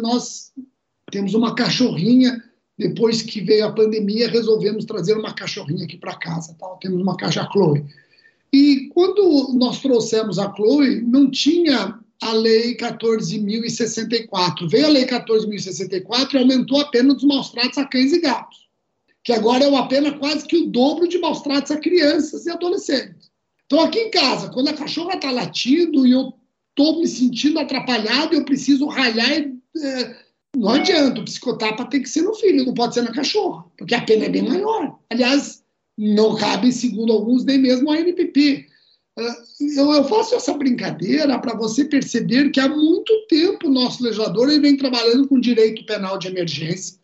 nós 0.00 0.52
temos 1.10 1.34
uma 1.34 1.54
cachorrinha, 1.54 2.42
depois 2.78 3.20
que 3.20 3.40
veio 3.40 3.66
a 3.66 3.72
pandemia, 3.72 4.30
resolvemos 4.30 4.84
trazer 4.84 5.16
uma 5.16 5.34
cachorrinha 5.34 5.84
aqui 5.84 5.98
para 5.98 6.16
casa. 6.16 6.56
Tal. 6.58 6.78
Temos 6.78 7.02
uma 7.02 7.16
caixa 7.16 7.46
Chloe. 7.52 7.84
E 8.52 8.88
quando 8.94 9.52
nós 9.54 9.80
trouxemos 9.80 10.38
a 10.38 10.52
Chloe, 10.54 11.00
não 11.02 11.30
tinha 11.30 11.98
a 12.22 12.32
Lei 12.32 12.76
14.064. 12.76 14.68
Veio 14.68 14.86
a 14.86 14.90
Lei 14.90 15.04
14.064 15.06 16.34
e 16.34 16.38
aumentou 16.38 16.80
a 16.80 16.86
pena 16.86 17.12
dos 17.12 17.24
maus-tratos 17.24 17.78
a 17.78 17.84
cães 17.84 18.12
e 18.12 18.20
gatos, 18.20 18.68
que 19.24 19.32
agora 19.32 19.64
é 19.64 19.68
uma 19.68 19.88
pena 19.88 20.12
quase 20.18 20.46
que 20.46 20.56
o 20.56 20.66
dobro 20.66 21.08
de 21.08 21.18
maus-tratos 21.18 21.72
a 21.72 21.76
crianças 21.78 22.46
e 22.46 22.50
adolescentes. 22.50 23.31
Então, 23.72 23.84
aqui 23.86 24.00
em 24.00 24.10
casa, 24.10 24.50
quando 24.50 24.68
a 24.68 24.74
cachorra 24.74 25.14
está 25.14 25.30
latindo 25.30 26.06
e 26.06 26.12
eu 26.12 26.34
estou 26.68 27.00
me 27.00 27.08
sentindo 27.08 27.58
atrapalhado, 27.58 28.34
eu 28.34 28.44
preciso 28.44 28.86
ralhar 28.86 29.32
e. 29.32 29.58
É, 29.82 30.16
não 30.54 30.68
adianta, 30.72 31.22
o 31.22 31.24
psicotapa 31.24 31.86
tem 31.86 32.02
que 32.02 32.08
ser 32.10 32.20
no 32.20 32.34
filho, 32.34 32.66
não 32.66 32.74
pode 32.74 32.92
ser 32.92 33.00
na 33.00 33.14
cachorra, 33.14 33.64
porque 33.78 33.94
a 33.94 34.02
pena 34.02 34.26
é 34.26 34.28
bem 34.28 34.42
maior. 34.42 34.98
Aliás, 35.08 35.64
não 35.96 36.36
cabe, 36.36 36.70
segundo 36.70 37.14
alguns, 37.14 37.46
nem 37.46 37.56
mesmo 37.56 37.90
a 37.90 37.98
NPP. 37.98 38.66
Eu, 39.16 39.90
eu 39.90 40.04
faço 40.04 40.34
essa 40.34 40.52
brincadeira 40.52 41.38
para 41.38 41.56
você 41.56 41.86
perceber 41.86 42.50
que 42.50 42.60
há 42.60 42.68
muito 42.68 43.26
tempo 43.26 43.68
o 43.68 43.72
nosso 43.72 44.02
legislador 44.02 44.50
ele 44.50 44.60
vem 44.60 44.76
trabalhando 44.76 45.26
com 45.26 45.40
direito 45.40 45.86
penal 45.86 46.18
de 46.18 46.28
emergência. 46.28 46.98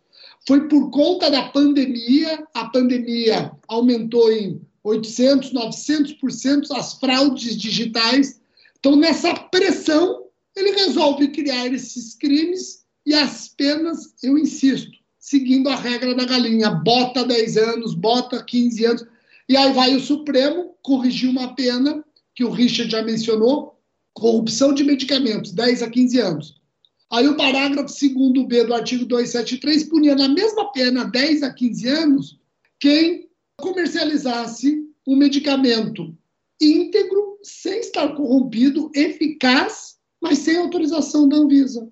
Foi 0.46 0.68
por 0.68 0.90
conta 0.90 1.30
da 1.30 1.44
pandemia, 1.44 2.46
a 2.52 2.66
pandemia 2.66 3.52
aumentou 3.66 4.30
em 4.30 4.60
800, 4.89 5.53
900% 5.53 6.70
as 6.72 6.95
fraudes 6.95 7.57
digitais. 7.57 8.41
Então, 8.78 8.97
nessa 8.97 9.34
pressão, 9.34 10.24
ele 10.57 10.72
resolve 10.72 11.28
criar 11.28 11.72
esses 11.72 12.14
crimes 12.14 12.84
e 13.07 13.14
as 13.14 13.49
penas, 13.49 14.14
eu 14.22 14.36
insisto, 14.36 14.99
seguindo 15.18 15.68
a 15.68 15.76
regra 15.76 16.14
da 16.14 16.24
galinha, 16.24 16.70
bota 16.70 17.24
10 17.24 17.57
anos, 17.57 17.95
bota 17.95 18.43
15 18.43 18.84
anos. 18.84 19.07
E 19.49 19.57
aí 19.57 19.72
vai 19.72 19.95
o 19.95 20.01
Supremo 20.01 20.74
corrigir 20.82 21.28
uma 21.28 21.55
pena 21.55 22.05
que 22.34 22.45
o 22.45 22.51
Richard 22.51 22.91
já 22.91 23.03
mencionou, 23.03 23.78
corrupção 24.12 24.72
de 24.72 24.84
medicamentos, 24.84 25.53
10 25.53 25.82
a 25.82 25.91
15 25.91 26.20
anos. 26.20 26.59
Aí 27.11 27.26
o 27.26 27.36
parágrafo 27.36 27.93
2b 27.93 28.66
do 28.66 28.74
artigo 28.74 29.07
273 29.07 29.84
punia 29.84 30.14
na 30.14 30.28
mesma 30.28 30.70
pena, 30.72 31.05
10 31.05 31.43
a 31.43 31.53
15 31.53 31.89
anos, 31.89 32.39
quem 32.78 33.27
comercializasse 33.61 34.86
um 35.06 35.16
medicamento 35.16 36.14
íntegro, 36.61 37.38
sem 37.42 37.80
estar 37.80 38.14
corrompido, 38.14 38.90
eficaz, 38.94 39.96
mas 40.20 40.38
sem 40.38 40.56
autorização 40.56 41.28
da 41.28 41.36
Anvisa. 41.36 41.88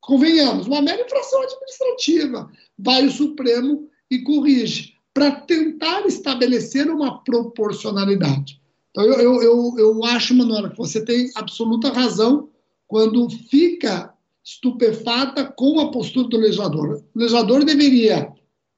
Convenhamos, 0.00 0.66
uma 0.66 0.82
mera 0.82 1.02
infração 1.02 1.42
administrativa. 1.42 2.50
Vai 2.78 3.06
o 3.06 3.10
Supremo 3.10 3.88
e 4.10 4.20
corrige 4.22 4.94
para 5.14 5.30
tentar 5.32 6.06
estabelecer 6.06 6.88
uma 6.90 7.22
proporcionalidade. 7.22 8.60
Então, 8.90 9.04
eu, 9.04 9.20
eu, 9.20 9.42
eu, 9.42 9.74
eu 9.78 10.04
acho, 10.04 10.34
Manuela, 10.34 10.70
que 10.70 10.78
você 10.78 11.04
tem 11.04 11.30
absoluta 11.36 11.92
razão 11.92 12.48
quando 12.88 13.28
fica 13.30 14.12
estupefata 14.44 15.44
com 15.44 15.78
a 15.78 15.90
postura 15.90 16.28
do 16.28 16.36
legislador. 16.36 17.04
O 17.14 17.18
legislador 17.18 17.64
deveria 17.64 18.32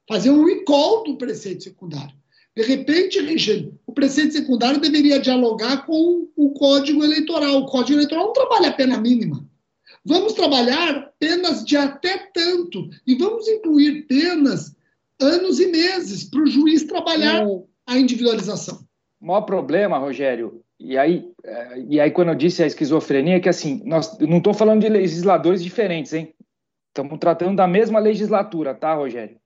fazer 0.07 0.29
um 0.29 0.45
recall 0.45 1.03
do 1.03 1.17
preceito 1.17 1.63
secundário. 1.63 2.15
De 2.55 2.63
repente, 2.63 3.19
Richard, 3.19 3.73
o 3.87 3.93
preceito 3.93 4.33
secundário 4.33 4.79
deveria 4.79 5.19
dialogar 5.19 5.85
com 5.85 6.27
o 6.35 6.51
Código 6.51 7.03
Eleitoral. 7.03 7.61
O 7.61 7.65
Código 7.65 7.97
Eleitoral 7.97 8.27
não 8.27 8.33
trabalha 8.33 8.69
a 8.69 8.73
pena 8.73 8.99
mínima. 8.99 9.43
Vamos 10.05 10.33
trabalhar 10.33 11.11
penas 11.17 11.63
de 11.63 11.77
até 11.77 12.17
tanto 12.33 12.89
e 13.07 13.15
vamos 13.15 13.47
incluir 13.47 14.05
penas 14.07 14.75
anos 15.19 15.59
e 15.59 15.67
meses 15.67 16.25
para 16.25 16.41
o 16.41 16.47
juiz 16.47 16.83
trabalhar 16.83 17.47
o... 17.47 17.67
a 17.87 17.97
individualização. 17.97 18.85
O 19.19 19.27
maior 19.27 19.41
problema, 19.41 19.97
Rogério, 19.97 20.61
e 20.79 20.97
aí, 20.97 21.31
é, 21.45 21.79
e 21.87 21.99
aí 21.99 22.11
quando 22.11 22.29
eu 22.29 22.35
disse 22.35 22.61
a 22.61 22.67
esquizofrenia, 22.67 23.37
é 23.37 23.39
que 23.39 23.47
assim, 23.47 23.81
nós 23.85 24.19
não 24.19 24.39
estou 24.39 24.53
falando 24.53 24.81
de 24.81 24.89
legisladores 24.89 25.63
diferentes, 25.63 26.13
hein? 26.13 26.33
Estamos 26.89 27.17
tratando 27.19 27.55
da 27.55 27.67
mesma 27.67 27.99
legislatura, 27.99 28.75
tá, 28.75 28.93
Rogério? 28.93 29.37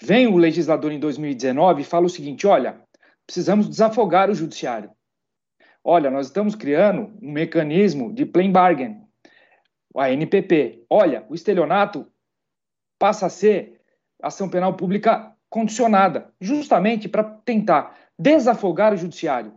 Vem 0.00 0.26
o 0.26 0.36
legislador 0.36 0.92
em 0.92 0.98
2019 0.98 1.82
e 1.82 1.84
fala 1.84 2.06
o 2.06 2.10
seguinte: 2.10 2.46
olha, 2.46 2.80
precisamos 3.26 3.68
desafogar 3.68 4.30
o 4.30 4.34
judiciário. 4.34 4.90
Olha, 5.82 6.10
nós 6.10 6.26
estamos 6.26 6.54
criando 6.54 7.12
um 7.20 7.32
mecanismo 7.32 8.12
de 8.12 8.24
plain 8.26 8.52
bargain, 8.52 9.02
a 9.96 10.10
NPP. 10.12 10.84
Olha, 10.88 11.24
o 11.28 11.34
estelionato 11.34 12.06
passa 12.98 13.26
a 13.26 13.30
ser 13.30 13.80
ação 14.22 14.48
penal 14.48 14.74
pública 14.74 15.32
condicionada, 15.48 16.32
justamente 16.40 17.08
para 17.08 17.24
tentar 17.24 17.96
desafogar 18.18 18.92
o 18.92 18.96
judiciário. 18.96 19.52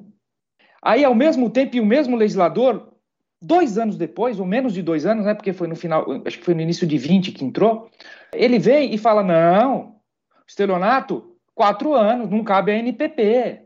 Aí, 0.81 1.03
ao 1.03 1.13
mesmo 1.13 1.49
tempo, 1.49 1.75
e 1.75 1.81
o 1.81 1.85
mesmo 1.85 2.15
legislador, 2.15 2.93
dois 3.41 3.77
anos 3.77 3.97
depois, 3.97 4.39
ou 4.39 4.45
menos 4.45 4.73
de 4.73 4.81
dois 4.81 5.05
anos, 5.05 5.25
né, 5.25 5.33
porque 5.33 5.53
foi 5.53 5.67
no 5.67 5.75
final, 5.75 6.05
acho 6.25 6.39
que 6.39 6.45
foi 6.45 6.53
no 6.53 6.61
início 6.61 6.87
de 6.87 6.97
20 6.97 7.31
que 7.31 7.43
entrou, 7.43 7.89
ele 8.33 8.57
vem 8.57 8.93
e 8.93 8.97
fala: 8.97 9.21
não, 9.21 10.00
estelionato, 10.51 11.35
quatro 11.55 11.93
anos, 11.93 12.29
não 12.29 12.43
cabe 12.43 12.71
a 12.71 12.77
NPP. 12.77 13.65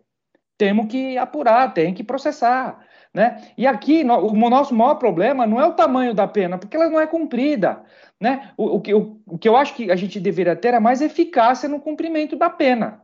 Temos 0.57 0.87
que 0.87 1.17
apurar, 1.17 1.73
tem 1.73 1.93
que 1.93 2.03
processar. 2.03 2.79
Né? 3.13 3.41
E 3.57 3.65
aqui, 3.65 4.03
no, 4.03 4.17
o 4.17 4.49
nosso 4.49 4.73
maior 4.73 4.95
problema 4.95 5.47
não 5.47 5.59
é 5.59 5.65
o 5.65 5.73
tamanho 5.73 6.13
da 6.13 6.27
pena, 6.27 6.57
porque 6.57 6.75
ela 6.75 6.89
não 6.89 6.99
é 6.99 7.07
cumprida. 7.07 7.81
Né? 8.21 8.51
O, 8.55 8.75
o, 8.75 8.81
que, 8.81 8.93
o, 8.93 9.19
o 9.25 9.37
que 9.37 9.49
eu 9.49 9.57
acho 9.57 9.73
que 9.73 9.91
a 9.91 9.95
gente 9.95 10.19
deveria 10.19 10.55
ter 10.55 10.73
é 10.73 10.79
mais 10.79 11.01
eficácia 11.01 11.67
no 11.67 11.81
cumprimento 11.81 12.35
da 12.35 12.49
pena. 12.49 13.01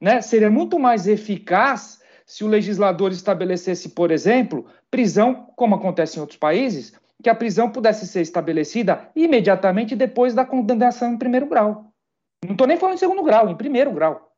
Né? 0.00 0.20
Seria 0.20 0.50
muito 0.50 0.78
mais 0.78 1.06
eficaz 1.06 2.00
se 2.26 2.44
o 2.44 2.48
legislador 2.48 3.12
estabelecesse, 3.12 3.90
por 3.90 4.10
exemplo, 4.10 4.66
prisão, 4.90 5.48
como 5.56 5.74
acontece 5.74 6.18
em 6.18 6.20
outros 6.20 6.38
países, 6.38 6.92
que 7.22 7.30
a 7.30 7.34
prisão 7.34 7.70
pudesse 7.70 8.06
ser 8.06 8.20
estabelecida 8.20 9.08
imediatamente 9.14 9.94
depois 9.94 10.34
da 10.34 10.44
condenação 10.44 11.12
em 11.12 11.18
primeiro 11.18 11.46
grau. 11.46 11.91
Não 12.44 12.52
estou 12.52 12.66
nem 12.66 12.76
falando 12.76 12.96
em 12.96 12.98
segundo 12.98 13.22
grau, 13.22 13.48
em 13.48 13.56
primeiro 13.56 13.92
grau. 13.92 14.32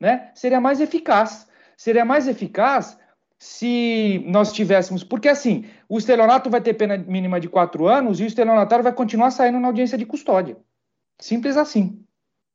Né? 0.00 0.30
Seria 0.34 0.60
mais 0.60 0.80
eficaz. 0.80 1.46
Seria 1.76 2.04
mais 2.04 2.26
eficaz 2.26 2.98
se 3.38 4.24
nós 4.26 4.52
tivéssemos. 4.52 5.04
Porque 5.04 5.28
assim, 5.28 5.66
o 5.88 5.98
estelionato 5.98 6.50
vai 6.50 6.60
ter 6.60 6.74
pena 6.74 6.96
mínima 6.96 7.38
de 7.38 7.48
quatro 7.48 7.86
anos 7.86 8.18
e 8.18 8.24
o 8.24 8.26
estelionatário 8.26 8.82
vai 8.82 8.92
continuar 8.92 9.30
saindo 9.30 9.60
na 9.60 9.68
audiência 9.68 9.98
de 9.98 10.06
custódia. 10.06 10.56
Simples 11.20 11.56
assim. 11.56 12.04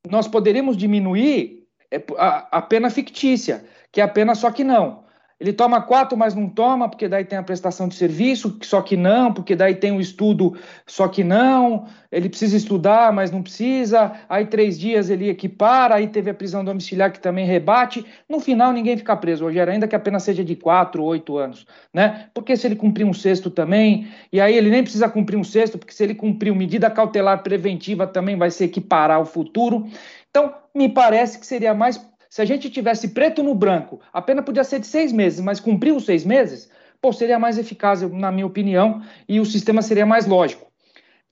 Nós 0.09 0.27
poderíamos 0.27 0.75
diminuir 0.75 1.65
é, 1.89 2.03
a, 2.17 2.57
a 2.57 2.61
pena 2.61 2.89
fictícia, 2.89 3.63
que 3.91 4.01
é 4.01 4.03
a 4.03 4.07
pena 4.07 4.35
só 4.35 4.51
que 4.51 4.63
não. 4.63 5.02
Ele 5.43 5.51
toma 5.51 5.81
quatro, 5.81 6.17
mas 6.17 6.33
não 6.33 6.47
toma, 6.47 6.87
porque 6.87 7.05
daí 7.05 7.25
tem 7.25 7.37
a 7.37 7.43
prestação 7.43 7.89
de 7.89 7.95
serviço, 7.95 8.57
só 8.61 8.81
que 8.81 8.95
não, 8.95 9.33
porque 9.33 9.57
daí 9.57 9.75
tem 9.75 9.91
o 9.91 9.99
estudo, 9.99 10.55
só 10.87 11.09
que 11.09 11.21
não. 11.21 11.85
Ele 12.09 12.29
precisa 12.29 12.55
estudar, 12.55 13.11
mas 13.11 13.29
não 13.29 13.43
precisa. 13.43 14.13
Aí 14.29 14.45
três 14.45 14.79
dias 14.79 15.09
ele 15.09 15.27
equipara, 15.29 15.95
aí 15.95 16.07
teve 16.07 16.29
a 16.29 16.33
prisão 16.33 16.63
domiciliar 16.63 17.11
que 17.11 17.19
também 17.19 17.45
rebate. 17.45 18.05
No 18.29 18.39
final, 18.39 18.71
ninguém 18.71 18.95
fica 18.95 19.17
preso, 19.17 19.43
Rogério, 19.43 19.73
ainda 19.73 19.85
que 19.85 19.97
apenas 19.97 20.23
seja 20.23 20.45
de 20.45 20.55
quatro, 20.55 21.03
oito 21.03 21.37
anos, 21.37 21.67
né? 21.93 22.27
Porque 22.33 22.55
se 22.55 22.65
ele 22.65 22.77
cumprir 22.77 23.03
um 23.03 23.13
sexto 23.13 23.49
também, 23.49 24.07
e 24.31 24.39
aí 24.39 24.55
ele 24.55 24.69
nem 24.69 24.81
precisa 24.81 25.09
cumprir 25.09 25.35
um 25.35 25.43
sexto, 25.43 25.77
porque 25.77 25.93
se 25.93 26.05
ele 26.05 26.15
cumprir 26.15 26.55
medida 26.55 26.89
cautelar 26.89 27.43
preventiva 27.43 28.07
também 28.07 28.37
vai 28.37 28.49
se 28.49 28.63
equiparar 28.63 29.17
ao 29.17 29.25
futuro. 29.25 29.87
Então, 30.29 30.51
me 30.73 30.89
parece 30.89 31.37
que 31.37 31.45
seria 31.45 31.75
mais 31.75 31.97
se 32.33 32.41
a 32.41 32.45
gente 32.45 32.67
tivesse 32.67 33.09
preto 33.09 33.43
no 33.43 33.53
branco, 33.53 34.01
a 34.11 34.19
pena 34.19 34.41
podia 34.41 34.63
ser 34.63 34.79
de 34.79 34.87
seis 34.87 35.11
meses, 35.11 35.39
mas 35.39 35.59
cumpriu 35.59 35.95
os 35.95 36.05
seis 36.05 36.25
meses, 36.25 36.67
pô, 36.99 37.13
seria 37.13 37.37
mais 37.37 37.59
eficaz, 37.59 38.01
na 38.01 38.31
minha 38.31 38.47
opinião, 38.47 39.03
e 39.29 39.39
o 39.39 39.45
sistema 39.45 39.83
seria 39.83 40.03
mais 40.03 40.25
lógico. 40.25 40.65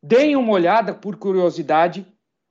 Deem 0.04 0.36
uma 0.36 0.52
olhada, 0.52 0.94
por 0.94 1.16
curiosidade, 1.16 2.06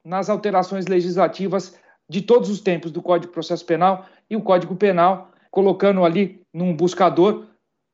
nas 0.04 0.28
alterações 0.28 0.88
legislativas 0.88 1.78
de 2.08 2.22
todos 2.22 2.50
os 2.50 2.60
tempos 2.60 2.90
do 2.90 3.00
Código 3.00 3.28
de 3.28 3.32
Processo 3.32 3.64
Penal 3.64 4.04
e 4.28 4.34
o 4.34 4.42
Código 4.42 4.74
Penal, 4.74 5.30
colocando 5.48 6.04
ali 6.04 6.42
num 6.52 6.74
buscador 6.74 7.46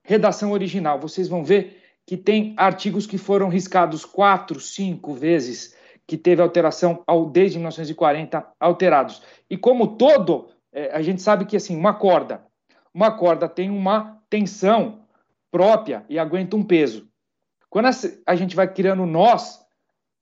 redação 0.02 0.52
original. 0.52 0.98
Vocês 0.98 1.28
vão 1.28 1.44
ver 1.44 1.82
que 2.06 2.16
tem 2.16 2.54
artigos 2.56 3.06
que 3.06 3.18
foram 3.18 3.50
riscados 3.50 4.06
quatro, 4.06 4.58
cinco 4.58 5.12
vezes 5.12 5.75
que 6.06 6.16
teve 6.16 6.40
alteração 6.40 7.02
ao, 7.06 7.28
desde 7.28 7.58
1940 7.58 8.46
alterados. 8.60 9.22
E 9.50 9.56
como 9.56 9.96
todo, 9.96 10.48
é, 10.72 10.90
a 10.92 11.02
gente 11.02 11.20
sabe 11.20 11.44
que 11.44 11.56
assim, 11.56 11.76
uma 11.76 11.94
corda, 11.94 12.44
uma 12.94 13.10
corda 13.10 13.48
tem 13.48 13.70
uma 13.70 14.20
tensão 14.30 15.00
própria 15.50 16.04
e 16.08 16.18
aguenta 16.18 16.56
um 16.56 16.62
peso. 16.62 17.08
Quando 17.68 17.88
a 18.26 18.34
gente 18.36 18.54
vai 18.54 18.72
criando 18.72 19.04
nós, 19.04 19.60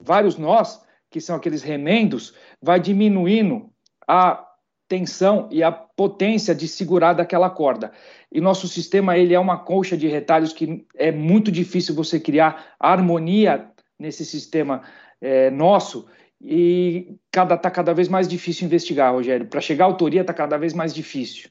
vários 0.00 0.36
nós, 0.36 0.82
que 1.10 1.20
são 1.20 1.36
aqueles 1.36 1.62
remendos, 1.62 2.34
vai 2.60 2.80
diminuindo 2.80 3.70
a 4.08 4.44
tensão 4.88 5.48
e 5.50 5.62
a 5.62 5.70
potência 5.72 6.54
de 6.54 6.66
segurar 6.66 7.12
daquela 7.12 7.48
corda. 7.48 7.92
E 8.30 8.40
nosso 8.40 8.66
sistema 8.68 9.16
ele 9.16 9.34
é 9.34 9.38
uma 9.38 9.58
colcha 9.58 9.96
de 9.96 10.08
retalhos 10.08 10.52
que 10.52 10.86
é 10.96 11.12
muito 11.12 11.50
difícil 11.52 11.94
você 11.94 12.18
criar 12.18 12.74
harmonia 12.78 13.70
nesse 13.98 14.24
sistema 14.24 14.82
é, 15.24 15.50
nosso 15.50 16.06
e 16.40 17.16
cada 17.32 17.54
está 17.54 17.70
cada 17.70 17.94
vez 17.94 18.08
mais 18.08 18.28
difícil 18.28 18.66
investigar, 18.66 19.14
Rogério. 19.14 19.46
Para 19.46 19.62
chegar 19.62 19.86
à 19.86 19.88
autoria 19.88 20.20
está 20.20 20.34
cada 20.34 20.58
vez 20.58 20.74
mais 20.74 20.92
difícil. 20.92 21.48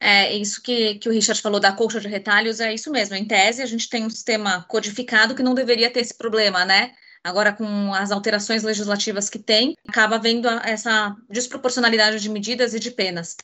É, 0.00 0.32
isso 0.32 0.62
que, 0.62 0.94
que 0.96 1.08
o 1.08 1.12
Richard 1.12 1.40
falou 1.40 1.60
da 1.60 1.72
colcha 1.72 2.00
de 2.00 2.08
retalhos 2.08 2.58
é 2.58 2.72
isso 2.72 2.90
mesmo. 2.90 3.14
Em 3.14 3.24
tese, 3.24 3.62
a 3.62 3.66
gente 3.66 3.88
tem 3.88 4.04
um 4.04 4.10
sistema 4.10 4.64
codificado 4.66 5.34
que 5.34 5.42
não 5.42 5.54
deveria 5.54 5.90
ter 5.90 6.00
esse 6.00 6.16
problema, 6.16 6.64
né? 6.64 6.92
Agora, 7.22 7.52
com 7.52 7.94
as 7.94 8.10
alterações 8.10 8.64
legislativas 8.64 9.28
que 9.28 9.38
tem, 9.38 9.76
acaba 9.86 10.16
havendo 10.16 10.48
essa 10.48 11.14
desproporcionalidade 11.30 12.18
de 12.18 12.28
medidas 12.28 12.74
e 12.74 12.80
de 12.80 12.90
penas. 12.90 13.36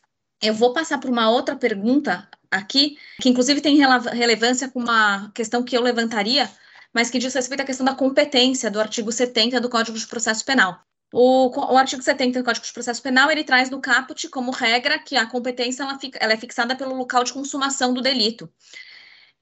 Eu 0.42 0.54
vou 0.54 0.72
passar 0.72 0.98
para 0.98 1.10
uma 1.10 1.30
outra 1.30 1.54
pergunta 1.54 2.26
aqui, 2.50 2.96
que 3.20 3.28
inclusive 3.28 3.60
tem 3.60 3.78
relevância 4.12 4.68
com 4.68 4.80
uma 4.80 5.30
questão 5.32 5.62
que 5.62 5.76
eu 5.76 5.82
levantaria, 5.82 6.50
mas 6.94 7.10
que 7.10 7.18
diz 7.18 7.34
respeito 7.34 7.60
à 7.60 7.64
questão 7.64 7.84
da 7.84 7.94
competência 7.94 8.70
do 8.70 8.80
artigo 8.80 9.12
70 9.12 9.60
do 9.60 9.68
Código 9.68 9.98
de 9.98 10.06
Processo 10.06 10.44
Penal. 10.44 10.80
O, 11.12 11.48
o, 11.48 11.76
artigo 11.78 12.02
70 12.02 12.38
do 12.38 12.44
Código 12.44 12.66
de 12.66 12.72
Processo 12.72 13.02
Penal, 13.02 13.30
ele 13.30 13.42
traz 13.42 13.70
no 13.70 13.80
caput 13.80 14.28
como 14.28 14.50
regra 14.50 14.98
que 14.98 15.16
a 15.16 15.26
competência 15.26 15.82
ela, 15.82 15.98
fica, 15.98 16.18
ela 16.20 16.34
é 16.34 16.36
fixada 16.36 16.76
pelo 16.76 16.94
local 16.94 17.24
de 17.24 17.32
consumação 17.32 17.94
do 17.94 18.02
delito. 18.02 18.50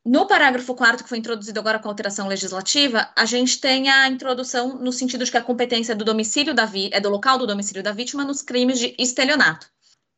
No 0.04 0.24
parágrafo 0.28 0.72
4 0.72 1.02
que 1.02 1.08
foi 1.08 1.18
introduzido 1.18 1.58
agora 1.58 1.80
com 1.80 1.88
a 1.88 1.90
alteração 1.90 2.28
legislativa, 2.28 3.10
a 3.16 3.24
gente 3.24 3.60
tem 3.60 3.90
a 3.90 4.06
introdução 4.06 4.78
no 4.78 4.92
sentido 4.92 5.24
de 5.24 5.30
que 5.32 5.36
a 5.36 5.42
competência 5.42 5.96
do 5.96 6.04
domicílio 6.04 6.54
da 6.54 6.70
é 6.92 7.00
do 7.00 7.08
local 7.08 7.38
do 7.38 7.46
domicílio 7.46 7.82
da 7.82 7.90
vítima 7.90 8.24
nos 8.24 8.40
crimes 8.40 8.78
de 8.78 8.94
estelionato. 8.96 9.68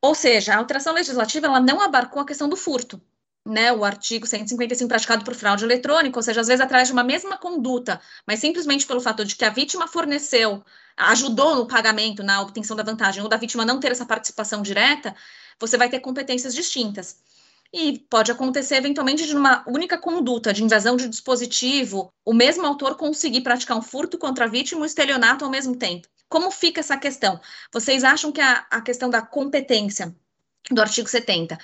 Ou 0.02 0.14
seja, 0.14 0.52
a 0.52 0.58
alteração 0.58 0.92
legislativa 0.92 1.46
ela 1.46 1.58
não 1.58 1.80
abarcou 1.80 2.20
a 2.20 2.26
questão 2.26 2.50
do 2.50 2.56
furto, 2.56 3.00
né, 3.48 3.72
o 3.72 3.84
artigo 3.84 4.26
155 4.26 4.88
praticado 4.88 5.24
por 5.24 5.34
fraude 5.34 5.64
eletrônica, 5.64 6.18
ou 6.18 6.22
seja, 6.22 6.42
às 6.42 6.46
vezes 6.46 6.60
atrás 6.60 6.88
de 6.88 6.92
uma 6.92 7.02
mesma 7.02 7.36
conduta, 7.38 8.00
mas 8.26 8.40
simplesmente 8.40 8.86
pelo 8.86 9.00
fato 9.00 9.24
de 9.24 9.34
que 9.34 9.44
a 9.44 9.50
vítima 9.50 9.88
forneceu, 9.88 10.62
ajudou 10.96 11.56
no 11.56 11.66
pagamento, 11.66 12.22
na 12.22 12.42
obtenção 12.42 12.76
da 12.76 12.82
vantagem, 12.82 13.22
ou 13.22 13.28
da 13.28 13.36
vítima 13.36 13.64
não 13.64 13.80
ter 13.80 13.90
essa 13.90 14.04
participação 14.04 14.60
direta, 14.62 15.14
você 15.58 15.78
vai 15.78 15.88
ter 15.88 16.00
competências 16.00 16.54
distintas. 16.54 17.16
E 17.72 17.98
pode 18.10 18.30
acontecer, 18.32 18.76
eventualmente, 18.76 19.26
de 19.26 19.34
uma 19.34 19.62
única 19.66 19.98
conduta 19.98 20.52
de 20.52 20.64
invasão 20.64 20.96
de 20.96 21.08
dispositivo, 21.08 22.12
o 22.24 22.32
mesmo 22.32 22.66
autor 22.66 22.96
conseguir 22.96 23.42
praticar 23.42 23.76
um 23.76 23.82
furto 23.82 24.18
contra 24.18 24.46
a 24.46 24.48
vítima 24.48 24.80
e 24.80 24.82
um 24.82 24.86
estelionato 24.86 25.44
ao 25.44 25.50
mesmo 25.50 25.76
tempo. 25.76 26.08
Como 26.28 26.50
fica 26.50 26.80
essa 26.80 26.96
questão? 26.96 27.40
Vocês 27.72 28.04
acham 28.04 28.32
que 28.32 28.40
a, 28.40 28.66
a 28.70 28.80
questão 28.80 29.08
da 29.10 29.22
competência 29.22 30.14
do 30.70 30.80
artigo 30.80 31.08
70 31.08 31.58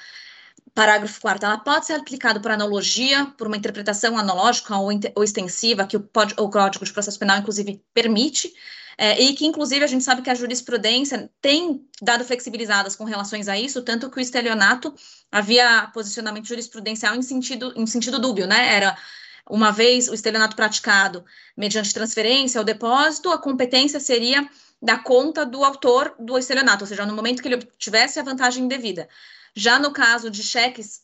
parágrafo 0.75 1.21
4 1.21 1.47
ela 1.47 1.59
pode 1.59 1.87
ser 1.87 1.95
aplicada 1.95 2.41
por 2.41 2.51
analogia, 2.51 3.27
por 3.39 3.47
uma 3.47 3.57
interpretação 3.57 4.19
analógica 4.19 4.77
ou, 4.77 4.91
ou 5.15 5.25
extensiva, 5.25 5.87
que 5.87 5.97
o, 5.97 6.01
pode, 6.01 6.35
o 6.37 6.51
Código 6.51 6.85
de 6.85 6.93
Processo 6.93 7.19
Penal, 7.19 7.39
inclusive, 7.39 7.81
permite, 7.95 8.53
é, 8.99 9.21
e 9.21 9.35
que, 9.35 9.47
inclusive, 9.47 9.85
a 9.85 9.89
gente 9.89 10.05
sabe 10.05 10.23
que 10.23 10.31
a 10.31 10.35
jurisprudência 10.35 11.31
tem 11.41 11.87
dado 12.03 12.25
flexibilizadas 12.25 12.95
com 12.97 13.05
relações 13.05 13.49
a 13.49 13.59
isso, 13.59 13.83
tanto 13.83 14.11
que 14.11 14.19
o 14.19 14.21
estelionato 14.21 14.95
havia 15.31 15.89
posicionamento 15.93 16.47
jurisprudencial 16.47 17.15
em 17.15 17.23
sentido, 17.23 17.73
em 17.77 17.87
sentido 17.87 18.19
dúbio, 18.19 18.47
né? 18.47 18.75
Era 18.75 18.97
uma 19.49 19.71
vez 19.71 20.09
o 20.09 20.15
estelionato 20.15 20.57
praticado 20.57 21.25
mediante 21.57 21.93
transferência 21.93 22.61
ou 22.61 22.65
depósito, 22.65 23.31
a 23.31 23.39
competência 23.39 24.01
seria 24.01 24.49
da 24.81 24.99
conta 24.99 25.45
do 25.45 25.65
autor 25.65 26.15
do 26.19 26.39
estelionato, 26.39 26.85
ou 26.85 26.89
seja, 26.89 27.07
no 27.07 27.15
momento 27.15 27.43
que 27.43 27.49
ele 27.49 27.57
obtivesse 27.57 28.19
a 28.19 28.23
vantagem 28.23 28.69
devida. 28.69 29.09
Já 29.55 29.79
no 29.79 29.93
caso 29.93 30.31
de 30.31 30.43
cheques, 30.43 31.03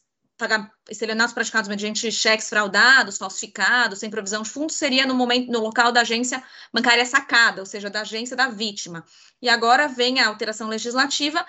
estelionatos 0.89 1.35
praticados 1.35 1.69
mediante 1.69 2.11
cheques 2.11 2.49
fraudados, 2.49 3.19
falsificados, 3.19 3.99
sem 3.99 4.11
provisão 4.11 4.43
de 4.43 4.51
fundos, 4.51 4.77
seria 4.77 5.07
no 5.07 5.15
momento, 5.15 5.51
no 5.53 5.61
local 5.61 5.93
da 5.93 6.01
agência 6.01 6.43
bancária 6.73 7.05
sacada, 7.05 7.61
ou 7.61 7.67
seja, 7.67 7.91
da 7.91 8.01
agência 8.01 8.37
da 8.37 8.49
vítima. 8.49 9.05
E 9.41 9.49
agora 9.49 9.87
vem 9.87 10.21
a 10.21 10.29
alteração 10.29 10.69
legislativa, 10.69 11.45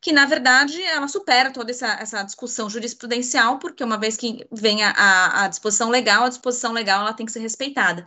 que 0.00 0.12
na 0.12 0.26
verdade 0.26 0.82
ela 0.82 1.08
supera 1.08 1.50
toda 1.50 1.70
essa, 1.70 1.88
essa 1.94 2.22
discussão 2.22 2.68
jurisprudencial, 2.68 3.58
porque 3.58 3.82
uma 3.82 3.98
vez 3.98 4.16
que 4.16 4.46
vem 4.52 4.82
a, 4.82 4.90
a, 4.90 5.44
a 5.44 5.48
disposição 5.48 5.88
legal, 5.88 6.24
a 6.24 6.28
disposição 6.28 6.72
legal 6.72 7.00
ela 7.00 7.14
tem 7.14 7.24
que 7.24 7.32
ser 7.32 7.40
respeitada. 7.40 8.06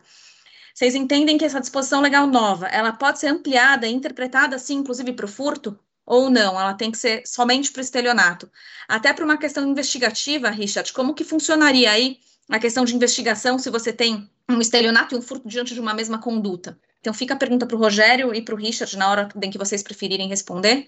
Vocês 0.74 0.94
entendem 0.94 1.40
que 1.40 1.46
essa 1.46 1.60
disposição 1.60 2.02
legal 2.02 2.28
nova, 2.28 2.68
ela 2.68 2.94
pode 2.94 3.18
ser 3.20 3.28
ampliada 3.28 3.88
e 3.88 3.92
interpretada, 3.92 4.56
assim, 4.56 4.76
inclusive 4.76 5.12
para 5.14 5.26
o 5.26 5.30
furto? 5.30 5.78
Ou 6.08 6.30
não, 6.30 6.58
ela 6.58 6.74
tem 6.74 6.90
que 6.90 6.98
ser 6.98 7.22
somente 7.26 7.70
para 7.70 7.82
o 7.82 7.84
estelionato. 7.84 8.50
Até 8.88 9.12
para 9.12 9.26
uma 9.26 9.38
questão 9.38 9.68
investigativa, 9.70 10.50
Richard, 10.50 10.94
como 10.94 11.14
que 11.14 11.26
funcionaria 11.26 11.92
aí 11.92 12.18
a 12.50 12.58
questão 12.58 12.86
de 12.86 12.96
investigação 12.96 13.60
se 13.60 13.70
você 13.70 13.92
tem 13.92 14.30
um 14.50 14.62
estelionato 14.62 15.14
e 15.14 15.18
um 15.18 15.22
furto 15.22 15.50
diante 15.50 15.74
de 15.74 15.82
uma 15.82 15.94
mesma 15.94 16.18
conduta? 16.18 16.80
Então 17.02 17.14
fica 17.14 17.34
a 17.34 17.38
pergunta 17.38 17.66
para 17.66 17.76
o 17.76 17.80
Rogério 17.80 18.34
e 18.34 18.42
para 18.42 18.56
o 18.56 18.58
Richard 18.58 18.98
na 18.98 19.12
hora 19.12 19.28
em 19.44 19.52
que 19.52 19.58
vocês 19.58 19.84
preferirem 19.84 20.30
responder. 20.30 20.88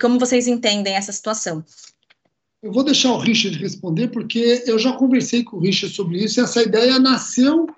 Como 0.00 0.18
vocês 0.18 0.48
entendem 0.48 0.94
essa 0.94 1.12
situação? 1.12 1.62
Eu 2.62 2.72
vou 2.72 2.82
deixar 2.82 3.12
o 3.12 3.18
Richard 3.18 3.58
responder, 3.58 4.08
porque 4.08 4.64
eu 4.66 4.78
já 4.78 4.94
conversei 4.94 5.44
com 5.44 5.58
o 5.58 5.60
Richard 5.60 5.94
sobre 5.94 6.24
isso, 6.24 6.40
e 6.40 6.42
essa 6.42 6.62
ideia 6.62 6.98
nasceu 6.98 7.68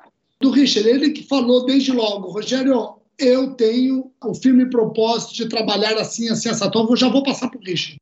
do 0.41 0.51
Richard. 0.51 0.89
Ele 0.89 1.11
que 1.11 1.27
falou 1.27 1.67
desde 1.67 1.91
logo, 1.91 2.31
Rogério, 2.31 2.96
eu 3.19 3.55
tenho 3.55 4.13
o 4.23 4.35
firme 4.35 4.69
propósito 4.69 5.35
de 5.35 5.49
trabalhar 5.49 5.97
assim, 5.99 6.29
assim, 6.29 6.49
essa 6.49 6.67
então 6.67 6.87
eu 6.89 6.97
já 6.97 7.09
vou 7.09 7.23
passar 7.23 7.49
para 7.49 7.59
o 7.59 7.63
Richard. 7.63 7.97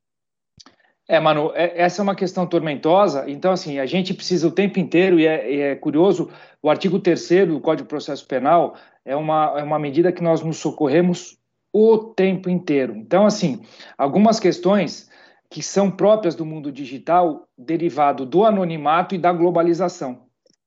É, 1.07 1.21
Manu, 1.21 1.53
é, 1.55 1.83
essa 1.83 2.01
é 2.01 2.03
uma 2.03 2.15
questão 2.15 2.47
tormentosa, 2.47 3.25
então, 3.29 3.53
assim, 3.53 3.79
a 3.79 3.85
gente 3.85 4.15
precisa 4.15 4.49
o 4.49 4.51
tempo 4.51 4.79
inteiro, 4.79 5.21
e 5.21 5.27
é, 5.27 5.53
e 5.53 5.61
é 5.61 5.75
curioso, 5.75 6.31
o 6.63 6.71
artigo 6.71 6.99
3 6.99 7.47
do 7.47 7.61
Código 7.61 7.87
de 7.87 7.91
Processo 7.91 8.27
Penal 8.27 8.75
é 9.05 9.15
uma, 9.15 9.55
é 9.59 9.63
uma 9.63 9.79
medida 9.79 10.11
que 10.11 10.23
nós 10.23 10.43
nos 10.43 10.57
socorremos 10.57 11.37
o 11.73 11.99
tempo 11.99 12.49
inteiro. 12.49 12.97
Então, 12.97 13.27
assim, 13.27 13.61
algumas 13.99 14.41
questões 14.41 15.11
que 15.51 15.63
são 15.63 15.91
próprias 15.91 16.35
do 16.35 16.47
mundo 16.47 16.73
digital, 16.73 17.47
derivado 17.57 18.25
do 18.25 18.45
anonimato 18.45 19.15
e 19.15 19.19
da 19.19 19.33
globalização. 19.33 20.23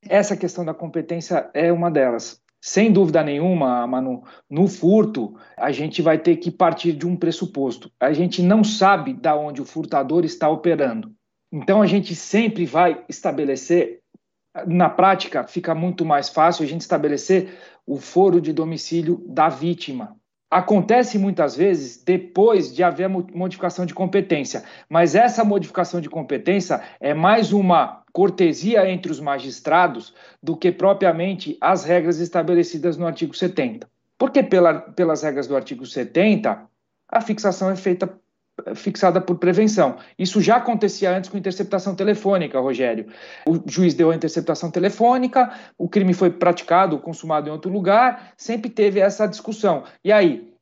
Essa 0.08 0.38
questão 0.38 0.64
da 0.64 0.74
competência 0.74 1.50
é 1.54 1.72
uma 1.72 1.90
delas. 1.90 2.40
Sem 2.62 2.92
dúvida 2.92 3.24
nenhuma, 3.24 3.86
Manu, 3.86 4.24
no 4.50 4.68
furto, 4.68 5.36
a 5.56 5.72
gente 5.72 6.02
vai 6.02 6.18
ter 6.18 6.38
que 6.38 6.50
partir 6.50 6.94
de 6.94 7.08
um 7.08 7.16
pressuposto. 7.16 7.92
A 8.00 8.12
gente 8.14 8.42
não 8.42 8.64
sabe 8.64 9.14
da 9.14 9.36
onde 9.36 9.62
o 9.62 9.66
furtador 9.66 10.26
está 10.26 10.50
operando. 10.50 11.14
Então, 11.52 11.82
a 11.82 11.86
gente 11.86 12.16
sempre 12.16 12.66
vai 12.66 13.04
estabelecer, 13.08 14.02
na 14.66 14.90
prática, 14.90 15.44
fica 15.44 15.74
muito 15.76 16.04
mais 16.04 16.30
fácil 16.30 16.66
a 16.66 16.68
gente 16.68 16.82
estabelecer 16.82 17.54
o 17.86 17.98
foro 17.98 18.42
de 18.42 18.52
domicílio 18.52 19.24
da 19.28 19.48
vítima. 19.48 20.18
Acontece 20.50 21.18
muitas 21.18 21.56
vezes 21.56 22.02
depois 22.04 22.74
de 22.74 22.84
haver 22.84 23.10
modificação 23.10 23.86
de 23.86 23.94
competência, 23.94 24.64
mas 24.90 25.14
essa 25.14 25.44
modificação 25.44 26.00
de 26.00 26.10
competência 26.10 26.82
é 27.00 27.14
mais 27.14 27.52
uma 27.52 28.04
cortesia 28.14 28.90
entre 28.90 29.12
os 29.12 29.20
magistrados 29.20 30.14
do 30.42 30.56
que 30.56 30.72
propriamente 30.72 31.58
as 31.62 31.84
regras 31.84 32.20
estabelecidas 32.20 32.98
no 32.98 33.06
artigo 33.06 33.36
70. 33.36 33.88
Porque 34.18 34.42
pela, 34.42 34.74
pelas 34.74 35.22
regras 35.22 35.48
do 35.48 35.56
artigo 35.56 35.86
70, 35.86 36.66
a 37.10 37.22
fixação 37.22 37.70
é 37.70 37.76
feita 37.76 38.08
fixada 38.76 39.22
por 39.22 39.38
prevenção. 39.38 39.98
Isso 40.18 40.42
já 40.42 40.58
acontecia 40.58 41.16
antes 41.16 41.30
com 41.30 41.38
interceptação 41.38 41.96
telefônica, 41.96 42.60
Rogério. 42.60 43.08
O 43.48 43.62
juiz 43.66 43.94
deu 43.94 44.12
a 44.12 44.16
interceptação 44.16 44.72
telefônica, 44.72 45.52
o 45.78 45.88
crime 45.88 46.14
foi 46.14 46.30
praticado, 46.30 46.98
consumado 47.00 47.50
em 47.50 47.52
outro 47.52 47.72
lugar, 47.72 48.34
sempre 48.36 48.70
teve 48.70 49.00
essa 49.00 49.28
discussão. 49.28 49.84
E 50.04 50.12
aí, 50.12 50.54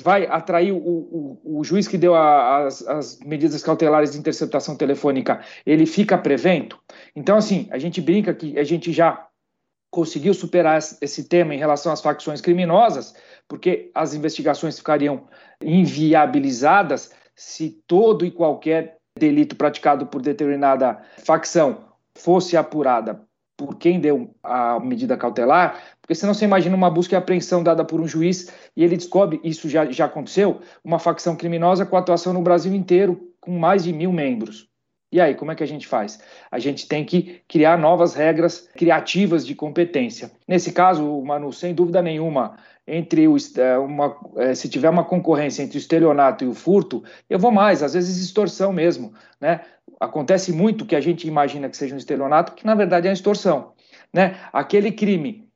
vai 0.00 0.26
atrair 0.26 0.72
o, 0.72 0.78
o, 0.78 1.60
o 1.60 1.64
juiz 1.64 1.86
que 1.86 1.98
deu 1.98 2.14
a, 2.14 2.64
as, 2.64 2.86
as, 2.86 3.18
medidas 3.20 3.62
cautelares 3.62 4.12
de 4.12 4.18
interceptação 4.18 4.74
telefônica, 4.74 5.40
ele 5.66 5.86
fica 5.86 6.16
prevento? 6.18 6.80
Então, 7.14 7.36
assim, 7.36 7.68
a 7.70 7.78
gente 7.78 8.00
brinca 8.00 8.34
que 8.34 8.58
a 8.58 8.64
gente 8.64 8.92
já 8.92 9.26
conseguiu 9.90 10.32
superar 10.32 10.78
esse 10.78 11.24
tema 11.24 11.54
em 11.54 11.58
relação 11.58 11.92
às 11.92 12.00
facções 12.00 12.40
criminosas, 12.40 13.14
porque 13.46 13.90
as 13.94 14.14
investigações 14.14 14.78
ficariam 14.78 15.24
inviabilizadas 15.60 17.12
se 17.34 17.82
todo 17.86 18.24
e 18.24 18.30
qualquer 18.30 18.98
delito 19.18 19.56
praticado 19.56 20.06
por 20.06 20.22
determinada 20.22 21.02
facção 21.18 21.84
fosse 22.14 22.56
apurada 22.56 23.20
por 23.56 23.76
quem 23.76 24.00
deu 24.00 24.34
a 24.42 24.80
medida 24.80 25.16
cautelar, 25.16 25.80
porque 26.00 26.14
senão 26.14 26.34
você 26.34 26.44
imagina 26.44 26.74
uma 26.74 26.90
busca 26.90 27.14
e 27.14 27.18
apreensão 27.18 27.62
dada 27.62 27.84
por 27.84 28.00
um 28.00 28.08
juiz 28.08 28.52
e 28.76 28.82
ele 28.82 28.96
descobre, 28.96 29.40
isso 29.44 29.68
já, 29.68 29.84
já 29.90 30.06
aconteceu, 30.06 30.60
uma 30.82 30.98
facção 30.98 31.36
criminosa 31.36 31.86
com 31.86 31.96
atuação 31.96 32.32
no 32.32 32.42
Brasil 32.42 32.74
inteiro, 32.74 33.32
com 33.40 33.56
mais 33.58 33.84
de 33.84 33.92
mil 33.92 34.12
membros. 34.12 34.68
E 35.12 35.20
aí, 35.20 35.34
como 35.34 35.52
é 35.52 35.54
que 35.54 35.62
a 35.62 35.66
gente 35.66 35.86
faz? 35.86 36.18
A 36.50 36.58
gente 36.58 36.88
tem 36.88 37.04
que 37.04 37.42
criar 37.46 37.76
novas 37.76 38.14
regras 38.14 38.66
criativas 38.74 39.46
de 39.46 39.54
competência. 39.54 40.32
Nesse 40.48 40.72
caso, 40.72 41.20
Manu, 41.20 41.52
sem 41.52 41.74
dúvida 41.74 42.00
nenhuma, 42.00 42.56
entre 42.86 43.28
o, 43.28 43.36
é, 43.56 43.78
uma, 43.78 44.16
é, 44.36 44.54
se 44.54 44.68
tiver 44.68 44.90
uma 44.90 45.04
concorrência 45.04 45.62
entre 45.62 45.76
o 45.76 45.80
estelionato 45.80 46.44
e 46.44 46.48
o 46.48 46.54
furto, 46.54 47.02
eu 47.30 47.38
vou 47.38 47.52
mais, 47.52 47.82
às 47.82 47.94
vezes 47.94 48.22
extorsão 48.22 48.72
mesmo, 48.72 49.14
né? 49.40 49.60
Acontece 50.00 50.52
muito 50.52 50.84
que 50.84 50.96
a 50.96 51.00
gente 51.00 51.26
imagina 51.28 51.68
que 51.68 51.76
seja 51.76 51.94
um 51.94 51.98
estelionato, 51.98 52.54
que 52.54 52.66
na 52.66 52.74
verdade 52.74 53.06
é 53.06 53.10
uma 53.10 53.14
extorsão, 53.14 53.72
né? 54.12 54.36
Aquele 54.52 54.90
crime, 54.90 55.48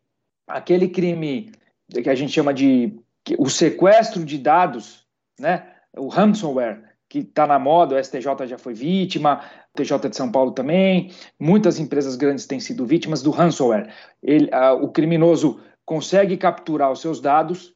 aquele 0.47 0.89
crime 0.89 1.51
que 1.91 2.09
a 2.09 2.15
gente 2.15 2.33
chama 2.33 2.55
de 2.55 2.97
o 3.39 3.49
sequestro 3.51 4.25
de 4.25 4.39
dados, 4.39 5.05
né? 5.39 5.67
O 5.97 6.09
ransomware, 6.09 6.83
que 7.09 7.21
está 7.21 7.47
na 7.47 7.59
moda, 7.59 7.97
o 7.97 8.05
STJ 8.05 8.47
já 8.47 8.59
foi 8.59 8.75
vítima, 8.75 9.41
o 9.75 9.77
TJ 9.77 10.09
de 10.11 10.17
São 10.17 10.31
Paulo 10.31 10.53
também, 10.53 11.11
muitas 11.41 11.79
empresas 11.79 12.15
grandes 12.15 12.47
têm 12.47 12.61
sido 12.61 12.87
vítimas 12.87 13.23
do 13.23 13.31
ransomware. 13.31 13.93
Ele, 14.23 14.49
o 14.81 14.89
criminoso 14.89 15.61
consegue 15.87 16.37
capturar 16.37 16.91
os 16.91 17.01
seus 17.01 17.21
dados, 17.21 17.73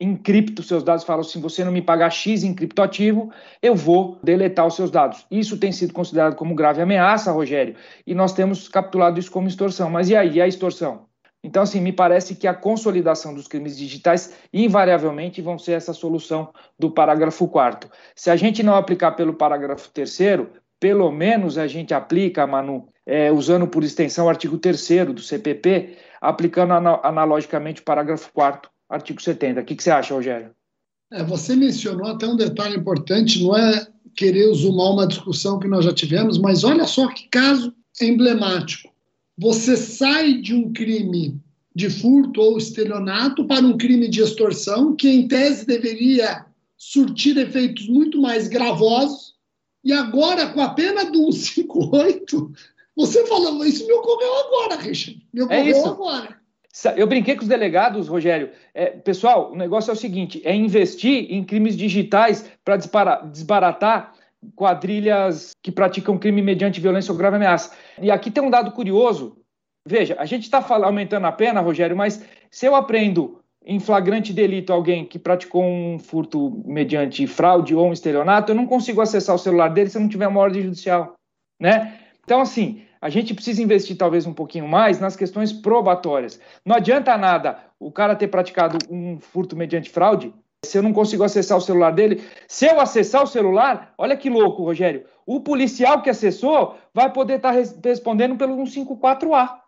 encripta 0.00 0.62
seus 0.62 0.82
dados, 0.82 1.04
fala 1.04 1.20
assim, 1.20 1.40
você 1.40 1.64
não 1.64 1.70
me 1.70 1.80
pagar 1.80 2.10
X 2.10 2.42
em 2.42 2.52
criptoativo, 2.52 3.32
eu 3.62 3.74
vou 3.74 4.18
deletar 4.22 4.66
os 4.66 4.74
seus 4.74 4.90
dados. 4.90 5.24
Isso 5.30 5.56
tem 5.56 5.70
sido 5.70 5.92
considerado 5.92 6.34
como 6.34 6.56
grave 6.56 6.82
ameaça, 6.82 7.30
Rogério, 7.30 7.76
e 8.04 8.14
nós 8.14 8.32
temos 8.32 8.68
capturado 8.68 9.20
isso 9.20 9.30
como 9.30 9.46
extorsão. 9.46 9.88
Mas 9.88 10.10
e 10.10 10.16
aí, 10.16 10.32
e 10.34 10.42
a 10.42 10.48
extorsão? 10.48 11.06
Então, 11.44 11.62
assim, 11.62 11.80
me 11.80 11.92
parece 11.92 12.36
que 12.36 12.46
a 12.46 12.54
consolidação 12.54 13.34
dos 13.34 13.48
crimes 13.48 13.76
digitais 13.76 14.32
invariavelmente 14.52 15.42
vão 15.42 15.58
ser 15.58 15.72
essa 15.72 15.92
solução 15.92 16.52
do 16.78 16.90
parágrafo 16.90 17.48
4 17.48 17.90
Se 18.14 18.30
a 18.30 18.36
gente 18.36 18.62
não 18.62 18.76
aplicar 18.76 19.12
pelo 19.12 19.34
parágrafo 19.34 19.90
3 19.90 20.18
pelo 20.78 21.10
menos 21.12 21.58
a 21.58 21.66
gente 21.66 21.94
aplica, 21.94 22.46
Manu, 22.46 22.88
é, 23.06 23.30
usando 23.30 23.68
por 23.68 23.84
extensão 23.84 24.26
o 24.26 24.28
artigo 24.28 24.58
3 24.58 25.06
do 25.14 25.20
CPP, 25.20 25.96
aplicando 26.22 26.72
analogicamente 26.72 27.80
o 27.80 27.84
parágrafo 27.84 28.32
4 28.32 28.70
artigo 28.88 29.20
70. 29.20 29.60
O 29.60 29.64
que, 29.64 29.74
que 29.74 29.82
você 29.82 29.90
acha, 29.90 30.14
Rogério? 30.14 30.52
É, 31.10 31.24
você 31.24 31.56
mencionou 31.56 32.06
até 32.06 32.26
um 32.26 32.36
detalhe 32.36 32.76
importante, 32.76 33.42
não 33.42 33.56
é 33.56 33.86
querer 34.14 34.46
usar 34.46 34.68
uma 34.68 35.06
discussão 35.06 35.58
que 35.58 35.66
nós 35.66 35.84
já 35.84 35.92
tivemos, 35.92 36.38
mas 36.38 36.62
olha 36.62 36.84
só 36.84 37.08
que 37.08 37.28
caso 37.28 37.74
emblemático 38.00 38.92
você 39.36 39.76
sai 39.76 40.34
de 40.34 40.54
um 40.54 40.72
crime 40.72 41.40
de 41.74 41.90
furto 41.90 42.40
ou 42.40 42.58
estelionato 42.58 43.44
para 43.46 43.64
um 43.64 43.76
crime 43.76 44.08
de 44.08 44.20
extorsão, 44.20 44.94
que 44.94 45.08
em 45.08 45.26
tese 45.26 45.66
deveria 45.66 46.44
surtir 46.76 47.36
efeitos 47.38 47.88
muito 47.88 48.20
mais 48.20 48.46
gravosos, 48.46 49.32
e 49.84 49.92
agora, 49.92 50.48
com 50.50 50.60
a 50.60 50.74
pena 50.74 51.10
do 51.10 51.32
158, 51.32 52.52
você 52.96 53.26
falou, 53.26 53.64
isso 53.64 53.86
me 53.86 53.92
ocorreu 53.92 54.38
agora, 54.40 54.76
Richard. 54.76 55.26
Me 55.32 55.40
é 55.40 55.44
ocorreu 55.44 55.76
é 55.76 55.88
agora. 55.88 56.42
Eu 56.96 57.06
brinquei 57.06 57.36
com 57.36 57.42
os 57.42 57.48
delegados, 57.48 58.08
Rogério. 58.08 58.50
É, 58.72 58.86
pessoal, 58.86 59.52
o 59.52 59.56
negócio 59.56 59.90
é 59.90 59.94
o 59.94 59.96
seguinte: 59.96 60.40
é 60.44 60.54
investir 60.54 61.30
em 61.30 61.44
crimes 61.44 61.76
digitais 61.76 62.50
para 62.64 63.16
desbaratar 63.26 64.14
quadrilhas 64.56 65.52
que 65.62 65.70
praticam 65.70 66.18
crime 66.18 66.42
mediante 66.42 66.80
violência 66.80 67.12
ou 67.12 67.18
grave 67.18 67.36
ameaça. 67.36 67.72
E 68.00 68.10
aqui 68.10 68.30
tem 68.30 68.42
um 68.42 68.50
dado 68.50 68.72
curioso. 68.72 69.36
Veja, 69.86 70.16
a 70.18 70.24
gente 70.24 70.44
está 70.44 70.64
aumentando 70.84 71.26
a 71.26 71.32
pena, 71.32 71.60
Rogério, 71.60 71.96
mas 71.96 72.24
se 72.50 72.66
eu 72.66 72.74
aprendo 72.74 73.40
em 73.64 73.78
flagrante 73.78 74.32
delito 74.32 74.72
alguém 74.72 75.04
que 75.04 75.18
praticou 75.18 75.62
um 75.62 75.98
furto 75.98 76.62
mediante 76.64 77.26
fraude 77.26 77.74
ou 77.74 77.88
um 77.88 77.92
estelionato, 77.92 78.50
eu 78.50 78.56
não 78.56 78.66
consigo 78.66 79.00
acessar 79.00 79.34
o 79.34 79.38
celular 79.38 79.68
dele 79.68 79.90
se 79.90 79.96
eu 79.96 80.02
não 80.02 80.08
tiver 80.08 80.26
uma 80.26 80.40
ordem 80.40 80.62
judicial, 80.62 81.14
né? 81.60 81.98
Então, 82.24 82.40
assim, 82.40 82.82
a 83.00 83.08
gente 83.08 83.34
precisa 83.34 83.62
investir 83.62 83.96
talvez 83.96 84.26
um 84.26 84.32
pouquinho 84.32 84.68
mais 84.68 85.00
nas 85.00 85.16
questões 85.16 85.52
probatórias. 85.52 86.38
Não 86.64 86.76
adianta 86.76 87.16
nada 87.18 87.58
o 87.78 87.90
cara 87.90 88.14
ter 88.14 88.28
praticado 88.28 88.78
um 88.88 89.18
furto 89.18 89.56
mediante 89.56 89.90
fraude 89.90 90.32
se 90.64 90.78
eu 90.78 90.82
não 90.82 90.92
consigo 90.92 91.24
acessar 91.24 91.58
o 91.58 91.60
celular 91.60 91.90
dele, 91.90 92.22
se 92.46 92.66
eu 92.66 92.78
acessar 92.78 93.24
o 93.24 93.26
celular, 93.26 93.92
olha 93.98 94.16
que 94.16 94.30
louco, 94.30 94.62
Rogério, 94.62 95.04
o 95.26 95.40
policial 95.40 96.02
que 96.02 96.10
acessou 96.10 96.78
vai 96.94 97.12
poder 97.12 97.36
estar 97.36 97.52
tá 97.52 97.60
respondendo 97.84 98.36
pelo 98.36 98.56
154A, 98.56 99.58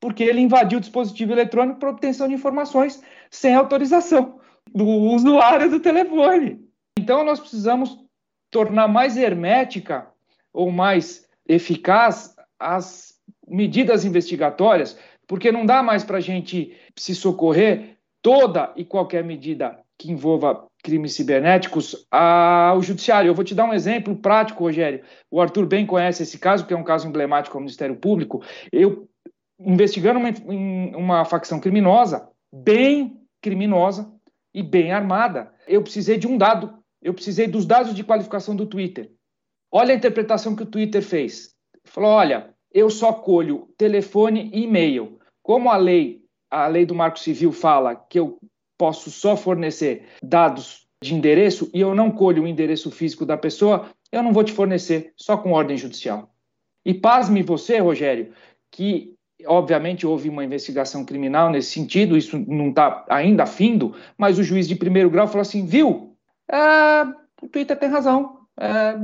porque 0.00 0.24
ele 0.24 0.40
invadiu 0.40 0.78
o 0.78 0.80
dispositivo 0.80 1.32
eletrônico 1.32 1.78
por 1.78 1.90
obtenção 1.90 2.28
de 2.28 2.34
informações 2.34 3.02
sem 3.30 3.54
autorização 3.54 4.40
do 4.74 4.86
usuário 4.86 5.70
do 5.70 5.80
telefone. 5.80 6.66
Então, 6.98 7.24
nós 7.24 7.38
precisamos 7.38 7.98
tornar 8.50 8.88
mais 8.88 9.18
hermética 9.18 10.06
ou 10.52 10.70
mais 10.70 11.28
eficaz 11.54 12.34
as 12.58 13.14
medidas 13.46 14.04
investigatórias, 14.04 14.96
porque 15.26 15.52
não 15.52 15.66
dá 15.66 15.82
mais 15.82 16.04
para 16.04 16.18
a 16.18 16.20
gente 16.20 16.76
se 16.96 17.14
socorrer 17.14 17.96
toda 18.20 18.72
e 18.76 18.84
qualquer 18.84 19.24
medida 19.24 19.78
que 19.98 20.10
envolva 20.10 20.66
crimes 20.82 21.14
cibernéticos 21.14 22.06
ao 22.10 22.82
judiciário. 22.82 23.28
Eu 23.28 23.34
vou 23.34 23.44
te 23.44 23.54
dar 23.54 23.64
um 23.64 23.72
exemplo 23.72 24.16
prático, 24.16 24.64
Rogério. 24.64 25.02
O 25.30 25.40
Arthur 25.40 25.66
bem 25.66 25.86
conhece 25.86 26.22
esse 26.22 26.38
caso, 26.38 26.66
que 26.66 26.74
é 26.74 26.76
um 26.76 26.84
caso 26.84 27.06
emblemático 27.06 27.56
ao 27.56 27.60
Ministério 27.60 27.96
Público. 27.96 28.42
Eu, 28.72 29.08
investigando 29.60 30.18
uma, 30.18 30.30
uma 30.96 31.24
facção 31.24 31.60
criminosa, 31.60 32.28
bem 32.52 33.16
criminosa 33.40 34.12
e 34.52 34.62
bem 34.62 34.92
armada, 34.92 35.52
eu 35.68 35.82
precisei 35.82 36.18
de 36.18 36.26
um 36.26 36.36
dado. 36.36 36.76
Eu 37.00 37.14
precisei 37.14 37.46
dos 37.46 37.66
dados 37.66 37.94
de 37.94 38.04
qualificação 38.04 38.54
do 38.54 38.66
Twitter. 38.66 39.10
Olha 39.72 39.94
a 39.94 39.96
interpretação 39.96 40.54
que 40.54 40.62
o 40.62 40.66
Twitter 40.66 41.02
fez. 41.02 41.54
Falou: 41.84 42.10
olha, 42.10 42.54
eu 42.72 42.90
só 42.90 43.12
colho 43.12 43.68
telefone 43.78 44.50
e 44.52 44.64
e-mail. 44.64 45.18
Como 45.42 45.70
a 45.70 45.76
lei, 45.76 46.22
a 46.50 46.66
lei 46.66 46.84
do 46.84 46.94
Marco 46.94 47.18
Civil 47.18 47.50
fala 47.50 47.96
que 47.96 48.18
eu 48.18 48.38
posso 48.78 49.10
só 49.10 49.36
fornecer 49.36 50.06
dados 50.22 50.86
de 51.02 51.14
endereço 51.14 51.70
e 51.74 51.80
eu 51.80 51.94
não 51.94 52.10
colho 52.10 52.44
o 52.44 52.46
endereço 52.46 52.90
físico 52.90 53.26
da 53.26 53.36
pessoa, 53.36 53.90
eu 54.12 54.22
não 54.22 54.32
vou 54.32 54.44
te 54.44 54.52
fornecer 54.52 55.12
só 55.16 55.36
com 55.36 55.52
ordem 55.52 55.76
judicial. 55.76 56.30
E 56.84 56.94
pasme 56.94 57.42
você, 57.42 57.78
Rogério, 57.78 58.32
que 58.70 59.14
obviamente 59.46 60.06
houve 60.06 60.28
uma 60.28 60.44
investigação 60.44 61.04
criminal 61.04 61.50
nesse 61.50 61.72
sentido, 61.72 62.16
isso 62.16 62.38
não 62.38 62.68
está 62.68 63.04
ainda 63.08 63.46
findo, 63.46 63.94
mas 64.16 64.38
o 64.38 64.44
juiz 64.44 64.68
de 64.68 64.76
primeiro 64.76 65.10
grau 65.10 65.26
falou 65.26 65.42
assim: 65.42 65.66
viu, 65.66 66.16
é, 66.50 67.04
o 67.42 67.48
Twitter 67.48 67.76
tem 67.76 67.88
razão, 67.88 68.41
é, 68.58 68.94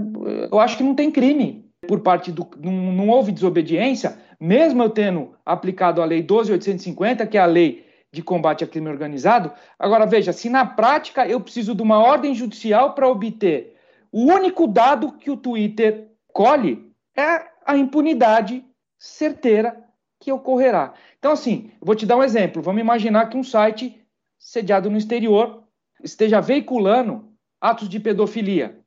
eu 0.51 0.59
acho 0.59 0.77
que 0.77 0.83
não 0.83 0.95
tem 0.95 1.11
crime 1.11 1.69
por 1.87 2.01
parte 2.01 2.31
do. 2.33 2.49
Não, 2.63 2.93
não 2.93 3.09
houve 3.09 3.33
desobediência, 3.33 4.19
mesmo 4.41 4.83
eu 4.83 4.91
tendo 4.91 5.35
aplicado 5.45 6.03
a 6.03 6.05
lei 6.05 6.23
12.850, 6.23 7.27
que 7.27 7.39
é 7.39 7.41
a 7.41 7.47
lei 7.47 7.87
de 8.13 8.23
combate 8.23 8.65
a 8.65 8.67
crime 8.67 8.89
organizado. 8.89 9.53
Agora, 9.79 10.07
veja, 10.07 10.33
se 10.33 10.49
na 10.49 10.65
prática 10.65 11.27
eu 11.27 11.41
preciso 11.41 11.75
de 11.75 11.83
uma 11.83 11.99
ordem 11.99 12.35
judicial 12.35 12.95
para 12.95 13.09
obter 13.09 13.77
o 14.11 14.25
único 14.25 14.67
dado 14.67 15.13
que 15.13 15.31
o 15.31 15.37
Twitter 15.37 16.09
colhe 16.33 16.91
é 17.17 17.47
a 17.67 17.77
impunidade 17.77 18.65
certeira 18.99 19.85
que 20.21 20.33
ocorrerá. 20.33 20.95
Então, 21.19 21.33
assim, 21.33 21.71
vou 21.81 21.95
te 21.95 22.07
dar 22.07 22.17
um 22.17 22.25
exemplo. 22.25 22.63
Vamos 22.63 22.81
imaginar 22.81 23.29
que 23.29 23.37
um 23.37 23.45
site 23.45 24.01
sediado 24.39 24.91
no 24.91 24.97
exterior 24.97 25.65
esteja 26.03 26.41
veiculando 26.41 27.33
atos 27.61 27.89
de 27.89 28.01
pedofilia. 28.01 28.81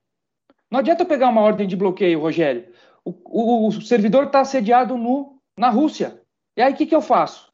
Não 0.71 0.79
adianta 0.79 1.03
eu 1.03 1.07
pegar 1.07 1.27
uma 1.27 1.41
ordem 1.41 1.67
de 1.67 1.75
bloqueio, 1.75 2.21
Rogério. 2.21 2.71
O, 3.03 3.11
o, 3.25 3.67
o 3.67 3.81
servidor 3.81 4.25
está 4.25 4.39
assediado 4.39 4.97
no, 4.97 5.37
na 5.57 5.69
Rússia. 5.69 6.21
E 6.55 6.61
aí 6.61 6.71
o 6.71 6.75
que, 6.75 6.85
que 6.85 6.95
eu 6.95 7.01
faço? 7.01 7.51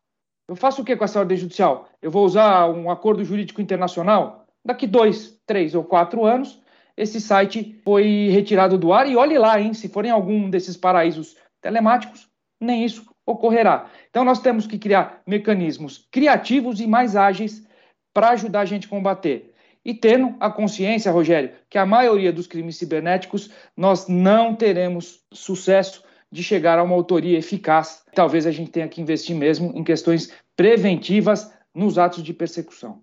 Eu 0.47 0.55
faço 0.55 0.81
o 0.81 0.85
que 0.85 0.95
com 0.95 1.03
essa 1.03 1.19
ordem 1.19 1.37
judicial? 1.37 1.89
Eu 2.01 2.11
vou 2.11 2.23
usar 2.23 2.69
um 2.69 2.89
acordo 2.91 3.23
jurídico 3.23 3.61
internacional? 3.61 4.45
Daqui 4.63 4.85
dois, 4.85 5.39
três 5.45 5.73
ou 5.73 5.83
quatro 5.83 6.25
anos, 6.25 6.61
esse 6.95 7.19
site 7.19 7.79
foi 7.83 8.29
retirado 8.29 8.77
do 8.77 8.93
ar 8.93 9.09
e 9.09 9.15
olhe 9.15 9.37
lá, 9.37 9.59
hein, 9.59 9.73
se 9.73 9.89
for 9.89 10.05
em 10.05 10.09
algum 10.09 10.49
desses 10.49 10.77
paraísos 10.77 11.35
telemáticos, 11.61 12.29
nem 12.61 12.85
isso 12.85 13.05
ocorrerá. 13.25 13.89
Então 14.09 14.23
nós 14.23 14.39
temos 14.39 14.65
que 14.65 14.79
criar 14.79 15.21
mecanismos 15.27 16.07
criativos 16.11 16.79
e 16.79 16.87
mais 16.87 17.15
ágeis 17.15 17.67
para 18.13 18.29
ajudar 18.29 18.61
a 18.61 18.65
gente 18.65 18.87
a 18.87 18.89
combater. 18.89 19.53
E 19.87 19.93
tendo 19.93 20.35
a 20.41 20.51
consciência, 20.51 21.13
Rogério, 21.13 21.51
que 21.69 21.77
a 21.77 21.85
maioria 21.85 22.33
dos 22.33 22.45
crimes 22.45 22.75
cibernéticos 22.75 23.49
nós 23.75 24.05
não 24.09 24.53
teremos 24.53 25.21
sucesso 25.31 26.03
de 26.29 26.43
chegar 26.43 26.77
a 26.77 26.83
uma 26.83 26.93
autoria 26.93 27.37
eficaz. 27.37 28.03
Talvez 28.13 28.45
a 28.45 28.51
gente 28.51 28.69
tenha 28.69 28.89
que 28.89 28.99
investir 28.99 29.33
mesmo 29.33 29.71
em 29.73 29.85
questões 29.85 30.29
preventivas 30.57 31.49
nos 31.73 31.97
atos 31.97 32.21
de 32.21 32.33
persecução. 32.33 33.01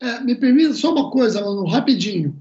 É, 0.00 0.18
me 0.20 0.34
permita 0.34 0.72
só 0.72 0.90
uma 0.90 1.10
coisa, 1.10 1.42
Manu, 1.42 1.66
rapidinho. 1.66 2.34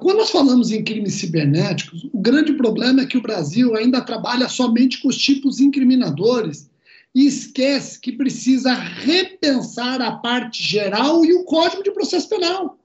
Quando 0.00 0.18
nós 0.18 0.30
falamos 0.30 0.72
em 0.72 0.82
crimes 0.82 1.14
cibernéticos, 1.14 2.08
o 2.12 2.18
grande 2.18 2.54
problema 2.54 3.02
é 3.02 3.06
que 3.06 3.16
o 3.16 3.22
Brasil 3.22 3.76
ainda 3.76 4.00
trabalha 4.00 4.48
somente 4.48 5.00
com 5.00 5.06
os 5.06 5.16
tipos 5.16 5.60
incriminadores 5.60 6.68
e 7.14 7.26
esquece 7.26 8.00
que 8.00 8.10
precisa 8.10 8.72
repensar 8.72 10.02
a 10.02 10.16
parte 10.16 10.60
geral 10.60 11.24
e 11.24 11.32
o 11.32 11.44
Código 11.44 11.84
de 11.84 11.92
Processo 11.92 12.28
Penal. 12.28 12.79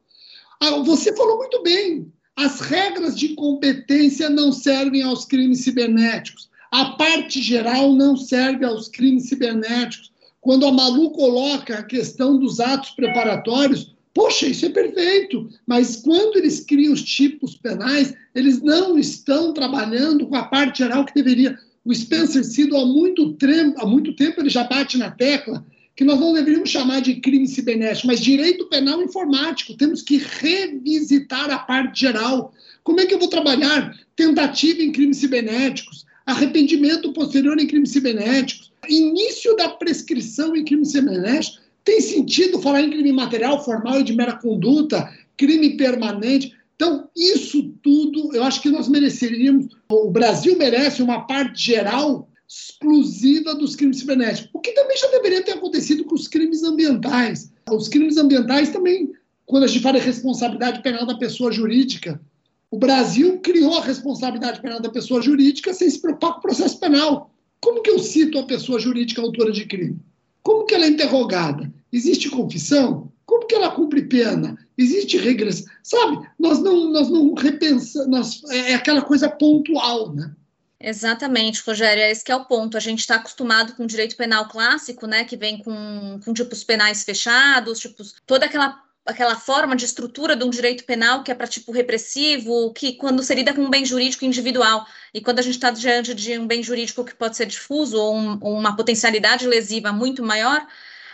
Ah, 0.68 0.80
você 0.80 1.16
falou 1.16 1.38
muito 1.38 1.62
bem. 1.62 2.12
As 2.36 2.60
regras 2.60 3.16
de 3.16 3.36
competência 3.36 4.32
não 4.32 4.52
servem 4.52 5.04
aos 5.04 5.24
crimes 5.24 5.60
cibernéticos. 5.60 6.50
A 6.72 6.86
parte 6.92 7.40
geral 7.40 7.94
não 7.94 8.18
serve 8.18 8.66
aos 8.66 8.88
crimes 8.88 9.30
cibernéticos. 9.30 10.12
Quando 10.42 10.66
a 10.66 10.72
Malu 10.72 11.12
coloca 11.12 11.78
a 11.78 11.84
questão 11.84 12.40
dos 12.40 12.60
atos 12.60 12.90
preparatórios, 12.92 13.94
poxa, 14.12 14.48
isso 14.48 14.66
é 14.66 14.70
perfeito. 14.70 15.48
Mas 15.68 15.98
quando 15.98 16.38
eles 16.38 16.62
criam 16.62 16.94
os 16.94 17.04
tipos 17.04 17.56
penais, 17.56 18.16
eles 18.34 18.60
não 18.60 18.98
estão 18.98 19.54
trabalhando 19.54 20.26
com 20.26 20.36
a 20.36 20.46
parte 20.46 20.80
geral 20.80 21.06
que 21.06 21.14
deveria. 21.14 21.60
O 21.86 21.94
Spencer 21.94 22.44
Sido, 22.44 22.76
há 22.76 22.84
muito, 22.84 23.38
há 23.78 23.86
muito 23.86 24.16
tempo, 24.16 24.42
ele 24.42 24.50
já 24.50 24.64
bate 24.64 24.98
na 24.98 25.12
tecla 25.12 25.64
que 25.96 26.04
nós 26.04 26.20
não 26.20 26.34
deveríamos 26.34 26.70
chamar 26.70 27.00
de 27.00 27.16
crime 27.16 27.48
cibernético, 27.48 28.08
mas 28.08 28.20
direito 28.20 28.68
penal 28.68 29.02
informático. 29.02 29.78
Temos 29.78 30.02
que 30.02 30.18
revisitar 30.18 31.50
a 31.50 31.60
parte 31.60 32.02
geral. 32.02 32.54
Como 32.84 33.00
é 33.00 33.06
que 33.06 33.14
eu 33.14 33.20
vou 33.20 33.30
trabalhar 33.30 33.98
tentativa 34.16 34.82
em 34.82 34.92
crimes 34.92 35.18
cibernéticos, 35.18 36.06
arrependimento 36.26 37.14
posterior 37.14 37.58
em 37.60 37.68
crimes 37.68 37.92
cibernéticos, 37.92 38.72
início 38.90 39.56
da 39.56 39.70
prescrição 39.70 40.56
em 40.56 40.66
crimes 40.66 40.92
cibernéticos? 40.92 41.62
Tem 41.86 42.02
sentido 42.02 42.62
falar 42.62 42.82
em 42.82 42.90
crime 42.90 43.14
material, 43.14 43.64
formal 43.64 44.02
e 44.02 44.04
de 44.04 44.14
mera 44.14 44.34
conduta, 44.34 45.10
crime 45.38 45.78
permanente? 45.78 46.54
Então, 46.76 47.08
isso 47.16 47.72
tudo, 47.82 48.36
eu 48.36 48.44
acho 48.44 48.62
que 48.62 48.70
nós 48.70 48.90
mereceríamos, 48.90 49.68
o 49.90 50.10
Brasil 50.10 50.58
merece 50.58 51.02
uma 51.02 51.22
parte 51.26 51.68
geral 51.68 52.28
exclusiva 52.48 53.56
dos 53.56 53.76
crimes 53.76 54.00
cibernéticos, 54.00 54.50
o 54.54 54.60
que 54.60 54.72
também 54.72 54.98
já 54.98 55.08
deveria 55.08 55.44
ter 55.44 55.54
acontecido 55.54 56.04
com 56.06 56.16
os 56.16 56.28
crimes 56.28 56.64
ambientais. 56.64 57.52
Os 57.72 57.88
crimes 57.88 58.18
ambientais 58.18 58.70
também, 58.70 59.12
quando 59.46 59.64
a 59.64 59.68
gente 59.68 59.82
fala 59.82 60.00
de 60.00 60.06
responsabilidade 60.06 60.82
penal 60.82 61.06
da 61.06 61.18
pessoa 61.18 61.52
jurídica, 61.52 62.22
o 62.70 62.78
Brasil 62.78 63.40
criou 63.40 63.78
a 63.78 63.84
responsabilidade 63.84 64.62
penal 64.62 64.82
da 64.82 64.90
pessoa 64.90 65.22
jurídica 65.22 65.74
sem 65.74 65.90
se 65.90 66.00
preocupar 66.00 66.34
com 66.34 66.40
o 66.40 66.42
processo 66.42 66.80
penal. 66.80 67.34
Como 67.62 67.82
que 67.82 67.90
eu 67.90 68.00
cito 68.00 68.38
a 68.38 68.44
pessoa 68.44 68.80
jurídica 68.80 69.22
autora 69.22 69.52
de 69.52 69.66
crime? 69.66 70.00
Como 70.44 70.66
que 70.66 70.76
ela 70.76 70.86
é 70.86 70.90
interrogada? 70.90 71.74
Existe 71.92 72.30
confissão? 72.30 73.12
Como 73.26 73.48
que 73.48 73.56
ela 73.56 73.72
cumpre 73.72 74.04
pena? 74.04 74.58
Existe 74.78 75.18
regressão? 75.18 75.66
Sabe, 75.82 76.28
nós 76.38 76.60
não, 76.60 76.92
nós 76.92 77.10
não 77.10 77.34
repensamos, 77.34 78.44
é, 78.50 78.72
é 78.72 78.76
aquela 78.76 79.02
coisa 79.02 79.30
pontual, 79.30 80.14
né? 80.14 80.36
Exatamente, 80.80 81.64
Rogério, 81.66 82.04
esse 82.04 82.24
que 82.24 82.32
é 82.32 82.36
o 82.36 82.46
ponto. 82.46 82.76
A 82.76 82.80
gente 82.80 83.00
está 83.00 83.16
acostumado 83.16 83.74
com 83.76 83.84
o 83.84 83.88
direito 83.88 84.16
penal 84.16 84.48
clássico, 84.48 85.08
né, 85.08 85.24
que 85.24 85.38
vem 85.38 85.58
com, 85.60 86.20
com 86.24 86.34
tipos 86.34 86.64
penais 86.64 87.04
fechados, 87.04 87.80
tipos, 87.80 88.16
toda 88.26 88.46
aquela 88.46 88.84
aquela 89.06 89.36
forma 89.36 89.76
de 89.76 89.86
estrutura 89.86 90.36
de 90.36 90.44
um 90.44 90.50
direito 90.50 90.84
penal 90.84 91.24
que 91.24 91.32
é 91.32 91.36
para 91.36 91.48
tipo 91.48 91.72
repressivo, 91.72 92.74
que 92.74 92.94
quando 92.94 93.22
se 93.22 93.36
lida 93.36 93.54
com 93.54 93.62
um 93.62 93.70
bem 93.70 93.86
jurídico 93.86 94.26
individual, 94.26 94.86
e 95.14 95.22
quando 95.22 95.40
a 95.40 95.42
gente 95.44 95.56
está 95.56 95.70
diante 95.70 96.14
de 96.16 96.38
um 96.40 96.48
bem 96.48 96.64
jurídico 96.64 97.06
que 97.06 97.14
pode 97.14 97.38
ser 97.38 97.46
difuso 97.46 97.98
ou, 97.98 98.16
um, 98.16 98.40
ou, 98.42 98.58
uma 98.58 98.76
potencialidade 98.76 99.46
lesiva 99.48 99.92
muito 99.92 100.24
maior, 100.24 100.66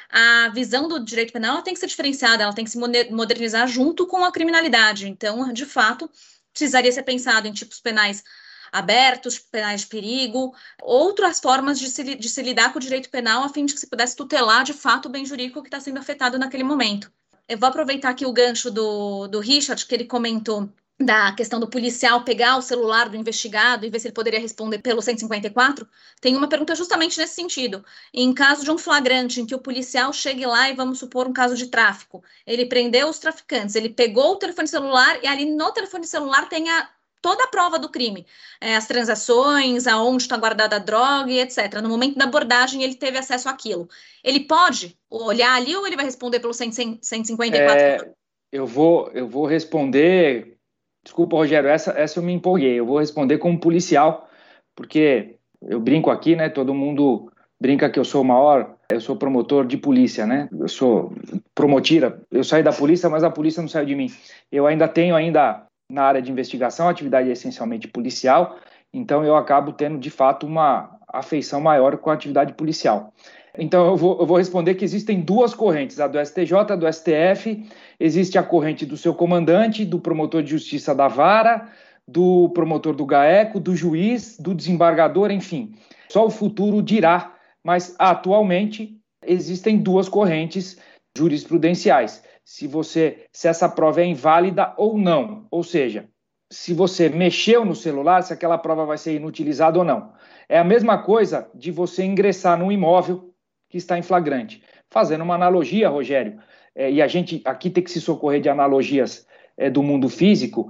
a 0.10 0.50
visão 0.50 0.88
do 0.88 1.04
direito 1.04 1.34
penal 1.34 1.62
tem 1.62 1.74
que 1.74 1.80
ser 1.80 1.88
diferenciada, 1.88 2.44
ela 2.44 2.54
tem 2.54 2.66
que 2.66 2.72
se 2.72 2.78
modernizar 2.78 3.68
junto 3.68 4.08
com 4.08 4.24
a 4.24 4.32
criminalidade. 4.32 5.08
Então, 5.08 5.52
de 5.54 5.66
fato, 5.66 6.10
precisaria 6.54 6.92
ser 6.92 7.04
pensado 7.04 7.48
em 7.48 7.52
tipos 7.54 7.80
penais 7.80 8.24
abertos, 8.72 9.38
penais 9.38 9.82
de 9.82 9.88
perigo, 9.88 10.56
outras 10.82 11.40
formas 11.40 11.80
de 11.80 11.90
se, 11.90 12.16
de 12.16 12.30
se 12.30 12.42
lidar 12.42 12.72
com 12.72 12.80
o 12.80 12.82
direito 12.82 13.10
penal 13.10 13.44
a 13.44 13.50
fim 13.50 13.66
de 13.66 13.74
que 13.74 13.80
se 13.80 13.88
pudesse 13.88 14.16
tutelar 14.16 14.64
de 14.64 14.74
fato 14.74 15.08
o 15.08 15.10
bem 15.10 15.26
jurídico 15.26 15.62
que 15.62 15.68
está 15.68 15.80
sendo 15.80 16.00
afetado 16.00 16.40
naquele 16.40 16.64
momento. 16.64 17.12
Eu 17.48 17.58
vou 17.58 17.68
aproveitar 17.68 18.10
aqui 18.10 18.26
o 18.26 18.32
gancho 18.32 18.72
do, 18.72 19.28
do 19.28 19.40
Richard, 19.40 19.86
que 19.86 19.94
ele 19.94 20.06
comentou 20.06 20.70
da 21.02 21.32
questão 21.32 21.60
do 21.60 21.68
policial 21.68 22.24
pegar 22.24 22.58
o 22.58 22.62
celular 22.62 23.10
do 23.10 23.18
investigado 23.18 23.86
e 23.86 23.90
ver 23.90 24.00
se 24.00 24.08
ele 24.08 24.14
poderia 24.14 24.40
responder 24.40 24.80
pelo 24.80 25.02
154, 25.02 25.88
tem 26.20 26.36
uma 26.36 26.48
pergunta 26.48 26.76
justamente 26.76 27.18
nesse 27.18 27.34
sentido. 27.34 27.84
Em 28.14 28.34
caso 28.34 28.64
de 28.64 28.72
um 28.72 28.78
flagrante 28.78 29.42
em 29.42 29.46
que 29.46 29.56
o 29.56 29.60
policial 29.60 30.14
chegue 30.14 30.46
lá 30.46 30.70
e 30.70 30.76
vamos 30.76 31.00
supor 31.00 31.28
um 31.28 31.34
caso 31.34 31.56
de 31.56 31.68
tráfico, 31.68 32.24
ele 32.46 32.66
prendeu 32.66 33.10
os 33.10 33.20
traficantes, 33.20 33.76
ele 33.76 33.90
pegou 33.90 34.34
o 34.34 34.36
telefone 34.38 34.68
celular 34.68 35.20
e 35.24 35.28
ali 35.28 35.46
no 35.46 35.72
telefone 35.72 36.06
celular 36.06 36.48
tem 36.48 36.70
a 36.70 36.90
toda 37.22 37.44
a 37.44 37.48
prova 37.48 37.78
do 37.78 37.90
crime, 37.90 38.26
é, 38.60 38.76
as 38.76 38.88
transações, 38.88 39.88
aonde 39.88 40.24
está 40.24 40.38
guardada 40.38 40.78
a 40.78 40.80
droga 40.80 41.32
e 41.32 41.40
etc. 41.40 41.82
No 41.82 41.90
momento 41.90 42.18
da 42.18 42.26
abordagem, 42.26 42.84
ele 42.84 42.96
teve 42.96 43.18
acesso 43.18 43.48
àquilo. 43.48 43.88
Ele 44.24 44.42
pode 44.42 44.98
olhar 45.10 45.54
ali 45.54 45.76
ou 45.76 45.86
ele 45.86 45.96
vai 45.96 46.06
responder 46.06 46.40
pelo 46.40 46.54
154? 46.54 47.62
É, 47.62 48.12
eu, 48.52 48.66
vou, 48.66 49.10
eu 49.14 49.28
vou 49.28 49.46
responder. 49.46 50.58
Desculpa, 51.04 51.36
Rogério, 51.36 51.70
essa, 51.70 51.92
essa 51.92 52.20
eu 52.20 52.24
me 52.24 52.34
empolguei. 52.34 52.80
Eu 52.80 52.86
vou 52.86 53.00
responder 53.00 53.38
como 53.38 53.60
policial, 53.60 54.30
porque 54.76 55.36
eu 55.62 55.80
brinco 55.80 56.10
aqui, 56.10 56.36
né? 56.36 56.50
Todo 56.50 56.74
mundo 56.74 57.32
brinca 57.60 57.90
que 57.90 58.00
eu 58.00 58.06
sou 58.06 58.22
o 58.22 58.26
maior, 58.26 58.76
eu 58.90 59.00
sou 59.00 59.16
promotor 59.16 59.66
de 59.66 59.78
polícia, 59.78 60.26
né? 60.26 60.50
Eu 60.52 60.68
sou 60.68 61.14
promotira. 61.54 62.22
Eu 62.32 62.44
saí 62.44 62.64
da 62.64 62.74
polícia, 62.74 63.10
mas 63.10 63.24
a 63.24 63.30
polícia 63.30 63.62
não 63.62 63.70
saiu 63.70 63.86
de 63.86 63.96
mim. 63.96 64.12
Eu 64.52 64.66
ainda 64.66 64.88
tenho 64.88 65.16
ainda 65.16 65.66
na 65.92 66.04
área 66.04 66.22
de 66.22 66.32
investigação, 66.32 66.88
atividade 66.88 67.30
é 67.30 67.34
essencialmente 67.34 67.88
policial, 67.88 68.58
então 68.94 69.24
eu 69.24 69.36
acabo 69.36 69.74
tendo 69.74 69.98
de 69.98 70.10
fato 70.10 70.46
uma 70.46 70.98
afeição 71.08 71.60
maior 71.62 71.98
com 71.98 72.10
a 72.10 72.14
atividade 72.14 72.54
policial. 72.54 73.14
Então 73.58 73.88
eu 73.88 73.98
vou, 73.98 74.20
eu 74.20 74.26
vou 74.26 74.38
responder 74.38 74.76
que 74.76 74.86
existem 74.86 75.20
duas 75.20 75.54
correntes, 75.54 76.00
a 76.00 76.08
do 76.08 76.18
STJ, 76.24 76.54
a 76.54 76.76
do 76.76 76.92
STF, 76.92 77.66
existe 78.00 78.38
a 78.38 78.44
corrente 78.44 78.86
do 78.86 78.96
seu 78.96 79.14
comandante, 79.14 79.86
do 79.86 80.00
promotor 80.00 80.42
de 80.42 80.50
justiça 80.50 80.96
da 80.96 81.08
vara, 81.08 81.70
do 82.08 82.50
promotor 82.50 82.96
do 82.96 83.06
GAECO, 83.06 83.60
do 83.60 83.76
juiz, 83.76 84.38
do 84.40 84.56
desembargador, 84.56 85.32
enfim. 85.32 85.74
Só 86.10 86.26
o 86.26 86.30
futuro 86.30 86.82
dirá, 86.82 87.36
mas 87.64 87.94
atualmente 88.00 88.98
existem 89.26 89.78
duas 89.78 90.08
correntes 90.08 90.80
jurisprudenciais 91.16 92.24
se 92.44 92.68
você 92.68 93.26
se 93.32 93.48
essa 93.48 93.70
prova 93.70 94.02
é 94.02 94.06
inválida 94.06 94.74
ou 94.78 94.98
não. 94.98 95.48
Ou 95.50 95.64
seja, 95.64 96.08
se 96.50 96.74
você 96.74 97.08
mexeu 97.10 97.64
no 97.64 97.76
celular, 97.76 98.22
se 98.24 98.34
aquela 98.34 98.58
prova 98.58 98.86
vai 98.86 98.98
ser 98.98 99.16
inutilizada 99.16 99.80
ou 99.80 99.86
não. 99.86 100.12
É 100.50 100.58
a 100.58 100.64
mesma 100.64 100.98
coisa 100.98 101.50
de 101.56 101.72
você 101.72 102.04
ingressar 102.04 102.60
num 102.60 102.72
imóvel 102.72 103.34
que 103.70 103.78
está 103.78 103.98
em 103.98 104.02
flagrante. 104.02 104.62
Fazendo 104.90 105.24
uma 105.24 105.36
analogia, 105.36 105.88
Rogério, 105.88 106.40
é, 106.76 106.92
e 106.92 107.02
a 107.02 107.08
gente 107.08 107.42
aqui 107.46 107.70
tem 107.70 107.84
que 107.84 107.90
se 107.90 108.02
socorrer 108.02 108.42
de 108.42 108.50
analogias 108.50 109.26
é, 109.56 109.70
do 109.70 109.82
mundo 109.82 110.10
físico. 110.10 110.70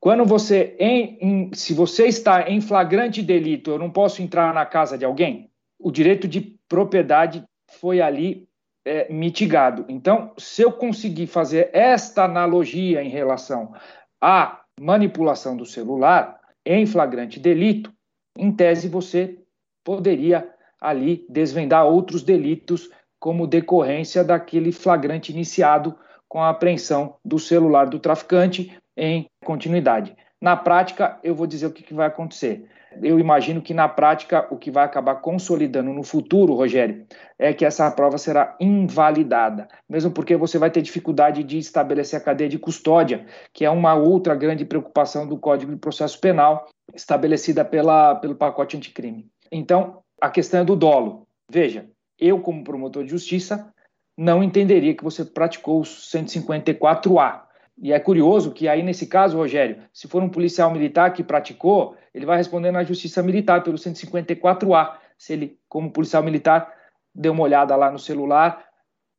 Quando 0.00 0.24
você, 0.24 0.74
em, 0.80 1.18
em, 1.20 1.50
se 1.54 1.74
você 1.74 2.06
está 2.06 2.50
em 2.50 2.60
flagrante 2.60 3.22
delito, 3.22 3.70
eu 3.70 3.78
não 3.78 3.90
posso 3.90 4.22
entrar 4.22 4.52
na 4.52 4.66
casa 4.66 4.98
de 4.98 5.04
alguém. 5.04 5.50
O 5.78 5.92
direito 5.92 6.26
de 6.26 6.58
propriedade 6.68 7.44
foi 7.68 8.00
ali 8.00 8.48
é, 8.84 9.12
mitigado. 9.12 9.84
Então, 9.88 10.32
se 10.38 10.62
eu 10.62 10.72
conseguir 10.72 11.26
fazer 11.26 11.70
esta 11.72 12.24
analogia 12.24 13.02
em 13.02 13.08
relação 13.08 13.74
à 14.20 14.60
manipulação 14.80 15.56
do 15.56 15.66
celular 15.66 16.38
em 16.64 16.86
flagrante 16.86 17.38
delito, 17.38 17.92
em 18.36 18.52
tese 18.52 18.88
você 18.88 19.38
poderia 19.84 20.48
ali 20.80 21.26
desvendar 21.28 21.86
outros 21.86 22.22
delitos 22.22 22.88
como 23.18 23.46
decorrência 23.46 24.24
daquele 24.24 24.72
flagrante 24.72 25.30
iniciado 25.30 25.94
com 26.26 26.42
a 26.42 26.48
apreensão 26.48 27.16
do 27.24 27.38
celular 27.38 27.86
do 27.86 27.98
traficante 27.98 28.78
em 28.96 29.26
continuidade. 29.44 30.16
Na 30.40 30.56
prática, 30.56 31.18
eu 31.22 31.34
vou 31.34 31.46
dizer 31.46 31.66
o 31.66 31.72
que, 31.72 31.82
que 31.82 31.92
vai 31.92 32.06
acontecer. 32.06 32.66
Eu 33.02 33.18
imagino 33.20 33.62
que 33.62 33.72
na 33.72 33.88
prática 33.88 34.46
o 34.50 34.56
que 34.56 34.70
vai 34.70 34.84
acabar 34.84 35.16
consolidando 35.16 35.92
no 35.92 36.02
futuro, 36.02 36.54
Rogério, 36.54 37.06
é 37.38 37.52
que 37.54 37.64
essa 37.64 37.90
prova 37.90 38.18
será 38.18 38.56
invalidada, 38.60 39.68
mesmo 39.88 40.10
porque 40.10 40.36
você 40.36 40.58
vai 40.58 40.70
ter 40.70 40.82
dificuldade 40.82 41.44
de 41.44 41.58
estabelecer 41.58 42.18
a 42.18 42.22
cadeia 42.22 42.50
de 42.50 42.58
custódia, 42.58 43.26
que 43.52 43.64
é 43.64 43.70
uma 43.70 43.94
outra 43.94 44.34
grande 44.34 44.64
preocupação 44.64 45.26
do 45.26 45.38
Código 45.38 45.72
de 45.72 45.78
Processo 45.78 46.20
Penal, 46.20 46.66
estabelecida 46.94 47.64
pela, 47.64 48.16
pelo 48.16 48.34
pacote 48.34 48.76
anticrime. 48.76 49.28
Então, 49.52 50.02
a 50.20 50.28
questão 50.28 50.60
é 50.60 50.64
do 50.64 50.74
dolo. 50.74 51.26
Veja, 51.50 51.88
eu, 52.18 52.40
como 52.40 52.64
promotor 52.64 53.04
de 53.04 53.10
justiça, 53.10 53.72
não 54.16 54.42
entenderia 54.42 54.94
que 54.94 55.04
você 55.04 55.24
praticou 55.24 55.80
o 55.80 55.84
154A. 55.84 57.42
E 57.80 57.92
é 57.94 57.98
curioso 57.98 58.52
que 58.52 58.68
aí, 58.68 58.82
nesse 58.82 59.06
caso, 59.06 59.38
Rogério, 59.38 59.78
se 59.90 60.06
for 60.06 60.22
um 60.22 60.28
policial 60.28 60.70
militar 60.70 61.14
que 61.14 61.24
praticou, 61.24 61.96
ele 62.14 62.26
vai 62.26 62.36
responder 62.36 62.70
na 62.70 62.84
justiça 62.84 63.22
militar 63.22 63.64
pelo 63.64 63.78
154A. 63.78 64.96
Se 65.16 65.32
ele, 65.32 65.58
como 65.66 65.90
policial 65.90 66.22
militar, 66.22 66.70
deu 67.14 67.32
uma 67.32 67.42
olhada 67.42 67.74
lá 67.74 67.90
no 67.90 67.98
celular, 67.98 68.66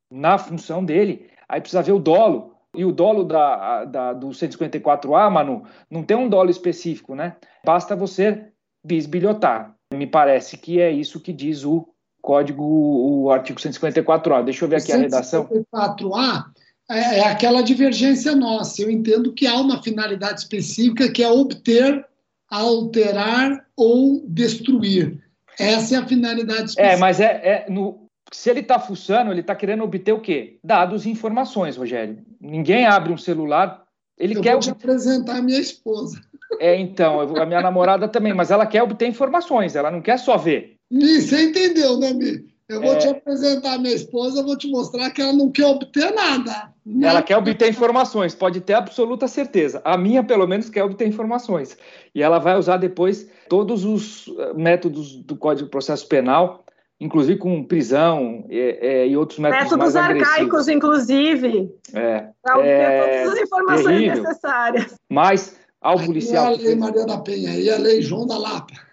na 0.08 0.38
função 0.38 0.84
dele, 0.84 1.28
aí 1.48 1.60
precisa 1.60 1.82
ver 1.82 1.92
o 1.92 1.98
dolo. 1.98 2.54
E 2.74 2.84
o 2.84 2.92
dolo 2.92 3.24
da, 3.24 3.84
da, 3.84 4.12
do 4.12 4.28
154A, 4.28 5.28
Manu, 5.28 5.64
não 5.90 6.04
tem 6.04 6.16
um 6.16 6.28
dolo 6.28 6.48
específico, 6.48 7.14
né? 7.14 7.36
Basta 7.64 7.96
você 7.96 8.46
bisbilhotar. 8.82 9.74
Me 9.92 10.06
parece 10.06 10.56
que 10.56 10.80
é 10.80 10.90
isso 10.90 11.20
que 11.20 11.32
diz 11.32 11.64
o 11.64 11.86
código, 12.22 12.64
o 12.64 13.30
artigo 13.30 13.58
154A. 13.58 14.44
Deixa 14.44 14.64
eu 14.64 14.68
ver 14.68 14.76
aqui 14.76 14.92
a 14.92 14.96
redação. 14.96 15.46
154A 15.48 16.44
é, 16.90 17.18
é 17.18 17.26
aquela 17.26 17.62
divergência 17.62 18.34
nossa. 18.34 18.82
Eu 18.82 18.90
entendo 18.90 19.32
que 19.32 19.46
há 19.46 19.56
uma 19.56 19.82
finalidade 19.82 20.40
específica 20.40 21.10
que 21.10 21.22
é 21.22 21.30
obter, 21.30 22.04
alterar 22.50 23.66
ou 23.76 24.22
destruir. 24.26 25.22
Essa 25.58 25.96
é 25.96 25.98
a 25.98 26.06
finalidade 26.06 26.60
é, 26.60 26.64
específica. 26.64 26.94
É, 26.94 26.96
mas 26.96 27.20
é, 27.20 27.24
é 27.26 27.66
no, 27.70 28.08
se 28.32 28.50
ele 28.50 28.60
está 28.60 28.78
fuçando, 28.78 29.30
ele 29.30 29.40
está 29.40 29.54
querendo 29.54 29.84
obter 29.84 30.12
o 30.12 30.20
quê? 30.20 30.58
Dados 30.64 31.04
e 31.06 31.10
informações, 31.10 31.76
Rogério. 31.76 32.18
Ninguém 32.40 32.86
abre 32.86 33.12
um 33.12 33.18
celular. 33.18 33.84
Ele 34.18 34.36
eu 34.36 34.42
quer 34.42 34.52
vou 34.52 34.60
te 34.60 34.70
apresentar 34.70 35.36
a 35.36 35.42
minha 35.42 35.60
esposa. 35.60 36.20
É, 36.60 36.76
então, 36.76 37.20
a 37.20 37.46
minha 37.46 37.60
namorada 37.60 38.08
também, 38.08 38.34
mas 38.34 38.50
ela 38.50 38.66
quer 38.66 38.82
obter 38.82 39.06
informações, 39.06 39.74
ela 39.74 39.90
não 39.90 40.02
quer 40.02 40.18
só 40.18 40.36
ver. 40.36 40.76
Você 40.90 41.44
entendeu, 41.44 41.98
né, 41.98 42.12
Mi? 42.12 42.51
Eu 42.72 42.80
vou 42.80 42.94
é... 42.94 42.96
te 42.96 43.08
apresentar 43.08 43.74
a 43.74 43.78
minha 43.78 43.94
esposa, 43.94 44.40
eu 44.40 44.44
vou 44.44 44.56
te 44.56 44.70
mostrar 44.70 45.10
que 45.10 45.20
ela 45.20 45.32
não 45.32 45.50
quer 45.50 45.66
obter 45.66 46.12
nada. 46.12 46.72
nada. 46.84 47.06
Ela 47.06 47.22
quer 47.22 47.36
obter 47.36 47.68
informações, 47.68 48.34
pode 48.34 48.60
ter 48.60 48.74
absoluta 48.74 49.28
certeza. 49.28 49.82
A 49.84 49.96
minha, 49.98 50.24
pelo 50.24 50.46
menos, 50.46 50.70
quer 50.70 50.82
obter 50.82 51.06
informações. 51.06 51.76
E 52.14 52.22
ela 52.22 52.38
vai 52.38 52.56
usar 52.56 52.78
depois 52.78 53.28
todos 53.48 53.84
os 53.84 54.26
eh, 54.38 54.52
métodos 54.54 55.16
do 55.16 55.36
Código 55.36 55.66
de 55.66 55.70
Processo 55.70 56.08
Penal, 56.08 56.64
inclusive 56.98 57.38
com 57.38 57.64
prisão 57.64 58.46
e, 58.48 58.58
é, 58.58 59.06
e 59.06 59.16
outros 59.16 59.38
métodos, 59.38 59.72
métodos 59.72 59.94
mais 59.94 59.96
arcaicos, 59.96 60.68
inclusive. 60.68 61.70
É. 61.92 62.28
Para 62.42 62.58
obter 62.58 62.70
é... 62.70 63.22
todas 63.24 63.38
as 63.38 63.42
informações 63.42 63.86
terrível. 63.86 64.22
necessárias. 64.22 64.94
Mas 65.08 65.56
ao 65.80 65.98
policial. 65.98 66.52
E 66.52 66.54
a 66.54 66.58
lei 66.58 66.76
Maria 66.76 67.04
da 67.04 67.18
Penha 67.18 67.58
e 67.58 67.68
a 67.68 67.76
lei 67.76 68.00
João 68.00 68.26
da 68.26 68.38
Lapa. 68.38 68.91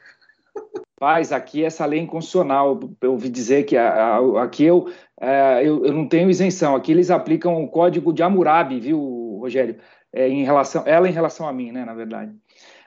Paz, 0.99 1.31
aqui 1.31 1.63
essa 1.63 1.85
lei 1.85 1.99
é 1.99 2.03
inconstitucional. 2.03 2.77
Eu 3.01 3.13
ouvi 3.13 3.29
dizer 3.29 3.63
que 3.63 3.77
aqui 3.77 4.65
eu, 4.65 4.91
é, 5.19 5.61
eu, 5.65 5.85
eu, 5.85 5.93
não 5.93 6.05
tenho 6.05 6.29
isenção. 6.29 6.75
Aqui 6.75 6.91
eles 6.91 7.09
aplicam 7.09 7.63
o 7.63 7.69
código 7.69 8.11
de 8.11 8.21
Hammurabi, 8.21 8.81
viu, 8.81 9.37
Rogério? 9.39 9.77
É, 10.11 10.27
em 10.27 10.43
relação, 10.43 10.83
ela 10.85 11.07
em 11.07 11.13
relação 11.13 11.47
a 11.47 11.53
mim, 11.53 11.71
né, 11.71 11.85
na 11.85 11.93
verdade. 11.93 12.35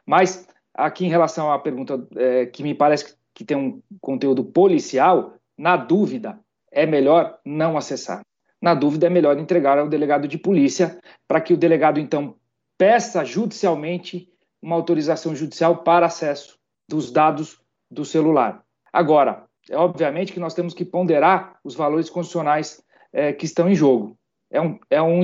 Mas 0.04 0.46
aqui 0.74 1.06
em 1.06 1.08
relação 1.08 1.50
à 1.50 1.58
pergunta 1.58 2.06
é, 2.16 2.44
que 2.44 2.62
me 2.62 2.74
parece 2.74 3.16
que 3.32 3.44
tem 3.44 3.56
um 3.56 3.80
conteúdo 3.98 4.44
policial, 4.44 5.34
na 5.56 5.76
dúvida, 5.76 6.38
é 6.70 6.84
melhor 6.84 7.38
não 7.46 7.78
acessar. 7.78 8.20
Na 8.60 8.74
dúvida, 8.74 9.06
é 9.06 9.10
melhor 9.10 9.38
entregar 9.38 9.78
ao 9.78 9.88
delegado 9.88 10.28
de 10.28 10.36
polícia 10.36 10.98
para 11.26 11.40
que 11.40 11.54
o 11.54 11.56
delegado, 11.56 11.98
então, 11.98 12.36
peça 12.76 13.24
judicialmente 13.24 14.28
uma 14.60 14.76
autorização 14.76 15.34
judicial 15.34 15.78
para 15.78 16.06
acesso 16.06 16.58
dos 16.88 17.10
dados 17.10 17.61
do 17.92 18.04
celular. 18.04 18.64
Agora, 18.92 19.44
é 19.70 19.76
obviamente 19.76 20.32
que 20.32 20.40
nós 20.40 20.54
temos 20.54 20.74
que 20.74 20.84
ponderar 20.84 21.58
os 21.62 21.74
valores 21.74 22.08
constitucionais 22.10 22.82
é, 23.12 23.32
que 23.32 23.44
estão 23.44 23.68
em 23.70 23.74
jogo. 23.74 24.16
É 24.50 24.60
um, 24.60 24.78
é 24.90 25.00
um, 25.00 25.22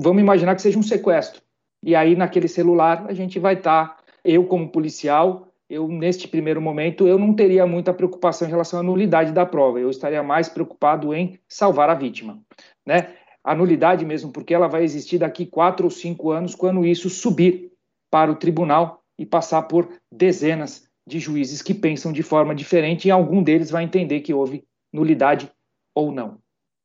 vamos 0.00 0.20
imaginar 0.20 0.54
que 0.54 0.62
seja 0.62 0.78
um 0.78 0.82
sequestro. 0.82 1.40
E 1.82 1.94
aí, 1.94 2.14
naquele 2.14 2.48
celular, 2.48 3.06
a 3.08 3.12
gente 3.12 3.38
vai 3.38 3.54
estar, 3.54 3.88
tá, 3.88 3.96
eu 4.24 4.44
como 4.46 4.70
policial, 4.70 5.48
eu 5.68 5.88
neste 5.88 6.28
primeiro 6.28 6.60
momento, 6.60 7.08
eu 7.08 7.18
não 7.18 7.34
teria 7.34 7.66
muita 7.66 7.94
preocupação 7.94 8.46
em 8.46 8.50
relação 8.50 8.80
à 8.80 8.82
nulidade 8.82 9.32
da 9.32 9.46
prova. 9.46 9.80
Eu 9.80 9.90
estaria 9.90 10.22
mais 10.22 10.48
preocupado 10.48 11.14
em 11.14 11.38
salvar 11.48 11.88
a 11.88 11.94
vítima, 11.94 12.38
né? 12.86 13.14
A 13.42 13.54
nulidade 13.54 14.04
mesmo, 14.04 14.30
porque 14.30 14.54
ela 14.54 14.68
vai 14.68 14.84
existir 14.84 15.18
daqui 15.18 15.46
quatro 15.46 15.86
ou 15.86 15.90
cinco 15.90 16.30
anos, 16.30 16.54
quando 16.54 16.84
isso 16.84 17.10
subir 17.10 17.72
para 18.08 18.30
o 18.30 18.36
tribunal 18.36 19.02
e 19.18 19.26
passar 19.26 19.62
por 19.62 19.88
dezenas 20.12 20.88
de 21.12 21.20
juízes 21.20 21.60
que 21.60 21.74
pensam 21.74 22.10
de 22.10 22.22
forma 22.22 22.54
diferente 22.54 23.06
e 23.06 23.10
algum 23.10 23.42
deles 23.42 23.70
vai 23.70 23.84
entender 23.84 24.20
que 24.20 24.32
houve 24.32 24.64
nulidade 24.90 25.52
ou 25.94 26.10
não. 26.10 26.38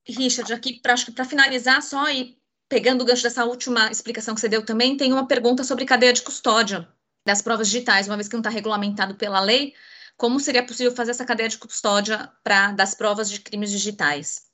Richard, 0.06 0.52
aqui 0.54 0.82
para 0.82 1.26
finalizar 1.26 1.82
só 1.82 2.10
e 2.10 2.38
pegando 2.70 3.02
o 3.02 3.06
gancho 3.06 3.24
dessa 3.24 3.46
última 3.46 3.90
explicação 3.90 4.36
que 4.36 4.42
você 4.42 4.50
deu 4.50 4.66
também, 4.66 4.98
tem 4.98 5.14
uma 5.14 5.26
pergunta 5.26 5.64
sobre 5.64 5.86
cadeia 5.86 6.12
de 6.12 6.22
custódia 6.22 6.88
das 7.26 7.42
provas 7.42 7.70
digitais, 7.70 8.08
uma 8.08 8.18
vez 8.18 8.28
que 8.28 8.34
não 8.34 8.42
está 8.42 8.50
regulamentado 8.50 9.16
pela 9.16 9.40
lei, 9.40 9.74
como 10.18 10.40
seria 10.40 10.66
possível 10.66 10.94
fazer 10.94 11.12
essa 11.12 11.26
cadeia 11.26 11.48
de 11.48 11.58
custódia 11.58 12.30
para 12.44 12.74
das 12.74 12.94
provas 12.94 13.30
de 13.30 13.40
crimes 13.40 13.72
digitais? 13.72 14.48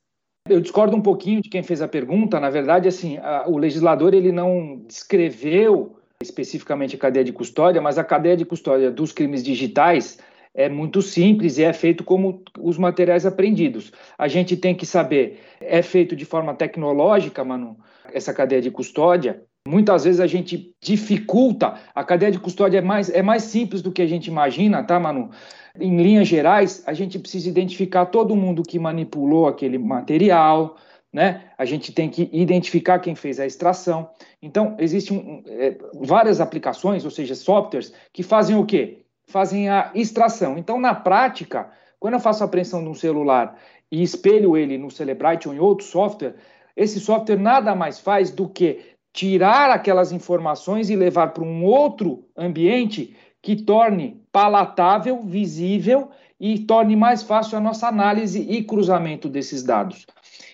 Eu 0.47 0.59
discordo 0.59 0.95
um 0.95 1.01
pouquinho 1.01 1.41
de 1.41 1.49
quem 1.49 1.63
fez 1.63 1.81
a 1.81 1.87
pergunta. 1.87 2.39
Na 2.39 2.49
verdade, 2.49 2.87
assim, 2.87 3.17
a, 3.17 3.47
o 3.47 3.57
legislador 3.57 4.13
ele 4.13 4.31
não 4.31 4.83
descreveu 4.85 6.02
especificamente 6.23 6.95
a 6.95 6.99
cadeia 6.99 7.23
de 7.23 7.31
custódia, 7.31 7.81
mas 7.81 7.97
a 7.97 8.03
cadeia 8.03 8.35
de 8.35 8.45
custódia 8.45 8.89
dos 8.89 9.11
crimes 9.11 9.43
digitais 9.43 10.17
é 10.55 10.69
muito 10.69 11.01
simples 11.01 11.57
e 11.57 11.63
é 11.63 11.73
feito 11.73 12.03
como 12.03 12.43
os 12.59 12.77
materiais 12.77 13.25
apreendidos. 13.25 13.91
A 14.17 14.27
gente 14.27 14.55
tem 14.55 14.75
que 14.75 14.85
saber, 14.85 15.39
é 15.59 15.81
feito 15.81 16.15
de 16.15 16.25
forma 16.25 16.53
tecnológica, 16.53 17.43
Manu, 17.43 17.77
essa 18.13 18.33
cadeia 18.33 18.61
de 18.61 18.69
custódia. 18.69 19.43
Muitas 19.67 20.03
vezes 20.03 20.19
a 20.19 20.27
gente 20.27 20.73
dificulta, 20.81 21.75
a 21.95 22.03
cadeia 22.03 22.31
de 22.31 22.39
custódia 22.39 22.79
é 22.79 22.81
mais, 22.81 23.09
é 23.09 23.21
mais 23.21 23.43
simples 23.43 23.81
do 23.81 23.91
que 23.91 24.01
a 24.01 24.07
gente 24.07 24.27
imagina, 24.27 24.83
tá, 24.83 24.99
Manu? 24.99 25.31
Em 25.79 25.97
linhas 25.97 26.27
gerais, 26.27 26.83
a 26.85 26.93
gente 26.93 27.17
precisa 27.17 27.49
identificar 27.49 28.05
todo 28.05 28.35
mundo 28.35 28.61
que 28.61 28.77
manipulou 28.77 29.47
aquele 29.47 29.77
material, 29.79 30.77
né? 31.13 31.43
A 31.57 31.63
gente 31.63 31.91
tem 31.91 32.09
que 32.09 32.27
identificar 32.33 32.97
quem 32.97 33.13
fez 33.13 33.39
a 33.39 33.45
extração. 33.45 34.09
Então, 34.41 34.75
existem 34.79 35.43
é, 35.47 35.77
várias 35.93 36.41
aplicações, 36.41 37.05
ou 37.05 37.11
seja, 37.11 37.35
softwares, 37.35 37.93
que 38.11 38.23
fazem 38.23 38.55
o 38.55 38.65
quê? 38.65 39.05
Fazem 39.27 39.69
a 39.69 39.91
extração. 39.93 40.57
Então, 40.57 40.79
na 40.79 40.95
prática, 40.95 41.69
quando 41.99 42.15
eu 42.15 42.19
faço 42.19 42.43
a 42.43 42.47
apreensão 42.47 42.83
de 42.83 42.89
um 42.89 42.95
celular 42.95 43.55
e 43.91 44.01
espelho 44.01 44.57
ele 44.57 44.77
no 44.77 44.89
Celebrite 44.89 45.47
ou 45.47 45.53
em 45.53 45.59
outro 45.59 45.85
software, 45.85 46.35
esse 46.75 46.99
software 46.99 47.37
nada 47.37 47.75
mais 47.75 47.99
faz 47.99 48.31
do 48.31 48.49
que 48.49 48.79
tirar 49.13 49.69
aquelas 49.69 50.11
informações 50.11 50.89
e 50.89 50.95
levar 50.95 51.27
para 51.27 51.43
um 51.43 51.63
outro 51.63 52.25
ambiente 52.35 53.15
que 53.39 53.55
torne 53.55 54.19
palatável, 54.31 55.21
visível 55.21 56.09
e 56.39 56.59
torne 56.59 56.95
mais 56.95 57.21
fácil 57.21 57.57
a 57.57 57.61
nossa 57.61 57.87
análise 57.87 58.41
e 58.41 58.63
cruzamento 58.63 59.29
desses 59.29 59.63
dados. 59.63 60.07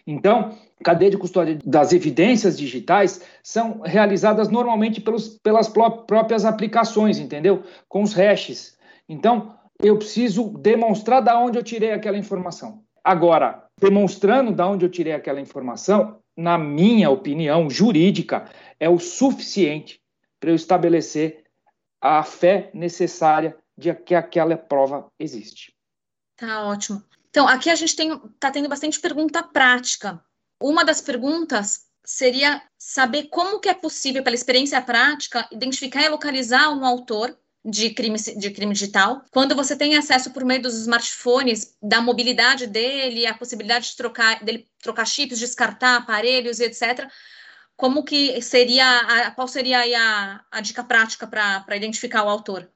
Então, 0.05 0.57
cadeia 0.83 1.11
de 1.11 1.17
custódia 1.17 1.59
das 1.65 1.93
evidências 1.93 2.57
digitais 2.57 3.21
são 3.43 3.81
realizadas 3.81 4.49
normalmente 4.49 5.01
pelos, 5.01 5.37
pelas 5.39 5.67
próprias 5.67 6.45
aplicações, 6.45 7.19
entendeu? 7.19 7.63
Com 7.87 8.03
os 8.03 8.13
hashes. 8.13 8.77
Então, 9.07 9.55
eu 9.81 9.97
preciso 9.97 10.49
demonstrar 10.57 11.21
da 11.21 11.39
onde 11.39 11.57
eu 11.57 11.63
tirei 11.63 11.91
aquela 11.91 12.17
informação. 12.17 12.83
Agora, 13.03 13.65
demonstrando 13.79 14.51
da 14.51 14.67
onde 14.67 14.85
eu 14.85 14.89
tirei 14.89 15.13
aquela 15.13 15.39
informação, 15.39 16.19
na 16.35 16.57
minha 16.57 17.09
opinião 17.09 17.69
jurídica, 17.69 18.49
é 18.79 18.89
o 18.89 18.99
suficiente 18.99 19.99
para 20.39 20.51
eu 20.51 20.55
estabelecer 20.55 21.43
a 22.01 22.23
fé 22.23 22.69
necessária 22.73 23.57
de 23.77 23.93
que 23.93 24.15
aquela 24.15 24.55
prova 24.57 25.07
existe. 25.19 25.73
Tá 26.37 26.65
ótimo. 26.67 27.03
Então, 27.29 27.47
aqui 27.47 27.69
a 27.69 27.75
gente 27.75 27.91
está 27.91 28.51
tendo 28.51 28.69
bastante 28.69 28.99
pergunta 28.99 29.43
prática. 29.43 30.23
Uma 30.61 30.83
das 30.83 30.99
perguntas 30.99 31.87
seria 32.03 32.61
saber 32.77 33.27
como 33.29 33.59
que 33.59 33.69
é 33.69 33.73
possível, 33.73 34.23
pela 34.23 34.35
experiência 34.35 34.81
prática, 34.81 35.47
identificar 35.51 36.03
e 36.03 36.09
localizar 36.09 36.69
um 36.71 36.83
autor 36.83 37.37
de 37.63 37.91
crime, 37.91 38.17
de 38.17 38.51
crime 38.51 38.73
digital. 38.73 39.23
Quando 39.31 39.55
você 39.55 39.75
tem 39.75 39.95
acesso 39.95 40.31
por 40.31 40.43
meio 40.43 40.61
dos 40.61 40.75
smartphones, 40.75 41.75
da 41.81 42.01
mobilidade 42.01 42.65
dele, 42.65 43.27
a 43.27 43.33
possibilidade 43.33 43.89
de 43.89 43.95
trocar, 43.95 44.43
dele 44.43 44.67
trocar 44.81 45.05
chips, 45.05 45.39
descartar 45.39 45.97
aparelhos, 45.97 46.59
etc. 46.59 47.07
Como 47.75 48.03
que 48.03 48.41
seria, 48.41 49.31
qual 49.35 49.47
seria 49.47 49.81
a, 49.81 50.45
a 50.51 50.61
dica 50.61 50.83
prática 50.83 51.27
para 51.27 51.75
identificar 51.75 52.23
o 52.23 52.29
autor? 52.29 52.69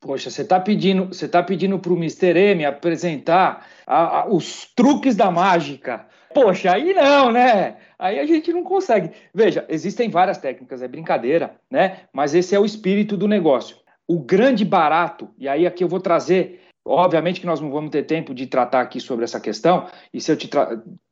Poxa, 0.00 0.30
você 0.30 0.42
está 0.42 0.60
pedindo, 0.60 1.06
você 1.06 1.26
tá 1.26 1.42
pedindo 1.42 1.78
para 1.78 1.92
o 1.92 1.96
Mr. 1.96 2.38
M 2.38 2.64
apresentar 2.64 3.66
a, 3.86 4.20
a, 4.20 4.28
os 4.28 4.64
truques 4.74 5.16
da 5.16 5.30
mágica. 5.30 6.06
Poxa, 6.32 6.72
aí 6.72 6.94
não, 6.94 7.32
né? 7.32 7.76
Aí 7.98 8.20
a 8.20 8.26
gente 8.26 8.52
não 8.52 8.62
consegue. 8.62 9.10
Veja, 9.34 9.66
existem 9.68 10.08
várias 10.08 10.38
técnicas, 10.38 10.82
é 10.82 10.88
brincadeira, 10.88 11.56
né? 11.68 12.02
Mas 12.12 12.34
esse 12.34 12.54
é 12.54 12.60
o 12.60 12.64
espírito 12.64 13.16
do 13.16 13.26
negócio. 13.26 13.76
O 14.06 14.20
grande 14.20 14.64
barato, 14.64 15.30
e 15.36 15.48
aí 15.48 15.66
aqui 15.66 15.82
eu 15.82 15.88
vou 15.88 16.00
trazer, 16.00 16.67
obviamente 16.88 17.40
que 17.40 17.46
nós 17.46 17.60
não 17.60 17.70
vamos 17.70 17.90
ter 17.90 18.04
tempo 18.04 18.34
de 18.34 18.46
tratar 18.46 18.80
aqui 18.80 19.00
sobre 19.00 19.24
essa 19.24 19.38
questão, 19.40 19.86
e 20.12 20.20
se 20.20 20.32
eu 20.32 20.36
te, 20.36 20.48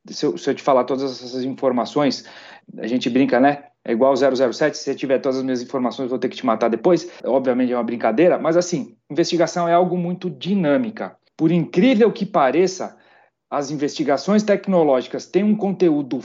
se 0.09 0.27
eu, 0.27 0.39
se 0.39 0.51
eu 0.51 0.55
te 0.55 0.63
falar 0.63 0.85
todas 0.85 1.03
essas 1.05 1.43
informações, 1.45 2.25
a 2.79 2.87
gente 2.87 3.11
brinca, 3.11 3.39
né? 3.39 3.65
É 3.85 3.93
igual 3.93 4.15
007, 4.17 4.77
se 4.77 4.83
você 4.83 4.95
tiver 4.95 5.21
todas 5.21 5.39
as 5.39 5.45
minhas 5.45 5.63
informações, 5.63 6.11
vou 6.11 6.19
ter 6.19 6.29
que 6.29 6.37
te 6.37 6.45
matar 6.45 6.69
depois. 6.69 7.09
Obviamente 7.25 7.73
é 7.73 7.77
uma 7.77 7.85
brincadeira, 7.85 8.37
mas 8.39 8.57
assim, 8.57 8.97
investigação 9.09 9.69
é 9.69 9.73
algo 9.73 9.97
muito 9.97 10.29
dinâmica. 10.29 11.17
Por 11.37 11.53
incrível 11.53 12.11
que 12.11 12.27
pareça, 12.27 12.97
as 13.51 13.71
investigações 13.71 14.43
tecnológicas 14.43 15.27
têm 15.27 15.45
um 15.45 15.57
conteúdo 15.57 16.21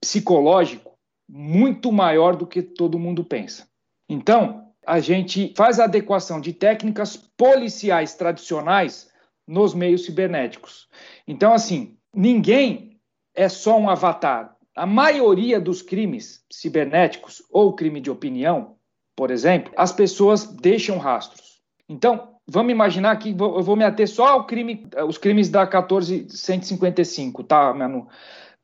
psicológico 0.00 0.92
muito 1.28 1.92
maior 1.92 2.36
do 2.36 2.46
que 2.46 2.62
todo 2.62 2.98
mundo 2.98 3.24
pensa. 3.24 3.68
Então, 4.08 4.65
a 4.86 5.00
gente 5.00 5.52
faz 5.56 5.80
a 5.80 5.84
adequação 5.84 6.40
de 6.40 6.52
técnicas 6.52 7.16
policiais 7.16 8.14
tradicionais 8.14 9.10
nos 9.46 9.74
meios 9.74 10.04
cibernéticos. 10.04 10.88
Então, 11.26 11.52
assim, 11.52 11.96
ninguém 12.14 13.00
é 13.34 13.48
só 13.48 13.76
um 13.76 13.90
avatar. 13.90 14.54
A 14.76 14.86
maioria 14.86 15.60
dos 15.60 15.82
crimes 15.82 16.44
cibernéticos 16.50 17.42
ou 17.50 17.74
crime 17.74 18.00
de 18.00 18.10
opinião, 18.10 18.76
por 19.16 19.32
exemplo, 19.32 19.72
as 19.76 19.92
pessoas 19.92 20.44
deixam 20.44 20.98
rastros. 20.98 21.60
Então, 21.88 22.36
vamos 22.46 22.70
imaginar 22.70 23.16
que 23.16 23.30
eu 23.30 23.62
vou 23.62 23.74
me 23.74 23.84
ater 23.84 24.06
só 24.06 24.28
ao 24.28 24.46
crime, 24.46 24.86
os 25.08 25.18
crimes 25.18 25.48
da 25.48 25.66
14155, 25.66 27.42
tá, 27.42 27.74
Manu? 27.74 28.06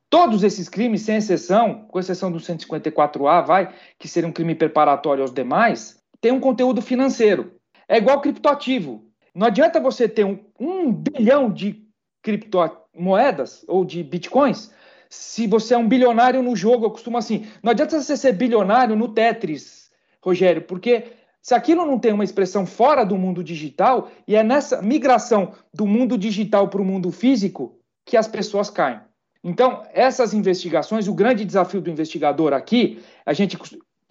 Todos 0.09 0.45
esses 0.45 0.69
crimes, 0.69 1.03
sem 1.03 1.17
exceção, 1.17 1.87
com 1.89 1.99
exceção 1.99 2.31
do 2.31 2.39
154A, 2.39 3.47
vai, 3.47 3.75
que 3.99 4.07
seria 4.07 4.29
um 4.29 4.33
crime 4.33 4.55
preparatório 4.55 5.23
aos 5.23 5.33
demais, 5.33 6.02
tem 6.23 6.33
um 6.33 6.41
conteúdo 6.41 6.81
financeiro. 6.81 7.57
É 7.87 7.99
igual 7.99 8.23
criptoativo. 8.23 9.05
Não 9.35 9.49
adianta 9.49 9.81
você 9.81 10.09
ter 10.09 10.25
um, 10.25 10.39
um 10.59 10.93
bilhão 10.93 11.53
de 11.53 11.85
criptomoedas 12.23 13.65
ou 13.67 13.85
de 13.85 14.03
bitcoins 14.05 14.73
se 15.11 15.47
você 15.47 15.75
é 15.75 15.79
um 15.79 15.89
bilionário 15.89 16.43
no 16.43 16.55
jogo. 16.55 16.87
Eu 16.87 16.91
costumo 16.91 17.19
assim. 17.19 17.47
Não 17.63 17.73
adianta 17.73 18.01
você 18.01 18.17
ser 18.17 18.33
bilionário 18.33 18.95
no 18.95 19.09
Tetris, 19.09 19.91
Rogério, 20.23 20.63
porque 20.63 21.09
se 21.43 21.55
aquilo 21.55 21.85
não 21.85 21.99
tem 21.99 22.13
uma 22.13 22.23
expressão 22.23 22.65
fora 22.65 23.05
do 23.05 23.19
mundo 23.19 23.43
digital, 23.43 24.09
e 24.29 24.37
é 24.37 24.45
nessa 24.45 24.81
migração 24.81 25.53
do 25.75 25.89
mundo 25.89 26.17
digital 26.17 26.69
para 26.69 26.81
o 26.81 26.85
mundo 26.85 27.11
físico 27.11 27.81
que 28.07 28.17
as 28.17 28.29
pessoas 28.29 28.71
caem. 28.71 29.01
Então, 29.43 29.83
essas 29.93 30.33
investigações, 30.33 31.09
o 31.09 31.15
grande 31.15 31.45
desafio 31.45 31.81
do 31.81 31.91
investigador 31.91 32.53
aqui, 32.53 33.03
a 33.27 33.33
gente 33.33 33.59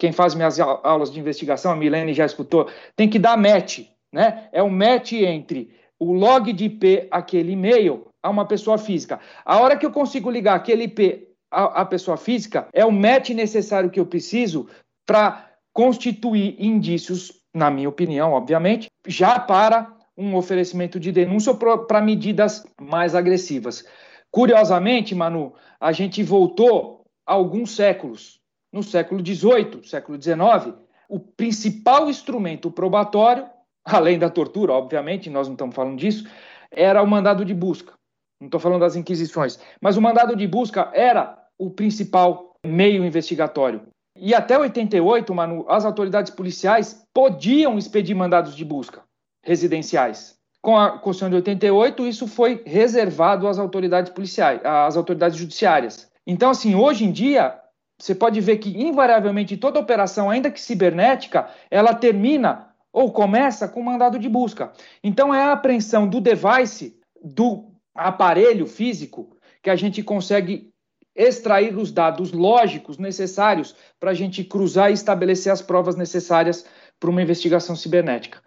quem 0.02 0.10
faz 0.10 0.34
minhas 0.34 0.58
aulas 0.58 1.12
de 1.12 1.20
investigação, 1.20 1.70
a 1.70 1.76
Milene 1.76 2.12
já 2.12 2.26
escutou, 2.26 2.68
tem 2.96 3.08
que 3.08 3.20
dar 3.20 3.36
match, 3.36 3.86
né? 4.12 4.48
É 4.50 4.60
o 4.60 4.66
um 4.66 4.68
match 4.68 5.12
entre 5.12 5.78
o 5.96 6.12
log 6.12 6.52
de 6.52 6.64
IP, 6.64 7.06
aquele 7.08 7.52
e-mail, 7.52 8.08
a 8.20 8.28
uma 8.28 8.44
pessoa 8.44 8.76
física. 8.78 9.20
A 9.44 9.60
hora 9.60 9.76
que 9.76 9.86
eu 9.86 9.92
consigo 9.92 10.28
ligar 10.28 10.56
aquele 10.56 10.86
IP 10.86 11.28
à, 11.48 11.82
à 11.82 11.84
pessoa 11.84 12.16
física, 12.16 12.66
é 12.72 12.84
o 12.84 12.90
match 12.90 13.30
necessário 13.30 13.90
que 13.90 14.00
eu 14.00 14.04
preciso 14.04 14.68
para 15.06 15.48
constituir 15.72 16.56
indícios, 16.58 17.40
na 17.54 17.70
minha 17.70 17.88
opinião, 17.88 18.32
obviamente, 18.32 18.88
já 19.06 19.38
para 19.38 19.96
um 20.18 20.34
oferecimento 20.34 20.98
de 20.98 21.12
denúncia 21.12 21.52
ou 21.52 21.86
para 21.86 22.00
medidas 22.00 22.66
mais 22.80 23.14
agressivas. 23.14 23.84
Curiosamente, 24.32 25.14
Manu, 25.14 25.54
a 25.80 25.92
gente 25.92 26.24
voltou 26.24 27.04
alguns 27.24 27.76
séculos 27.76 28.41
no 28.72 28.82
século 28.82 29.24
XVIII, 29.24 29.86
século 29.86 30.20
XIX, 30.20 30.74
o 31.08 31.20
principal 31.20 32.08
instrumento 32.08 32.70
probatório, 32.70 33.46
além 33.84 34.18
da 34.18 34.30
tortura, 34.30 34.72
obviamente, 34.72 35.28
nós 35.28 35.46
não 35.46 35.54
estamos 35.54 35.74
falando 35.74 35.98
disso, 35.98 36.26
era 36.70 37.02
o 37.02 37.06
mandado 37.06 37.44
de 37.44 37.52
busca. 37.52 37.92
Não 38.40 38.46
estou 38.46 38.58
falando 38.58 38.80
das 38.80 38.96
inquisições, 38.96 39.60
mas 39.80 39.96
o 39.96 40.02
mandado 40.02 40.34
de 40.34 40.46
busca 40.48 40.90
era 40.94 41.38
o 41.58 41.70
principal 41.70 42.56
meio 42.66 43.04
investigatório. 43.04 43.82
E 44.16 44.34
até 44.34 44.58
88, 44.58 45.34
Manu, 45.34 45.64
as 45.68 45.84
autoridades 45.84 46.30
policiais 46.30 47.06
podiam 47.14 47.78
expedir 47.78 48.16
mandados 48.16 48.56
de 48.56 48.64
busca 48.64 49.02
residenciais. 49.44 50.36
Com 50.60 50.78
a 50.78 50.90
Constituição 50.90 51.28
de 51.28 51.36
88, 51.36 52.06
isso 52.06 52.26
foi 52.26 52.62
reservado 52.64 53.48
às 53.48 53.58
autoridades 53.58 54.12
policiais, 54.12 54.60
às 54.64 54.96
autoridades 54.96 55.36
judiciárias. 55.36 56.08
Então, 56.26 56.50
assim, 56.50 56.74
hoje 56.74 57.04
em 57.04 57.10
dia, 57.10 57.58
você 58.02 58.16
pode 58.16 58.40
ver 58.40 58.56
que, 58.56 58.70
invariavelmente, 58.70 59.56
toda 59.56 59.78
operação, 59.78 60.28
ainda 60.28 60.50
que 60.50 60.60
cibernética, 60.60 61.48
ela 61.70 61.94
termina 61.94 62.66
ou 62.92 63.12
começa 63.12 63.68
com 63.68 63.80
mandado 63.80 64.18
de 64.18 64.28
busca. 64.28 64.72
Então, 65.04 65.32
é 65.32 65.40
a 65.40 65.52
apreensão 65.52 66.08
do 66.08 66.20
device, 66.20 66.98
do 67.22 67.70
aparelho 67.94 68.66
físico, 68.66 69.36
que 69.62 69.70
a 69.70 69.76
gente 69.76 70.02
consegue 70.02 70.72
extrair 71.14 71.78
os 71.78 71.92
dados 71.92 72.32
lógicos 72.32 72.98
necessários 72.98 73.76
para 74.00 74.10
a 74.10 74.14
gente 74.14 74.42
cruzar 74.42 74.90
e 74.90 74.94
estabelecer 74.94 75.52
as 75.52 75.62
provas 75.62 75.94
necessárias 75.94 76.66
para 76.98 77.08
uma 77.08 77.22
investigação 77.22 77.76
cibernética. 77.76 78.40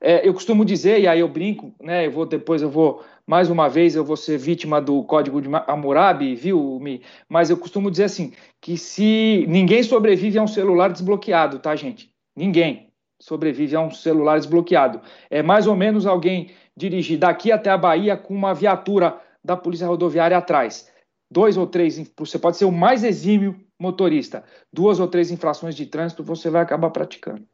É, 0.00 0.26
eu 0.26 0.32
costumo 0.32 0.64
dizer, 0.64 1.00
e 1.00 1.08
aí 1.08 1.18
eu 1.18 1.28
brinco, 1.28 1.74
né, 1.80 2.06
eu 2.06 2.12
vou 2.12 2.24
depois 2.24 2.62
eu 2.62 2.70
vou 2.70 3.04
mais 3.30 3.48
uma 3.48 3.68
vez 3.68 3.94
eu 3.94 4.04
vou 4.04 4.16
ser 4.16 4.36
vítima 4.36 4.80
do 4.80 5.04
código 5.04 5.40
de 5.40 5.48
Hammurabi, 5.68 6.34
viu, 6.34 6.80
Mi? 6.80 7.00
Mas 7.28 7.48
eu 7.48 7.56
costumo 7.56 7.88
dizer 7.88 8.02
assim, 8.02 8.32
que 8.60 8.76
se 8.76 9.46
ninguém 9.48 9.84
sobrevive 9.84 10.36
a 10.36 10.42
um 10.42 10.48
celular 10.48 10.90
desbloqueado, 10.90 11.60
tá, 11.60 11.76
gente? 11.76 12.12
Ninguém 12.34 12.92
sobrevive 13.20 13.76
a 13.76 13.82
um 13.82 13.90
celular 13.92 14.36
desbloqueado. 14.36 15.00
É 15.30 15.44
mais 15.44 15.68
ou 15.68 15.76
menos 15.76 16.06
alguém 16.06 16.50
dirigir 16.76 17.20
daqui 17.20 17.52
até 17.52 17.70
a 17.70 17.78
Bahia 17.78 18.16
com 18.16 18.34
uma 18.34 18.52
viatura 18.52 19.20
da 19.44 19.56
Polícia 19.56 19.86
Rodoviária 19.86 20.36
atrás. 20.36 20.90
Dois 21.30 21.56
ou 21.56 21.68
três, 21.68 22.12
você 22.18 22.36
pode 22.36 22.56
ser 22.56 22.64
o 22.64 22.72
mais 22.72 23.04
exímio 23.04 23.64
motorista. 23.78 24.42
Duas 24.72 24.98
ou 24.98 25.06
três 25.06 25.30
infrações 25.30 25.76
de 25.76 25.86
trânsito 25.86 26.24
você 26.24 26.50
vai 26.50 26.62
acabar 26.62 26.90
praticando. 26.90 27.46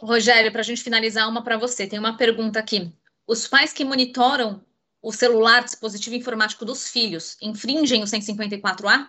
Rogério, 0.00 0.52
para 0.52 0.60
a 0.60 0.64
gente 0.64 0.84
finalizar, 0.84 1.28
uma 1.28 1.42
para 1.42 1.58
você. 1.58 1.84
Tem 1.84 1.98
uma 1.98 2.16
pergunta 2.16 2.60
aqui. 2.60 2.92
Os 3.26 3.48
pais 3.48 3.72
que 3.72 3.84
monitoram 3.84 4.64
o 5.06 5.12
celular, 5.12 5.62
dispositivo 5.62 6.16
informático 6.16 6.64
dos 6.64 6.88
filhos, 6.88 7.36
infringem 7.40 8.02
o 8.02 8.06
154A? 8.06 9.06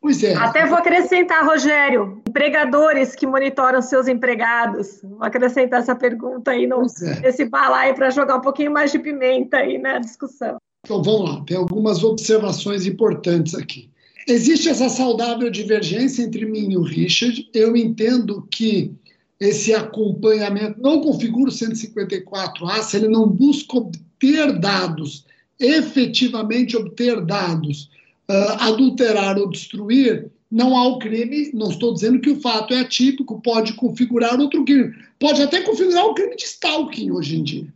Pois 0.00 0.24
é. 0.24 0.34
Até 0.34 0.64
vou 0.64 0.78
acrescentar, 0.78 1.44
Rogério, 1.44 2.22
empregadores 2.26 3.14
que 3.14 3.26
monitoram 3.26 3.82
seus 3.82 4.08
empregados. 4.08 4.98
Vou 5.02 5.22
acrescentar 5.22 5.80
essa 5.80 5.94
pergunta 5.94 6.52
aí 6.52 6.66
no, 6.66 6.86
é. 7.02 7.20
nesse 7.20 7.44
balaio 7.44 7.94
para 7.94 8.08
jogar 8.08 8.36
um 8.36 8.40
pouquinho 8.40 8.72
mais 8.72 8.90
de 8.90 8.98
pimenta 8.98 9.58
aí 9.58 9.76
na 9.76 9.98
discussão. 9.98 10.56
Então 10.86 11.02
vamos 11.02 11.28
lá, 11.28 11.44
tem 11.44 11.58
algumas 11.58 12.02
observações 12.02 12.86
importantes 12.86 13.54
aqui. 13.54 13.90
Existe 14.26 14.70
essa 14.70 14.88
saudável 14.88 15.50
divergência 15.50 16.22
entre 16.22 16.46
mim 16.46 16.72
e 16.72 16.78
o 16.78 16.82
Richard. 16.82 17.46
Eu 17.52 17.76
entendo 17.76 18.48
que 18.50 18.90
esse 19.38 19.74
acompanhamento 19.74 20.80
não 20.80 21.02
configura 21.02 21.50
o 21.50 21.52
154A 21.52 22.82
se 22.82 22.96
ele 22.96 23.08
não 23.08 23.28
busca 23.28 23.76
obter 24.16 24.58
dados 24.58 25.24
efetivamente 25.58 26.76
obter 26.76 27.20
dados, 27.24 27.90
uh, 28.30 28.52
adulterar 28.60 29.38
ou 29.38 29.50
destruir, 29.50 30.30
não 30.50 30.76
há 30.76 30.86
o 30.86 30.98
crime. 30.98 31.50
Não 31.52 31.70
estou 31.70 31.94
dizendo 31.94 32.20
que 32.20 32.30
o 32.30 32.40
fato 32.40 32.74
é 32.74 32.80
atípico, 32.80 33.40
pode 33.40 33.74
configurar 33.74 34.38
outro 34.40 34.64
crime. 34.64 34.94
Pode 35.18 35.42
até 35.42 35.62
configurar 35.62 36.06
o 36.06 36.14
crime 36.14 36.36
de 36.36 36.44
stalking 36.44 37.10
hoje 37.10 37.36
em 37.36 37.42
dia. 37.42 37.74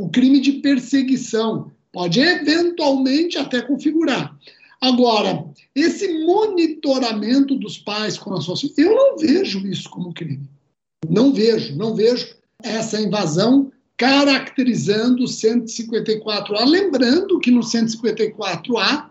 O 0.00 0.08
crime 0.08 0.40
de 0.40 0.52
perseguição 0.54 1.70
pode 1.92 2.20
eventualmente 2.20 3.38
até 3.38 3.62
configurar. 3.62 4.36
Agora, 4.80 5.44
esse 5.74 6.24
monitoramento 6.24 7.54
dos 7.54 7.78
pais 7.78 8.18
com 8.18 8.34
a 8.34 8.40
sua 8.40 8.56
eu 8.76 8.94
não 8.94 9.16
vejo 9.16 9.64
isso 9.66 9.88
como 9.88 10.12
crime. 10.12 10.48
Não 11.08 11.32
vejo, 11.32 11.76
não 11.76 11.94
vejo 11.94 12.34
essa 12.62 13.00
invasão 13.00 13.70
caracterizando 14.02 15.22
o 15.22 15.28
154A. 15.28 16.64
Lembrando 16.66 17.38
que 17.38 17.52
no 17.52 17.60
154A, 17.60 19.08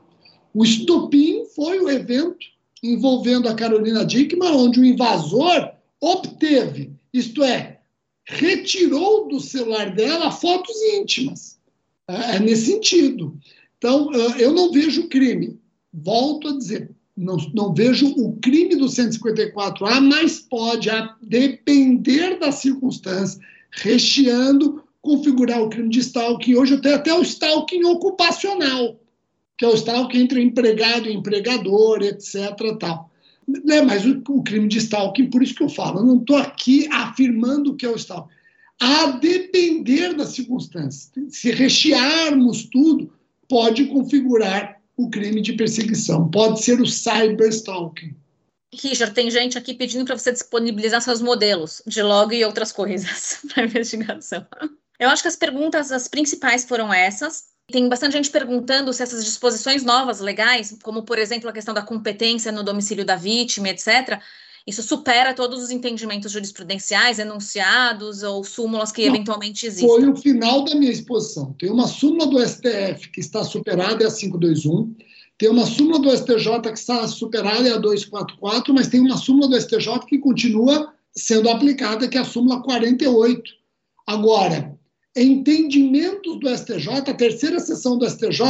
o 0.53 0.65
estopim 0.65 1.45
foi 1.55 1.79
o 1.79 1.89
evento 1.89 2.45
envolvendo 2.83 3.47
a 3.47 3.55
Carolina 3.55 4.03
Dickman, 4.03 4.51
onde 4.51 4.81
o 4.81 4.85
invasor 4.85 5.71
obteve, 6.01 6.91
isto 7.13 7.41
é, 7.41 7.79
retirou 8.25 9.29
do 9.29 9.39
celular 9.39 9.95
dela 9.95 10.29
fotos 10.29 10.75
íntimas. 10.93 11.57
É, 12.05 12.35
é 12.35 12.39
nesse 12.39 12.73
sentido. 12.73 13.37
Então, 13.77 14.11
eu 14.37 14.51
não 14.51 14.73
vejo 14.73 15.07
crime. 15.07 15.57
Volto 15.93 16.49
a 16.49 16.57
dizer, 16.57 16.91
não, 17.15 17.37
não 17.53 17.73
vejo 17.73 18.07
o 18.17 18.33
crime 18.41 18.75
do 18.75 18.87
154A, 18.87 20.01
mas 20.01 20.39
pode, 20.39 20.89
a 20.89 21.15
depender 21.21 22.37
da 22.39 22.51
circunstância, 22.51 23.39
recheando, 23.71 24.83
configurar 25.01 25.61
o 25.61 25.69
crime 25.69 25.89
de 25.89 25.99
stalking. 25.99 26.55
Hoje 26.55 26.73
eu 26.73 26.81
tenho 26.81 26.95
até 26.95 27.13
o 27.13 27.21
stalking 27.21 27.83
ocupacional, 27.85 28.99
que 29.57 29.65
é 29.65 29.67
o 29.67 29.75
stalking 29.75 30.19
entre 30.19 30.41
empregado 30.41 31.07
e 31.07 31.13
empregador, 31.13 32.01
etc. 32.03 32.77
Tal. 32.79 33.09
É, 33.69 33.81
mas 33.81 34.05
o, 34.05 34.21
o, 34.29 34.43
crime 34.43 34.67
de 34.67 34.77
stalking, 34.77 35.29
por 35.29 35.41
isso 35.41 35.55
que 35.55 35.63
eu 35.63 35.69
falo, 35.69 35.99
eu 35.99 36.05
não 36.05 36.17
estou 36.17 36.37
aqui 36.37 36.87
afirmando 36.91 37.75
que 37.75 37.85
é 37.85 37.89
o 37.89 37.95
stalking. 37.95 38.33
A 38.79 39.11
depender 39.11 40.13
das 40.13 40.29
circunstâncias. 40.29 41.11
Se 41.29 41.51
rechearmos 41.51 42.63
tudo, 42.63 43.11
pode 43.47 43.85
configurar 43.85 44.79
o 44.97 45.09
crime 45.09 45.41
de 45.41 45.53
perseguição, 45.53 46.29
pode 46.29 46.63
ser 46.63 46.79
o 46.81 46.87
cyberstalking. 46.87 48.15
Richard, 48.73 49.13
tem 49.13 49.29
gente 49.29 49.57
aqui 49.57 49.73
pedindo 49.73 50.05
para 50.05 50.17
você 50.17 50.31
disponibilizar 50.31 51.01
seus 51.01 51.21
modelos 51.21 51.81
de 51.85 52.01
log 52.01 52.33
e 52.35 52.45
outras 52.45 52.71
coisas 52.71 53.39
para 53.53 53.65
investigação. 53.65 54.45
Eu 54.99 55.09
acho 55.09 55.21
que 55.21 55.27
as 55.27 55.35
perguntas, 55.35 55.91
as 55.91 56.07
principais 56.07 56.63
foram 56.63 56.93
essas. 56.93 57.45
Tem 57.67 57.87
bastante 57.89 58.13
gente 58.13 58.29
perguntando 58.29 58.93
se 58.93 59.03
essas 59.03 59.25
disposições 59.25 59.83
novas 59.83 60.19
legais, 60.19 60.77
como 60.83 61.03
por 61.03 61.17
exemplo 61.17 61.49
a 61.49 61.53
questão 61.53 61.73
da 61.73 61.81
competência 61.81 62.51
no 62.51 62.63
domicílio 62.63 63.03
da 63.03 63.15
vítima, 63.15 63.69
etc., 63.69 64.21
isso 64.65 64.83
supera 64.83 65.33
todos 65.33 65.63
os 65.63 65.71
entendimentos 65.71 66.31
jurisprudenciais, 66.31 67.17
enunciados 67.17 68.21
ou 68.21 68.43
súmulas 68.43 68.91
que 68.91 69.07
Não, 69.07 69.15
eventualmente 69.15 69.65
existem. 69.65 69.89
Foi 69.89 70.07
o 70.07 70.15
final 70.15 70.63
da 70.63 70.75
minha 70.75 70.91
exposição. 70.91 71.53
Tem 71.53 71.69
uma 71.69 71.87
súmula 71.87 72.27
do 72.27 72.39
STF 72.39 73.09
que 73.11 73.19
está 73.19 73.43
superada, 73.43 74.03
é 74.03 74.07
a 74.07 74.11
521. 74.11 74.95
Tem 75.41 75.49
uma 75.49 75.65
súmula 75.65 75.97
do 75.97 76.15
STJ 76.15 76.61
que 76.61 76.77
está 76.77 77.07
superada, 77.07 77.67
é 77.67 77.73
a 77.73 77.77
244, 77.77 78.71
mas 78.75 78.87
tem 78.87 78.99
uma 78.99 79.17
súmula 79.17 79.47
do 79.47 79.59
STJ 79.59 80.05
que 80.07 80.19
continua 80.19 80.93
sendo 81.15 81.49
aplicada, 81.49 82.07
que 82.07 82.15
é 82.15 82.21
a 82.21 82.23
súmula 82.23 82.61
48. 82.61 83.41
Agora, 84.05 84.77
entendimentos 85.17 86.39
do 86.39 86.47
STJ, 86.47 86.89
a 87.07 87.13
terceira 87.15 87.59
sessão 87.59 87.97
do 87.97 88.07
STJ, 88.07 88.43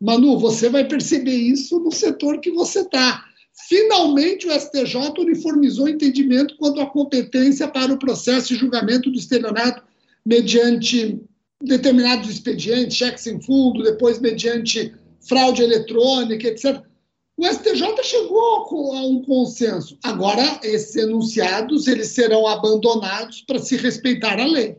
Manu, 0.00 0.36
você 0.36 0.68
vai 0.68 0.84
perceber 0.84 1.36
isso 1.36 1.78
no 1.78 1.92
setor 1.92 2.40
que 2.40 2.50
você 2.50 2.80
está. 2.80 3.22
Finalmente, 3.68 4.48
o 4.48 4.52
STJ 4.52 5.12
uniformizou 5.20 5.84
o 5.84 5.90
entendimento 5.90 6.56
quanto 6.56 6.80
à 6.80 6.86
competência 6.86 7.68
para 7.68 7.92
o 7.92 7.98
processo 8.00 8.48
de 8.48 8.56
julgamento 8.56 9.12
do 9.12 9.16
estelionato 9.16 9.80
mediante 10.26 11.20
determinados 11.62 12.28
expedientes, 12.28 12.96
cheques 12.96 13.28
em 13.28 13.40
fundo, 13.40 13.84
depois 13.84 14.18
mediante 14.18 14.92
fraude 15.26 15.62
eletrônica, 15.62 16.48
etc. 16.48 16.82
O 17.36 17.46
STJ 17.46 18.02
chegou 18.02 18.94
a 18.94 19.00
um 19.06 19.22
consenso. 19.22 19.98
Agora, 20.02 20.60
esses 20.62 20.94
enunciados 20.96 21.86
eles 21.86 22.08
serão 22.08 22.46
abandonados 22.46 23.42
para 23.42 23.58
se 23.58 23.76
respeitar 23.76 24.38
a 24.38 24.44
lei. 24.44 24.78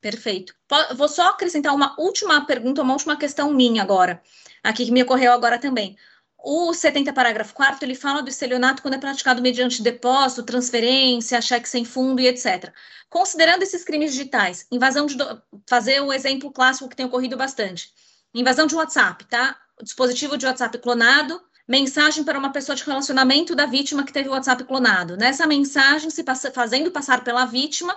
Perfeito. 0.00 0.52
Vou 0.96 1.08
só 1.08 1.28
acrescentar 1.28 1.74
uma 1.74 1.94
última 1.98 2.44
pergunta, 2.44 2.82
uma 2.82 2.94
última 2.94 3.16
questão 3.16 3.52
minha 3.52 3.82
agora, 3.82 4.20
aqui 4.62 4.84
que 4.84 4.90
me 4.90 5.02
ocorreu 5.02 5.32
agora 5.32 5.58
também. 5.58 5.96
O 6.44 6.74
70, 6.74 7.12
parágrafo 7.12 7.54
4 7.54 7.84
ele 7.86 7.94
fala 7.94 8.20
do 8.20 8.28
estelionato 8.28 8.82
quando 8.82 8.94
é 8.94 8.98
praticado 8.98 9.40
mediante 9.40 9.80
depósito, 9.80 10.42
transferência, 10.42 11.40
cheque 11.40 11.68
sem 11.68 11.84
fundo 11.84 12.20
e 12.20 12.26
etc. 12.26 12.72
Considerando 13.08 13.62
esses 13.62 13.84
crimes 13.84 14.10
digitais, 14.10 14.66
invasão 14.72 15.06
de. 15.06 15.14
Do... 15.16 15.40
fazer 15.68 16.00
o 16.00 16.12
exemplo 16.12 16.50
clássico 16.50 16.88
que 16.88 16.96
tem 16.96 17.06
ocorrido 17.06 17.36
bastante. 17.36 17.92
Invasão 18.34 18.66
de 18.66 18.74
WhatsApp, 18.74 19.24
tá? 19.26 19.56
Dispositivo 19.80 20.36
de 20.36 20.46
WhatsApp 20.46 20.78
clonado, 20.78 21.40
mensagem 21.66 22.24
para 22.24 22.38
uma 22.38 22.52
pessoa 22.52 22.76
de 22.76 22.84
relacionamento 22.84 23.54
da 23.54 23.66
vítima 23.66 24.04
que 24.04 24.12
teve 24.12 24.28
o 24.28 24.32
WhatsApp 24.32 24.64
clonado. 24.64 25.16
Nessa 25.16 25.46
mensagem, 25.46 26.10
se 26.10 26.22
passa, 26.22 26.50
fazendo 26.50 26.90
passar 26.90 27.24
pela 27.24 27.44
vítima, 27.46 27.96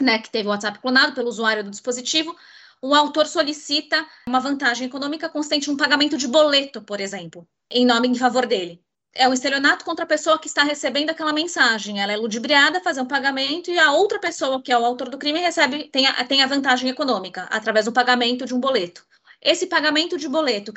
né, 0.00 0.18
que 0.18 0.30
teve 0.30 0.48
o 0.48 0.50
WhatsApp 0.50 0.78
clonado 0.78 1.14
pelo 1.14 1.28
usuário 1.28 1.64
do 1.64 1.70
dispositivo, 1.70 2.34
o 2.80 2.94
autor 2.94 3.26
solicita 3.26 4.06
uma 4.26 4.40
vantagem 4.40 4.86
econômica 4.86 5.28
consistente 5.28 5.70
um 5.70 5.76
pagamento 5.76 6.16
de 6.16 6.28
boleto, 6.28 6.80
por 6.82 7.00
exemplo, 7.00 7.46
em 7.70 7.84
nome 7.84 8.08
em 8.08 8.14
favor 8.14 8.46
dele. 8.46 8.82
É 9.14 9.28
um 9.28 9.32
estelionato 9.32 9.84
contra 9.84 10.04
a 10.04 10.08
pessoa 10.08 10.38
que 10.38 10.46
está 10.46 10.62
recebendo 10.62 11.10
aquela 11.10 11.32
mensagem. 11.32 12.00
Ela 12.00 12.12
é 12.12 12.16
ludibriada 12.16 12.78
a 12.78 12.80
fazer 12.80 13.00
um 13.00 13.06
pagamento 13.06 13.70
e 13.70 13.78
a 13.78 13.92
outra 13.92 14.20
pessoa, 14.20 14.62
que 14.62 14.70
é 14.70 14.78
o 14.78 14.84
autor 14.84 15.08
do 15.08 15.18
crime, 15.18 15.40
recebe 15.40 15.88
tem 15.88 16.06
a, 16.06 16.24
tem 16.24 16.42
a 16.42 16.46
vantagem 16.46 16.88
econômica 16.88 17.48
através 17.50 17.86
do 17.86 17.92
pagamento 17.92 18.44
de 18.44 18.54
um 18.54 18.60
boleto. 18.60 19.04
Esse 19.40 19.66
pagamento 19.66 20.18
de 20.18 20.28
boleto 20.28 20.72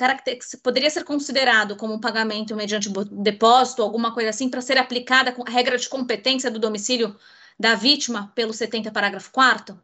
poderia 0.62 0.90
ser 0.90 1.04
considerado 1.04 1.76
como 1.76 1.96
um 1.96 2.00
pagamento 2.00 2.56
mediante 2.56 2.90
depósito, 3.12 3.82
alguma 3.82 4.14
coisa 4.14 4.30
assim, 4.30 4.50
para 4.50 4.62
ser 4.62 4.78
aplicada 4.78 5.36
a 5.36 5.50
regra 5.50 5.78
de 5.78 5.90
competência 5.90 6.52
do 6.52 6.60
domicílio 6.60 7.16
da 7.60 7.74
vítima 7.74 8.32
pelo 8.36 8.54
70, 8.54 8.92
parágrafo 8.92 9.32
4? 9.32 9.78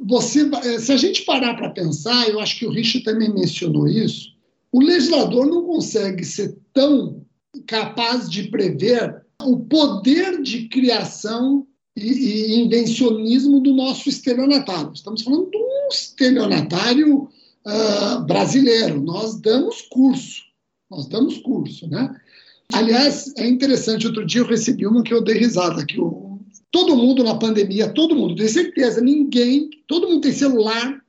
Você, 0.00 0.50
eh, 0.64 0.78
se 0.78 0.92
a 0.92 0.96
gente 0.96 1.22
parar 1.22 1.54
para 1.54 1.70
pensar, 1.70 2.28
eu 2.28 2.40
acho 2.40 2.58
que 2.58 2.66
o 2.66 2.70
Richard 2.70 3.04
também 3.04 3.32
mencionou 3.32 3.86
isso, 3.86 4.34
o 4.72 4.80
legislador 4.80 5.46
não 5.46 5.64
consegue 5.64 6.24
ser 6.24 6.56
tão 6.72 7.24
capaz 7.66 8.28
de 8.28 8.44
prever 8.44 9.22
o 9.42 9.58
poder 9.58 10.42
de 10.42 10.68
criação 10.68 11.66
e, 11.94 12.10
e 12.10 12.60
invencionismo 12.60 13.60
do 13.60 13.74
nosso 13.74 14.08
estelionatário. 14.08 14.92
Estamos 14.92 15.22
falando 15.22 15.50
de 15.50 15.56
um 15.56 15.88
estelionatário 15.90 17.28
uh, 17.68 18.24
brasileiro. 18.24 19.00
Nós 19.00 19.40
damos 19.40 19.82
curso, 19.82 20.42
nós 20.90 21.06
damos 21.06 21.38
curso, 21.38 21.88
né? 21.88 22.14
Aliás, 22.72 23.32
é 23.36 23.46
interessante, 23.46 24.06
outro 24.06 24.26
dia 24.26 24.40
eu 24.40 24.46
recebi 24.46 24.86
uma 24.86 25.02
que 25.02 25.14
eu 25.14 25.22
dei 25.22 25.38
risada, 25.38 25.86
que 25.86 25.98
o 25.98 26.28
Todo 26.70 26.96
mundo 26.96 27.24
na 27.24 27.34
pandemia, 27.34 27.88
todo 27.88 28.14
mundo, 28.14 28.36
tenho 28.36 28.48
certeza, 28.48 29.00
ninguém, 29.00 29.70
todo 29.86 30.06
mundo 30.06 30.20
tem 30.20 30.32
celular, 30.32 31.00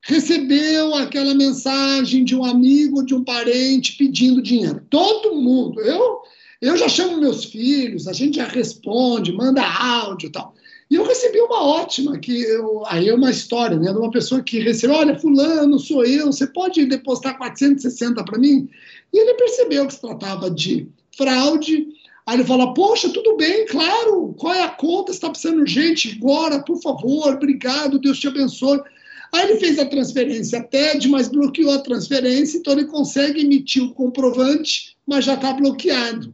recebeu 0.00 0.94
aquela 0.94 1.34
mensagem 1.34 2.24
de 2.24 2.34
um 2.34 2.42
amigo, 2.42 3.04
de 3.04 3.14
um 3.14 3.22
parente 3.22 3.98
pedindo 3.98 4.40
dinheiro. 4.40 4.82
Todo 4.88 5.34
mundo. 5.34 5.80
Eu, 5.80 6.22
eu 6.60 6.76
já 6.76 6.88
chamo 6.88 7.18
meus 7.18 7.44
filhos, 7.44 8.08
a 8.08 8.14
gente 8.14 8.36
já 8.36 8.46
responde, 8.46 9.32
manda 9.32 9.62
áudio 9.62 10.28
e 10.28 10.32
tal. 10.32 10.54
E 10.94 10.96
eu 10.96 11.02
recebi 11.02 11.40
uma 11.40 11.60
ótima, 11.60 12.16
que 12.20 12.42
eu, 12.42 12.84
aí 12.86 13.08
é 13.08 13.14
uma 13.14 13.28
história, 13.28 13.76
né, 13.76 13.92
de 13.92 13.98
uma 13.98 14.12
pessoa 14.12 14.40
que 14.40 14.60
recebeu, 14.60 14.94
olha, 14.94 15.18
fulano, 15.18 15.76
sou 15.76 16.04
eu, 16.04 16.26
você 16.26 16.46
pode 16.46 16.86
depositar 16.86 17.36
460 17.36 18.24
para 18.24 18.38
mim? 18.38 18.68
E 19.12 19.18
ele 19.18 19.34
percebeu 19.34 19.88
que 19.88 19.94
se 19.94 20.00
tratava 20.00 20.48
de 20.48 20.86
fraude, 21.16 21.88
Aí 22.26 22.36
ele 22.36 22.44
fala: 22.44 22.72
Poxa, 22.72 23.10
tudo 23.10 23.36
bem, 23.36 23.66
claro, 23.66 24.34
qual 24.38 24.54
é 24.54 24.62
a 24.62 24.68
conta? 24.68 25.12
Você 25.12 25.18
está 25.18 25.28
precisando 25.28 25.60
urgente 25.60 26.16
agora, 26.16 26.62
por 26.62 26.80
favor, 26.80 27.34
obrigado, 27.34 27.98
Deus 27.98 28.18
te 28.18 28.28
abençoe. 28.28 28.80
Aí 29.32 29.50
ele 29.50 29.60
fez 29.60 29.78
a 29.80 29.84
transferência 29.84 30.62
TED, 30.62 31.08
mas 31.08 31.28
bloqueou 31.28 31.72
a 31.72 31.80
transferência, 31.80 32.56
então 32.56 32.72
ele 32.72 32.86
consegue 32.86 33.42
emitir 33.42 33.82
o 33.82 33.92
comprovante, 33.92 34.96
mas 35.06 35.24
já 35.24 35.34
está 35.34 35.52
bloqueado. 35.52 36.32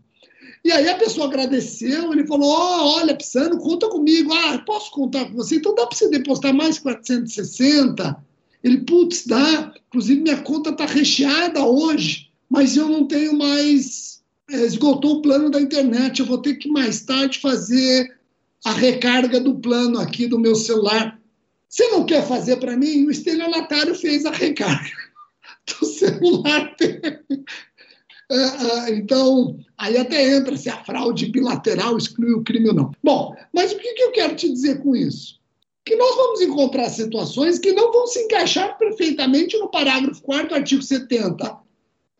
E 0.64 0.70
aí 0.70 0.88
a 0.88 0.98
pessoa 0.98 1.26
agradeceu, 1.26 2.12
ele 2.12 2.26
falou: 2.26 2.50
oh, 2.50 2.98
olha, 2.98 3.16
Pisano, 3.16 3.58
conta 3.58 3.88
comigo. 3.88 4.32
Ah, 4.32 4.58
posso 4.58 4.90
contar 4.90 5.26
com 5.26 5.34
você? 5.34 5.56
Então 5.56 5.74
dá 5.74 5.86
para 5.86 5.96
você 5.96 6.08
depositar 6.08 6.54
mais 6.54 6.78
460? 6.78 8.16
Ele, 8.62 8.78
putz, 8.78 9.26
dá. 9.26 9.72
Inclusive, 9.88 10.20
minha 10.20 10.42
conta 10.42 10.70
está 10.70 10.84
recheada 10.84 11.64
hoje, 11.64 12.30
mas 12.48 12.76
eu 12.76 12.88
não 12.88 13.06
tenho 13.06 13.36
mais 13.36 14.10
é, 14.50 14.64
esgotou 14.64 15.18
o 15.18 15.22
plano 15.22 15.48
da 15.48 15.60
internet, 15.60 16.18
eu 16.18 16.26
vou 16.26 16.38
ter 16.38 16.56
que 16.56 16.68
mais 16.68 17.02
tarde 17.02 17.38
fazer 17.38 18.18
a 18.64 18.72
recarga 18.72 19.40
do 19.40 19.58
plano 19.58 20.00
aqui 20.00 20.26
do 20.26 20.40
meu 20.40 20.56
celular. 20.56 21.18
Você 21.68 21.88
não 21.88 22.04
quer 22.04 22.26
fazer 22.26 22.56
para 22.56 22.76
mim? 22.76 23.06
O 23.06 23.10
estelionatário 23.10 23.94
fez 23.94 24.26
a 24.26 24.32
recarga 24.32 24.90
do 25.80 25.86
celular 25.86 26.74
dele. 26.76 27.44
É, 28.30 28.90
é, 28.90 28.94
então, 28.96 29.58
aí 29.76 29.96
até 29.96 30.36
entra 30.36 30.56
se 30.56 30.68
a 30.68 30.84
fraude 30.84 31.26
bilateral 31.26 31.98
exclui 31.98 32.32
o 32.32 32.44
crime 32.44 32.68
ou 32.68 32.74
não. 32.74 32.90
Bom, 33.02 33.34
mas 33.52 33.72
o 33.72 33.78
que, 33.78 33.88
eu 33.88 34.12
quero 34.12 34.36
te 34.36 34.48
dizer 34.48 34.80
com 34.82 34.94
isso? 34.94 35.40
Que 35.84 35.96
nós 35.96 36.14
vamos 36.14 36.40
encontrar 36.40 36.88
situações 36.90 37.58
que 37.58 37.72
não 37.72 37.90
vão 37.92 38.06
se 38.06 38.20
encaixar 38.20 38.78
perfeitamente 38.78 39.58
no 39.58 39.68
parágrafo 39.68 40.22
4 40.22 40.54
artigo 40.54 40.82
70 40.82 41.60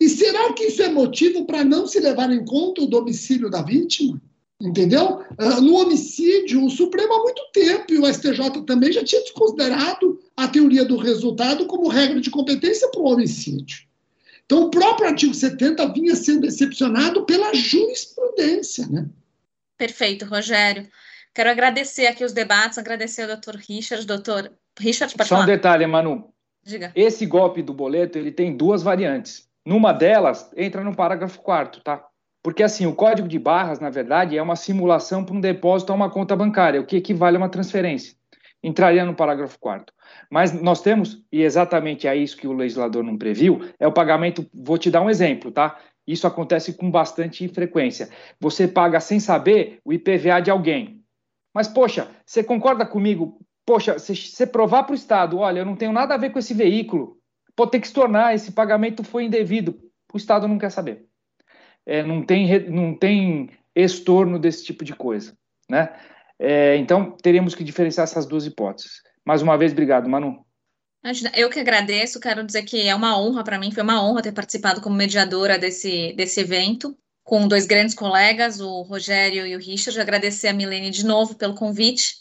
e 0.00 0.08
será 0.08 0.50
que 0.54 0.64
isso 0.64 0.82
é 0.82 0.88
motivo 0.88 1.44
para 1.44 1.62
não 1.62 1.86
se 1.86 2.00
levar 2.00 2.32
em 2.32 2.42
conta 2.42 2.80
o 2.80 2.86
domicílio 2.86 3.50
da 3.50 3.60
vítima? 3.60 4.20
Entendeu? 4.58 5.20
Ah, 5.36 5.60
no 5.60 5.74
homicídio, 5.76 6.64
o 6.64 6.70
Supremo 6.70 7.12
há 7.12 7.22
muito 7.22 7.42
tempo 7.52 7.92
e 7.92 7.98
o 7.98 8.06
STJ 8.06 8.62
também 8.66 8.92
já 8.92 9.04
tinha 9.04 9.20
desconsiderado 9.20 10.18
a 10.34 10.48
teoria 10.48 10.86
do 10.86 10.96
resultado 10.96 11.66
como 11.66 11.88
regra 11.88 12.18
de 12.18 12.30
competência 12.30 12.88
para 12.90 13.00
o 13.00 13.12
homicídio. 13.12 13.89
Então, 14.50 14.64
o 14.64 14.68
próprio 14.68 15.06
artigo 15.06 15.32
70 15.32 15.92
vinha 15.92 16.16
sendo 16.16 16.44
excepcionado 16.44 17.24
pela 17.24 17.54
jurisprudência. 17.54 18.84
Né? 18.88 19.06
Perfeito, 19.78 20.24
Rogério. 20.24 20.88
Quero 21.32 21.50
agradecer 21.50 22.08
aqui 22.08 22.24
os 22.24 22.32
debates, 22.32 22.76
agradecer 22.76 23.22
ao 23.22 23.28
doutor 23.28 23.54
Richard, 23.54 24.04
doutor 24.04 24.52
Richard, 24.76 25.14
pode 25.14 25.28
Só 25.28 25.36
falar. 25.36 25.44
um 25.44 25.46
detalhe, 25.46 25.86
Manu. 25.86 26.34
Diga. 26.64 26.90
Esse 26.96 27.26
golpe 27.26 27.62
do 27.62 27.72
boleto, 27.72 28.18
ele 28.18 28.32
tem 28.32 28.56
duas 28.56 28.82
variantes. 28.82 29.48
Numa 29.64 29.92
delas, 29.92 30.50
entra 30.56 30.82
no 30.82 30.96
parágrafo 30.96 31.38
4 31.38 31.80
tá? 31.82 32.04
Porque 32.42 32.64
assim, 32.64 32.86
o 32.86 32.94
código 32.94 33.28
de 33.28 33.38
barras, 33.38 33.78
na 33.78 33.88
verdade, 33.88 34.36
é 34.36 34.42
uma 34.42 34.56
simulação 34.56 35.24
para 35.24 35.36
um 35.36 35.40
depósito 35.40 35.92
a 35.92 35.94
uma 35.94 36.10
conta 36.10 36.34
bancária, 36.34 36.80
o 36.80 36.86
que 36.86 36.96
equivale 36.96 37.36
a 37.36 37.38
uma 37.38 37.48
transferência. 37.48 38.16
Entraria 38.62 39.04
no 39.04 39.14
parágrafo 39.14 39.58
4 39.58 39.94
Mas 40.30 40.52
nós 40.52 40.82
temos, 40.82 41.24
e 41.32 41.42
exatamente 41.42 42.06
é 42.06 42.14
isso 42.14 42.36
que 42.36 42.46
o 42.46 42.52
legislador 42.52 43.02
não 43.02 43.16
previu, 43.16 43.60
é 43.78 43.86
o 43.86 43.92
pagamento. 43.92 44.46
Vou 44.52 44.76
te 44.76 44.90
dar 44.90 45.00
um 45.00 45.10
exemplo, 45.10 45.50
tá? 45.50 45.78
Isso 46.06 46.26
acontece 46.26 46.74
com 46.74 46.90
bastante 46.90 47.46
frequência. 47.48 48.10
Você 48.40 48.66
paga 48.68 49.00
sem 49.00 49.20
saber 49.20 49.78
o 49.84 49.92
IPVA 49.92 50.40
de 50.40 50.50
alguém. 50.50 51.02
Mas, 51.54 51.68
poxa, 51.68 52.08
você 52.24 52.42
concorda 52.42 52.84
comigo? 52.84 53.38
Poxa, 53.64 53.98
você 53.98 54.46
provar 54.46 54.84
para 54.84 54.92
o 54.92 54.96
Estado, 54.96 55.38
olha, 55.38 55.60
eu 55.60 55.66
não 55.66 55.76
tenho 55.76 55.92
nada 55.92 56.14
a 56.14 56.18
ver 56.18 56.30
com 56.30 56.38
esse 56.38 56.54
veículo, 56.54 57.18
pode 57.54 57.72
ter 57.72 57.80
que 57.80 57.88
se 57.88 57.94
tornar, 57.94 58.34
esse 58.34 58.52
pagamento 58.52 59.04
foi 59.04 59.24
indevido. 59.24 59.78
O 60.12 60.16
Estado 60.16 60.48
não 60.48 60.58
quer 60.58 60.70
saber 60.70 61.10
é, 61.86 62.02
não, 62.02 62.22
tem, 62.22 62.70
não 62.70 62.94
tem 62.94 63.50
estorno 63.74 64.38
desse 64.38 64.64
tipo 64.64 64.84
de 64.84 64.94
coisa. 64.94 65.36
Né? 65.68 65.92
É, 66.42 66.74
então, 66.76 67.10
teríamos 67.22 67.54
que 67.54 67.62
diferenciar 67.62 68.04
essas 68.04 68.24
duas 68.24 68.46
hipóteses. 68.46 69.02
Mais 69.22 69.42
uma 69.42 69.58
vez, 69.58 69.72
obrigado, 69.72 70.08
Manu. 70.08 70.42
Eu 71.34 71.50
que 71.50 71.60
agradeço, 71.60 72.18
quero 72.18 72.44
dizer 72.44 72.62
que 72.62 72.88
é 72.88 72.94
uma 72.94 73.18
honra 73.18 73.44
para 73.44 73.58
mim, 73.58 73.70
foi 73.70 73.82
uma 73.82 74.02
honra 74.02 74.22
ter 74.22 74.32
participado 74.32 74.80
como 74.80 74.96
mediadora 74.96 75.58
desse, 75.58 76.14
desse 76.14 76.40
evento, 76.40 76.96
com 77.22 77.46
dois 77.46 77.66
grandes 77.66 77.94
colegas, 77.94 78.58
o 78.58 78.82
Rogério 78.82 79.46
e 79.46 79.54
o 79.54 79.58
Richard. 79.58 80.00
Agradecer 80.00 80.48
a 80.48 80.52
Milene 80.52 80.90
de 80.90 81.04
novo 81.04 81.34
pelo 81.34 81.54
convite. 81.54 82.14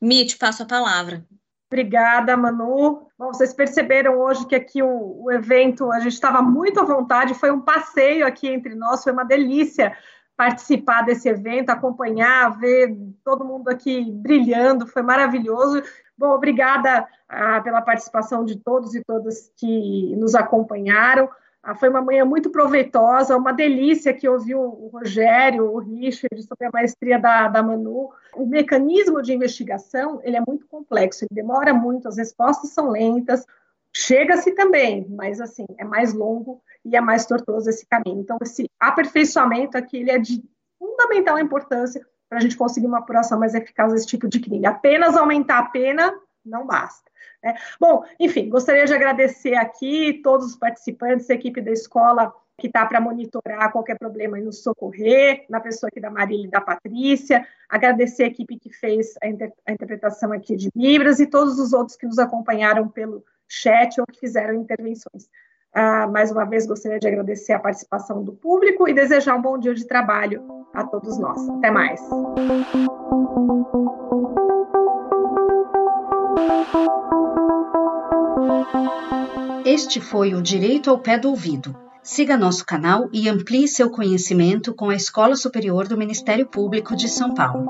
Mit, 0.00 0.38
passo 0.38 0.62
a 0.62 0.66
palavra. 0.66 1.24
Obrigada, 1.68 2.36
Manu. 2.36 3.08
Bom, 3.18 3.32
vocês 3.32 3.52
perceberam 3.52 4.18
hoje 4.20 4.46
que 4.46 4.54
aqui 4.54 4.82
o, 4.82 5.24
o 5.24 5.32
evento, 5.32 5.90
a 5.90 5.98
gente 5.98 6.12
estava 6.12 6.40
muito 6.40 6.78
à 6.78 6.84
vontade, 6.84 7.34
foi 7.34 7.50
um 7.50 7.60
passeio 7.60 8.24
aqui 8.24 8.46
entre 8.48 8.76
nós, 8.76 9.02
foi 9.02 9.12
uma 9.12 9.24
delícia 9.24 9.96
participar 10.36 11.02
desse 11.02 11.28
evento, 11.28 11.70
acompanhar, 11.70 12.58
ver 12.58 12.94
todo 13.24 13.44
mundo 13.44 13.68
aqui 13.68 14.04
brilhando, 14.10 14.86
foi 14.86 15.02
maravilhoso. 15.02 15.82
Bom, 16.16 16.28
obrigada 16.28 17.06
ah, 17.28 17.60
pela 17.62 17.80
participação 17.80 18.44
de 18.44 18.56
todos 18.56 18.94
e 18.94 19.02
todas 19.02 19.50
que 19.56 20.14
nos 20.16 20.34
acompanharam. 20.34 21.28
Ah, 21.62 21.74
foi 21.74 21.88
uma 21.88 22.02
manhã 22.02 22.24
muito 22.24 22.50
proveitosa, 22.50 23.36
uma 23.36 23.52
delícia 23.52 24.12
que 24.12 24.28
ouviu 24.28 24.60
o 24.60 24.88
Rogério, 24.92 25.72
o 25.72 25.78
Richard, 25.78 26.40
sobre 26.42 26.66
a 26.66 26.70
maestria 26.72 27.18
da, 27.18 27.48
da 27.48 27.62
Manu. 27.62 28.10
O 28.34 28.46
mecanismo 28.46 29.22
de 29.22 29.32
investigação 29.32 30.20
ele 30.22 30.36
é 30.36 30.42
muito 30.46 30.66
complexo, 30.68 31.24
ele 31.24 31.34
demora 31.34 31.72
muito, 31.72 32.08
as 32.08 32.18
respostas 32.18 32.70
são 32.70 32.90
lentas, 32.90 33.44
chega-se 33.92 34.52
também, 34.52 35.06
mas 35.08 35.40
assim, 35.40 35.64
é 35.78 35.84
mais 35.84 36.12
longo 36.12 36.62
e 36.86 36.96
é 36.96 37.00
mais 37.00 37.26
tortuoso 37.26 37.68
esse 37.68 37.86
caminho. 37.86 38.20
Então, 38.20 38.38
esse 38.42 38.70
aperfeiçoamento 38.78 39.76
aqui 39.76 39.98
ele 39.98 40.10
é 40.10 40.18
de 40.18 40.42
fundamental 40.78 41.38
importância 41.38 42.06
para 42.28 42.38
a 42.38 42.40
gente 42.40 42.56
conseguir 42.56 42.86
uma 42.86 42.98
apuração 42.98 43.38
mais 43.38 43.54
eficaz 43.54 43.92
desse 43.92 44.06
tipo 44.06 44.28
de 44.28 44.40
crime. 44.40 44.66
Apenas 44.66 45.16
aumentar 45.16 45.58
a 45.58 45.66
pena 45.66 46.12
não 46.44 46.66
basta. 46.66 47.10
Né? 47.42 47.54
Bom, 47.80 48.04
enfim, 48.20 48.48
gostaria 48.48 48.84
de 48.84 48.94
agradecer 48.94 49.54
aqui 49.54 50.20
todos 50.22 50.46
os 50.46 50.56
participantes, 50.56 51.28
a 51.28 51.34
equipe 51.34 51.60
da 51.60 51.72
escola 51.72 52.32
que 52.58 52.68
está 52.68 52.86
para 52.86 53.00
monitorar 53.00 53.70
qualquer 53.70 53.98
problema 53.98 54.38
e 54.38 54.42
nos 54.42 54.62
socorrer, 54.62 55.44
na 55.48 55.60
pessoa 55.60 55.88
aqui 55.88 56.00
da 56.00 56.10
Marília 56.10 56.46
e 56.46 56.50
da 56.50 56.60
Patrícia, 56.60 57.46
agradecer 57.68 58.24
a 58.24 58.28
equipe 58.28 58.58
que 58.58 58.72
fez 58.72 59.14
a, 59.22 59.28
inter 59.28 59.52
a 59.66 59.72
interpretação 59.72 60.32
aqui 60.32 60.56
de 60.56 60.70
Libras 60.74 61.20
e 61.20 61.26
todos 61.26 61.58
os 61.58 61.74
outros 61.74 61.96
que 61.96 62.06
nos 62.06 62.18
acompanharam 62.18 62.88
pelo 62.88 63.22
chat 63.46 64.00
ou 64.00 64.06
que 64.06 64.18
fizeram 64.18 64.54
intervenções. 64.54 65.28
Ah, 65.78 66.06
mais 66.06 66.32
uma 66.32 66.46
vez, 66.46 66.66
gostaria 66.66 66.98
de 66.98 67.06
agradecer 67.06 67.52
a 67.52 67.58
participação 67.58 68.24
do 68.24 68.32
público 68.32 68.88
e 68.88 68.94
desejar 68.94 69.36
um 69.36 69.42
bom 69.42 69.58
dia 69.58 69.74
de 69.74 69.86
trabalho 69.86 70.42
a 70.72 70.82
todos 70.82 71.18
nós. 71.18 71.38
Até 71.50 71.70
mais. 71.70 72.00
Este 79.66 80.00
foi 80.00 80.32
o 80.32 80.40
Direito 80.40 80.88
ao 80.88 80.98
Pé 80.98 81.18
do 81.18 81.28
Ouvido. 81.28 81.76
Siga 82.02 82.38
nosso 82.38 82.64
canal 82.64 83.10
e 83.12 83.28
amplie 83.28 83.68
seu 83.68 83.90
conhecimento 83.90 84.74
com 84.74 84.88
a 84.88 84.94
Escola 84.94 85.36
Superior 85.36 85.86
do 85.86 85.98
Ministério 85.98 86.46
Público 86.46 86.96
de 86.96 87.06
São 87.06 87.34
Paulo. 87.34 87.66